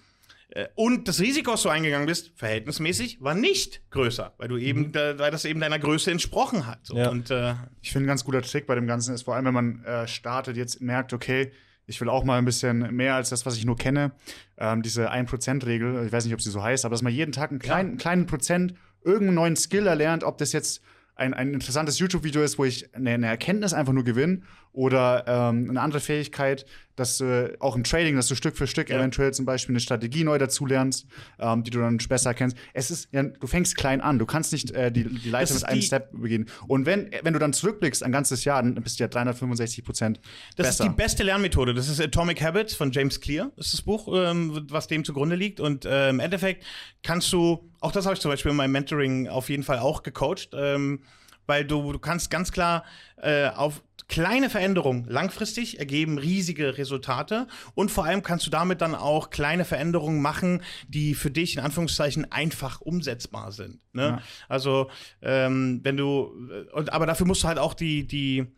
äh, 0.54 0.68
und 0.74 1.08
das 1.08 1.20
Risiko, 1.20 1.52
was 1.52 1.62
du 1.62 1.70
eingegangen 1.70 2.06
bist, 2.06 2.32
verhältnismäßig, 2.36 3.22
war 3.22 3.34
nicht 3.34 3.82
größer, 3.90 4.34
weil 4.36 4.48
du 4.48 4.58
eben, 4.58 4.88
mhm. 4.88 5.18
weil 5.18 5.30
das 5.30 5.44
eben 5.44 5.60
deiner 5.60 5.78
Größe 5.78 6.10
entsprochen 6.10 6.66
hat. 6.66 6.80
So. 6.82 6.96
Ja. 6.96 7.08
Und 7.08 7.30
äh, 7.30 7.54
ich 7.80 7.92
finde, 7.92 8.06
ein 8.06 8.08
ganz 8.08 8.24
guter 8.24 8.42
Trick 8.42 8.66
bei 8.66 8.74
dem 8.74 8.86
Ganzen 8.86 9.14
ist, 9.14 9.22
vor 9.22 9.34
allem, 9.34 9.46
wenn 9.46 9.54
man 9.54 9.84
äh, 9.84 10.06
startet, 10.06 10.56
jetzt 10.56 10.80
merkt, 10.80 11.12
okay, 11.12 11.52
ich 11.86 12.00
will 12.00 12.08
auch 12.08 12.24
mal 12.24 12.38
ein 12.38 12.44
bisschen 12.44 12.94
mehr 12.94 13.14
als 13.14 13.30
das, 13.30 13.44
was 13.46 13.56
ich 13.56 13.64
nur 13.64 13.76
kenne. 13.76 14.12
Ähm, 14.58 14.82
diese 14.82 15.10
1%-Regel, 15.12 16.06
ich 16.06 16.12
weiß 16.12 16.24
nicht, 16.24 16.34
ob 16.34 16.40
sie 16.40 16.50
so 16.50 16.62
heißt, 16.62 16.84
aber 16.84 16.94
dass 16.94 17.02
man 17.02 17.12
jeden 17.12 17.32
Tag 17.32 17.50
einen 17.50 17.58
kleinen, 17.58 17.92
ja. 17.92 17.96
kleinen 17.96 18.26
Prozent 18.26 18.74
irgendeinen 19.04 19.34
neuen 19.34 19.56
Skill 19.56 19.86
erlernt, 19.86 20.24
ob 20.24 20.38
das 20.38 20.52
jetzt 20.52 20.82
ein, 21.14 21.34
ein 21.34 21.52
interessantes 21.52 21.98
YouTube-Video 21.98 22.42
ist, 22.42 22.58
wo 22.58 22.64
ich 22.64 22.94
eine, 22.94 23.10
eine, 23.10 23.26
Erkenntnis 23.26 23.74
einfach 23.74 23.92
nur 23.92 24.04
gewinne 24.04 24.42
oder 24.72 25.24
ähm, 25.26 25.70
eine 25.70 25.80
andere 25.80 26.00
Fähigkeit, 26.00 26.64
dass 26.96 27.18
du 27.18 27.56
auch 27.60 27.76
im 27.76 27.84
Trading, 27.84 28.16
dass 28.16 28.28
du 28.28 28.34
Stück 28.34 28.56
für 28.56 28.66
Stück 28.66 28.90
ja. 28.90 28.96
eventuell 28.96 29.32
zum 29.32 29.44
Beispiel 29.44 29.72
eine 29.72 29.80
Strategie 29.80 30.24
neu 30.24 30.38
dazulernst, 30.38 31.06
ähm, 31.38 31.62
die 31.62 31.70
du 31.70 31.80
dann 31.80 31.96
besser 31.96 32.34
kennst. 32.34 32.56
Es 32.74 32.90
ist, 32.90 33.08
ja, 33.12 33.22
du 33.22 33.46
fängst 33.46 33.76
klein 33.76 34.00
an, 34.00 34.18
du 34.18 34.26
kannst 34.26 34.52
nicht 34.52 34.70
äh, 34.72 34.92
die, 34.92 35.04
die 35.04 35.30
Leiter 35.30 35.54
mit 35.54 35.64
einem 35.64 35.80
die, 35.80 35.86
Step 35.86 36.10
beginnen. 36.12 36.46
Und 36.66 36.86
wenn, 36.86 37.10
wenn 37.22 37.32
du 37.32 37.38
dann 37.38 37.52
zurückblickst 37.52 38.02
ein 38.02 38.12
ganzes 38.12 38.44
Jahr, 38.44 38.62
dann 38.62 38.74
bist 38.74 38.98
du 38.98 39.04
ja 39.04 39.08
365 39.08 39.84
Prozent 39.84 40.20
Das 40.56 40.66
besser. 40.66 40.84
ist 40.84 40.90
die 40.90 40.96
beste 40.96 41.22
Lernmethode. 41.22 41.74
Das 41.74 41.88
ist 41.88 42.00
Atomic 42.00 42.42
Habits 42.42 42.74
von 42.74 42.92
James 42.92 43.20
Clear, 43.20 43.50
das 43.56 43.66
ist 43.66 43.74
das 43.74 43.82
Buch, 43.82 44.08
ähm, 44.14 44.66
was 44.70 44.86
dem 44.86 45.04
zugrunde 45.04 45.36
liegt. 45.36 45.60
Und 45.60 45.84
äh, 45.84 46.10
im 46.10 46.20
Endeffekt 46.20 46.64
kannst 47.02 47.32
du, 47.32 47.70
auch 47.80 47.92
das 47.92 48.04
habe 48.04 48.14
ich 48.14 48.20
zum 48.20 48.30
Beispiel 48.30 48.50
in 48.50 48.56
meinem 48.56 48.72
Mentoring 48.72 49.28
auf 49.28 49.48
jeden 49.48 49.62
Fall 49.62 49.78
auch 49.78 50.02
gecoacht, 50.02 50.50
ähm, 50.54 51.00
weil 51.46 51.64
du, 51.64 51.92
du 51.92 51.98
kannst 51.98 52.30
ganz 52.30 52.52
klar 52.52 52.84
äh, 53.16 53.48
auf 53.48 53.82
kleine 54.12 54.50
Veränderungen 54.50 55.06
langfristig 55.08 55.78
ergeben 55.78 56.18
riesige 56.18 56.76
Resultate 56.76 57.46
und 57.74 57.90
vor 57.90 58.04
allem 58.04 58.22
kannst 58.22 58.44
du 58.44 58.50
damit 58.50 58.82
dann 58.82 58.94
auch 58.94 59.30
kleine 59.30 59.64
Veränderungen 59.64 60.20
machen, 60.20 60.60
die 60.86 61.14
für 61.14 61.30
dich 61.30 61.56
in 61.56 61.62
Anführungszeichen 61.62 62.30
einfach 62.30 62.82
umsetzbar 62.82 63.52
sind. 63.52 63.80
Ne? 63.94 64.02
Ja. 64.02 64.22
Also 64.50 64.90
ähm, 65.22 65.80
wenn 65.82 65.96
du, 65.96 66.30
äh, 66.76 66.90
aber 66.90 67.06
dafür 67.06 67.26
musst 67.26 67.42
du 67.42 67.48
halt 67.48 67.58
auch 67.58 67.72
die, 67.72 68.06
die 68.06 68.48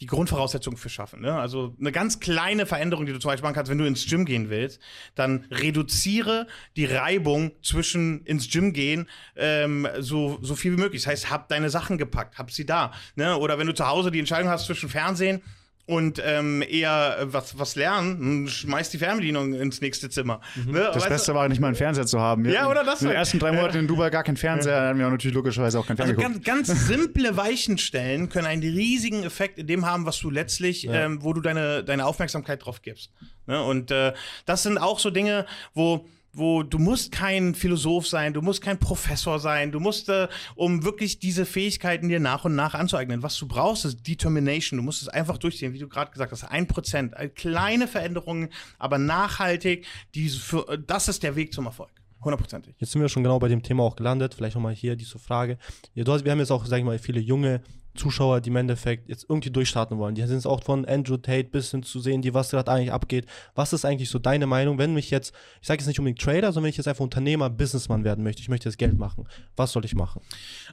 die 0.00 0.06
Grundvoraussetzungen 0.06 0.76
für 0.76 0.88
schaffen. 0.88 1.20
Ne? 1.20 1.32
Also 1.34 1.74
eine 1.78 1.92
ganz 1.92 2.20
kleine 2.20 2.66
Veränderung, 2.66 3.06
die 3.06 3.12
du 3.12 3.18
zum 3.18 3.30
Beispiel 3.30 3.44
machen 3.44 3.54
kannst, 3.54 3.70
wenn 3.70 3.78
du 3.78 3.84
ins 3.84 4.06
Gym 4.06 4.24
gehen 4.24 4.50
willst, 4.50 4.80
dann 5.14 5.46
reduziere 5.50 6.46
die 6.76 6.84
Reibung 6.84 7.52
zwischen 7.62 8.24
ins 8.24 8.50
Gym 8.50 8.72
gehen 8.72 9.08
ähm, 9.36 9.86
so, 10.00 10.38
so 10.42 10.56
viel 10.56 10.72
wie 10.72 10.80
möglich. 10.80 11.02
Das 11.02 11.10
heißt, 11.10 11.30
hab 11.30 11.48
deine 11.48 11.70
Sachen 11.70 11.96
gepackt, 11.96 12.38
hab 12.38 12.50
sie 12.50 12.66
da. 12.66 12.92
Ne? 13.14 13.36
Oder 13.36 13.58
wenn 13.58 13.66
du 13.66 13.74
zu 13.74 13.86
Hause 13.86 14.10
die 14.10 14.18
Entscheidung 14.18 14.50
hast 14.50 14.66
zwischen 14.66 14.88
Fernsehen 14.88 15.42
und 15.86 16.20
ähm, 16.24 16.62
eher 16.66 17.18
äh, 17.20 17.32
was, 17.32 17.58
was 17.58 17.76
lernen, 17.76 18.48
schmeißt 18.48 18.92
die 18.92 18.98
Fernbedienung 18.98 19.54
ins 19.54 19.80
nächste 19.80 20.08
Zimmer. 20.08 20.40
Mhm. 20.54 20.72
Ne? 20.72 20.80
Das 20.80 20.96
weißt 20.96 21.08
Beste 21.08 21.32
du? 21.32 21.38
war 21.38 21.48
nicht 21.48 21.60
mal 21.60 21.68
einen 21.68 21.76
Fernseher 21.76 22.06
zu 22.06 22.20
haben. 22.20 22.44
ja, 22.46 22.68
oder 22.68 22.84
das? 22.84 23.02
In 23.02 23.08
den 23.08 23.16
ersten 23.16 23.38
drei 23.38 23.52
Monaten 23.52 23.78
in 23.78 23.86
Dubai 23.86 24.10
gar 24.10 24.22
keinen 24.22 24.36
Fernseher, 24.36 24.76
ja. 24.76 24.88
hatten 24.88 24.98
wir 24.98 25.06
auch 25.06 25.10
natürlich 25.10 25.34
logischerweise 25.34 25.78
auch 25.78 25.86
keinen 25.86 26.00
also 26.00 26.14
Fernseher. 26.14 26.28
Also 26.28 26.40
ganz, 26.40 26.68
ganz 26.68 26.86
simple 26.88 27.36
Weichenstellen 27.36 28.28
können 28.28 28.46
einen 28.46 28.62
riesigen 28.62 29.24
Effekt 29.24 29.58
in 29.58 29.66
dem 29.66 29.84
haben, 29.84 30.06
was 30.06 30.18
du 30.18 30.30
letztlich, 30.30 30.84
ja. 30.84 30.92
ähm, 30.92 31.22
wo 31.22 31.32
du 31.32 31.40
deine, 31.40 31.84
deine 31.84 32.06
Aufmerksamkeit 32.06 32.64
drauf 32.64 32.80
gibst. 32.80 33.10
Ne? 33.46 33.62
Und 33.62 33.90
äh, 33.90 34.14
das 34.46 34.62
sind 34.62 34.78
auch 34.78 34.98
so 34.98 35.10
Dinge, 35.10 35.44
wo 35.74 36.06
wo 36.34 36.62
du 36.62 36.78
musst 36.78 37.12
kein 37.12 37.54
Philosoph 37.54 38.06
sein, 38.06 38.34
du 38.34 38.42
musst 38.42 38.60
kein 38.60 38.78
Professor 38.78 39.38
sein, 39.38 39.72
du 39.72 39.80
musst, 39.80 40.08
äh, 40.08 40.28
um 40.56 40.84
wirklich 40.84 41.18
diese 41.18 41.46
Fähigkeiten 41.46 42.08
dir 42.08 42.20
nach 42.20 42.44
und 42.44 42.54
nach 42.54 42.74
anzueignen. 42.74 43.22
Was 43.22 43.36
du 43.38 43.46
brauchst, 43.46 43.84
ist 43.84 44.06
Determination. 44.06 44.78
Du 44.78 44.82
musst 44.82 45.02
es 45.02 45.08
einfach 45.08 45.38
durchziehen, 45.38 45.72
wie 45.72 45.78
du 45.78 45.88
gerade 45.88 46.10
gesagt 46.10 46.32
hast. 46.32 46.44
Ein 46.44 46.66
Prozent, 46.66 47.14
kleine 47.34 47.86
Veränderungen, 47.86 48.50
aber 48.78 48.98
nachhaltig. 48.98 49.86
Diese 50.14 50.38
für, 50.38 50.78
das 50.86 51.08
ist 51.08 51.22
der 51.22 51.36
Weg 51.36 51.52
zum 51.52 51.66
Erfolg. 51.66 51.90
Hundertprozentig. 52.24 52.74
Jetzt 52.78 52.92
sind 52.92 53.02
wir 53.02 53.08
schon 53.08 53.22
genau 53.22 53.38
bei 53.38 53.48
dem 53.48 53.62
Thema 53.62 53.82
auch 53.82 53.96
gelandet. 53.96 54.34
Vielleicht 54.34 54.54
nochmal 54.54 54.74
hier 54.74 54.96
diese 54.96 55.18
Frage. 55.18 55.58
Ja, 55.94 56.04
du 56.04 56.12
hast, 56.12 56.24
wir 56.24 56.32
haben 56.32 56.38
jetzt 56.38 56.50
auch, 56.50 56.64
sag 56.64 56.78
ich 56.78 56.84
mal, 56.84 56.98
viele 56.98 57.20
junge 57.20 57.60
Zuschauer, 57.94 58.40
die 58.40 58.50
im 58.50 58.56
Endeffekt 58.56 59.08
jetzt 59.08 59.26
irgendwie 59.28 59.50
durchstarten 59.50 59.98
wollen. 59.98 60.14
Die 60.14 60.22
sind 60.26 60.36
es 60.36 60.46
auch 60.46 60.62
von 60.62 60.84
Andrew 60.84 61.16
Tate 61.16 61.44
bis 61.44 61.70
hin 61.70 61.82
zu 61.82 62.00
sehen, 62.00 62.22
die 62.22 62.34
was 62.34 62.50
gerade 62.50 62.70
eigentlich 62.70 62.92
abgeht. 62.92 63.26
Was 63.54 63.72
ist 63.72 63.84
eigentlich 63.84 64.10
so 64.10 64.18
deine 64.18 64.46
Meinung, 64.46 64.78
wenn 64.78 64.94
mich 64.94 65.10
jetzt, 65.10 65.32
ich 65.60 65.68
sage 65.68 65.80
jetzt 65.80 65.86
nicht 65.86 65.98
unbedingt 65.98 66.20
Trader, 66.20 66.52
sondern 66.52 66.64
wenn 66.64 66.70
ich 66.70 66.76
jetzt 66.76 66.88
einfach 66.88 67.04
Unternehmer, 67.04 67.50
Businessman 67.50 68.04
werden 68.04 68.24
möchte, 68.24 68.42
ich 68.42 68.48
möchte 68.48 68.68
jetzt 68.68 68.78
Geld 68.78 68.98
machen. 68.98 69.26
Was 69.56 69.72
soll 69.72 69.84
ich 69.84 69.94
machen? 69.94 70.20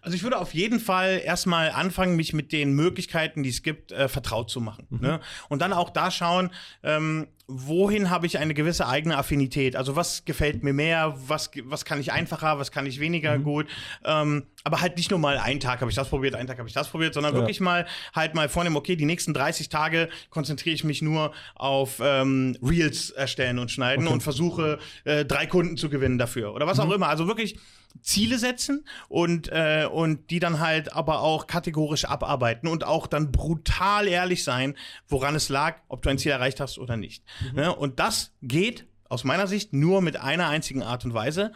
Also 0.02 0.16
ich 0.16 0.24
würde 0.24 0.40
auf 0.40 0.54
jeden 0.54 0.80
Fall 0.80 1.22
erstmal 1.24 1.70
anfangen, 1.72 2.16
mich 2.16 2.34
mit 2.34 2.52
den 2.52 2.74
Möglichkeiten, 2.74 3.44
die 3.44 3.50
es 3.50 3.62
gibt, 3.62 3.92
äh, 3.92 4.08
vertraut 4.08 4.50
zu 4.50 4.60
machen. 4.60 4.88
Mhm. 4.90 5.00
Ne? 5.00 5.20
Und 5.48 5.62
dann 5.62 5.74
auch 5.74 5.90
da 5.90 6.10
schauen, 6.10 6.50
ähm, 6.84 7.28
wohin 7.48 8.10
habe 8.10 8.26
ich 8.26 8.38
eine 8.38 8.54
gewisse 8.54 8.88
eigene 8.88 9.18
Affinität? 9.18 9.76
Also 9.76 9.96
was 9.96 10.26
gefällt 10.26 10.64
mir 10.64 10.74
mehr, 10.74 11.16
was, 11.28 11.52
was 11.66 11.86
kann 11.86 12.00
ich 12.00 12.12
einfacher, 12.12 12.58
was 12.58 12.72
kann 12.72 12.86
ich 12.86 13.00
weniger 13.00 13.38
mhm. 13.38 13.44
gut? 13.44 13.68
Ähm, 14.06 14.44
aber 14.64 14.82
halt 14.82 14.98
nicht 14.98 15.12
nur 15.12 15.20
mal 15.20 15.38
einen 15.38 15.60
Tag 15.60 15.82
habe 15.82 15.92
ich 15.92 15.96
das 15.96 16.10
probiert, 16.10 16.36
einen 16.36 16.48
Tag 16.48 16.58
habe 16.58 16.68
ich 16.68 16.74
das 16.74 16.90
probiert, 16.90 17.14
sondern 17.14 17.34
ja. 17.34 17.40
wirklich 17.40 17.60
mal 17.60 17.86
halt 18.16 18.36
mal 18.36 18.50
vornehmen, 18.50 18.76
okay, 18.76 18.96
die 18.96 19.06
nächsten 19.06 19.34
30 19.34 19.70
Tage 19.70 20.10
konzentriere 20.30 20.74
ich 20.74 20.84
mich 20.84 21.02
nur 21.02 21.32
auf 21.56 22.00
ähm, 22.02 22.58
Reels 22.64 23.10
erstellen 23.12 23.60
und 23.60 23.70
schneiden 23.70 24.06
okay. 24.06 24.14
und 24.14 24.24
versuche 24.24 24.80
äh, 25.04 25.26
drei 25.26 25.46
Kunden 25.46 25.78
zu 25.78 25.90
gewinnen 25.90 26.18
dafür 26.18 26.54
oder 26.54 26.68
was 26.68 26.78
mhm. 26.78 26.84
auch 26.84 26.92
immer. 26.92 27.10
Also 27.10 27.28
wirklich 27.28 27.58
Ziele 28.02 28.38
setzen 28.38 28.86
und, 29.10 29.50
äh, 29.52 29.88
und 29.92 30.30
die 30.30 30.40
dann 30.40 30.60
halt 30.60 30.94
aber 30.94 31.22
auch 31.22 31.48
kategorisch 31.48 32.06
abarbeiten 32.06 32.68
und 32.68 32.86
auch 32.86 33.08
dann 33.08 33.32
brutal 33.32 34.08
ehrlich 34.08 34.44
sein, 34.44 34.76
woran 35.08 35.36
es 35.36 35.50
lag, 35.50 35.78
ob 35.88 36.02
du 36.02 36.10
ein 36.10 36.18
Ziel 36.18 36.32
erreicht 36.32 36.60
hast 36.60 36.78
oder 36.78 36.98
nicht. 36.98 37.24
Mhm. 37.54 37.60
Ja, 37.60 37.70
und 37.70 38.00
das 38.00 38.34
geht 38.42 38.88
aus 39.10 39.24
meiner 39.24 39.48
Sicht 39.48 39.74
nur 39.74 40.02
mit 40.02 40.18
einer 40.18 40.48
einzigen 40.48 40.84
Art 40.84 41.04
und 41.04 41.14
Weise, 41.14 41.52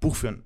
Buch 0.00 0.16
führen. 0.16 0.42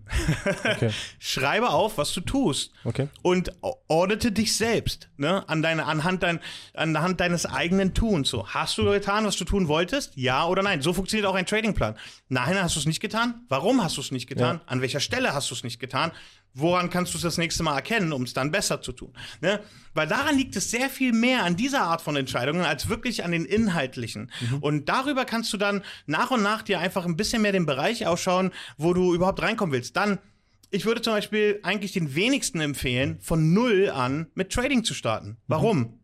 Okay. 0.64 0.90
Schreibe 1.20 1.70
auf, 1.70 1.96
was 1.96 2.12
du 2.12 2.20
tust. 2.20 2.72
Okay. 2.82 3.08
Und 3.22 3.52
audite 3.88 4.32
dich 4.32 4.56
selbst, 4.56 5.08
ne? 5.16 5.48
An 5.48 5.62
deine, 5.62 5.86
anhand, 5.86 6.24
dein, 6.24 6.40
anhand 6.74 7.20
deines 7.20 7.46
eigenen 7.46 7.94
Tuns. 7.94 8.28
So, 8.28 8.48
hast 8.48 8.76
du 8.78 8.84
getan, 8.84 9.24
was 9.24 9.36
du 9.36 9.44
tun 9.44 9.68
wolltest? 9.68 10.12
Ja 10.16 10.46
oder 10.46 10.62
nein? 10.62 10.82
So 10.82 10.92
funktioniert 10.92 11.26
auch 11.26 11.36
ein 11.36 11.46
Tradingplan. 11.46 11.96
Nein, 12.28 12.60
hast 12.60 12.74
du 12.74 12.80
es 12.80 12.86
nicht 12.86 13.00
getan? 13.00 13.44
Warum 13.48 13.82
hast 13.82 13.96
du 13.96 14.00
es 14.00 14.10
nicht 14.10 14.26
getan? 14.26 14.56
Ja. 14.56 14.62
An 14.66 14.80
welcher 14.80 15.00
Stelle 15.00 15.34
hast 15.34 15.50
du 15.50 15.54
es 15.54 15.62
nicht 15.62 15.78
getan? 15.78 16.10
Woran 16.54 16.88
kannst 16.88 17.12
du 17.12 17.18
es 17.18 17.22
das 17.22 17.36
nächste 17.36 17.64
Mal 17.64 17.74
erkennen, 17.74 18.12
um 18.12 18.22
es 18.22 18.32
dann 18.32 18.52
besser 18.52 18.80
zu 18.80 18.92
tun? 18.92 19.12
Ne? 19.40 19.60
Weil 19.92 20.06
daran 20.06 20.36
liegt 20.36 20.54
es 20.54 20.70
sehr 20.70 20.88
viel 20.88 21.12
mehr 21.12 21.42
an 21.42 21.56
dieser 21.56 21.82
Art 21.82 22.00
von 22.00 22.14
Entscheidungen 22.14 22.62
als 22.62 22.88
wirklich 22.88 23.24
an 23.24 23.32
den 23.32 23.44
inhaltlichen. 23.44 24.30
Mhm. 24.40 24.58
Und 24.58 24.88
darüber 24.88 25.24
kannst 25.24 25.52
du 25.52 25.56
dann 25.56 25.82
nach 26.06 26.30
und 26.30 26.42
nach 26.42 26.62
dir 26.62 26.78
einfach 26.78 27.06
ein 27.06 27.16
bisschen 27.16 27.42
mehr 27.42 27.52
den 27.52 27.66
Bereich 27.66 28.06
ausschauen, 28.06 28.52
wo 28.78 28.94
du 28.94 29.14
überhaupt 29.14 29.42
reinkommen 29.42 29.72
willst. 29.72 29.96
Dann 29.96 30.20
ich 30.70 30.86
würde 30.86 31.02
zum 31.02 31.12
Beispiel 31.12 31.60
eigentlich 31.62 31.92
den 31.92 32.16
wenigsten 32.16 32.60
empfehlen, 32.60 33.20
von 33.20 33.52
null 33.52 33.90
an 33.90 34.26
mit 34.34 34.52
Trading 34.52 34.82
zu 34.82 34.92
starten. 34.92 35.36
Warum? 35.46 35.78
Mhm. 35.78 35.98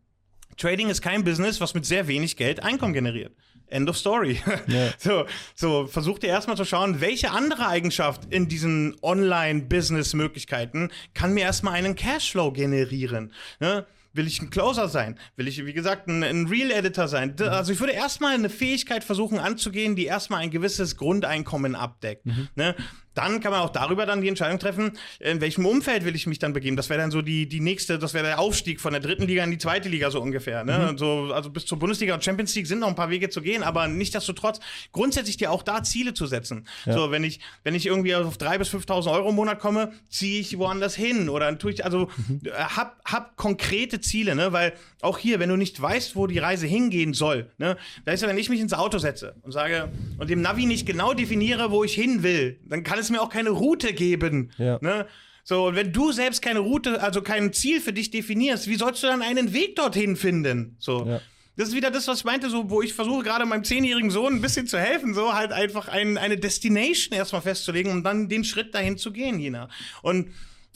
Trading 0.55 0.89
ist 0.89 1.01
kein 1.01 1.23
Business, 1.23 1.59
was 1.59 1.73
mit 1.73 1.85
sehr 1.85 2.07
wenig 2.07 2.37
Geld 2.37 2.63
Einkommen 2.63 2.93
generiert. 2.93 3.35
End 3.71 3.89
of 3.89 3.97
story. 3.97 4.39
Yeah. 4.67 4.91
So, 4.97 5.25
so 5.55 5.87
versuch 5.87 6.19
dir 6.19 6.27
erstmal 6.27 6.55
zu 6.55 6.65
schauen, 6.65 7.01
welche 7.01 7.31
andere 7.31 7.67
Eigenschaft 7.67 8.21
in 8.29 8.47
diesen 8.47 8.95
Online-Business-Möglichkeiten 9.01 10.89
kann 11.13 11.33
mir 11.33 11.41
erstmal 11.41 11.73
einen 11.73 11.95
Cashflow 11.95 12.51
generieren. 12.51 13.33
Ne? 13.59 13.85
Will 14.13 14.27
ich 14.27 14.41
ein 14.41 14.49
Closer 14.49 14.89
sein? 14.89 15.17
Will 15.35 15.47
ich, 15.47 15.65
wie 15.65 15.73
gesagt, 15.73 16.07
ein, 16.07 16.23
ein 16.23 16.47
Real-Editor 16.47 17.07
sein? 17.07 17.35
Mhm. 17.39 17.45
Also 17.47 17.71
ich 17.71 17.79
würde 17.79 17.93
erstmal 17.93 18.33
eine 18.33 18.49
Fähigkeit 18.49 19.03
versuchen 19.03 19.39
anzugehen, 19.39 19.95
die 19.95 20.05
erstmal 20.05 20.41
ein 20.41 20.51
gewisses 20.51 20.97
Grundeinkommen 20.97 21.75
abdeckt. 21.75 22.25
Mhm. 22.25 22.49
Ne? 22.55 22.75
Dann 23.13 23.41
kann 23.41 23.51
man 23.51 23.61
auch 23.61 23.69
darüber 23.69 24.05
dann 24.05 24.21
die 24.21 24.29
Entscheidung 24.29 24.59
treffen, 24.59 24.97
in 25.19 25.41
welchem 25.41 25.65
Umfeld 25.65 26.05
will 26.05 26.15
ich 26.15 26.27
mich 26.27 26.39
dann 26.39 26.53
begeben. 26.53 26.75
Das 26.75 26.89
wäre 26.89 26.99
dann 26.99 27.11
so 27.11 27.21
die, 27.21 27.47
die 27.47 27.59
nächste, 27.59 27.99
das 27.99 28.13
wäre 28.13 28.25
der 28.25 28.39
Aufstieg 28.39 28.79
von 28.79 28.93
der 28.93 29.01
dritten 29.01 29.23
Liga 29.23 29.43
in 29.43 29.51
die 29.51 29.57
zweite 29.57 29.89
Liga 29.89 30.11
so 30.11 30.21
ungefähr. 30.21 30.63
Ne? 30.63 30.91
Mhm. 30.91 30.97
So, 30.97 31.31
also 31.33 31.49
bis 31.49 31.65
zur 31.65 31.79
Bundesliga 31.79 32.13
und 32.13 32.23
Champions 32.23 32.55
League 32.55 32.67
sind 32.67 32.79
noch 32.79 32.87
ein 32.87 32.95
paar 32.95 33.09
Wege 33.09 33.29
zu 33.29 33.41
gehen, 33.41 33.63
aber 33.63 33.87
nichtsdestotrotz 33.87 34.59
grundsätzlich 34.91 35.37
dir 35.37 35.51
auch 35.51 35.63
da 35.63 35.83
Ziele 35.83 36.13
zu 36.13 36.25
setzen. 36.25 36.67
Ja. 36.85 36.93
So, 36.93 37.11
wenn 37.11 37.23
ich, 37.23 37.39
wenn 37.63 37.75
ich 37.75 37.85
irgendwie 37.85 38.15
auf 38.15 38.37
3.000 38.37 38.57
bis 38.57 38.73
5.000 38.73 39.11
Euro 39.11 39.29
im 39.29 39.35
Monat 39.35 39.59
komme, 39.59 39.91
ziehe 40.09 40.39
ich 40.39 40.57
woanders 40.57 40.95
hin 40.95 41.29
oder 41.29 41.45
dann 41.45 41.59
tue 41.59 41.71
ich, 41.71 41.83
also 41.83 42.09
mhm. 42.27 42.41
hab, 42.53 43.01
hab 43.05 43.35
konkrete 43.35 43.99
Ziele, 43.99 44.35
ne? 44.35 44.53
weil 44.53 44.73
auch 45.03 45.17
hier, 45.17 45.39
wenn 45.39 45.49
du 45.49 45.55
nicht 45.55 45.81
weißt, 45.81 46.15
wo 46.15 46.27
die 46.27 46.39
Reise 46.39 46.67
hingehen 46.67 47.13
soll, 47.13 47.51
ne? 47.57 47.77
weißt 48.05 48.23
du, 48.23 48.27
wenn 48.27 48.37
ich 48.37 48.49
mich 48.49 48.59
ins 48.59 48.73
Auto 48.73 48.97
setze 48.97 49.35
und 49.41 49.51
sage 49.51 49.89
und 50.17 50.29
dem 50.29 50.41
Navi 50.41 50.65
nicht 50.65 50.85
genau 50.85 51.13
definiere, 51.13 51.71
wo 51.71 51.83
ich 51.83 51.93
hin 51.93 52.23
will, 52.23 52.59
dann 52.65 52.83
kann 52.83 52.99
es 52.99 53.09
mir 53.09 53.21
auch 53.21 53.29
keine 53.29 53.49
Route 53.49 53.93
geben. 53.93 54.51
Ja. 54.57 54.77
Ne? 54.81 55.07
So, 55.43 55.67
und 55.67 55.75
wenn 55.75 55.91
du 55.91 56.11
selbst 56.11 56.41
keine 56.41 56.59
Route, 56.59 57.01
also 57.01 57.21
kein 57.21 57.51
Ziel 57.53 57.81
für 57.81 57.93
dich 57.93 58.11
definierst, 58.11 58.67
wie 58.67 58.75
sollst 58.75 59.03
du 59.03 59.07
dann 59.07 59.21
einen 59.21 59.53
Weg 59.53 59.75
dorthin 59.75 60.15
finden? 60.15 60.75
So. 60.79 61.05
Ja. 61.05 61.21
Das 61.57 61.69
ist 61.69 61.75
wieder 61.75 61.91
das, 61.91 62.07
was 62.07 62.19
ich 62.19 62.23
meinte, 62.23 62.49
so, 62.49 62.69
wo 62.69 62.81
ich 62.81 62.93
versuche 62.93 63.23
gerade 63.23 63.45
meinem 63.45 63.63
zehnjährigen 63.63 64.09
Sohn 64.09 64.35
ein 64.35 64.41
bisschen 64.41 64.67
zu 64.67 64.79
helfen, 64.79 65.13
so 65.13 65.33
halt 65.33 65.51
einfach 65.51 65.89
ein, 65.89 66.17
eine 66.17 66.37
Destination 66.37 67.17
erstmal 67.17 67.41
festzulegen 67.41 67.91
und 67.91 68.03
dann 68.03 68.29
den 68.29 68.43
Schritt 68.43 68.73
dahin 68.73 68.97
zu 68.97 69.11
gehen, 69.11 69.39
Jena. 69.39 69.67
Und 70.01 70.29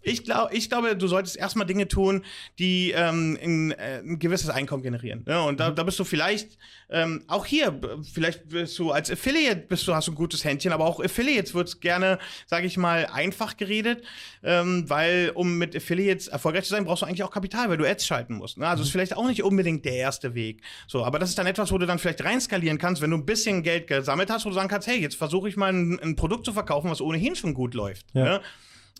ich, 0.05 0.23
glaub, 0.23 0.53
ich 0.53 0.69
glaube, 0.69 0.95
du 0.95 1.07
solltest 1.07 1.35
erstmal 1.35 1.65
Dinge 1.65 1.87
tun, 1.87 2.23
die 2.59 2.91
ähm, 2.91 3.37
ein, 3.41 3.71
äh, 3.71 3.99
ein, 3.99 4.19
gewisses 4.19 4.49
Einkommen 4.49 4.83
generieren. 4.83 5.25
Ja, 5.27 5.41
und 5.41 5.59
da, 5.59 5.71
mhm. 5.71 5.75
da 5.75 5.83
bist 5.83 5.99
du 5.99 6.03
vielleicht, 6.03 6.57
ähm, 6.89 7.23
auch 7.27 7.45
hier, 7.45 7.79
vielleicht 8.13 8.49
bist 8.49 8.77
du 8.77 8.91
als 8.91 9.09
Affiliate, 9.09 9.61
bist 9.61 9.87
du, 9.87 9.95
hast 9.95 10.07
du 10.07 10.11
ein 10.11 10.15
gutes 10.15 10.43
Händchen, 10.43 10.71
aber 10.71 10.85
auch 10.85 11.03
Affiliates 11.03 11.55
wird 11.55 11.81
gerne, 11.81 12.19
sage 12.45 12.67
ich 12.67 12.77
mal, 12.77 13.07
einfach 13.07 13.57
geredet, 13.57 14.03
ähm, 14.43 14.87
weil 14.87 15.31
um 15.33 15.57
mit 15.57 15.75
Affiliates 15.75 16.27
erfolgreich 16.27 16.65
zu 16.65 16.69
sein, 16.69 16.85
brauchst 16.85 17.01
du 17.01 17.07
eigentlich 17.07 17.23
auch 17.23 17.31
Kapital, 17.31 17.69
weil 17.69 17.77
du 17.77 17.85
Ads 17.85 18.05
schalten 18.05 18.35
musst. 18.35 18.59
Ne? 18.59 18.67
Also 18.67 18.81
mhm. 18.81 18.85
ist 18.85 18.91
vielleicht 18.91 19.17
auch 19.17 19.27
nicht 19.27 19.43
unbedingt 19.43 19.85
der 19.85 19.95
erste 19.95 20.35
Weg. 20.35 20.61
So, 20.87 21.03
aber 21.03 21.17
das 21.17 21.29
ist 21.29 21.37
dann 21.39 21.47
etwas, 21.47 21.71
wo 21.71 21.79
du 21.79 21.87
dann 21.87 21.97
vielleicht 21.97 22.23
reinskalieren 22.23 22.77
kannst, 22.77 23.01
wenn 23.01 23.09
du 23.09 23.17
ein 23.17 23.25
bisschen 23.25 23.63
Geld 23.63 23.87
gesammelt 23.87 24.29
hast, 24.29 24.45
wo 24.45 24.49
du 24.49 24.55
sagen 24.55 24.69
kannst, 24.69 24.87
hey, 24.87 24.99
jetzt 24.99 25.15
versuche 25.15 25.49
ich 25.49 25.57
mal 25.57 25.73
ein, 25.73 25.99
ein 25.99 26.15
Produkt 26.15 26.45
zu 26.45 26.53
verkaufen, 26.53 26.91
was 26.91 27.01
ohnehin 27.01 27.35
schon 27.35 27.55
gut 27.55 27.73
läuft. 27.73 28.05
Ja. 28.13 28.23
Ne? 28.23 28.41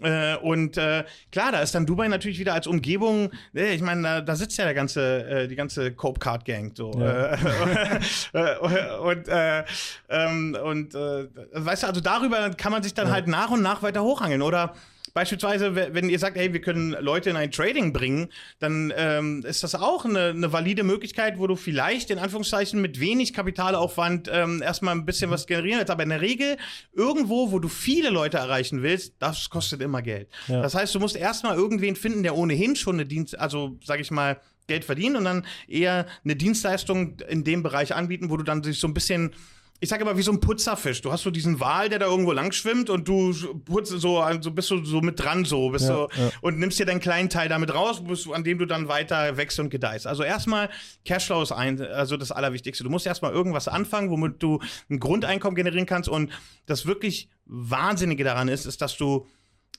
Äh, 0.02 0.36
und 0.38 0.76
äh, 0.78 1.06
klar, 1.32 1.54
da 1.54 1.62
ist 1.62 1.74
dann 1.74 1.86
Dubai 1.86 2.10
natürlich 2.10 2.38
wieder 2.38 2.54
als 2.54 2.68
Umgebung, 2.68 3.32
äh, 3.56 3.74
ich 3.74 3.82
meine, 3.82 4.02
da, 4.02 4.22
da, 4.22 4.36
sitzt 4.36 4.58
ja 4.58 4.66
der 4.66 4.74
ganze, 4.74 5.26
äh, 5.26 5.48
die 5.48 5.56
ganze 5.56 5.94
Cope 5.94 6.20
Card 6.20 6.44
Gang 6.44 6.76
so. 6.76 6.92
Ja. 7.00 7.34
Äh, 7.34 7.98
äh, 8.34 8.98
und 8.98 9.28
ähm, 10.10 10.58
und 10.62 10.94
weißt 10.94 11.84
du, 11.84 11.88
also 11.88 12.02
darüber 12.02 12.50
kann 12.52 12.74
man 12.74 12.84
sich 12.84 12.94
dann 12.94 13.08
ja. 13.08 13.14
halt 13.14 13.28
nach 13.28 13.52
und 13.52 13.62
nach 13.62 13.84
weiter 13.84 14.04
hochhangeln. 14.04 14.42
Oder 14.42 14.74
Beispielsweise, 15.16 15.76
wenn 15.76 16.10
ihr 16.10 16.20
sagt, 16.20 16.36
hey, 16.36 16.52
wir 16.52 16.60
können 16.60 16.92
Leute 17.00 17.30
in 17.30 17.38
ein 17.38 17.50
Trading 17.50 17.94
bringen, 17.94 18.28
dann 18.60 18.92
ähm, 18.98 19.46
ist 19.48 19.64
das 19.64 19.74
auch 19.74 20.04
eine, 20.04 20.32
eine, 20.32 20.52
valide 20.52 20.84
Möglichkeit, 20.84 21.40
wo 21.40 21.48
du 21.48 21.56
vielleicht 21.56 22.12
in 22.12 22.20
Anführungszeichen 22.20 22.82
mit 22.82 23.00
wenig 23.00 23.32
Kapitalaufwand 23.32 24.30
ähm, 24.30 24.62
erstmal 24.62 24.94
ein 24.94 25.06
bisschen 25.06 25.32
was 25.32 25.48
generieren 25.48 25.80
willst. 25.80 25.90
Aber 25.90 26.04
in 26.04 26.10
der 26.10 26.20
Regel, 26.20 26.58
irgendwo, 26.92 27.54
wo 27.54 27.60
du 27.60 27.70
viele 27.70 28.10
Leute 28.10 28.40
erreichen 28.40 28.84
willst, 28.84 29.14
das 29.20 29.50
kostet 29.50 29.82
immer 29.82 30.02
Geld. 30.02 30.28
Ja. 30.50 30.62
Das 30.62 30.76
heißt, 30.76 30.94
du 30.94 31.00
musst 31.00 31.16
erstmal 31.16 31.56
irgendwen 31.56 31.96
finden, 31.96 32.22
der 32.22 32.36
ohnehin 32.36 32.76
schon 32.76 32.96
eine 32.96 33.06
Dienst, 33.06 33.40
also 33.40 33.80
sag 33.86 34.02
ich 34.02 34.12
mal, 34.12 34.42
Geld 34.68 34.84
verdient 34.84 35.16
und 35.16 35.24
dann 35.24 35.46
eher 35.70 36.08
eine 36.26 36.36
Dienstleistung 36.36 37.22
in 37.30 37.46
dem 37.46 37.64
Bereich 37.64 37.96
anbieten, 37.96 38.30
wo 38.30 38.36
du 38.36 38.44
dann 38.44 38.64
sich 38.64 38.80
so 38.82 38.88
ein 38.90 38.94
bisschen 38.94 39.32
ich 39.81 39.89
sage 39.89 40.03
immer, 40.03 40.18
wie 40.18 40.22
so 40.22 40.31
ein 40.31 40.39
Putzerfisch. 40.39 41.02
Du 41.02 41.11
hast 41.11 41.23
so 41.23 41.31
diesen 41.31 41.60
Wal, 41.60 41.89
der 41.89 41.99
da 41.99 42.06
irgendwo 42.06 42.31
lang 42.31 42.53
schwimmt 42.53 42.89
und 42.89 43.07
du 43.07 43.34
putzt 43.65 43.91
so, 43.91 44.19
also 44.19 44.52
bist 44.52 44.72
du 44.72 44.84
so 44.85 45.02
mit 45.02 45.19
dran 45.19 45.43
so, 45.43 45.69
bist 45.69 45.89
ja, 45.89 45.93
so, 45.93 46.10
ja. 46.15 46.31
und 46.41 46.60
nimmst 46.60 46.80
dir 46.80 46.85
deinen 46.85 47.02
kleinen 47.02 47.30
Teil 47.30 47.49
damit 47.49 47.73
raus, 47.73 48.02
an 48.31 48.43
dem 48.43 48.57
du 48.57 48.65
dann 48.65 48.88
weiter 48.88 49.35
wächst 49.35 49.60
und 49.60 49.69
gedeihst. 49.69 50.07
Also 50.07 50.23
erstmal 50.23 50.69
Cashflow 51.03 51.41
ist 51.41 51.52
ein, 51.52 51.81
also 51.81 52.15
das 52.15 52.31
Allerwichtigste. 52.31 52.84
Du 52.85 52.89
musst 52.89 53.06
erstmal 53.06 53.34
irgendwas 53.34 53.68
anfangen, 53.68 54.10
womit 54.10 54.41
du 54.41 54.60
ein 54.89 54.99
Grundeinkommen 54.99 55.56
generieren 55.56 55.85
kannst 55.85 56.07
und 56.07 56.31
das 56.65 56.85
wirklich 56.85 57.30
Wahnsinnige 57.45 58.23
daran 58.23 58.47
ist, 58.47 58.65
ist, 58.65 58.81
dass 58.81 58.97
du 58.97 59.27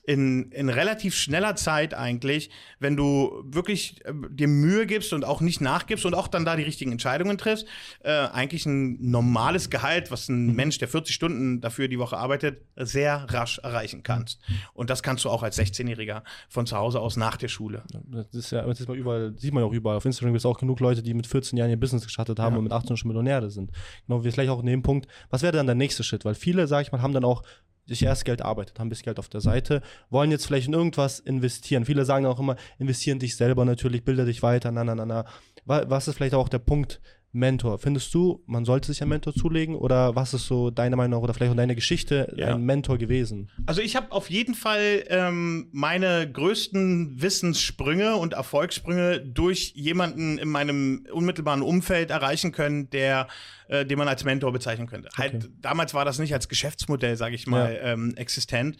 in, 0.07 0.53
in 0.53 0.69
relativ 0.69 1.13
schneller 1.15 1.57
Zeit 1.57 1.93
eigentlich, 1.93 2.49
wenn 2.79 2.95
du 2.95 3.43
wirklich 3.45 3.99
äh, 4.05 4.13
dir 4.29 4.47
Mühe 4.47 4.87
gibst 4.87 5.11
und 5.11 5.25
auch 5.25 5.41
nicht 5.41 5.59
nachgibst 5.59 6.05
und 6.05 6.13
auch 6.13 6.29
dann 6.29 6.45
da 6.45 6.55
die 6.55 6.63
richtigen 6.63 6.93
Entscheidungen 6.93 7.37
triffst, 7.37 7.67
äh, 8.03 8.11
eigentlich 8.11 8.65
ein 8.65 8.97
normales 9.01 9.69
Gehalt, 9.69 10.09
was 10.09 10.29
ein 10.29 10.47
mhm. 10.47 10.55
Mensch, 10.55 10.77
der 10.77 10.87
40 10.87 11.13
Stunden 11.13 11.59
dafür 11.59 11.89
die 11.89 11.99
Woche 11.99 12.17
arbeitet, 12.17 12.61
sehr 12.77 13.25
rasch 13.29 13.59
erreichen 13.59 14.01
kannst. 14.01 14.39
Und 14.73 14.89
das 14.89 15.03
kannst 15.03 15.25
du 15.25 15.29
auch 15.29 15.43
als 15.43 15.59
16-Jähriger 15.59 16.23
von 16.47 16.65
zu 16.65 16.77
Hause 16.77 17.01
aus 17.01 17.17
nach 17.17 17.35
der 17.35 17.49
Schule. 17.49 17.83
Das 18.05 18.33
ist 18.33 18.51
ja, 18.51 18.65
das 18.65 18.79
ist 18.79 18.87
mal 18.87 18.95
überall, 18.95 19.33
sieht 19.37 19.53
man 19.53 19.63
auch 19.65 19.73
überall. 19.73 19.97
Auf 19.97 20.05
Instagram 20.05 20.31
gibt 20.31 20.39
es 20.39 20.45
auch 20.45 20.57
genug 20.57 20.79
Leute, 20.79 21.03
die 21.03 21.13
mit 21.13 21.27
14 21.27 21.57
Jahren 21.57 21.69
ihr 21.69 21.79
Business 21.79 22.05
gestartet 22.05 22.39
haben 22.39 22.53
ja. 22.53 22.59
und 22.59 22.63
mit 22.63 22.71
18 22.71 22.95
schon 22.95 23.09
Millionäre 23.09 23.49
sind. 23.49 23.73
Genau, 24.07 24.23
wir 24.23 24.31
vielleicht 24.31 24.51
auch 24.51 24.61
in 24.61 24.67
dem 24.67 24.83
Punkt, 24.83 25.09
was 25.29 25.41
wäre 25.41 25.51
dann 25.51 25.65
der 25.65 25.75
nächste 25.75 26.05
Schritt? 26.05 26.23
Weil 26.23 26.35
viele, 26.35 26.65
sag 26.67 26.83
ich 26.83 26.93
mal, 26.93 27.01
haben 27.01 27.13
dann 27.13 27.25
auch 27.25 27.43
sich 27.87 28.03
erst 28.03 28.25
Geld 28.25 28.41
arbeitet, 28.41 28.79
haben 28.79 28.89
bisschen 28.89 29.05
Geld 29.05 29.19
auf 29.19 29.29
der 29.29 29.41
Seite, 29.41 29.81
wollen 30.09 30.31
jetzt 30.31 30.45
vielleicht 30.45 30.67
in 30.67 30.73
irgendwas 30.73 31.19
investieren. 31.19 31.85
Viele 31.85 32.05
sagen 32.05 32.25
auch 32.25 32.39
immer, 32.39 32.55
investieren 32.79 33.19
dich 33.19 33.35
selber 33.35 33.65
natürlich, 33.65 34.03
bilde 34.03 34.25
dich 34.25 34.43
weiter, 34.43 34.71
na, 34.71 34.83
na, 34.83 34.95
na, 34.95 35.05
na. 35.05 35.25
Was 35.65 36.07
ist 36.07 36.15
vielleicht 36.15 36.33
auch 36.33 36.47
der 36.47 36.59
Punkt, 36.59 37.01
Mentor. 37.33 37.77
Findest 37.77 38.13
du, 38.13 38.41
man 38.45 38.65
sollte 38.65 38.87
sich 38.87 39.01
einen 39.01 39.09
Mentor 39.09 39.33
zulegen 39.33 39.75
oder 39.75 40.15
was 40.15 40.33
ist 40.33 40.47
so 40.47 40.71
deine 40.71 40.95
Meinung 40.95 41.21
oder 41.21 41.33
vielleicht 41.33 41.51
auch 41.51 41.57
deine 41.57 41.75
Geschichte 41.75 42.33
ja. 42.35 42.55
ein 42.55 42.63
Mentor 42.63 42.97
gewesen? 42.97 43.49
Also 43.65 43.81
ich 43.81 43.95
habe 43.95 44.11
auf 44.11 44.29
jeden 44.29 44.55
Fall 44.55 45.03
ähm, 45.09 45.67
meine 45.71 46.29
größten 46.31 47.21
Wissenssprünge 47.21 48.15
und 48.15 48.33
Erfolgssprünge 48.33 49.19
durch 49.19 49.73
jemanden 49.75 50.37
in 50.37 50.49
meinem 50.49 51.05
unmittelbaren 51.11 51.61
Umfeld 51.61 52.11
erreichen 52.11 52.51
können, 52.51 52.89
der 52.89 53.27
äh, 53.67 53.85
den 53.85 53.97
man 53.97 54.07
als 54.07 54.23
Mentor 54.23 54.53
bezeichnen 54.53 54.87
könnte. 54.87 55.09
Halt, 55.17 55.35
okay. 55.35 55.43
Halt 55.43 55.51
damals 55.61 55.93
war 55.93 56.05
das 56.05 56.19
nicht 56.19 56.33
als 56.33 56.47
Geschäftsmodell, 56.47 57.17
sage 57.17 57.35
ich 57.35 57.47
mal, 57.47 57.73
ja. 57.73 57.93
ähm, 57.93 58.15
existent, 58.15 58.77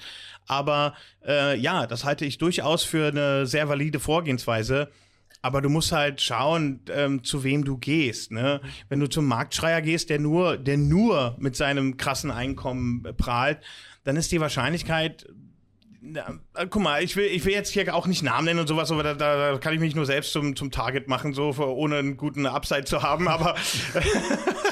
aber 0.47 0.93
äh, 1.25 1.57
ja, 1.59 1.85
das 1.85 2.05
halte 2.05 2.25
ich 2.25 2.37
durchaus 2.37 2.83
für 2.83 3.07
eine 3.07 3.45
sehr 3.45 3.67
valide 3.67 3.99
Vorgehensweise 3.99 4.89
aber 5.47 5.61
du 5.61 5.69
musst 5.69 5.93
halt 5.93 6.21
schauen, 6.21 6.81
ähm, 6.93 7.23
zu 7.23 7.45
wem 7.45 7.63
du 7.63 7.77
gehst. 7.77 8.33
Ne? 8.33 8.59
Wenn 8.89 8.99
du 8.99 9.07
zum 9.07 9.25
Marktschreier 9.25 9.81
gehst, 9.81 10.09
der 10.09 10.19
nur, 10.19 10.57
der 10.57 10.75
nur 10.75 11.37
mit 11.39 11.55
seinem 11.55 11.95
krassen 11.95 12.31
Einkommen 12.31 13.07
prahlt, 13.15 13.59
dann 14.03 14.17
ist 14.17 14.33
die 14.33 14.41
Wahrscheinlichkeit, 14.41 15.25
na, 16.01 16.37
äh, 16.53 16.67
guck 16.69 16.81
mal, 16.81 17.01
ich 17.01 17.15
will, 17.15 17.27
ich 17.27 17.45
will 17.45 17.53
jetzt 17.53 17.71
hier 17.71 17.95
auch 17.95 18.07
nicht 18.07 18.23
Namen 18.23 18.43
nennen 18.43 18.59
und 18.59 18.67
sowas, 18.67 18.91
aber 18.91 19.03
da, 19.03 19.13
da 19.13 19.57
kann 19.57 19.73
ich 19.73 19.79
mich 19.79 19.95
nur 19.95 20.05
selbst 20.05 20.33
zum, 20.33 20.57
zum 20.57 20.69
Target 20.69 21.07
machen, 21.07 21.33
so 21.33 21.53
ohne 21.57 21.95
einen 21.95 22.17
guten 22.17 22.45
Upside 22.45 22.83
zu 22.83 23.03
haben. 23.03 23.29
Aber, 23.29 23.55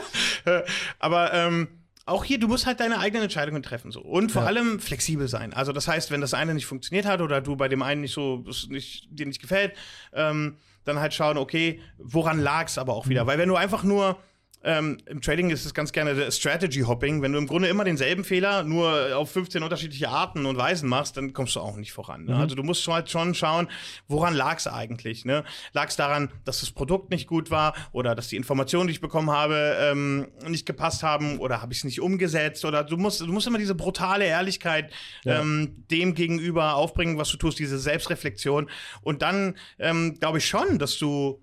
aber 0.99 1.33
ähm, 1.33 1.69
auch 2.05 2.23
hier, 2.23 2.39
du 2.39 2.47
musst 2.47 2.67
halt 2.67 2.79
deine 2.79 2.99
eigenen 2.99 3.23
Entscheidungen 3.23 3.63
treffen 3.63 3.91
so 3.91 4.01
und 4.01 4.31
vor 4.31 4.43
ja. 4.43 4.47
allem 4.47 4.79
flexibel 4.79 5.27
sein. 5.27 5.53
Also 5.53 5.71
das 5.71 5.87
heißt, 5.87 6.11
wenn 6.11 6.21
das 6.21 6.33
eine 6.33 6.53
nicht 6.53 6.67
funktioniert 6.67 7.05
hat 7.05 7.21
oder 7.21 7.41
du 7.41 7.55
bei 7.55 7.67
dem 7.67 7.81
einen 7.81 8.01
nicht 8.01 8.13
so 8.13 8.43
nicht, 8.69 9.07
dir 9.09 9.25
nicht 9.25 9.41
gefällt, 9.41 9.73
ähm, 10.13 10.57
dann 10.83 10.99
halt 10.99 11.15
schauen, 11.15 11.37
okay, 11.37 11.81
woran 11.97 12.39
lag 12.39 12.67
es 12.67 12.77
aber 12.77 12.93
auch 12.93 13.07
wieder? 13.07 13.23
Mhm. 13.23 13.27
Weil 13.27 13.37
wenn 13.39 13.49
du 13.49 13.55
einfach 13.55 13.83
nur 13.83 14.19
ähm, 14.65 14.97
Im 15.05 15.21
Trading 15.21 15.51
ist 15.51 15.63
es 15.63 15.75
ganz 15.75 15.91
gerne 15.91 16.31
Strategy 16.31 16.81
Hopping. 16.81 17.21
Wenn 17.21 17.31
du 17.31 17.37
im 17.37 17.45
Grunde 17.45 17.67
immer 17.67 17.83
denselben 17.83 18.23
Fehler 18.23 18.63
nur 18.63 19.15
auf 19.15 19.29
15 19.29 19.61
unterschiedliche 19.61 20.09
Arten 20.09 20.47
und 20.47 20.57
Weisen 20.57 20.89
machst, 20.89 21.17
dann 21.17 21.33
kommst 21.33 21.55
du 21.55 21.59
auch 21.59 21.75
nicht 21.75 21.93
voran. 21.93 22.25
Ne? 22.25 22.33
Mhm. 22.33 22.41
Also 22.41 22.55
du 22.55 22.63
musst 22.63 22.85
halt 22.87 23.11
schon 23.11 23.35
schauen, 23.35 23.67
woran 24.07 24.33
lag 24.33 24.57
es 24.57 24.65
eigentlich? 24.65 25.23
Ne? 25.23 25.43
Lag 25.73 25.89
es 25.89 25.97
daran, 25.97 26.31
dass 26.45 26.61
das 26.61 26.71
Produkt 26.71 27.11
nicht 27.11 27.27
gut 27.27 27.51
war 27.51 27.75
oder 27.91 28.15
dass 28.15 28.27
die 28.29 28.37
Informationen, 28.37 28.87
die 28.87 28.93
ich 28.93 29.01
bekommen 29.01 29.29
habe, 29.29 29.77
ähm, 29.79 30.29
nicht 30.47 30.65
gepasst 30.65 31.03
haben 31.03 31.37
oder 31.37 31.61
habe 31.61 31.71
ich 31.71 31.79
es 31.79 31.83
nicht 31.83 32.01
umgesetzt? 32.01 32.65
Oder 32.65 32.83
du 32.83 32.97
musst, 32.97 33.21
du 33.21 33.27
musst 33.27 33.45
immer 33.45 33.59
diese 33.59 33.75
brutale 33.75 34.25
Ehrlichkeit 34.25 34.91
ja. 35.25 35.41
ähm, 35.41 35.85
dem 35.91 36.15
gegenüber 36.15 36.73
aufbringen, 36.73 37.19
was 37.19 37.29
du 37.29 37.37
tust, 37.37 37.59
diese 37.59 37.77
Selbstreflexion. 37.77 38.67
Und 39.01 39.21
dann 39.21 39.57
ähm, 39.77 40.17
glaube 40.19 40.39
ich 40.39 40.47
schon, 40.47 40.79
dass 40.79 40.97
du 40.97 41.39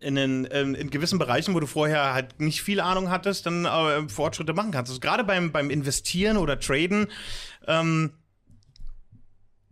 in, 0.00 0.16
in, 0.16 0.44
in, 0.44 0.90
gewissen 0.90 1.18
Bereichen, 1.18 1.54
wo 1.54 1.60
du 1.60 1.66
vorher 1.66 2.14
halt 2.14 2.40
nicht 2.40 2.62
viel 2.62 2.80
Ahnung 2.80 3.10
hattest, 3.10 3.46
dann 3.46 3.64
äh, 3.64 4.08
Fortschritte 4.08 4.52
machen 4.52 4.70
kannst. 4.70 4.90
Also 4.90 5.00
gerade 5.00 5.24
beim, 5.24 5.52
beim 5.52 5.70
Investieren 5.70 6.36
oder 6.36 6.58
Traden 6.60 7.08
ähm, 7.66 8.12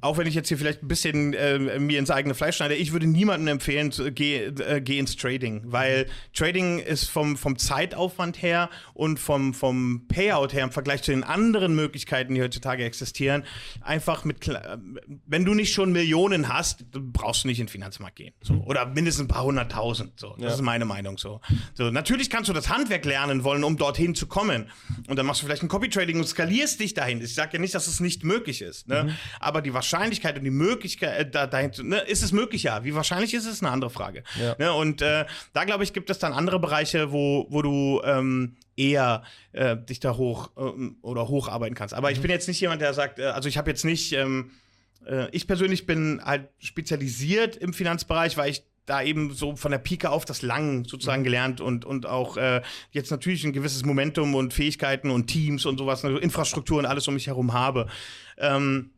auch 0.01 0.18
wenn 0.18 0.27
ich 0.27 0.35
jetzt 0.35 0.48
hier 0.48 0.59
vielleicht 0.59 0.82
ein 0.82 0.89
bisschen 0.89 1.35
äh, 1.35 1.59
mir 1.78 1.98
ins 1.98 2.10
eigene 2.10 2.35
Fleisch 2.35 2.56
schneide, 2.56 2.74
ich 2.74 2.93
würde 2.93 3.06
niemandem 3.06 3.48
empfehlen, 3.48 3.93
zu, 3.93 4.10
geh, 4.12 4.44
äh, 4.44 4.81
geh 4.81 4.98
ins 4.98 5.16
Trading, 5.16 5.62
weil 5.66 6.06
Trading 6.35 6.78
ist 6.78 7.10
vom, 7.10 7.36
vom 7.36 7.59
Zeitaufwand 7.59 8.40
her 8.43 8.70
und 8.94 9.18
vom, 9.18 9.55
vom 9.55 10.06
Payout 10.09 10.52
her 10.52 10.64
im 10.64 10.72
Vergleich 10.72 11.02
zu 11.02 11.10
den 11.10 11.24
anderen 11.24 11.74
Möglichkeiten, 11.74 12.35
die 12.35 12.43
heutzutage 12.43 12.85
existieren, 12.85 13.44
einfach 13.82 14.24
mit, 14.24 14.51
wenn 15.27 15.44
du 15.44 15.55
nicht 15.55 15.72
schon 15.72 15.93
Millionen 15.93 16.48
hast, 16.48 16.90
brauchst 16.93 17.44
du 17.44 17.48
nicht 17.48 17.60
in 17.60 17.66
den 17.66 17.72
Finanzmarkt 17.72 18.16
gehen. 18.16 18.35
So. 18.43 18.55
Oder 18.66 18.86
mindestens 18.86 19.24
ein 19.24 19.28
paar 19.28 19.44
hunderttausend. 19.44 20.18
So. 20.18 20.35
Das 20.39 20.43
ja. 20.43 20.55
ist 20.55 20.62
meine 20.62 20.85
Meinung 20.85 21.18
so. 21.18 21.40
so. 21.74 21.90
Natürlich 21.90 22.31
kannst 22.31 22.48
du 22.48 22.52
das 22.52 22.68
Handwerk 22.68 23.05
lernen 23.05 23.44
wollen, 23.44 23.64
um 23.64 23.77
dorthin 23.77 24.14
zu 24.14 24.27
kommen. 24.27 24.70
Und 25.09 25.16
dann 25.16 25.27
machst 25.27 25.43
du 25.43 25.47
vielleicht 25.47 25.62
ein 25.62 25.68
Copy-Trading 25.68 26.18
und 26.18 26.27
skalierst 26.27 26.81
dich 26.81 26.94
dahin. 26.94 27.20
Ich 27.20 27.35
sage 27.35 27.55
ja 27.55 27.59
nicht, 27.59 27.74
dass 27.74 27.86
es 27.86 28.01
nicht 28.01 28.24
möglich 28.24 28.62
ist. 28.62 28.89
Ne? 28.89 29.05
Mhm. 29.05 29.16
Aber 29.40 29.62
die 29.62 29.74
Wahrscheinlichkeit 29.74 29.89
Wahrscheinlichkeit 29.90 30.38
und 30.38 30.44
die 30.44 30.50
Möglichkeit 30.50 31.18
äh, 31.18 31.30
da, 31.30 31.46
dahin 31.46 31.72
zu, 31.72 31.84
ne, 31.84 31.98
ist 32.00 32.22
es 32.22 32.32
möglich, 32.32 32.64
ja. 32.64 32.84
Wie 32.84 32.94
wahrscheinlich 32.94 33.34
ist 33.34 33.46
es, 33.46 33.62
eine 33.62 33.70
andere 33.70 33.90
Frage. 33.90 34.22
Ja. 34.40 34.56
Ne, 34.58 34.72
und 34.72 35.02
äh, 35.02 35.26
da, 35.52 35.64
glaube 35.64 35.84
ich, 35.84 35.92
gibt 35.92 36.10
es 36.10 36.18
dann 36.18 36.32
andere 36.32 36.58
Bereiche, 36.58 37.12
wo, 37.12 37.46
wo 37.50 37.62
du 37.62 38.00
ähm, 38.04 38.56
eher 38.76 39.22
äh, 39.52 39.76
dich 39.76 40.00
da 40.00 40.16
hoch 40.16 40.50
äh, 40.56 40.90
oder 41.02 41.28
hocharbeiten 41.28 41.74
kannst. 41.74 41.94
Aber 41.94 42.08
mhm. 42.08 42.14
ich 42.14 42.20
bin 42.20 42.30
jetzt 42.30 42.48
nicht 42.48 42.60
jemand, 42.60 42.80
der 42.80 42.94
sagt, 42.94 43.18
äh, 43.18 43.24
also 43.24 43.48
ich 43.48 43.58
habe 43.58 43.70
jetzt 43.70 43.84
nicht, 43.84 44.12
ähm, 44.12 44.52
äh, 45.06 45.28
ich 45.32 45.46
persönlich 45.46 45.86
bin 45.86 46.20
halt 46.24 46.48
spezialisiert 46.58 47.56
im 47.56 47.72
Finanzbereich, 47.72 48.36
weil 48.36 48.50
ich 48.50 48.62
da 48.86 49.02
eben 49.02 49.32
so 49.32 49.54
von 49.54 49.70
der 49.70 49.78
Pike 49.78 50.10
auf 50.10 50.24
das 50.24 50.42
Lang 50.42 50.84
sozusagen 50.84 51.22
mhm. 51.22 51.24
gelernt 51.24 51.60
und, 51.60 51.84
und 51.84 52.06
auch 52.06 52.36
äh, 52.36 52.62
jetzt 52.90 53.10
natürlich 53.10 53.44
ein 53.44 53.52
gewisses 53.52 53.84
Momentum 53.84 54.34
und 54.34 54.52
Fähigkeiten 54.52 55.10
und 55.10 55.26
Teams 55.26 55.66
und 55.66 55.78
sowas, 55.78 56.04
also 56.04 56.18
Infrastruktur 56.18 56.78
und 56.78 56.86
alles 56.86 57.06
um 57.06 57.14
mich 57.14 57.28
herum 57.28 57.52
habe. 57.52 57.86
Ähm, 58.36 58.90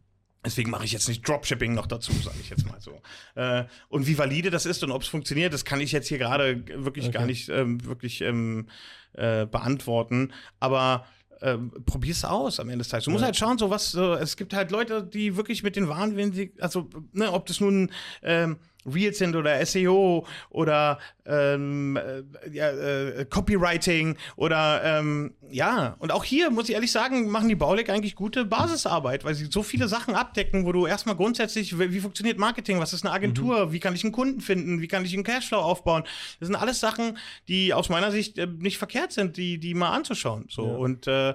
Deswegen 0.44 0.70
mache 0.70 0.84
ich 0.84 0.92
jetzt 0.92 1.08
nicht 1.08 1.26
Dropshipping 1.26 1.72
noch 1.72 1.86
dazu, 1.86 2.12
sage 2.12 2.38
ich 2.40 2.50
jetzt 2.50 2.66
mal 2.66 2.80
so. 2.80 3.00
Äh, 3.36 3.64
und 3.88 4.08
wie 4.08 4.18
valide 4.18 4.50
das 4.50 4.66
ist 4.66 4.82
und 4.82 4.90
ob 4.90 5.02
es 5.02 5.08
funktioniert, 5.08 5.52
das 5.52 5.64
kann 5.64 5.80
ich 5.80 5.92
jetzt 5.92 6.08
hier 6.08 6.18
gerade 6.18 6.64
wirklich 6.84 7.06
okay. 7.06 7.18
gar 7.18 7.26
nicht 7.26 7.48
ähm, 7.48 7.84
wirklich 7.84 8.22
ähm, 8.22 8.66
äh, 9.12 9.46
beantworten. 9.46 10.32
Aber 10.58 11.06
äh, 11.40 11.58
probier's 11.86 12.24
aus 12.24 12.58
am 12.58 12.68
Ende 12.68 12.78
des 12.78 12.88
Tages. 12.88 13.04
Du 13.04 13.12
musst 13.12 13.24
halt 13.24 13.36
schauen, 13.36 13.58
so 13.58 13.70
was, 13.70 13.92
so, 13.92 14.14
es 14.14 14.36
gibt 14.36 14.52
halt 14.52 14.72
Leute, 14.72 15.04
die 15.04 15.36
wirklich 15.36 15.62
mit 15.62 15.76
den 15.76 15.88
Waren, 15.88 16.16
wenn 16.16 16.32
sie, 16.32 16.52
also, 16.60 16.88
ne, 17.12 17.32
ob 17.32 17.46
das 17.46 17.60
nun 17.60 17.90
ähm, 18.22 18.58
Reels 18.86 19.18
sind 19.18 19.36
oder 19.36 19.64
SEO 19.64 20.26
oder 20.50 20.98
ähm, 21.24 21.96
äh, 21.96 22.22
ja, 22.50 22.70
äh, 22.70 23.24
Copywriting 23.24 24.16
oder 24.36 24.82
ähm, 24.84 25.34
ja, 25.50 25.96
und 25.98 26.12
auch 26.12 26.24
hier 26.24 26.50
muss 26.50 26.68
ich 26.68 26.74
ehrlich 26.74 26.90
sagen, 26.90 27.28
machen 27.28 27.48
die 27.48 27.54
Baulig 27.54 27.90
eigentlich 27.90 28.16
gute 28.16 28.44
Basisarbeit, 28.44 29.24
weil 29.24 29.34
sie 29.34 29.46
so 29.50 29.62
viele 29.62 29.88
Sachen 29.88 30.14
abdecken, 30.14 30.64
wo 30.64 30.72
du 30.72 30.86
erstmal 30.86 31.16
grundsätzlich, 31.16 31.78
wie, 31.78 31.92
wie 31.92 32.00
funktioniert 32.00 32.38
Marketing, 32.38 32.80
was 32.80 32.92
ist 32.92 33.04
eine 33.04 33.14
Agentur, 33.14 33.66
mhm. 33.66 33.72
wie 33.72 33.80
kann 33.80 33.94
ich 33.94 34.02
einen 34.02 34.12
Kunden 34.12 34.40
finden, 34.40 34.80
wie 34.80 34.88
kann 34.88 35.04
ich 35.04 35.14
einen 35.14 35.24
Cashflow 35.24 35.58
aufbauen. 35.58 36.04
Das 36.40 36.48
sind 36.48 36.56
alles 36.56 36.80
Sachen, 36.80 37.18
die 37.48 37.74
aus 37.74 37.88
meiner 37.88 38.10
Sicht 38.10 38.38
äh, 38.38 38.46
nicht 38.46 38.78
verkehrt 38.78 39.12
sind, 39.12 39.36
die, 39.36 39.58
die 39.58 39.74
mal 39.74 39.90
anzuschauen. 39.90 40.46
So 40.48 40.66
ja. 40.66 40.76
und 40.76 41.06
äh, 41.06 41.34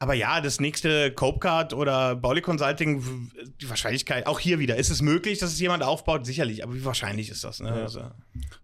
aber 0.00 0.14
ja, 0.14 0.40
das 0.40 0.60
nächste 0.60 1.12
Copecard 1.12 1.74
oder 1.74 2.14
Bauli 2.14 2.40
Consulting, 2.40 3.30
die 3.60 3.68
Wahrscheinlichkeit, 3.68 4.28
auch 4.28 4.38
hier 4.38 4.60
wieder, 4.60 4.76
ist 4.76 4.90
es 4.90 5.02
möglich, 5.02 5.38
dass 5.38 5.50
es 5.52 5.58
jemand 5.58 5.82
aufbaut? 5.82 6.24
Sicherlich, 6.24 6.62
aber 6.62 6.74
wie 6.74 6.84
wahrscheinlich 6.84 7.30
ist 7.30 7.42
das? 7.42 7.58
Ne? 7.58 7.68
Ja. 7.68 7.74
Also, 7.82 8.02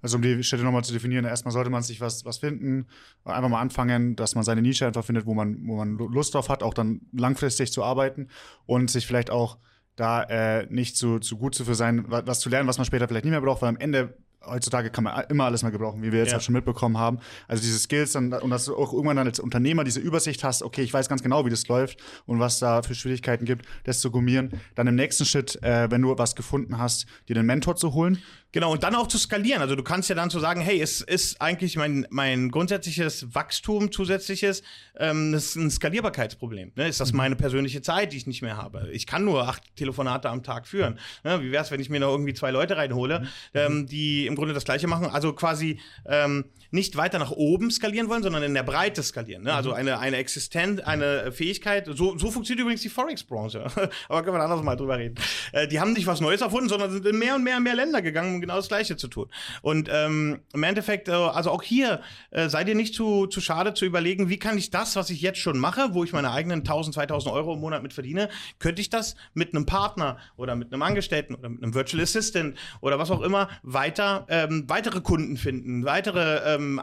also, 0.01 0.17
um 0.17 0.23
die 0.23 0.45
Städte 0.45 0.63
nochmal 0.63 0.85
zu 0.85 0.93
definieren, 0.93 1.25
erstmal 1.25 1.51
sollte 1.51 1.71
man 1.71 1.83
sich 1.83 2.01
was, 2.01 2.25
was 2.25 2.39
finden, 2.39 2.87
einfach 3.25 3.49
mal 3.49 3.61
anfangen, 3.61 4.15
dass 4.15 4.37
man 4.37 4.45
seine 4.45 4.63
Nische 4.63 4.87
einfach 4.87 5.05
findet, 5.05 5.27
wo 5.27 5.35
man, 5.35 5.67
wo 5.67 5.77
man 5.77 5.97
Lust 5.97 6.35
drauf 6.35 6.49
hat, 6.49 6.63
auch 6.63 6.75
dann 6.75 7.01
langfristig 7.13 7.73
zu 7.73 7.83
arbeiten 7.83 8.29
und 8.67 8.91
sich 8.91 9.05
vielleicht 9.05 9.31
auch 9.31 9.59
da 9.97 10.23
äh, 10.25 10.67
nicht 10.71 10.97
zu, 10.97 11.19
zu 11.19 11.37
gut 11.37 11.55
zu 11.55 11.65
für 11.65 11.75
sein, 11.75 12.05
was 12.09 12.41
zu 12.41 12.49
lernen, 12.49 12.69
was 12.69 12.79
man 12.79 12.85
später 12.85 13.09
vielleicht 13.09 13.25
nicht 13.25 13.33
mehr 13.33 13.41
braucht, 13.41 13.63
weil 13.63 13.69
am 13.69 13.77
Ende 13.77 14.17
heutzutage 14.47 14.91
kann 14.91 15.05
man 15.05 15.25
immer 15.29 15.45
alles 15.45 15.63
mal 15.63 15.71
gebrauchen, 15.71 16.03
wie 16.03 16.13
wir 16.13 16.21
jetzt 16.21 16.29
ja. 16.29 16.35
halt 16.35 16.45
schon 16.45 16.55
mitbekommen 16.55 16.99
haben. 16.99 17.19
Also 17.49 17.63
diese 17.63 17.79
Skills 17.79 18.13
dann, 18.13 18.33
und 18.33 18.51
dass 18.51 18.67
du 18.67 18.77
auch 18.77 18.93
irgendwann 18.93 19.17
dann 19.17 19.27
als 19.27 19.41
Unternehmer 19.41 19.85
diese 19.85 20.01
Übersicht 20.01 20.45
hast, 20.45 20.63
okay, 20.63 20.83
ich 20.83 20.93
weiß 20.93 21.09
ganz 21.09 21.23
genau, 21.23 21.45
wie 21.45 21.51
das 21.51 21.67
läuft 21.69 22.03
und 22.27 22.41
was 22.41 22.59
da 22.59 22.83
für 22.83 22.95
Schwierigkeiten 22.95 23.45
gibt, 23.45 23.67
das 23.85 24.01
zu 24.01 24.11
gummieren. 24.11 24.61
Dann 24.75 24.87
im 24.87 24.95
nächsten 24.95 25.25
Schritt, 25.25 25.63
äh, 25.63 25.91
wenn 25.91 26.03
du 26.03 26.17
was 26.17 26.35
gefunden 26.35 26.79
hast, 26.79 27.07
dir 27.29 27.35
den 27.35 27.47
Mentor 27.47 27.77
zu 27.77 27.93
holen. 27.95 28.19
Genau, 28.55 28.71
und 28.71 28.85
dann 28.85 28.95
auch 28.95 29.09
zu 29.09 29.19
skalieren. 29.19 29.61
Also 29.63 29.75
du 29.75 29.83
kannst 29.83 30.09
ja 30.09 30.15
dann 30.15 30.31
so 30.31 30.39
sagen, 30.39 30.61
hey, 30.61 30.81
es 30.81 31.01
ist 31.01 31.41
eigentlich 31.41 31.75
mein, 31.75 32.07
mein 32.11 32.53
grundsätzliches 32.53 33.35
Wachstum 33.35 33.91
zusätzliches, 33.91 34.63
ähm, 34.97 35.33
das 35.33 35.47
ist 35.47 35.57
ein 35.57 35.73
Skalierbarkeitsproblem. 35.73 36.71
Ne? 36.77 36.87
Ist 36.87 37.01
das 37.01 37.11
mhm. 37.11 37.17
meine 37.17 37.35
persönliche 37.35 37.83
Zeit, 37.83 38.13
die 38.13 38.17
ich 38.17 38.29
nicht 38.29 38.43
mehr 38.43 38.57
habe? 38.57 38.91
Ich 38.93 39.09
kann 39.09 39.25
nur 39.25 39.49
acht 39.49 39.75
Telefonate 39.75 40.31
am 40.31 40.45
Tag 40.45 40.69
führen. 40.69 41.01
Ne? 41.25 41.43
Wie 41.43 41.51
wäre 41.51 41.65
es, 41.65 41.73
wenn 41.73 41.81
ich 41.81 41.91
mir 41.91 41.99
noch 41.99 42.13
irgendwie 42.13 42.33
zwei 42.33 42.53
Leute 42.53 42.77
reinhole, 42.77 43.23
mhm. 43.23 43.27
ähm, 43.55 43.87
die 43.89 44.29
im 44.29 44.37
Grunde 44.37 44.55
das 44.55 44.65
Gleiche 44.65 44.87
machen? 44.87 45.07
Also 45.07 45.33
quasi 45.33 45.81
ähm, 46.07 46.45
nicht 46.71 46.97
weiter 46.97 47.19
nach 47.19 47.33
oben 47.33 47.73
skalieren 47.73 48.09
wollen, 48.09 48.23
sondern 48.23 48.45
in 48.45 48.55
der 48.55 48.63
Breite 48.63 49.03
skalieren. 49.03 49.43
Ne? 49.43 49.53
Also 49.53 49.71
mhm. 49.71 49.77
eine, 49.77 49.99
eine 49.99 50.19
Existenz, 50.19 50.81
eine 50.81 51.33
Fähigkeit. 51.33 51.89
So, 51.93 52.17
so 52.17 52.31
funktioniert 52.31 52.63
übrigens 52.63 52.83
die 52.83 52.89
Forex-Branche. 52.89 53.65
Aber 54.09 54.23
können 54.23 54.37
wir 54.37 54.43
anders 54.45 54.63
mal 54.63 54.77
drüber 54.77 54.97
reden. 54.97 55.17
Äh, 55.51 55.67
die 55.67 55.81
haben 55.81 55.93
nicht 55.93 56.07
was 56.07 56.21
Neues 56.21 56.41
erfunden, 56.41 56.69
sondern 56.69 56.93
sind 56.93 57.05
in 57.05 57.19
mehr 57.19 57.35
und 57.35 57.43
mehr 57.43 57.57
und 57.57 57.65
mehr 57.65 57.75
Länder 57.75 58.01
gegangen, 58.01 58.44
genau 58.45 58.57
das 58.57 58.69
Gleiche 58.69 58.97
zu 58.97 59.09
tun. 59.09 59.29
Und 59.63 59.89
ähm, 59.91 60.41
im 60.53 60.63
Endeffekt, 60.63 61.09
äh, 61.09 61.13
also 61.13 61.51
auch 61.51 61.63
hier, 61.63 62.01
äh, 62.31 62.49
seid 62.49 62.69
ihr 62.69 62.75
nicht 62.75 62.95
zu, 62.95 63.27
zu 63.27 63.41
schade 63.41 63.75
zu 63.75 63.85
überlegen, 63.85 64.29
wie 64.29 64.39
kann 64.39 64.59
ich 64.59 64.71
das, 64.71 64.97
was 64.97 65.11
ich 65.11 65.21
jetzt 65.23 65.39
schon 65.39 65.59
mache, 65.59 65.95
wo 65.95 66.05
ich 66.05 66.13
meine 66.13 66.31
eigenen 66.31 66.61
1000, 66.61 66.95
2000 66.95 67.35
Euro 67.35 67.55
im 67.55 67.61
Monat 67.61 67.83
mit 67.83 67.93
verdiene, 67.93 68.29
könnte 68.59 68.83
ich 68.83 68.91
das 68.91 69.17
mit 69.33 69.55
einem 69.55 69.67
Partner 69.67 70.19
oder 70.37 70.55
mit 70.57 70.73
einem 70.73 70.83
Angestellten 70.83 71.35
oder 71.35 71.49
mit 71.49 71.63
einem 71.63 71.75
Virtual 71.75 72.03
Assistant 72.03 72.57
oder 72.81 72.99
was 72.99 73.11
auch 73.11 73.23
immer 73.23 73.49
weiter, 73.63 74.27
ähm, 74.29 74.65
weitere 74.69 75.01
Kunden 75.01 75.37
finden, 75.37 75.85
weitere 75.85 76.55
ähm, 76.55 76.81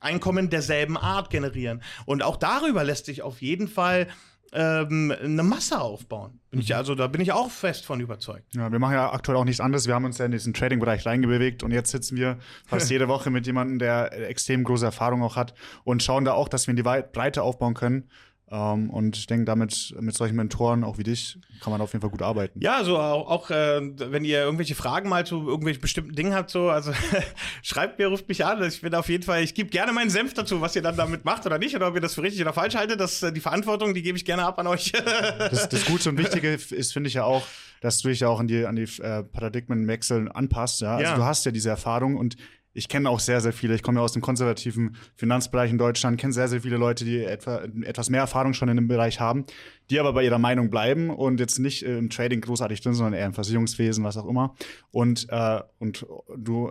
Einkommen 0.00 0.50
derselben 0.50 0.96
Art 0.96 1.30
generieren. 1.30 1.82
Und 2.06 2.22
auch 2.22 2.36
darüber 2.36 2.82
lässt 2.84 3.06
sich 3.06 3.22
auf 3.22 3.40
jeden 3.40 3.68
Fall 3.68 4.08
ähm, 4.52 5.12
eine 5.22 5.42
Masse 5.42 5.80
aufbauen. 5.80 6.40
Bin 6.50 6.60
ich, 6.60 6.70
mhm. 6.70 6.76
also 6.76 6.94
da 6.94 7.06
bin 7.06 7.20
ich 7.20 7.32
auch 7.32 7.50
fest 7.50 7.84
von 7.84 8.00
überzeugt. 8.00 8.54
Ja, 8.54 8.72
wir 8.72 8.78
machen 8.78 8.94
ja 8.94 9.12
aktuell 9.12 9.36
auch 9.36 9.44
nichts 9.44 9.60
anderes. 9.60 9.86
Wir 9.86 9.94
haben 9.94 10.04
uns 10.04 10.18
ja 10.18 10.24
in 10.24 10.32
diesen 10.32 10.54
Trading-Bereich 10.54 11.04
reingebewegt 11.04 11.62
und 11.62 11.70
jetzt 11.70 11.90
sitzen 11.90 12.16
wir 12.16 12.38
fast 12.66 12.90
jede 12.90 13.08
Woche 13.08 13.30
mit 13.30 13.46
jemandem, 13.46 13.78
der 13.78 14.12
extrem 14.28 14.64
große 14.64 14.86
Erfahrung 14.86 15.22
auch 15.22 15.36
hat 15.36 15.54
und 15.84 16.02
schauen 16.02 16.24
da 16.24 16.32
auch, 16.32 16.48
dass 16.48 16.66
wir 16.66 16.72
in 16.72 16.76
die 16.76 16.82
Breite 16.82 17.42
aufbauen 17.42 17.74
können. 17.74 18.08
Um, 18.50 18.58
ähm, 18.58 18.90
und 18.90 19.16
ich 19.18 19.26
denke, 19.26 19.44
damit 19.44 19.94
mit 20.00 20.16
solchen 20.16 20.36
Mentoren, 20.36 20.82
auch 20.82 20.96
wie 20.96 21.02
dich, 21.02 21.38
kann 21.60 21.70
man 21.70 21.82
auf 21.82 21.92
jeden 21.92 22.00
Fall 22.00 22.10
gut 22.10 22.22
arbeiten. 22.22 22.60
Ja, 22.62 22.78
also 22.78 22.98
auch, 22.98 23.28
auch 23.28 23.50
äh, 23.50 23.80
wenn 23.98 24.24
ihr 24.24 24.40
irgendwelche 24.40 24.74
Fragen 24.74 25.10
mal 25.10 25.26
zu 25.26 25.46
irgendwelchen 25.46 25.82
bestimmten 25.82 26.14
Dingen 26.14 26.34
habt, 26.34 26.48
so, 26.50 26.70
also 26.70 26.92
schreibt 27.62 27.98
mir, 27.98 28.06
ruft 28.06 28.26
mich 28.26 28.46
an. 28.46 28.62
Ich 28.62 28.80
bin 28.80 28.94
auf 28.94 29.10
jeden 29.10 29.22
Fall, 29.22 29.42
ich 29.42 29.54
gebe 29.54 29.68
gerne 29.68 29.92
meinen 29.92 30.08
Senf 30.08 30.32
dazu, 30.32 30.62
was 30.62 30.74
ihr 30.76 30.80
dann 30.80 30.96
damit 30.96 31.26
macht 31.26 31.44
oder 31.44 31.58
nicht, 31.58 31.76
oder 31.76 31.88
ob 31.88 31.94
ihr 31.94 32.00
das 32.00 32.14
für 32.14 32.22
richtig 32.22 32.40
oder 32.40 32.54
falsch 32.54 32.74
haltet. 32.74 33.00
Das, 33.00 33.22
äh, 33.22 33.32
die 33.32 33.40
Verantwortung, 33.40 33.92
die 33.92 34.02
gebe 34.02 34.16
ich 34.16 34.24
gerne 34.24 34.44
ab 34.44 34.58
an 34.58 34.66
euch. 34.66 34.92
das, 35.38 35.68
das 35.68 35.84
Gute 35.84 36.08
und 36.08 36.16
Wichtige 36.16 36.54
ist, 36.54 36.92
finde 36.92 37.08
ich 37.08 37.14
ja 37.14 37.24
auch, 37.24 37.42
dass 37.82 38.00
du 38.00 38.08
dich 38.08 38.20
ja 38.20 38.28
auch 38.28 38.40
an 38.40 38.48
die, 38.48 38.64
an 38.64 38.76
die 38.76 38.88
äh, 39.02 39.24
Paradigmenwechsel 39.24 40.30
anpasst. 40.32 40.80
Ja? 40.80 40.96
Also 40.96 41.10
ja. 41.10 41.16
du 41.16 41.24
hast 41.24 41.44
ja 41.44 41.52
diese 41.52 41.68
Erfahrung 41.68 42.16
und 42.16 42.36
ich 42.72 42.88
kenne 42.88 43.10
auch 43.10 43.20
sehr, 43.20 43.40
sehr 43.40 43.52
viele. 43.52 43.74
Ich 43.74 43.82
komme 43.82 43.98
ja 43.98 44.04
aus 44.04 44.12
dem 44.12 44.22
konservativen 44.22 44.96
Finanzbereich 45.16 45.70
in 45.70 45.78
Deutschland, 45.78 46.20
kenne 46.20 46.32
sehr, 46.32 46.48
sehr 46.48 46.62
viele 46.62 46.76
Leute, 46.76 47.04
die 47.04 47.24
etwa, 47.24 47.62
etwas 47.82 48.10
mehr 48.10 48.20
Erfahrung 48.20 48.54
schon 48.54 48.68
in 48.68 48.76
dem 48.76 48.88
Bereich 48.88 49.20
haben, 49.20 49.44
die 49.90 49.98
aber 49.98 50.12
bei 50.12 50.24
ihrer 50.24 50.38
Meinung 50.38 50.70
bleiben 50.70 51.10
und 51.10 51.40
jetzt 51.40 51.58
nicht 51.58 51.82
äh, 51.82 51.98
im 51.98 52.10
Trading 52.10 52.40
großartig 52.40 52.80
drin, 52.80 52.94
sondern 52.94 53.14
eher 53.14 53.26
im 53.26 53.34
Versicherungswesen, 53.34 54.04
was 54.04 54.16
auch 54.16 54.26
immer. 54.26 54.54
Und, 54.90 55.26
äh, 55.30 55.60
und 55.78 56.06
du 56.36 56.70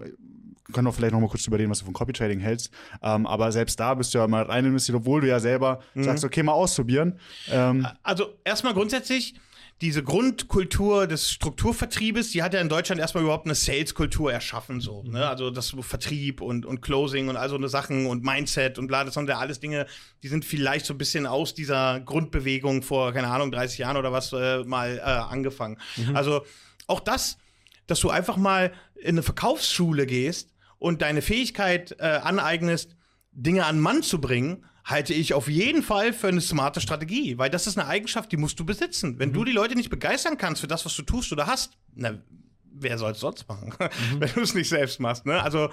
können 0.73 0.87
wir 0.87 0.93
vielleicht 0.93 1.13
noch 1.13 1.21
mal 1.21 1.29
kurz 1.29 1.47
überlegen, 1.47 1.69
was 1.69 1.79
du 1.79 1.85
von 1.85 1.93
Copy 1.93 2.13
Trading 2.13 2.39
hältst. 2.39 2.71
Ähm, 3.01 3.25
aber 3.25 3.51
selbst 3.51 3.79
da 3.79 3.93
bist 3.93 4.13
du 4.13 4.19
ja 4.19 4.27
mal 4.27 4.43
rein 4.43 4.65
investiert, 4.65 4.97
obwohl 4.97 5.21
du 5.21 5.27
ja 5.27 5.39
selber 5.39 5.79
mhm. 5.93 6.03
sagst, 6.03 6.25
okay, 6.25 6.43
mal 6.43 6.53
ausprobieren. 6.53 7.19
Ähm, 7.49 7.87
also 8.03 8.35
erstmal 8.43 8.73
grundsätzlich 8.73 9.35
diese 9.81 10.03
Grundkultur 10.03 11.05
des 11.05 11.31
Strukturvertriebes, 11.31 12.31
die 12.31 12.41
hat 12.41 12.53
ja 12.55 12.61
in 12.61 12.69
Deutschland 12.69 12.99
erstmal 12.99 13.23
überhaupt 13.23 13.45
eine 13.45 13.53
Sales-Kultur 13.53 14.33
erschaffen, 14.33 14.81
so, 14.81 15.03
ne? 15.03 15.27
Also 15.27 15.51
das 15.51 15.75
Vertrieb 15.81 16.41
und, 16.41 16.65
und 16.65 16.81
Closing 16.81 17.29
und 17.29 17.37
all 17.37 17.47
so 17.49 17.55
eine 17.55 17.69
Sachen 17.69 18.07
und 18.07 18.23
Mindset 18.23 18.79
und 18.79 18.87
bla, 18.87 19.03
das 19.03 19.13
sind 19.13 19.29
ja 19.29 19.37
alles 19.37 19.59
Dinge, 19.59 19.85
die 20.23 20.29
sind 20.29 20.45
vielleicht 20.45 20.87
so 20.87 20.95
ein 20.95 20.97
bisschen 20.97 21.27
aus 21.27 21.53
dieser 21.53 21.99
Grundbewegung 21.99 22.81
vor, 22.81 23.13
keine 23.13 23.27
Ahnung, 23.27 23.51
30 23.51 23.77
Jahren 23.77 23.97
oder 23.97 24.11
was 24.11 24.33
äh, 24.33 24.63
mal 24.63 24.97
äh, 24.97 25.01
angefangen. 25.01 25.77
Mhm. 25.95 26.15
Also 26.15 26.41
auch 26.87 26.99
das, 26.99 27.37
dass 27.85 27.99
du 27.99 28.09
einfach 28.09 28.37
mal 28.37 28.73
in 28.95 29.09
eine 29.09 29.23
Verkaufsschule 29.23 30.07
gehst 30.07 30.55
und 30.79 31.03
deine 31.03 31.21
Fähigkeit 31.21 31.95
äh, 31.99 32.03
aneignest, 32.03 32.95
Dinge 33.31 33.65
an 33.65 33.79
Mann 33.79 34.01
zu 34.01 34.19
bringen, 34.19 34.65
halte 34.87 35.13
ich 35.13 35.33
auf 35.33 35.49
jeden 35.49 35.83
Fall 35.83 36.13
für 36.13 36.29
eine 36.29 36.39
smarte 36.39 36.79
Strategie, 36.79 37.37
weil 37.37 37.49
das 37.49 37.67
ist 37.67 37.77
eine 37.77 37.87
Eigenschaft, 37.89 38.31
die 38.31 38.37
musst 38.37 38.57
du 38.57 38.65
besitzen. 38.65 39.19
Wenn 39.19 39.29
mhm. 39.29 39.33
du 39.33 39.43
die 39.43 39.51
Leute 39.51 39.75
nicht 39.75 39.89
begeistern 39.89 40.37
kannst 40.37 40.61
für 40.61 40.67
das, 40.67 40.85
was 40.85 40.95
du 40.95 41.01
tust 41.01 41.31
oder 41.33 41.45
hast, 41.45 41.73
na, 41.93 42.17
wer 42.63 42.97
soll 42.97 43.11
es 43.11 43.19
sonst 43.19 43.47
machen, 43.49 43.73
mhm. 43.79 44.21
wenn 44.21 44.33
du 44.33 44.41
es 44.41 44.53
nicht 44.53 44.69
selbst 44.69 45.01
machst, 45.01 45.25
ne? 45.25 45.43
Also, 45.43 45.69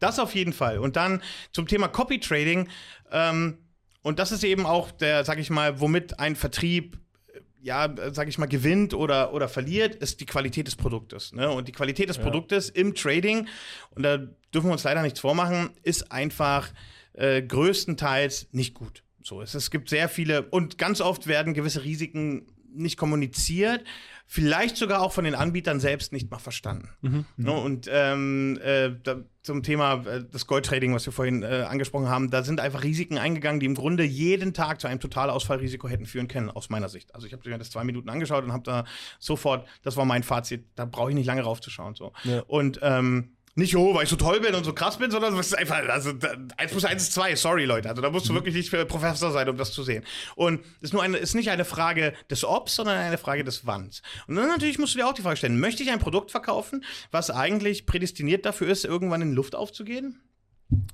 das 0.00 0.18
auf 0.18 0.34
jeden 0.34 0.52
Fall. 0.52 0.78
Und 0.78 0.96
dann 0.96 1.22
zum 1.52 1.68
Thema 1.68 1.88
Copy 1.88 2.18
Trading, 2.18 2.68
ähm, 3.12 3.58
und 4.02 4.18
das 4.18 4.32
ist 4.32 4.44
eben 4.44 4.66
auch 4.66 4.90
der, 4.90 5.24
sag 5.24 5.38
ich 5.38 5.48
mal, 5.48 5.80
womit 5.80 6.18
ein 6.18 6.36
Vertrieb 6.36 6.98
ja, 7.62 7.92
sag 8.12 8.28
ich 8.28 8.38
mal, 8.38 8.46
gewinnt 8.46 8.94
oder, 8.94 9.32
oder 9.32 9.48
verliert, 9.48 9.96
ist 9.96 10.20
die 10.20 10.26
Qualität 10.26 10.68
des 10.68 10.76
Produktes. 10.76 11.32
Ne? 11.32 11.50
Und 11.50 11.66
die 11.66 11.72
Qualität 11.72 12.08
des 12.08 12.16
ja. 12.16 12.22
Produktes 12.22 12.70
im 12.70 12.94
Trading, 12.94 13.48
und 13.90 14.04
da 14.04 14.18
dürfen 14.18 14.68
wir 14.68 14.72
uns 14.72 14.84
leider 14.84 15.02
nichts 15.02 15.18
vormachen, 15.18 15.70
ist 15.82 16.12
einfach 16.12 16.68
äh, 17.16 17.42
größtenteils 17.42 18.48
nicht 18.52 18.74
gut. 18.74 19.02
So, 19.22 19.42
es, 19.42 19.54
es 19.54 19.70
gibt 19.70 19.88
sehr 19.88 20.08
viele 20.08 20.42
und 20.42 20.78
ganz 20.78 21.00
oft 21.00 21.26
werden 21.26 21.52
gewisse 21.52 21.82
Risiken 21.82 22.46
nicht 22.76 22.96
kommuniziert, 22.96 23.84
vielleicht 24.26 24.76
sogar 24.76 25.02
auch 25.02 25.12
von 25.12 25.24
den 25.24 25.34
Anbietern 25.34 25.80
selbst 25.80 26.12
nicht 26.12 26.30
mal 26.30 26.38
verstanden. 26.38 26.90
Mhm. 27.00 27.24
No, 27.36 27.54
ne, 27.54 27.60
und 27.60 27.88
ähm, 27.90 28.58
äh, 28.62 28.90
da, 29.02 29.22
zum 29.42 29.62
Thema 29.62 30.04
äh, 30.06 30.24
das 30.30 30.46
Goldtrading, 30.46 30.94
was 30.94 31.06
wir 31.06 31.12
vorhin 31.12 31.42
äh, 31.42 31.64
angesprochen 31.68 32.08
haben, 32.08 32.30
da 32.30 32.42
sind 32.42 32.60
einfach 32.60 32.82
Risiken 32.82 33.18
eingegangen, 33.18 33.60
die 33.60 33.66
im 33.66 33.74
Grunde 33.74 34.04
jeden 34.04 34.52
Tag 34.52 34.80
zu 34.80 34.88
einem 34.88 35.00
Totalausfallrisiko 35.00 35.88
hätten 35.88 36.06
führen 36.06 36.28
können, 36.28 36.50
aus 36.50 36.70
meiner 36.70 36.88
Sicht. 36.88 37.14
Also 37.14 37.26
ich 37.26 37.32
habe 37.32 37.48
mir 37.48 37.58
das 37.58 37.70
zwei 37.70 37.84
Minuten 37.84 38.08
angeschaut 38.08 38.44
und 38.44 38.52
habe 38.52 38.64
da 38.64 38.84
sofort, 39.18 39.66
das 39.82 39.96
war 39.96 40.04
mein 40.04 40.22
Fazit, 40.22 40.66
da 40.74 40.84
brauche 40.84 41.10
ich 41.10 41.14
nicht 41.14 41.26
lange 41.26 41.42
raufzuschauen. 41.42 41.94
So. 41.94 42.12
Ja. 42.24 42.42
Und 42.46 42.80
ähm, 42.82 43.35
nicht, 43.56 43.74
oh, 43.74 43.94
weil 43.94 44.04
ich 44.04 44.10
so 44.10 44.16
toll 44.16 44.40
bin 44.40 44.54
und 44.54 44.64
so 44.64 44.74
krass 44.74 44.98
bin, 44.98 45.10
sondern 45.10 45.36
es 45.38 45.46
ist 45.46 45.54
einfach, 45.54 45.78
also 45.88 46.12
1 46.58 46.70
plus 46.70 46.84
1 46.84 47.02
ist 47.02 47.12
2, 47.14 47.36
sorry 47.36 47.64
Leute. 47.64 47.88
Also 47.88 48.02
da 48.02 48.10
musst 48.10 48.28
du 48.28 48.32
mhm. 48.32 48.36
wirklich 48.36 48.54
nicht 48.54 48.88
Professor 48.88 49.32
sein, 49.32 49.48
um 49.48 49.56
das 49.56 49.72
zu 49.72 49.82
sehen. 49.82 50.04
Und 50.34 50.60
es 50.80 50.90
ist 50.90 50.92
nur 50.92 51.02
eine, 51.02 51.16
ist 51.16 51.34
nicht 51.34 51.50
eine 51.50 51.64
Frage 51.64 52.12
des 52.30 52.44
Obs, 52.44 52.76
sondern 52.76 52.98
eine 52.98 53.16
Frage 53.16 53.44
des 53.44 53.66
Wanns. 53.66 54.02
Und 54.28 54.36
dann 54.36 54.48
natürlich 54.48 54.78
musst 54.78 54.94
du 54.94 54.98
dir 54.98 55.08
auch 55.08 55.14
die 55.14 55.22
Frage 55.22 55.38
stellen, 55.38 55.58
möchte 55.58 55.82
ich 55.82 55.90
ein 55.90 55.98
Produkt 55.98 56.30
verkaufen, 56.30 56.84
was 57.10 57.30
eigentlich 57.30 57.86
prädestiniert 57.86 58.44
dafür 58.44 58.68
ist, 58.68 58.84
irgendwann 58.84 59.22
in 59.22 59.32
Luft 59.32 59.54
aufzugehen? 59.54 60.20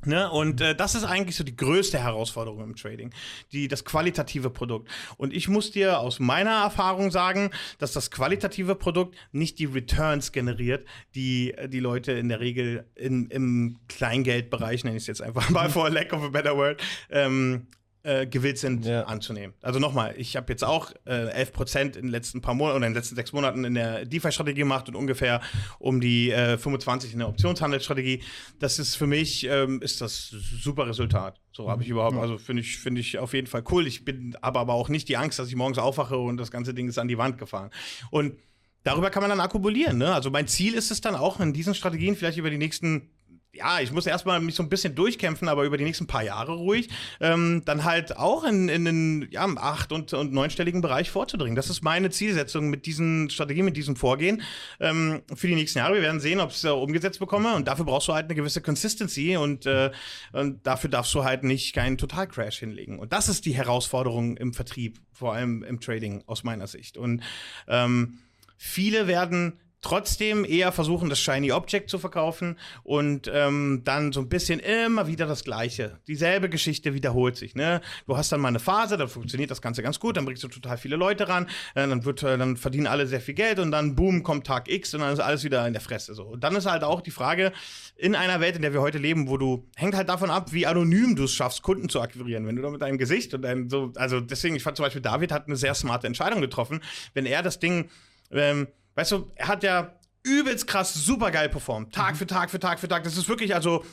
Ne? 0.05 0.31
Und 0.31 0.61
äh, 0.61 0.75
das 0.75 0.95
ist 0.95 1.05
eigentlich 1.05 1.37
so 1.37 1.45
die 1.45 1.57
größte 1.57 1.99
Herausforderung 1.99 2.63
im 2.63 2.77
Trading, 2.77 3.11
die, 3.53 3.69
das 3.69 3.85
qualitative 3.85 4.51
Produkt. 4.51 4.91
Und 5.17 5.33
ich 5.33 5.49
muss 5.49 5.71
dir 5.71 5.99
aus 5.99 6.21
meiner 6.21 6.63
Erfahrung 6.63 7.11
sagen, 7.11 7.51
dass 7.79 7.93
das 7.93 8.11
qualitative 8.11 8.75
Produkt 8.75 9.17
nicht 9.33 9.59
die 9.59 9.65
Returns 9.65 10.33
generiert, 10.33 10.87
die 11.15 11.55
die 11.69 11.81
Leute 11.81 12.13
in 12.13 12.29
der 12.29 12.41
Regel 12.41 12.85
in, 12.97 13.29
im 13.29 13.79
Kleingeldbereich, 13.89 14.85
nenne 14.85 14.97
ich 14.97 15.05
es 15.05 15.07
jetzt 15.07 15.23
einfach 15.23 15.49
mal 15.51 15.71
for 15.71 15.89
lack 15.89 16.13
of 16.13 16.23
a 16.23 16.29
better 16.29 16.57
word, 16.57 16.83
ähm, 17.11 17.67
äh, 18.05 18.27
gewillt 18.27 18.59
sind 18.59 18.85
ja. 18.85 19.05
anzunehmen. 19.05 19.55
Also 19.63 19.79
nochmal, 19.79 20.15
ich 20.17 20.37
habe 20.37 20.53
jetzt 20.53 20.65
auch 20.65 20.93
äh, 21.05 21.45
11% 21.45 21.81
in 21.81 21.93
den 21.93 22.09
letzten 22.09 22.41
paar 22.41 22.55
Monaten 22.55 22.79
oder 22.79 22.87
in 22.87 22.93
den 22.93 22.99
letzten 22.99 23.15
sechs 23.15 23.33
Monaten 23.33 23.65
in 23.65 23.75
der 23.75 24.05
DeFi-Strategie 24.05 24.61
gemacht 24.61 24.89
und 24.89 24.97
ungefähr 24.97 25.41
um 25.79 26.01
die 26.01 26.31
äh, 26.31 26.59
25 26.59 27.13
in 27.13 27.21
der 27.21 27.29
Optionshandelsstrategie. 27.29 28.23
Das 28.59 28.79
ist 28.79 28.97
für 28.97 29.07
mich, 29.07 29.47
ähm, 29.47 29.81
ist 29.83 30.01
das 30.01 30.29
super 30.29 30.87
Resultat. 30.87 31.41
So 31.53 31.71
habe 31.71 31.83
ich 31.83 31.89
mhm. 31.89 31.95
überhaupt, 31.95 32.17
also 32.17 32.39
finde 32.39 32.63
ich, 32.63 32.79
finde 32.79 33.01
ich 33.01 33.19
auf 33.19 33.35
jeden 33.35 33.47
Fall 33.47 33.63
cool. 33.71 33.87
Ich 33.87 34.05
bin 34.05 34.37
aber, 34.41 34.61
aber 34.61 34.75
auch 34.75 34.89
nicht 34.89 35.09
die 35.09 35.17
Angst, 35.17 35.39
dass 35.39 35.49
ich 35.49 35.57
morgens 35.57 35.79
aufwache 35.79 36.17
und 36.17 36.39
das 36.39 36.51
ganze 36.51 36.75
Ding 36.75 36.89
ist 36.89 36.99
an 36.99 37.09
die 37.09 37.19
Wand 37.19 37.39
gefahren. 37.39 37.71
Und 38.11 38.37
darüber 38.83 39.11
kann 39.11 39.23
man 39.23 39.31
dann 39.31 39.41
akkumulieren. 39.41 39.99
Ne? 39.99 40.13
Also 40.13 40.31
mein 40.31 40.49
Ziel 40.49 40.75
ist 40.75 40.91
es 40.91 41.01
dann 41.01 41.15
auch 41.15 41.41
in 41.41 41.53
diesen 41.53 41.75
Strategien 41.75 42.17
vielleicht 42.17 42.39
über 42.39 42.51
die 42.51 42.59
nächsten 42.59 43.11
ja, 43.55 43.81
ich 43.81 43.93
muss 43.93 44.07
erstmal 44.07 44.41
mich 44.41 44.55
so 44.55 44.63
ein 44.63 44.71
bisschen 44.71 44.95
durchkämpfen, 44.95 45.47
aber 45.47 45.65
über 45.65 45.77
die 45.77 45.85
nächsten 45.85 46.07
paar 46.07 46.23
Jahre 46.23 46.55
ruhig, 46.55 46.89
ähm, 47.21 47.63
dann 47.67 47.85
halt 47.85 48.17
auch 48.17 48.45
in, 48.45 48.71
in 48.71 48.85
den 48.87 49.29
ja, 49.31 49.45
acht- 49.45 49.93
und, 49.93 50.13
und 50.15 50.33
neunstelligen 50.33 50.81
Bereich 50.81 51.11
vorzudringen. 51.11 51.55
Das 51.55 51.69
ist 51.69 51.83
meine 51.83 52.09
Zielsetzung 52.09 52.71
mit 52.71 52.87
diesen 52.87 53.29
Strategien, 53.29 53.67
mit 53.67 53.77
diesem 53.77 53.95
Vorgehen 53.95 54.41
ähm, 54.81 55.21
für 55.35 55.49
die 55.49 55.55
nächsten 55.55 55.81
Jahre. 55.81 55.95
Wir 55.95 56.03
werden 56.03 56.21
sehen, 56.21 56.41
ob 56.41 56.51
ich 56.51 56.57
es 56.57 56.65
äh, 56.65 56.71
umgesetzt 56.71 57.19
bekomme 57.19 57.55
und 57.55 57.69
dafür 57.69 57.85
brauchst 57.85 58.09
du 58.09 58.15
halt 58.15 58.25
eine 58.25 58.35
gewisse 58.35 58.63
Consistency 58.63 59.37
und, 59.37 59.67
äh, 59.67 59.91
und 60.33 60.67
dafür 60.67 60.89
darfst 60.89 61.13
du 61.15 61.25
halt 61.25 61.45
nicht 61.45 61.75
keinen 61.75 61.99
Totalcrash 61.99 62.59
hinlegen. 62.59 62.99
Und 62.99 63.13
das 63.13 63.29
ist 63.29 63.45
die 63.45 63.55
Herausforderung 63.55 64.39
im 64.39 64.55
Vertrieb, 64.55 64.99
vor 65.13 65.35
allem 65.35 65.63
im 65.63 65.79
Trading 65.79 66.25
aus 66.27 66.43
meiner 66.43 66.67
Sicht. 66.67 66.97
Und 66.97 67.23
ähm, 67.69 68.19
viele 68.57 69.09
werden 69.09 69.59
trotzdem 69.83 70.45
eher 70.45 70.73
versuchen, 70.73 71.11
das 71.11 71.21
Shiny 71.21 71.53
Object 71.53 71.91
zu 71.91 71.99
verkaufen 71.99 72.57
und 72.85 73.31
ähm, 73.33 73.83
dann 73.85 74.13
so 74.13 74.21
ein 74.21 74.29
bisschen 74.29 74.61
immer 74.61 75.09
wieder 75.09 75.27
das 75.27 75.45
Gleiche. 75.45 75.99
Dieselbe 76.07 76.49
Geschichte 76.49 76.95
wiederholt 76.95 77.37
sich. 77.37 77.55
Ne? 77.55 77.81
Du 78.07 78.17
hast 78.17 78.33
dann 78.33 78.41
mal 78.41 78.49
eine 78.49 78.61
Phase, 78.61 78.97
dann 78.97 79.09
funktioniert 79.09 79.51
das 79.51 79.61
Ganze 79.61 79.83
ganz 79.83 79.99
gut, 79.99 80.17
dann 80.17 80.25
bringst 80.25 80.43
du 80.45 80.49
total 80.49 80.79
viele 80.79 80.97
Leute 80.97 81.29
ran, 81.29 81.49
äh, 81.75 81.87
dann, 81.87 82.05
wird, 82.05 82.23
äh, 82.23 82.39
dann 82.39 82.57
verdienen 82.57 82.87
alle 82.87 83.07
sehr 83.07 83.21
viel 83.21 83.35
Geld 83.35 83.59
und 83.59 83.73
dann 83.73 83.97
boom, 83.97 84.23
kommt 84.23 84.47
Tag 84.47 84.71
X 84.71 84.95
und 84.95 85.01
dann 85.01 85.13
ist 85.13 85.21
alles 85.21 85.43
wieder 85.45 85.67
in 85.67 85.73
der 85.73 85.83
Fresse. 85.83 86.15
So. 86.15 86.25
Und 86.25 86.45
dann 86.45 86.55
ist 86.55 86.67
halt 86.67 86.85
auch 86.85 87.01
die 87.01 87.11
Frage, 87.11 87.53
in 87.97 88.15
einer 88.15 88.41
Welt, 88.41 88.57
in 88.57 88.63
der 88.63 88.73
wir 88.73 88.81
heute 88.81 88.99
leben, 88.99 89.29
wo 89.29 89.37
du, 89.37 89.69
hängt 89.77 89.97
halt 89.97 90.09
davon 90.09 90.31
ab, 90.31 90.53
wie 90.53 90.67
anonym 90.67 91.17
du 91.17 91.25
es 91.25 91.35
schaffst, 91.35 91.63
Kunden 91.63 91.89
zu 91.89 92.01
akquirieren. 92.01 92.47
Wenn 92.47 92.57
du 92.57 92.63
da 92.63 92.71
mit 92.71 92.83
deinem 92.83 92.99
Gesicht 92.99 93.35
und 93.35 93.43
deinem 93.43 93.69
so, 93.69 93.93
also 93.97 94.21
deswegen, 94.21 94.55
ich 94.55 94.63
fand 94.63 94.77
zum 94.77 94.85
Beispiel, 94.85 95.03
David 95.03 95.33
hat 95.33 95.47
eine 95.47 95.57
sehr 95.57 95.75
smarte 95.75 96.07
Entscheidung 96.07 96.41
getroffen, 96.41 96.81
wenn 97.15 97.27
er 97.27 97.43
das 97.43 97.59
Ding 97.59 97.91
ähm, 98.31 98.69
Weißt 98.95 99.13
du, 99.13 99.31
er 99.35 99.49
hat 99.49 99.63
ja 99.63 99.99
übelst 100.23 100.67
krass, 100.67 100.95
super 100.95 101.31
geil 101.31 101.49
performt. 101.49 101.95
Tag 101.95 102.13
mhm. 102.13 102.19
für 102.19 102.27
Tag 102.27 102.51
für 102.51 102.59
Tag 102.59 102.79
für 102.79 102.89
Tag. 102.89 103.05
Das 103.05 103.17
ist 103.17 103.29
wirklich 103.29 103.55
also 103.55 103.85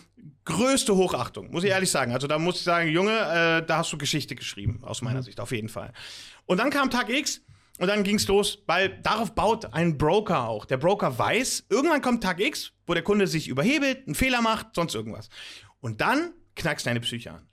größte 0.46 0.96
Hochachtung, 0.96 1.52
muss 1.52 1.64
ich 1.64 1.70
ehrlich 1.72 1.92
sagen. 1.92 2.12
Also 2.12 2.28
da 2.28 2.40
muss 2.40 2.58
ich 2.58 2.64
sagen, 2.64 2.90
Junge, 2.90 3.12
äh, 3.12 3.66
da 3.66 3.78
hast 3.78 3.92
du 3.92 3.98
Geschichte 3.98 4.36
geschrieben, 4.36 4.80
aus 4.84 5.02
meiner 5.02 5.20
mhm. 5.20 5.24
Sicht, 5.24 5.40
auf 5.40 5.52
jeden 5.52 5.70
Fall. 5.70 5.94
Und 6.46 6.58
dann 6.58 6.70
kam 6.70 6.90
Tag 6.90 7.10
X 7.10 7.42
und 7.80 7.88
dann 7.88 8.04
ging's 8.04 8.28
los, 8.28 8.60
weil 8.68 9.00
darauf 9.02 9.34
baut 9.34 9.74
ein 9.74 9.98
Broker 9.98 10.48
auch. 10.48 10.66
Der 10.66 10.78
Broker 10.78 11.18
weiß, 11.18 11.66
irgendwann 11.70 12.02
kommt 12.02 12.24
Tag 12.24 12.40
X, 12.40 12.74
wo 12.86 12.94
der 12.94 13.04
Kunde 13.04 13.28
sich 13.28 13.48
überhebelt, 13.48 14.06
einen 14.06 14.16
Fehler 14.16 14.42
macht, 14.42 14.68
sonst 14.76 14.96
irgendwas. 14.96 15.30
Und 15.80 16.02
dann 16.02 16.34
knackst 16.56 16.86
deine 16.86 17.00
Psyche 17.00 17.32
an. 17.32 17.49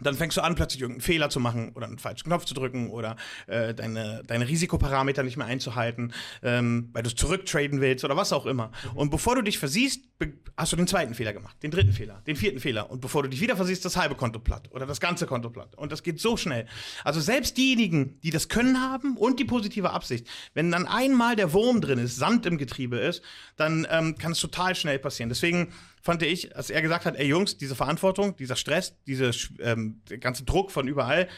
Dann 0.00 0.14
fängst 0.14 0.36
du 0.36 0.42
an, 0.42 0.54
plötzlich 0.54 0.80
irgendeinen 0.82 1.02
Fehler 1.02 1.30
zu 1.30 1.40
machen 1.40 1.72
oder 1.74 1.86
einen 1.86 1.98
falschen 1.98 2.24
Knopf 2.24 2.44
zu 2.44 2.54
drücken 2.54 2.90
oder 2.90 3.16
äh, 3.46 3.74
deine, 3.74 4.22
deine 4.26 4.48
Risikoparameter 4.48 5.22
nicht 5.22 5.36
mehr 5.36 5.46
einzuhalten, 5.46 6.12
ähm, 6.42 6.90
weil 6.92 7.02
du 7.02 7.08
es 7.08 7.14
zurücktraden 7.14 7.80
willst 7.80 8.04
oder 8.04 8.16
was 8.16 8.32
auch 8.32 8.46
immer. 8.46 8.70
Und 8.94 9.10
bevor 9.10 9.36
du 9.36 9.42
dich 9.42 9.58
versiehst, 9.58 10.04
hast 10.56 10.72
du 10.72 10.76
den 10.76 10.86
zweiten 10.86 11.14
Fehler 11.14 11.32
gemacht, 11.32 11.62
den 11.62 11.70
dritten 11.70 11.92
Fehler, 11.92 12.22
den 12.26 12.36
vierten 12.36 12.60
Fehler. 12.60 12.90
Und 12.90 13.00
bevor 13.00 13.22
du 13.22 13.28
dich 13.28 13.40
wieder 13.40 13.56
versiehst, 13.56 13.84
das 13.84 13.96
halbe 13.96 14.14
Konto 14.14 14.38
platt 14.38 14.68
oder 14.72 14.86
das 14.86 15.00
ganze 15.00 15.26
Konto 15.26 15.50
platt. 15.50 15.74
Und 15.76 15.92
das 15.92 16.02
geht 16.02 16.20
so 16.20 16.36
schnell. 16.36 16.66
Also 17.04 17.20
selbst 17.20 17.56
diejenigen, 17.56 18.20
die 18.20 18.30
das 18.30 18.48
Können 18.48 18.80
haben 18.80 19.16
und 19.16 19.40
die 19.40 19.44
positive 19.44 19.90
Absicht, 19.90 20.26
wenn 20.54 20.70
dann 20.70 20.86
einmal 20.86 21.36
der 21.36 21.52
Wurm 21.52 21.80
drin 21.80 21.98
ist, 21.98 22.16
Sand 22.16 22.46
im 22.46 22.58
Getriebe 22.58 22.98
ist, 22.98 23.22
dann 23.56 23.86
ähm, 23.90 24.16
kann 24.18 24.32
es 24.32 24.40
total 24.40 24.74
schnell 24.74 24.98
passieren. 24.98 25.28
Deswegen 25.28 25.72
fand 26.00 26.22
ich, 26.22 26.56
als 26.56 26.70
er 26.70 26.82
gesagt 26.82 27.04
hat, 27.04 27.16
ey 27.16 27.26
Jungs, 27.26 27.56
diese 27.56 27.74
Verantwortung, 27.74 28.36
dieser 28.36 28.56
Stress, 28.56 28.96
dieser 29.06 29.30
ähm, 29.60 30.00
ganze 30.20 30.44
Druck 30.44 30.70
von 30.70 30.88
überall, 30.88 31.28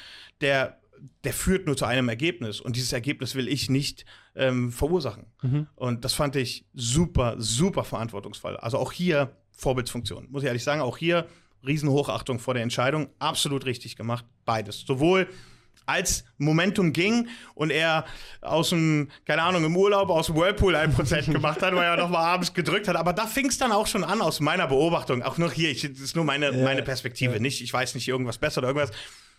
der, 0.41 0.81
der 1.25 1.33
führt 1.33 1.67
nur 1.67 1.77
zu 1.77 1.85
einem 1.85 2.09
Ergebnis. 2.09 2.61
Und 2.61 2.77
dieses 2.77 2.93
Ergebnis 2.93 3.35
will 3.35 3.49
ich 3.49 3.69
nicht 3.71 4.05
ähm, 4.35 4.73
verursachen. 4.73 5.27
Mhm. 5.43 5.67
Und 5.75 6.05
das 6.05 6.15
fand 6.15 6.37
ich 6.37 6.65
super, 6.75 7.35
super 7.39 7.85
verantwortungsvoll. 7.85 8.57
Also 8.57 8.79
auch 8.79 8.93
hier 8.93 9.37
Vorbildsfunktion. 9.53 10.29
Muss 10.31 10.43
ich 10.43 10.49
ehrlich 10.49 10.65
sagen, 10.65 10.81
auch 10.81 10.97
hier 10.97 11.27
Riesenhochachtung 11.67 12.39
vor 12.39 12.55
der 12.55 12.63
Entscheidung. 12.63 13.09
Absolut 13.19 13.67
richtig 13.67 13.97
gemacht. 13.97 14.25
Beides. 14.45 14.81
Sowohl 14.81 15.29
als 15.87 16.25
Momentum 16.39 16.93
ging 16.93 17.29
und 17.55 17.71
er 17.71 18.05
aus 18.41 18.71
dem, 18.71 19.09
keine 19.27 19.43
Ahnung, 19.43 19.65
im 19.65 19.77
Urlaub 19.77 20.11
aus 20.11 20.27
dem 20.27 20.37
Whirlpool 20.37 20.77
ein 20.77 20.93
Prozent 20.93 21.27
gemacht 21.33 21.63
hat, 21.63 21.75
weil 21.75 21.85
er 21.85 21.97
nochmal 21.97 22.25
abends 22.25 22.55
gedrückt 22.55 22.89
hat. 22.89 22.97
Aber 22.97 23.13
da 23.13 23.27
fing 23.27 23.47
es 23.47 23.59
dann 23.59 23.73
auch 23.73 23.87
schon 23.87 24.05
an 24.05 24.21
aus 24.21 24.41
meiner 24.41 24.67
Beobachtung. 24.67 25.23
Auch 25.23 25.39
noch 25.39 25.53
hier, 25.53 25.71
ich, 25.71 25.83
das 25.83 26.01
ist 26.01 26.17
nur 26.17 26.25
meine, 26.25 26.53
ja, 26.53 26.65
meine 26.65 26.83
Perspektive, 26.83 27.35
ja. 27.35 27.41
nicht, 27.41 27.63
ich 27.63 27.73
weiß 27.73 27.95
nicht 27.95 28.09
irgendwas 28.09 28.39
besser 28.39 28.59
oder 28.59 28.69
irgendwas. 28.69 28.93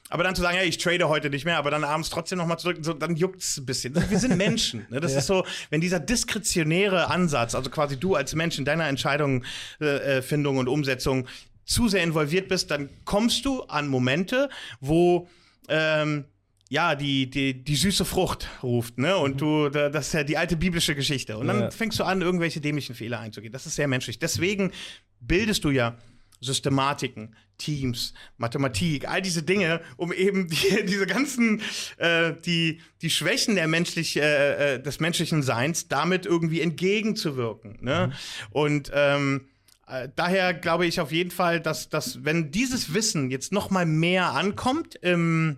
Aber 0.09 0.23
dann 0.23 0.35
zu 0.35 0.41
sagen, 0.41 0.57
hey, 0.57 0.67
ich 0.67 0.77
trade 0.77 1.07
heute 1.07 1.29
nicht 1.29 1.45
mehr, 1.45 1.57
aber 1.57 1.71
dann 1.71 1.83
abends 1.83 2.09
trotzdem 2.09 2.37
nochmal 2.37 2.59
zu 2.59 2.67
drücken, 2.67 2.83
so, 2.83 2.93
dann 2.93 3.15
es 3.15 3.57
ein 3.57 3.65
bisschen. 3.65 3.95
Wir 4.09 4.19
sind 4.19 4.37
Menschen. 4.37 4.85
Ne? 4.89 4.99
Das 4.99 5.13
ja. 5.13 5.19
ist 5.19 5.27
so, 5.27 5.45
wenn 5.69 5.81
dieser 5.81 5.99
diskretionäre 5.99 7.09
Ansatz, 7.09 7.55
also 7.55 7.69
quasi 7.69 7.97
du 7.97 8.15
als 8.15 8.35
Mensch 8.35 8.59
in 8.59 8.65
deiner 8.65 8.87
Entscheidungsfindung 8.87 10.55
äh, 10.55 10.59
und 10.59 10.67
Umsetzung 10.67 11.27
zu 11.65 11.87
sehr 11.87 12.03
involviert 12.03 12.49
bist, 12.49 12.69
dann 12.71 12.89
kommst 13.05 13.45
du 13.45 13.63
an 13.63 13.87
Momente, 13.87 14.49
wo 14.81 15.29
ähm, 15.69 16.25
ja, 16.69 16.95
die, 16.95 17.29
die, 17.29 17.63
die 17.63 17.75
süße 17.75 18.05
Frucht 18.05 18.49
ruft, 18.63 18.97
ne? 18.97 19.17
Und 19.17 19.35
mhm. 19.35 19.37
du, 19.37 19.69
das 19.69 20.07
ist 20.07 20.13
ja 20.13 20.23
die 20.23 20.37
alte 20.37 20.55
biblische 20.55 20.95
Geschichte. 20.95 21.37
Und 21.37 21.47
dann 21.47 21.59
ja. 21.59 21.71
fängst 21.71 21.99
du 21.99 22.03
an, 22.03 22.21
irgendwelche 22.21 22.61
dämlichen 22.61 22.95
Fehler 22.95 23.19
einzugehen. 23.19 23.53
Das 23.53 23.65
ist 23.65 23.75
sehr 23.75 23.87
menschlich. 23.87 24.19
Deswegen 24.19 24.71
bildest 25.19 25.63
du 25.63 25.69
ja 25.69 25.97
Systematiken, 26.43 27.35
Teams, 27.57 28.13
Mathematik, 28.37 29.07
all 29.07 29.21
diese 29.21 29.43
Dinge, 29.43 29.81
um 29.97 30.11
eben 30.11 30.47
die, 30.49 30.85
diese 30.85 31.05
ganzen, 31.05 31.61
äh, 31.97 32.33
die, 32.45 32.81
die 33.01 33.09
Schwächen 33.09 33.55
der 33.55 33.67
menschlich, 33.67 34.17
äh, 34.17 34.75
äh 34.75 34.81
des 34.81 34.99
menschlichen 34.99 35.43
Seins 35.43 35.87
damit 35.87 36.25
irgendwie 36.25 36.61
entgegenzuwirken. 36.61 37.77
Ne? 37.81 38.07
Mhm. 38.07 38.13
Und 38.51 38.91
ähm, 38.93 39.47
äh, 39.87 40.09
daher 40.15 40.53
glaube 40.53 40.85
ich 40.85 40.99
auf 40.99 41.11
jeden 41.11 41.31
Fall, 41.31 41.59
dass, 41.59 41.89
dass 41.89 42.23
wenn 42.23 42.51
dieses 42.51 42.93
Wissen 42.93 43.31
jetzt 43.31 43.51
noch 43.51 43.69
mal 43.69 43.85
mehr 43.85 44.31
ankommt 44.31 44.95
im 44.95 45.57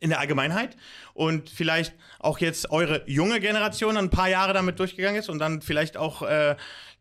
in 0.00 0.10
der 0.10 0.20
Allgemeinheit 0.20 0.76
und 1.14 1.50
vielleicht 1.50 1.94
auch 2.20 2.38
jetzt 2.38 2.70
eure 2.70 3.02
junge 3.06 3.40
Generation 3.40 3.96
ein 3.96 4.10
paar 4.10 4.28
Jahre 4.28 4.52
damit 4.52 4.78
durchgegangen 4.78 5.18
ist 5.18 5.28
und 5.28 5.40
dann 5.40 5.62
vielleicht 5.62 5.96
auch 5.96 6.22
äh, 6.22 6.54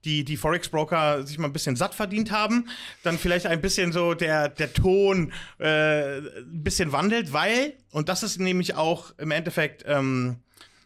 die, 0.06 0.24
die 0.26 0.38
Forex-Broker 0.38 1.26
sich 1.26 1.38
mal 1.38 1.48
ein 1.48 1.54
bisschen 1.54 1.76
satt 1.76 1.94
verdient 1.94 2.32
haben, 2.32 2.68
dann 3.04 3.18
vielleicht 3.18 3.45
ein 3.45 3.62
bisschen 3.62 3.91
so 3.91 4.14
der, 4.14 4.50
der 4.50 4.74
Ton 4.74 5.32
äh, 5.60 6.18
ein 6.18 6.64
bisschen 6.64 6.91
wandelt, 6.91 7.32
weil, 7.32 7.74
und 7.91 8.10
das 8.10 8.24
ist 8.24 8.40
nämlich 8.40 8.76
auch 8.76 9.14
im 9.18 9.32
Endeffekt 9.32 9.84
ähm, 9.88 10.38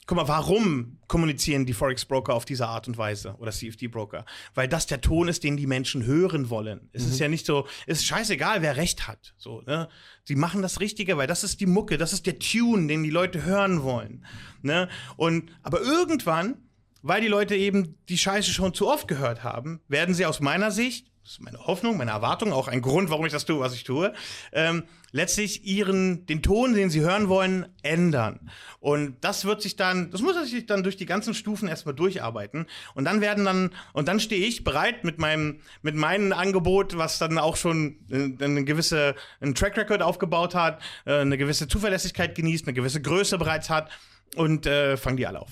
Guck 0.07 0.15
mal, 0.15 0.27
warum 0.29 0.99
kommunizieren 1.07 1.65
die 1.65 1.73
Forex-Broker 1.73 2.33
auf 2.33 2.45
diese 2.45 2.65
Art 2.65 2.87
und 2.87 2.97
Weise 2.97 3.35
oder 3.39 3.51
CFD-Broker? 3.51 4.25
Weil 4.55 4.69
das 4.69 4.87
der 4.87 5.01
Ton 5.01 5.27
ist, 5.27 5.43
den 5.43 5.57
die 5.57 5.67
Menschen 5.67 6.05
hören 6.05 6.49
wollen. 6.49 6.89
Es 6.93 7.03
mhm. 7.03 7.11
ist 7.11 7.19
ja 7.19 7.27
nicht 7.27 7.45
so, 7.45 7.67
es 7.87 7.99
ist 7.99 8.05
scheißegal, 8.05 8.61
wer 8.61 8.77
Recht 8.77 9.09
hat. 9.09 9.33
So, 9.37 9.63
ne? 9.67 9.89
Sie 10.23 10.37
machen 10.37 10.61
das 10.61 10.79
Richtige, 10.79 11.17
weil 11.17 11.27
das 11.27 11.43
ist 11.43 11.59
die 11.59 11.65
Mucke, 11.65 11.97
das 11.97 12.13
ist 12.13 12.25
der 12.25 12.39
Tune, 12.39 12.87
den 12.87 13.03
die 13.03 13.09
Leute 13.09 13.43
hören 13.43 13.83
wollen. 13.83 14.25
Ne? 14.61 14.87
Und, 15.17 15.51
aber 15.61 15.81
irgendwann, 15.81 16.55
weil 17.01 17.19
die 17.19 17.27
Leute 17.27 17.57
eben 17.57 17.97
die 18.07 18.17
Scheiße 18.17 18.51
schon 18.51 18.73
zu 18.73 18.87
oft 18.87 19.09
gehört 19.09 19.43
haben, 19.43 19.81
werden 19.89 20.15
sie 20.15 20.25
aus 20.25 20.39
meiner 20.39 20.71
Sicht 20.71 21.11
das 21.27 21.33
ist 21.33 21.41
meine 21.41 21.67
Hoffnung, 21.67 21.97
meine 21.97 22.11
Erwartung, 22.11 22.53
auch 22.53 22.69
ein 22.69 22.81
Grund, 22.81 23.09
warum 23.09 23.25
ich 23.25 23.33
das 23.33 23.43
tue, 23.43 23.59
was 23.59 23.73
ich 23.73 23.83
tue, 23.83 24.13
ähm, 24.53 24.83
letztlich 25.11 25.65
ihren, 25.65 26.25
den 26.25 26.41
Ton, 26.41 26.73
den 26.73 26.89
sie 26.89 27.01
hören 27.01 27.27
wollen, 27.27 27.65
ändern. 27.83 28.49
Und 28.79 29.17
das 29.19 29.43
wird 29.43 29.61
sich 29.61 29.75
dann, 29.75 30.09
das 30.09 30.21
muss 30.21 30.37
sich 30.49 30.65
dann 30.67 30.83
durch 30.83 30.95
die 30.95 31.05
ganzen 31.05 31.33
Stufen 31.33 31.67
erstmal 31.67 31.95
durcharbeiten. 31.95 32.65
Und 32.93 33.03
dann 33.03 33.19
werden 33.19 33.43
dann, 33.43 33.71
und 33.91 34.07
dann 34.07 34.21
stehe 34.21 34.45
ich 34.45 34.63
bereit 34.63 35.03
mit 35.03 35.19
meinem, 35.19 35.59
mit 35.81 35.95
meinem 35.95 36.31
Angebot, 36.31 36.97
was 36.97 37.19
dann 37.19 37.37
auch 37.39 37.57
schon 37.57 37.97
äh, 38.09 38.41
eine 38.41 38.63
gewisse, 38.63 39.13
einen 39.41 39.53
Track 39.53 39.75
Record 39.75 40.01
aufgebaut 40.01 40.55
hat, 40.55 40.81
äh, 41.03 41.15
eine 41.15 41.37
gewisse 41.37 41.67
Zuverlässigkeit 41.67 42.35
genießt, 42.35 42.67
eine 42.67 42.73
gewisse 42.73 43.01
Größe 43.01 43.37
bereits 43.37 43.69
hat 43.69 43.89
und 44.35 44.65
äh, 44.65 44.97
fangen 44.97 45.17
die 45.17 45.25
alle 45.25 45.41
auf. 45.41 45.49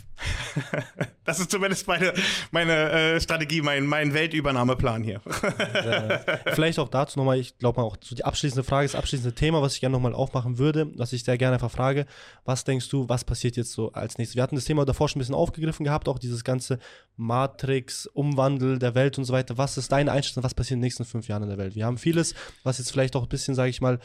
das 1.25 1.39
ist 1.39 1.51
zumindest 1.51 1.87
meine, 1.87 2.13
meine 2.51 2.91
äh, 2.91 3.21
Strategie, 3.21 3.61
mein, 3.61 3.85
mein 3.85 4.13
Weltübernahmeplan 4.13 5.03
hier. 5.03 5.21
Vielleicht 6.53 6.79
auch 6.79 6.87
dazu 6.87 7.19
nochmal, 7.19 7.39
ich 7.39 7.57
glaube 7.57 7.81
mal 7.81 7.87
auch 7.87 7.97
so 8.01 8.15
die 8.15 8.23
abschließende 8.23 8.63
Frage, 8.63 8.87
das 8.87 8.95
abschließende 8.95 9.35
Thema, 9.35 9.61
was 9.61 9.73
ich 9.75 9.81
gerne 9.81 9.93
nochmal 9.93 10.13
aufmachen 10.13 10.57
würde, 10.57 10.87
was 10.95 11.13
ich 11.13 11.23
sehr 11.23 11.37
gerne 11.37 11.55
einfach 11.55 11.71
frage, 11.71 12.05
was 12.45 12.63
denkst 12.63 12.87
du, 12.89 13.09
was 13.09 13.23
passiert 13.23 13.57
jetzt 13.57 13.71
so 13.71 13.91
als 13.91 14.17
nächstes? 14.17 14.35
Wir 14.35 14.43
hatten 14.43 14.55
das 14.55 14.65
Thema 14.65 14.85
davor 14.85 15.09
schon 15.09 15.19
ein 15.19 15.21
bisschen 15.21 15.35
aufgegriffen 15.35 15.83
gehabt, 15.83 16.07
auch 16.07 16.19
dieses 16.19 16.43
ganze 16.43 16.79
Matrix, 17.17 18.07
Umwandel 18.07 18.79
der 18.79 18.95
Welt 18.95 19.17
und 19.17 19.25
so 19.25 19.33
weiter. 19.33 19.57
Was 19.57 19.77
ist 19.77 19.91
deine 19.91 20.11
Einschätzung, 20.11 20.43
was 20.43 20.53
passiert 20.53 20.75
in 20.75 20.79
den 20.79 20.85
nächsten 20.85 21.05
fünf 21.05 21.27
Jahren 21.27 21.43
in 21.43 21.49
der 21.49 21.57
Welt? 21.57 21.75
Wir 21.75 21.85
haben 21.85 21.97
vieles, 21.97 22.35
was 22.63 22.77
jetzt 22.77 22.91
vielleicht 22.91 23.15
auch 23.15 23.23
ein 23.23 23.29
bisschen, 23.29 23.55
sage 23.55 23.69
ich 23.69 23.81
mal, 23.81 23.99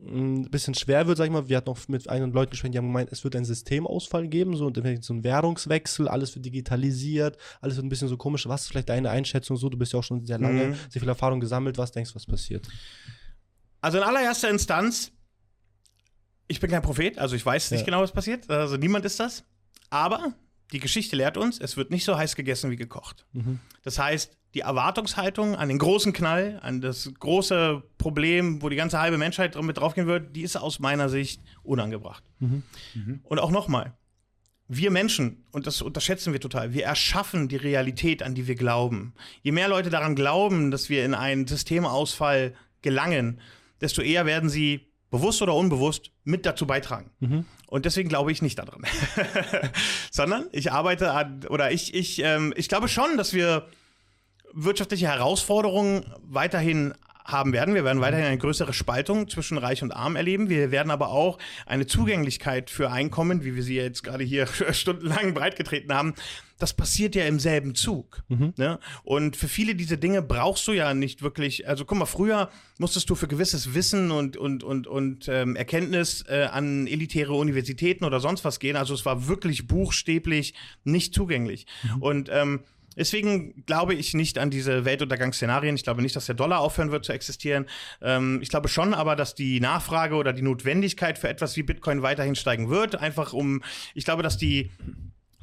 ein 0.00 0.50
bisschen 0.50 0.74
schwer 0.74 1.06
wird, 1.06 1.18
sag 1.18 1.26
ich 1.26 1.30
mal. 1.30 1.48
Wir 1.48 1.56
hatten 1.56 1.70
auch 1.70 1.78
mit 1.88 2.08
einigen 2.08 2.32
Leuten 2.32 2.50
gesprochen, 2.50 2.72
die 2.72 2.78
haben 2.78 2.88
gemeint, 2.88 3.10
es 3.12 3.24
wird 3.24 3.36
einen 3.36 3.44
Systemausfall 3.44 4.28
geben, 4.28 4.56
so, 4.56 4.70
so 5.00 5.14
ein 5.14 5.24
Währungswechsel, 5.24 6.08
alles 6.08 6.34
wird 6.34 6.44
digitalisiert, 6.44 7.38
alles 7.60 7.76
wird 7.76 7.86
ein 7.86 7.88
bisschen 7.88 8.08
so 8.08 8.16
komisch. 8.16 8.46
Was 8.48 8.62
ist 8.62 8.68
vielleicht 8.68 8.88
deine 8.88 9.10
Einschätzung 9.10 9.56
so? 9.56 9.68
Du 9.68 9.78
bist 9.78 9.92
ja 9.92 10.00
auch 10.00 10.04
schon 10.04 10.26
sehr 10.26 10.38
lange, 10.38 10.68
mhm. 10.68 10.74
sehr 10.90 11.00
viel 11.00 11.08
Erfahrung 11.08 11.40
gesammelt. 11.40 11.78
Was 11.78 11.92
denkst 11.92 12.10
du, 12.10 12.16
was 12.16 12.26
passiert? 12.26 12.66
Also 13.80 13.98
in 13.98 14.04
allererster 14.04 14.50
Instanz, 14.50 15.12
ich 16.48 16.60
bin 16.60 16.70
kein 16.70 16.82
Prophet, 16.82 17.18
also 17.18 17.36
ich 17.36 17.44
weiß 17.44 17.70
nicht 17.70 17.80
ja. 17.80 17.86
genau, 17.86 18.02
was 18.02 18.12
passiert. 18.12 18.48
Also 18.50 18.76
niemand 18.76 19.04
ist 19.04 19.20
das. 19.20 19.44
Aber 19.90 20.34
die 20.72 20.80
Geschichte 20.80 21.16
lehrt 21.16 21.36
uns, 21.36 21.60
es 21.60 21.76
wird 21.76 21.90
nicht 21.90 22.04
so 22.04 22.16
heiß 22.16 22.34
gegessen 22.34 22.70
wie 22.70 22.76
gekocht. 22.76 23.26
Mhm. 23.32 23.60
Das 23.82 23.98
heißt, 23.98 24.36
die 24.54 24.60
Erwartungshaltung 24.60 25.56
an 25.56 25.68
den 25.68 25.78
großen 25.78 26.12
Knall, 26.12 26.60
an 26.62 26.80
das 26.80 27.12
große 27.18 27.82
Problem, 27.98 28.62
wo 28.62 28.68
die 28.68 28.76
ganze 28.76 29.00
halbe 29.00 29.18
Menschheit 29.18 29.60
mit 29.60 29.76
draufgehen 29.78 30.06
wird, 30.06 30.34
die 30.36 30.42
ist 30.42 30.56
aus 30.56 30.78
meiner 30.78 31.08
Sicht 31.08 31.42
unangebracht. 31.64 32.22
Mhm. 32.38 32.62
Mhm. 32.94 33.20
Und 33.24 33.40
auch 33.40 33.50
nochmal, 33.50 33.94
wir 34.68 34.90
Menschen, 34.90 35.44
und 35.50 35.66
das 35.66 35.82
unterschätzen 35.82 36.32
wir 36.32 36.40
total, 36.40 36.72
wir 36.72 36.84
erschaffen 36.84 37.48
die 37.48 37.56
Realität, 37.56 38.22
an 38.22 38.34
die 38.34 38.46
wir 38.46 38.54
glauben. 38.54 39.14
Je 39.42 39.52
mehr 39.52 39.68
Leute 39.68 39.90
daran 39.90 40.14
glauben, 40.14 40.70
dass 40.70 40.88
wir 40.88 41.04
in 41.04 41.14
einen 41.14 41.46
Systemausfall 41.46 42.54
gelangen, 42.80 43.40
desto 43.80 44.02
eher 44.02 44.24
werden 44.24 44.48
sie 44.48 44.86
bewusst 45.10 45.42
oder 45.42 45.54
unbewusst 45.54 46.12
mit 46.22 46.46
dazu 46.46 46.66
beitragen. 46.66 47.10
Mhm. 47.20 47.44
Und 47.66 47.84
deswegen 47.86 48.08
glaube 48.08 48.30
ich 48.30 48.40
nicht 48.40 48.58
daran. 48.58 48.82
Sondern 50.10 50.46
ich 50.52 50.70
arbeite 50.70 51.10
an, 51.10 51.44
oder 51.48 51.72
ich, 51.72 51.92
ich, 51.92 52.22
ähm, 52.22 52.54
ich 52.56 52.68
glaube 52.68 52.88
schon, 52.88 53.16
dass 53.16 53.32
wir 53.32 53.66
wirtschaftliche 54.54 55.08
Herausforderungen 55.08 56.04
weiterhin 56.22 56.94
haben 57.24 57.54
werden. 57.54 57.74
Wir 57.74 57.84
werden 57.84 58.02
weiterhin 58.02 58.26
eine 58.26 58.38
größere 58.38 58.74
Spaltung 58.74 59.28
zwischen 59.30 59.56
Reich 59.56 59.82
und 59.82 59.92
Arm 59.92 60.14
erleben. 60.14 60.50
Wir 60.50 60.70
werden 60.70 60.90
aber 60.90 61.08
auch 61.08 61.38
eine 61.64 61.86
Zugänglichkeit 61.86 62.68
für 62.68 62.90
Einkommen, 62.90 63.44
wie 63.44 63.56
wir 63.56 63.62
sie 63.62 63.76
jetzt 63.76 64.04
gerade 64.04 64.24
hier 64.24 64.46
stundenlang 64.72 65.32
breitgetreten 65.32 65.94
haben. 65.94 66.14
Das 66.58 66.74
passiert 66.74 67.14
ja 67.14 67.24
im 67.24 67.40
selben 67.40 67.74
Zug. 67.74 68.22
Mhm. 68.28 68.52
Ne? 68.56 68.78
Und 69.04 69.36
für 69.36 69.48
viele 69.48 69.74
dieser 69.74 69.96
Dinge 69.96 70.20
brauchst 70.20 70.68
du 70.68 70.72
ja 70.72 70.92
nicht 70.92 71.22
wirklich. 71.22 71.66
Also 71.66 71.86
guck 71.86 71.98
mal, 71.98 72.04
früher 72.04 72.50
musstest 72.78 73.08
du 73.08 73.14
für 73.14 73.26
gewisses 73.26 73.74
Wissen 73.74 74.10
und, 74.10 74.36
und, 74.36 74.62
und, 74.62 74.86
und 74.86 75.26
ähm, 75.28 75.56
Erkenntnis 75.56 76.24
äh, 76.28 76.48
an 76.52 76.86
elitäre 76.86 77.32
Universitäten 77.32 78.04
oder 78.04 78.20
sonst 78.20 78.44
was 78.44 78.60
gehen. 78.60 78.76
Also 78.76 78.92
es 78.92 79.06
war 79.06 79.28
wirklich 79.28 79.66
buchstäblich 79.66 80.54
nicht 80.84 81.14
zugänglich. 81.14 81.66
Mhm. 81.82 82.02
Und 82.02 82.28
ähm, 82.30 82.60
Deswegen 82.96 83.64
glaube 83.66 83.94
ich 83.94 84.14
nicht 84.14 84.38
an 84.38 84.50
diese 84.50 84.84
Weltuntergangsszenarien. 84.84 85.76
Ich 85.76 85.84
glaube 85.84 86.02
nicht, 86.02 86.16
dass 86.16 86.26
der 86.26 86.34
Dollar 86.34 86.60
aufhören 86.60 86.90
wird 86.90 87.04
zu 87.04 87.12
existieren. 87.12 87.66
Ähm, 88.00 88.40
ich 88.42 88.48
glaube 88.48 88.68
schon 88.68 88.94
aber, 88.94 89.16
dass 89.16 89.34
die 89.34 89.60
Nachfrage 89.60 90.14
oder 90.16 90.32
die 90.32 90.42
Notwendigkeit 90.42 91.18
für 91.18 91.28
etwas 91.28 91.56
wie 91.56 91.62
Bitcoin 91.62 92.02
weiterhin 92.02 92.34
steigen 92.34 92.70
wird. 92.70 92.96
Einfach 92.96 93.32
um, 93.32 93.62
ich 93.94 94.04
glaube, 94.04 94.22
dass 94.22 94.36
die 94.36 94.70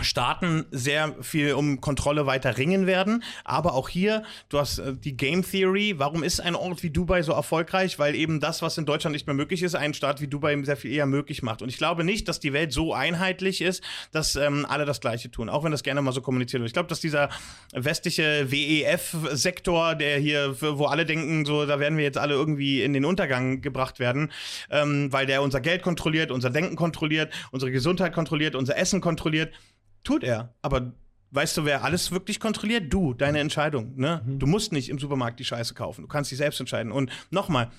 Staaten 0.03 0.65
sehr 0.71 1.15
viel 1.21 1.53
um 1.53 1.81
Kontrolle 1.81 2.25
weiter 2.25 2.57
ringen 2.57 2.87
werden. 2.87 3.23
Aber 3.43 3.73
auch 3.73 3.89
hier, 3.89 4.23
du 4.49 4.59
hast 4.59 4.79
äh, 4.79 4.93
die 4.93 5.15
Game 5.17 5.43
Theory. 5.43 5.95
Warum 5.97 6.23
ist 6.23 6.39
ein 6.39 6.55
Ort 6.55 6.83
wie 6.83 6.89
Dubai 6.89 7.21
so 7.21 7.31
erfolgreich? 7.33 7.99
Weil 7.99 8.15
eben 8.15 8.39
das, 8.39 8.61
was 8.61 8.77
in 8.77 8.85
Deutschland 8.85 9.13
nicht 9.13 9.27
mehr 9.27 9.35
möglich 9.35 9.63
ist, 9.63 9.75
einen 9.75 9.93
Staat 9.93 10.21
wie 10.21 10.27
Dubai 10.27 10.61
sehr 10.63 10.77
viel 10.77 10.91
eher 10.91 11.05
möglich 11.05 11.43
macht. 11.43 11.61
Und 11.61 11.69
ich 11.69 11.77
glaube 11.77 12.03
nicht, 12.03 12.27
dass 12.27 12.39
die 12.39 12.53
Welt 12.53 12.71
so 12.71 12.93
einheitlich 12.93 13.61
ist, 13.61 13.83
dass 14.11 14.35
ähm, 14.35 14.65
alle 14.67 14.85
das 14.85 15.01
Gleiche 15.01 15.31
tun. 15.31 15.49
Auch 15.49 15.63
wenn 15.63 15.71
das 15.71 15.83
gerne 15.83 16.01
mal 16.01 16.11
so 16.11 16.21
kommuniziert 16.21 16.61
wird. 16.61 16.69
Ich 16.69 16.73
glaube, 16.73 16.89
dass 16.89 16.99
dieser 16.99 17.29
westliche 17.73 18.51
WEF-Sektor, 18.51 19.95
der 19.95 20.19
hier, 20.19 20.55
wo 20.61 20.85
alle 20.85 21.05
denken, 21.05 21.45
so, 21.45 21.65
da 21.65 21.79
werden 21.79 21.97
wir 21.97 22.03
jetzt 22.03 22.17
alle 22.17 22.33
irgendwie 22.33 22.83
in 22.83 22.93
den 22.93 23.05
Untergang 23.05 23.61
gebracht 23.61 23.99
werden, 23.99 24.31
ähm, 24.69 25.11
weil 25.11 25.25
der 25.25 25.41
unser 25.41 25.61
Geld 25.61 25.81
kontrolliert, 25.81 26.31
unser 26.31 26.49
Denken 26.49 26.75
kontrolliert, 26.75 27.33
unsere 27.51 27.71
Gesundheit 27.71 28.13
kontrolliert, 28.13 28.55
unser 28.55 28.77
Essen 28.77 29.01
kontrolliert 29.01 29.51
Tut 30.03 30.23
er. 30.23 30.53
Aber 30.61 30.93
weißt 31.31 31.57
du, 31.57 31.65
wer 31.65 31.83
alles 31.83 32.11
wirklich 32.11 32.39
kontrolliert? 32.39 32.91
Du, 32.93 33.13
deine 33.13 33.39
Entscheidung. 33.39 33.95
Ne? 33.95 34.21
Mhm. 34.25 34.39
Du 34.39 34.47
musst 34.47 34.71
nicht 34.71 34.89
im 34.89 34.99
Supermarkt 34.99 35.39
die 35.39 35.45
Scheiße 35.45 35.73
kaufen. 35.73 36.01
Du 36.01 36.07
kannst 36.07 36.31
dich 36.31 36.37
selbst 36.37 36.59
entscheiden. 36.59 36.91
Und 36.91 37.11
nochmal, 37.29 37.71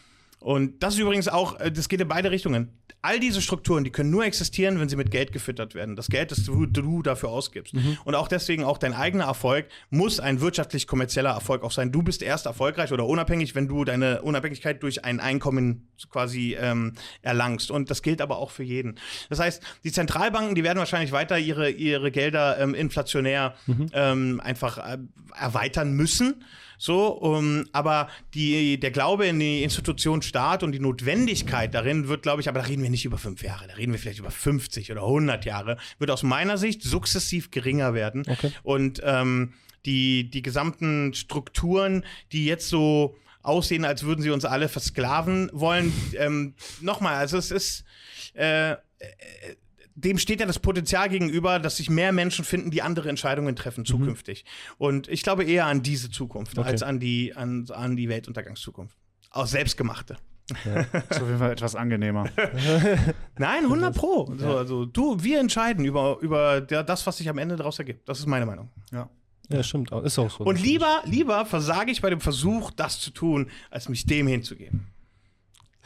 und 0.43 0.83
das 0.83 0.95
ist 0.95 1.01
übrigens 1.01 1.29
auch, 1.29 1.61
äh, 1.61 1.71
das 1.71 1.89
geht 1.89 2.01
in 2.01 2.09
beide 2.09 2.33
Richtungen. 2.33 2.69
All 3.01 3.21
diese 3.21 3.41
Strukturen, 3.41 3.85
die 3.85 3.91
können 3.91 4.11
nur 4.11 4.25
existieren, 4.25 4.81
wenn 4.81 4.89
sie 4.89 4.97
mit 4.97 5.11
Geld 5.11 5.33
gefüttert 5.33 5.75
werden. 5.75 5.97
Das 5.97 6.09
Geld, 6.09 6.31
das 6.31 6.45
du, 6.45 6.67
du 6.67 7.03
dafür 7.03 7.31
ausgibst. 7.31 7.75
Mhm. 7.75 7.99
Und 8.05 8.15
auch 8.15 8.29
deswegen 8.29 8.65
auch 8.65 8.79
dein 8.79 8.93
eigener 8.93 9.25
Erfolg 9.25 9.67
muss 9.91 10.21
ein 10.21 10.41
wirtschaftlich-kommerzieller 10.41 11.31
Erfolg 11.31 11.63
auch 11.63 11.71
sein. 11.71 11.93
Du 11.93 12.03
bist 12.03 12.23
erst 12.23 12.47
erfolgreich 12.47 12.93
oder 12.93 13.07
unabhängig, 13.07 13.55
wenn 13.55 13.69
du 13.69 13.85
deine 13.85 14.23
Unabhängigkeit 14.23 14.83
durch 14.83 15.05
ein 15.05 15.21
Einkommen 15.21 15.89
quasi 16.11 16.57
ähm, 16.59 16.95
erlangst. 17.23 17.71
Und 17.71 17.91
das 17.91 18.03
gilt 18.03 18.21
aber 18.21 18.39
auch 18.39 18.51
für 18.51 18.65
jeden. 18.65 18.97
Das 19.31 19.39
heißt, 19.39 19.63
die 19.85 19.93
Zentralbanken, 19.93 20.55
die 20.57 20.65
werden 20.65 20.79
wahrscheinlich 20.79 21.13
weiter 21.13 21.39
ihre, 21.39 21.71
ihre 21.71 22.11
Gelder 22.11 22.59
ähm, 22.59 22.75
inflationär 22.75 23.55
mhm. 23.67 23.87
ähm, 23.93 24.41
einfach 24.43 24.79
äh, 24.79 24.99
erweitern 25.39 25.93
müssen. 25.93 26.45
So, 26.83 27.11
um, 27.11 27.69
aber 27.71 28.09
die, 28.35 28.81
der 28.81 28.91
Glaube 28.91 29.29
in 29.29 29.39
die 29.39 29.63
Institution 29.63 30.21
Staat 30.21 30.65
und 30.65 30.73
die 30.73 30.81
Notwendigkeit 30.81 31.73
darin 31.73 32.09
wird, 32.09 32.25
glaube 32.25 32.41
ich, 32.41 32.49
aber 32.49 32.59
da 32.59 32.67
reden 32.67 32.83
wir 32.83 32.91
nicht 32.91 33.05
über 33.05 33.19
fünf 33.19 33.45
Jahre, 33.45 33.69
da 33.69 33.75
reden 33.75 33.93
wir 33.93 34.01
vielleicht 34.01 34.19
über 34.19 34.33
50 34.33 34.91
oder 34.91 35.03
100 35.03 35.45
Jahre, 35.45 35.77
wird 36.01 36.11
aus 36.11 36.25
meiner 36.25 36.59
Sicht 36.59 36.83
sukzessiv 36.83 37.53
geringer 37.53 37.95
werden. 37.95 38.25
Okay. 38.27 38.51
Und 38.65 39.01
ähm, 39.05 39.53
die, 39.87 40.29
die 40.29 40.43
gesamten 40.43 41.15
Strukturen, 41.15 42.05
die 42.33 42.47
jetzt 42.47 42.69
so 42.69 43.17
aussehen, 43.45 43.85
als 43.85 44.03
würden 44.03 44.23
sie 44.23 44.31
uns 44.31 44.45
alle 44.45 44.69
versklaven 44.69 45.51
wollen, 45.53 45.93
ähm, 46.19 46.55
nochmal, 46.81 47.15
also 47.15 47.37
es 47.39 47.53
ist 47.53 47.85
äh, 48.35 48.75
dem 49.95 50.19
steht 50.19 50.41
ja 50.41 50.47
das 50.47 50.59
Potenzial 50.59 51.09
gegenüber, 51.09 51.59
dass 51.59 51.77
sich 51.77 51.91
mehr 51.91 52.13
Menschen 52.13 52.45
finden, 52.45 52.71
die 52.71 52.83
andere 52.83 53.09
Entscheidungen 53.09 53.57
treffen 53.57 53.85
zukünftig. 53.85 54.45
Mhm. 54.45 54.75
Und 54.79 55.09
ich 55.09 55.23
glaube 55.23 55.45
eher 55.45 55.67
an 55.67 55.83
diese 55.83 56.11
Zukunft 56.11 56.59
okay. 56.59 56.69
als 56.69 56.83
an 56.83 57.01
die, 57.01 57.35
an, 57.35 57.67
an 57.71 57.97
die 57.97 58.09
Weltuntergangszukunft. 58.09 58.97
Auch 59.31 59.47
selbstgemachte. 59.47 60.17
Ja, 60.65 60.81
ist 60.81 61.21
auf 61.21 61.29
jeden 61.29 61.39
Fall 61.39 61.53
etwas 61.53 61.75
angenehmer. 61.75 62.29
Nein, 63.39 63.65
100 63.65 63.95
Pro. 63.95 64.33
So, 64.37 64.57
also, 64.57 64.85
du, 64.85 65.23
wir 65.23 65.41
entscheiden 65.41 65.85
über, 65.85 66.19
über 66.21 66.61
der, 66.61 66.83
das, 66.83 67.07
was 67.07 67.17
sich 67.17 67.29
am 67.29 67.39
Ende 67.39 67.57
daraus 67.57 67.79
ergibt. 67.79 68.09
Das 68.09 68.19
ist 68.19 68.27
meine 68.27 68.45
Meinung. 68.45 68.69
Ja. 68.93 69.09
Ja, 69.49 69.63
stimmt. 69.63 69.91
Ist 69.93 70.19
auch 70.19 70.31
so. 70.31 70.45
Und 70.45 70.63
lieber, 70.63 71.03
lieber 71.05 71.45
versage 71.45 71.91
ich 71.91 72.01
bei 72.01 72.11
dem 72.11 72.21
Versuch, 72.21 72.71
das 72.71 73.01
zu 73.01 73.11
tun, 73.11 73.51
als 73.71 73.89
mich 73.89 74.07
dem 74.07 74.27
hinzugeben. 74.27 74.87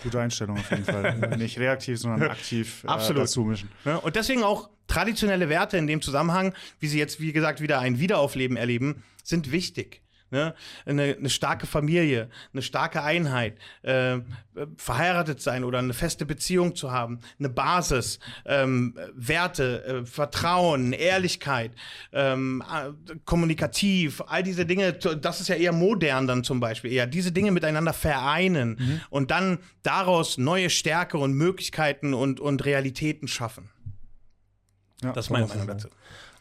Gute 0.02 0.20
Einstellung 0.20 0.58
auf 0.58 0.70
jeden 0.70 0.84
Fall. 0.84 1.36
Nicht 1.38 1.58
reaktiv, 1.58 1.98
sondern 1.98 2.30
aktiv 2.30 2.84
äh, 2.84 2.88
Absolut. 2.88 3.22
dazu 3.22 3.44
mischen. 3.44 3.70
Ja, 3.84 3.96
und 3.96 4.16
deswegen 4.16 4.42
auch 4.42 4.68
traditionelle 4.86 5.48
Werte 5.48 5.78
in 5.78 5.86
dem 5.86 6.02
Zusammenhang, 6.02 6.54
wie 6.80 6.86
sie 6.86 6.98
jetzt, 6.98 7.20
wie 7.20 7.32
gesagt, 7.32 7.60
wieder 7.60 7.80
ein 7.80 7.98
Wiederaufleben 7.98 8.56
erleben, 8.56 9.02
sind 9.24 9.52
wichtig. 9.52 10.02
Ne? 10.30 10.54
Eine, 10.84 11.16
eine, 11.16 11.30
starke 11.30 11.68
Familie, 11.68 12.28
eine 12.52 12.62
starke 12.62 13.02
Einheit, 13.02 13.58
äh, 13.82 14.18
verheiratet 14.76 15.40
sein 15.40 15.62
oder 15.62 15.78
eine 15.78 15.94
feste 15.94 16.26
Beziehung 16.26 16.74
zu 16.74 16.90
haben, 16.90 17.20
eine 17.38 17.48
Basis, 17.48 18.18
ähm, 18.44 18.98
Werte, 19.14 19.84
äh, 19.84 20.04
Vertrauen, 20.04 20.92
Ehrlichkeit, 20.92 21.72
ähm, 22.12 22.60
äh, 22.62 23.14
kommunikativ, 23.24 24.20
all 24.26 24.42
diese 24.42 24.66
Dinge, 24.66 24.94
das 24.94 25.40
ist 25.40 25.46
ja 25.46 25.54
eher 25.54 25.72
modern 25.72 26.26
dann 26.26 26.42
zum 26.42 26.58
Beispiel, 26.58 26.90
eher 26.92 27.06
diese 27.06 27.30
Dinge 27.30 27.52
miteinander 27.52 27.92
vereinen 27.92 28.76
mhm. 28.80 29.00
und 29.10 29.30
dann 29.30 29.58
daraus 29.84 30.38
neue 30.38 30.70
Stärke 30.70 31.18
und 31.18 31.34
Möglichkeiten 31.34 32.14
und, 32.14 32.40
und 32.40 32.64
Realitäten 32.64 33.28
schaffen. 33.28 33.70
Ja, 35.02 35.12
das 35.12 35.26
ist 35.26 35.30
meine 35.30 35.46
Meinung 35.46 35.68
dazu. 35.68 35.88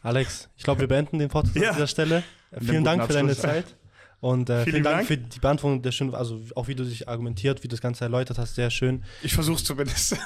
Alex, 0.02 0.48
ich 0.56 0.64
glaube, 0.64 0.80
wir 0.80 0.88
beenden 0.88 1.18
den 1.18 1.28
Podcast 1.28 1.56
ja. 1.56 1.70
an 1.70 1.74
dieser 1.74 1.86
Stelle. 1.86 2.22
Vielen 2.60 2.84
Dank 2.84 3.06
für 3.06 3.12
deine 3.12 3.36
Zeit. 3.36 3.76
Und 4.20 4.48
äh, 4.48 4.64
vielen, 4.64 4.64
vielen 4.64 4.84
Dank, 4.84 4.96
Dank, 4.96 5.08
für 5.08 5.16
die 5.18 5.38
Beantwortung 5.38 5.82
der 5.82 5.92
schön, 5.92 6.14
also 6.14 6.40
auch 6.54 6.68
wie 6.68 6.74
du 6.74 6.84
dich 6.84 7.08
argumentiert, 7.08 7.62
wie 7.62 7.68
du 7.68 7.74
das 7.74 7.82
Ganze 7.82 8.04
erläutert 8.04 8.38
hast, 8.38 8.54
sehr 8.54 8.70
schön. 8.70 9.04
Ich 9.22 9.34
versuche 9.34 9.56
es 9.56 9.64
zumindest. 9.64 10.16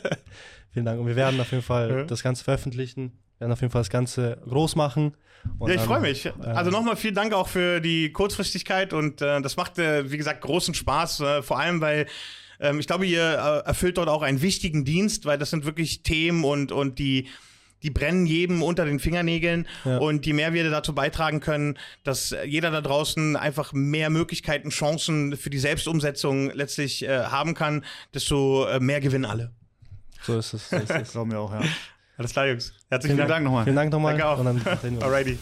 vielen 0.72 0.84
Dank. 0.84 1.00
Und 1.00 1.06
wir 1.06 1.16
werden 1.16 1.40
auf 1.40 1.50
jeden 1.50 1.62
Fall 1.62 1.90
ja. 1.90 2.04
das 2.04 2.22
Ganze 2.22 2.44
veröffentlichen, 2.44 3.18
werden 3.38 3.52
auf 3.52 3.60
jeden 3.60 3.72
Fall 3.72 3.80
das 3.80 3.90
Ganze 3.90 4.38
groß 4.46 4.76
machen. 4.76 5.16
ja, 5.60 5.74
ich 5.74 5.80
freue 5.80 6.00
mich. 6.00 6.26
Äh, 6.26 6.32
also 6.44 6.70
nochmal 6.70 6.96
vielen 6.96 7.14
Dank 7.14 7.32
auch 7.32 7.48
für 7.48 7.80
die 7.80 8.12
Kurzfristigkeit 8.12 8.92
und 8.92 9.22
äh, 9.22 9.40
das 9.40 9.56
macht, 9.56 9.78
äh, 9.78 10.10
wie 10.10 10.18
gesagt, 10.18 10.42
großen 10.42 10.74
Spaß, 10.74 11.20
äh, 11.20 11.42
vor 11.42 11.58
allem 11.58 11.80
weil 11.80 12.06
ähm, 12.60 12.78
ich 12.78 12.86
glaube, 12.86 13.06
ihr 13.06 13.22
äh, 13.22 13.66
erfüllt 13.66 13.96
dort 13.96 14.08
auch 14.08 14.22
einen 14.22 14.42
wichtigen 14.42 14.84
Dienst, 14.84 15.24
weil 15.24 15.38
das 15.38 15.50
sind 15.50 15.64
wirklich 15.64 16.02
Themen 16.02 16.44
und, 16.44 16.72
und 16.72 16.98
die 16.98 17.28
die 17.82 17.90
brennen 17.90 18.26
jedem 18.26 18.62
unter 18.62 18.84
den 18.84 18.98
Fingernägeln. 18.98 19.66
Ja. 19.84 19.98
Und 19.98 20.26
je 20.26 20.32
mehr 20.32 20.52
wir 20.52 20.68
dazu 20.70 20.94
beitragen 20.94 21.40
können, 21.40 21.78
dass 22.04 22.34
jeder 22.44 22.70
da 22.70 22.80
draußen 22.80 23.36
einfach 23.36 23.72
mehr 23.72 24.10
Möglichkeiten, 24.10 24.70
Chancen 24.70 25.36
für 25.36 25.50
die 25.50 25.58
Selbstumsetzung 25.58 26.50
letztlich 26.50 27.04
äh, 27.04 27.24
haben 27.24 27.54
kann, 27.54 27.84
desto 28.14 28.66
äh, 28.66 28.80
mehr 28.80 29.00
gewinnen 29.00 29.24
alle. 29.24 29.52
So 30.22 30.38
ist 30.38 30.52
es. 30.52 30.68
So 30.68 30.76
ist 30.76 30.90
es. 30.90 31.12
Glauben 31.12 31.32
wir 31.32 31.40
auch, 31.40 31.52
ja. 31.52 31.62
Alles 32.18 32.32
klar, 32.32 32.48
Jungs. 32.48 32.74
Herzlichen 32.90 33.16
Dank. 33.16 33.30
Dank 33.30 33.44
nochmal. 33.44 33.64
Vielen 33.64 33.76
Dank 33.76 33.92
nochmal. 33.92 34.16
Danke 34.16 34.28
auch. 34.28 35.02
Alrighty. 35.02 35.38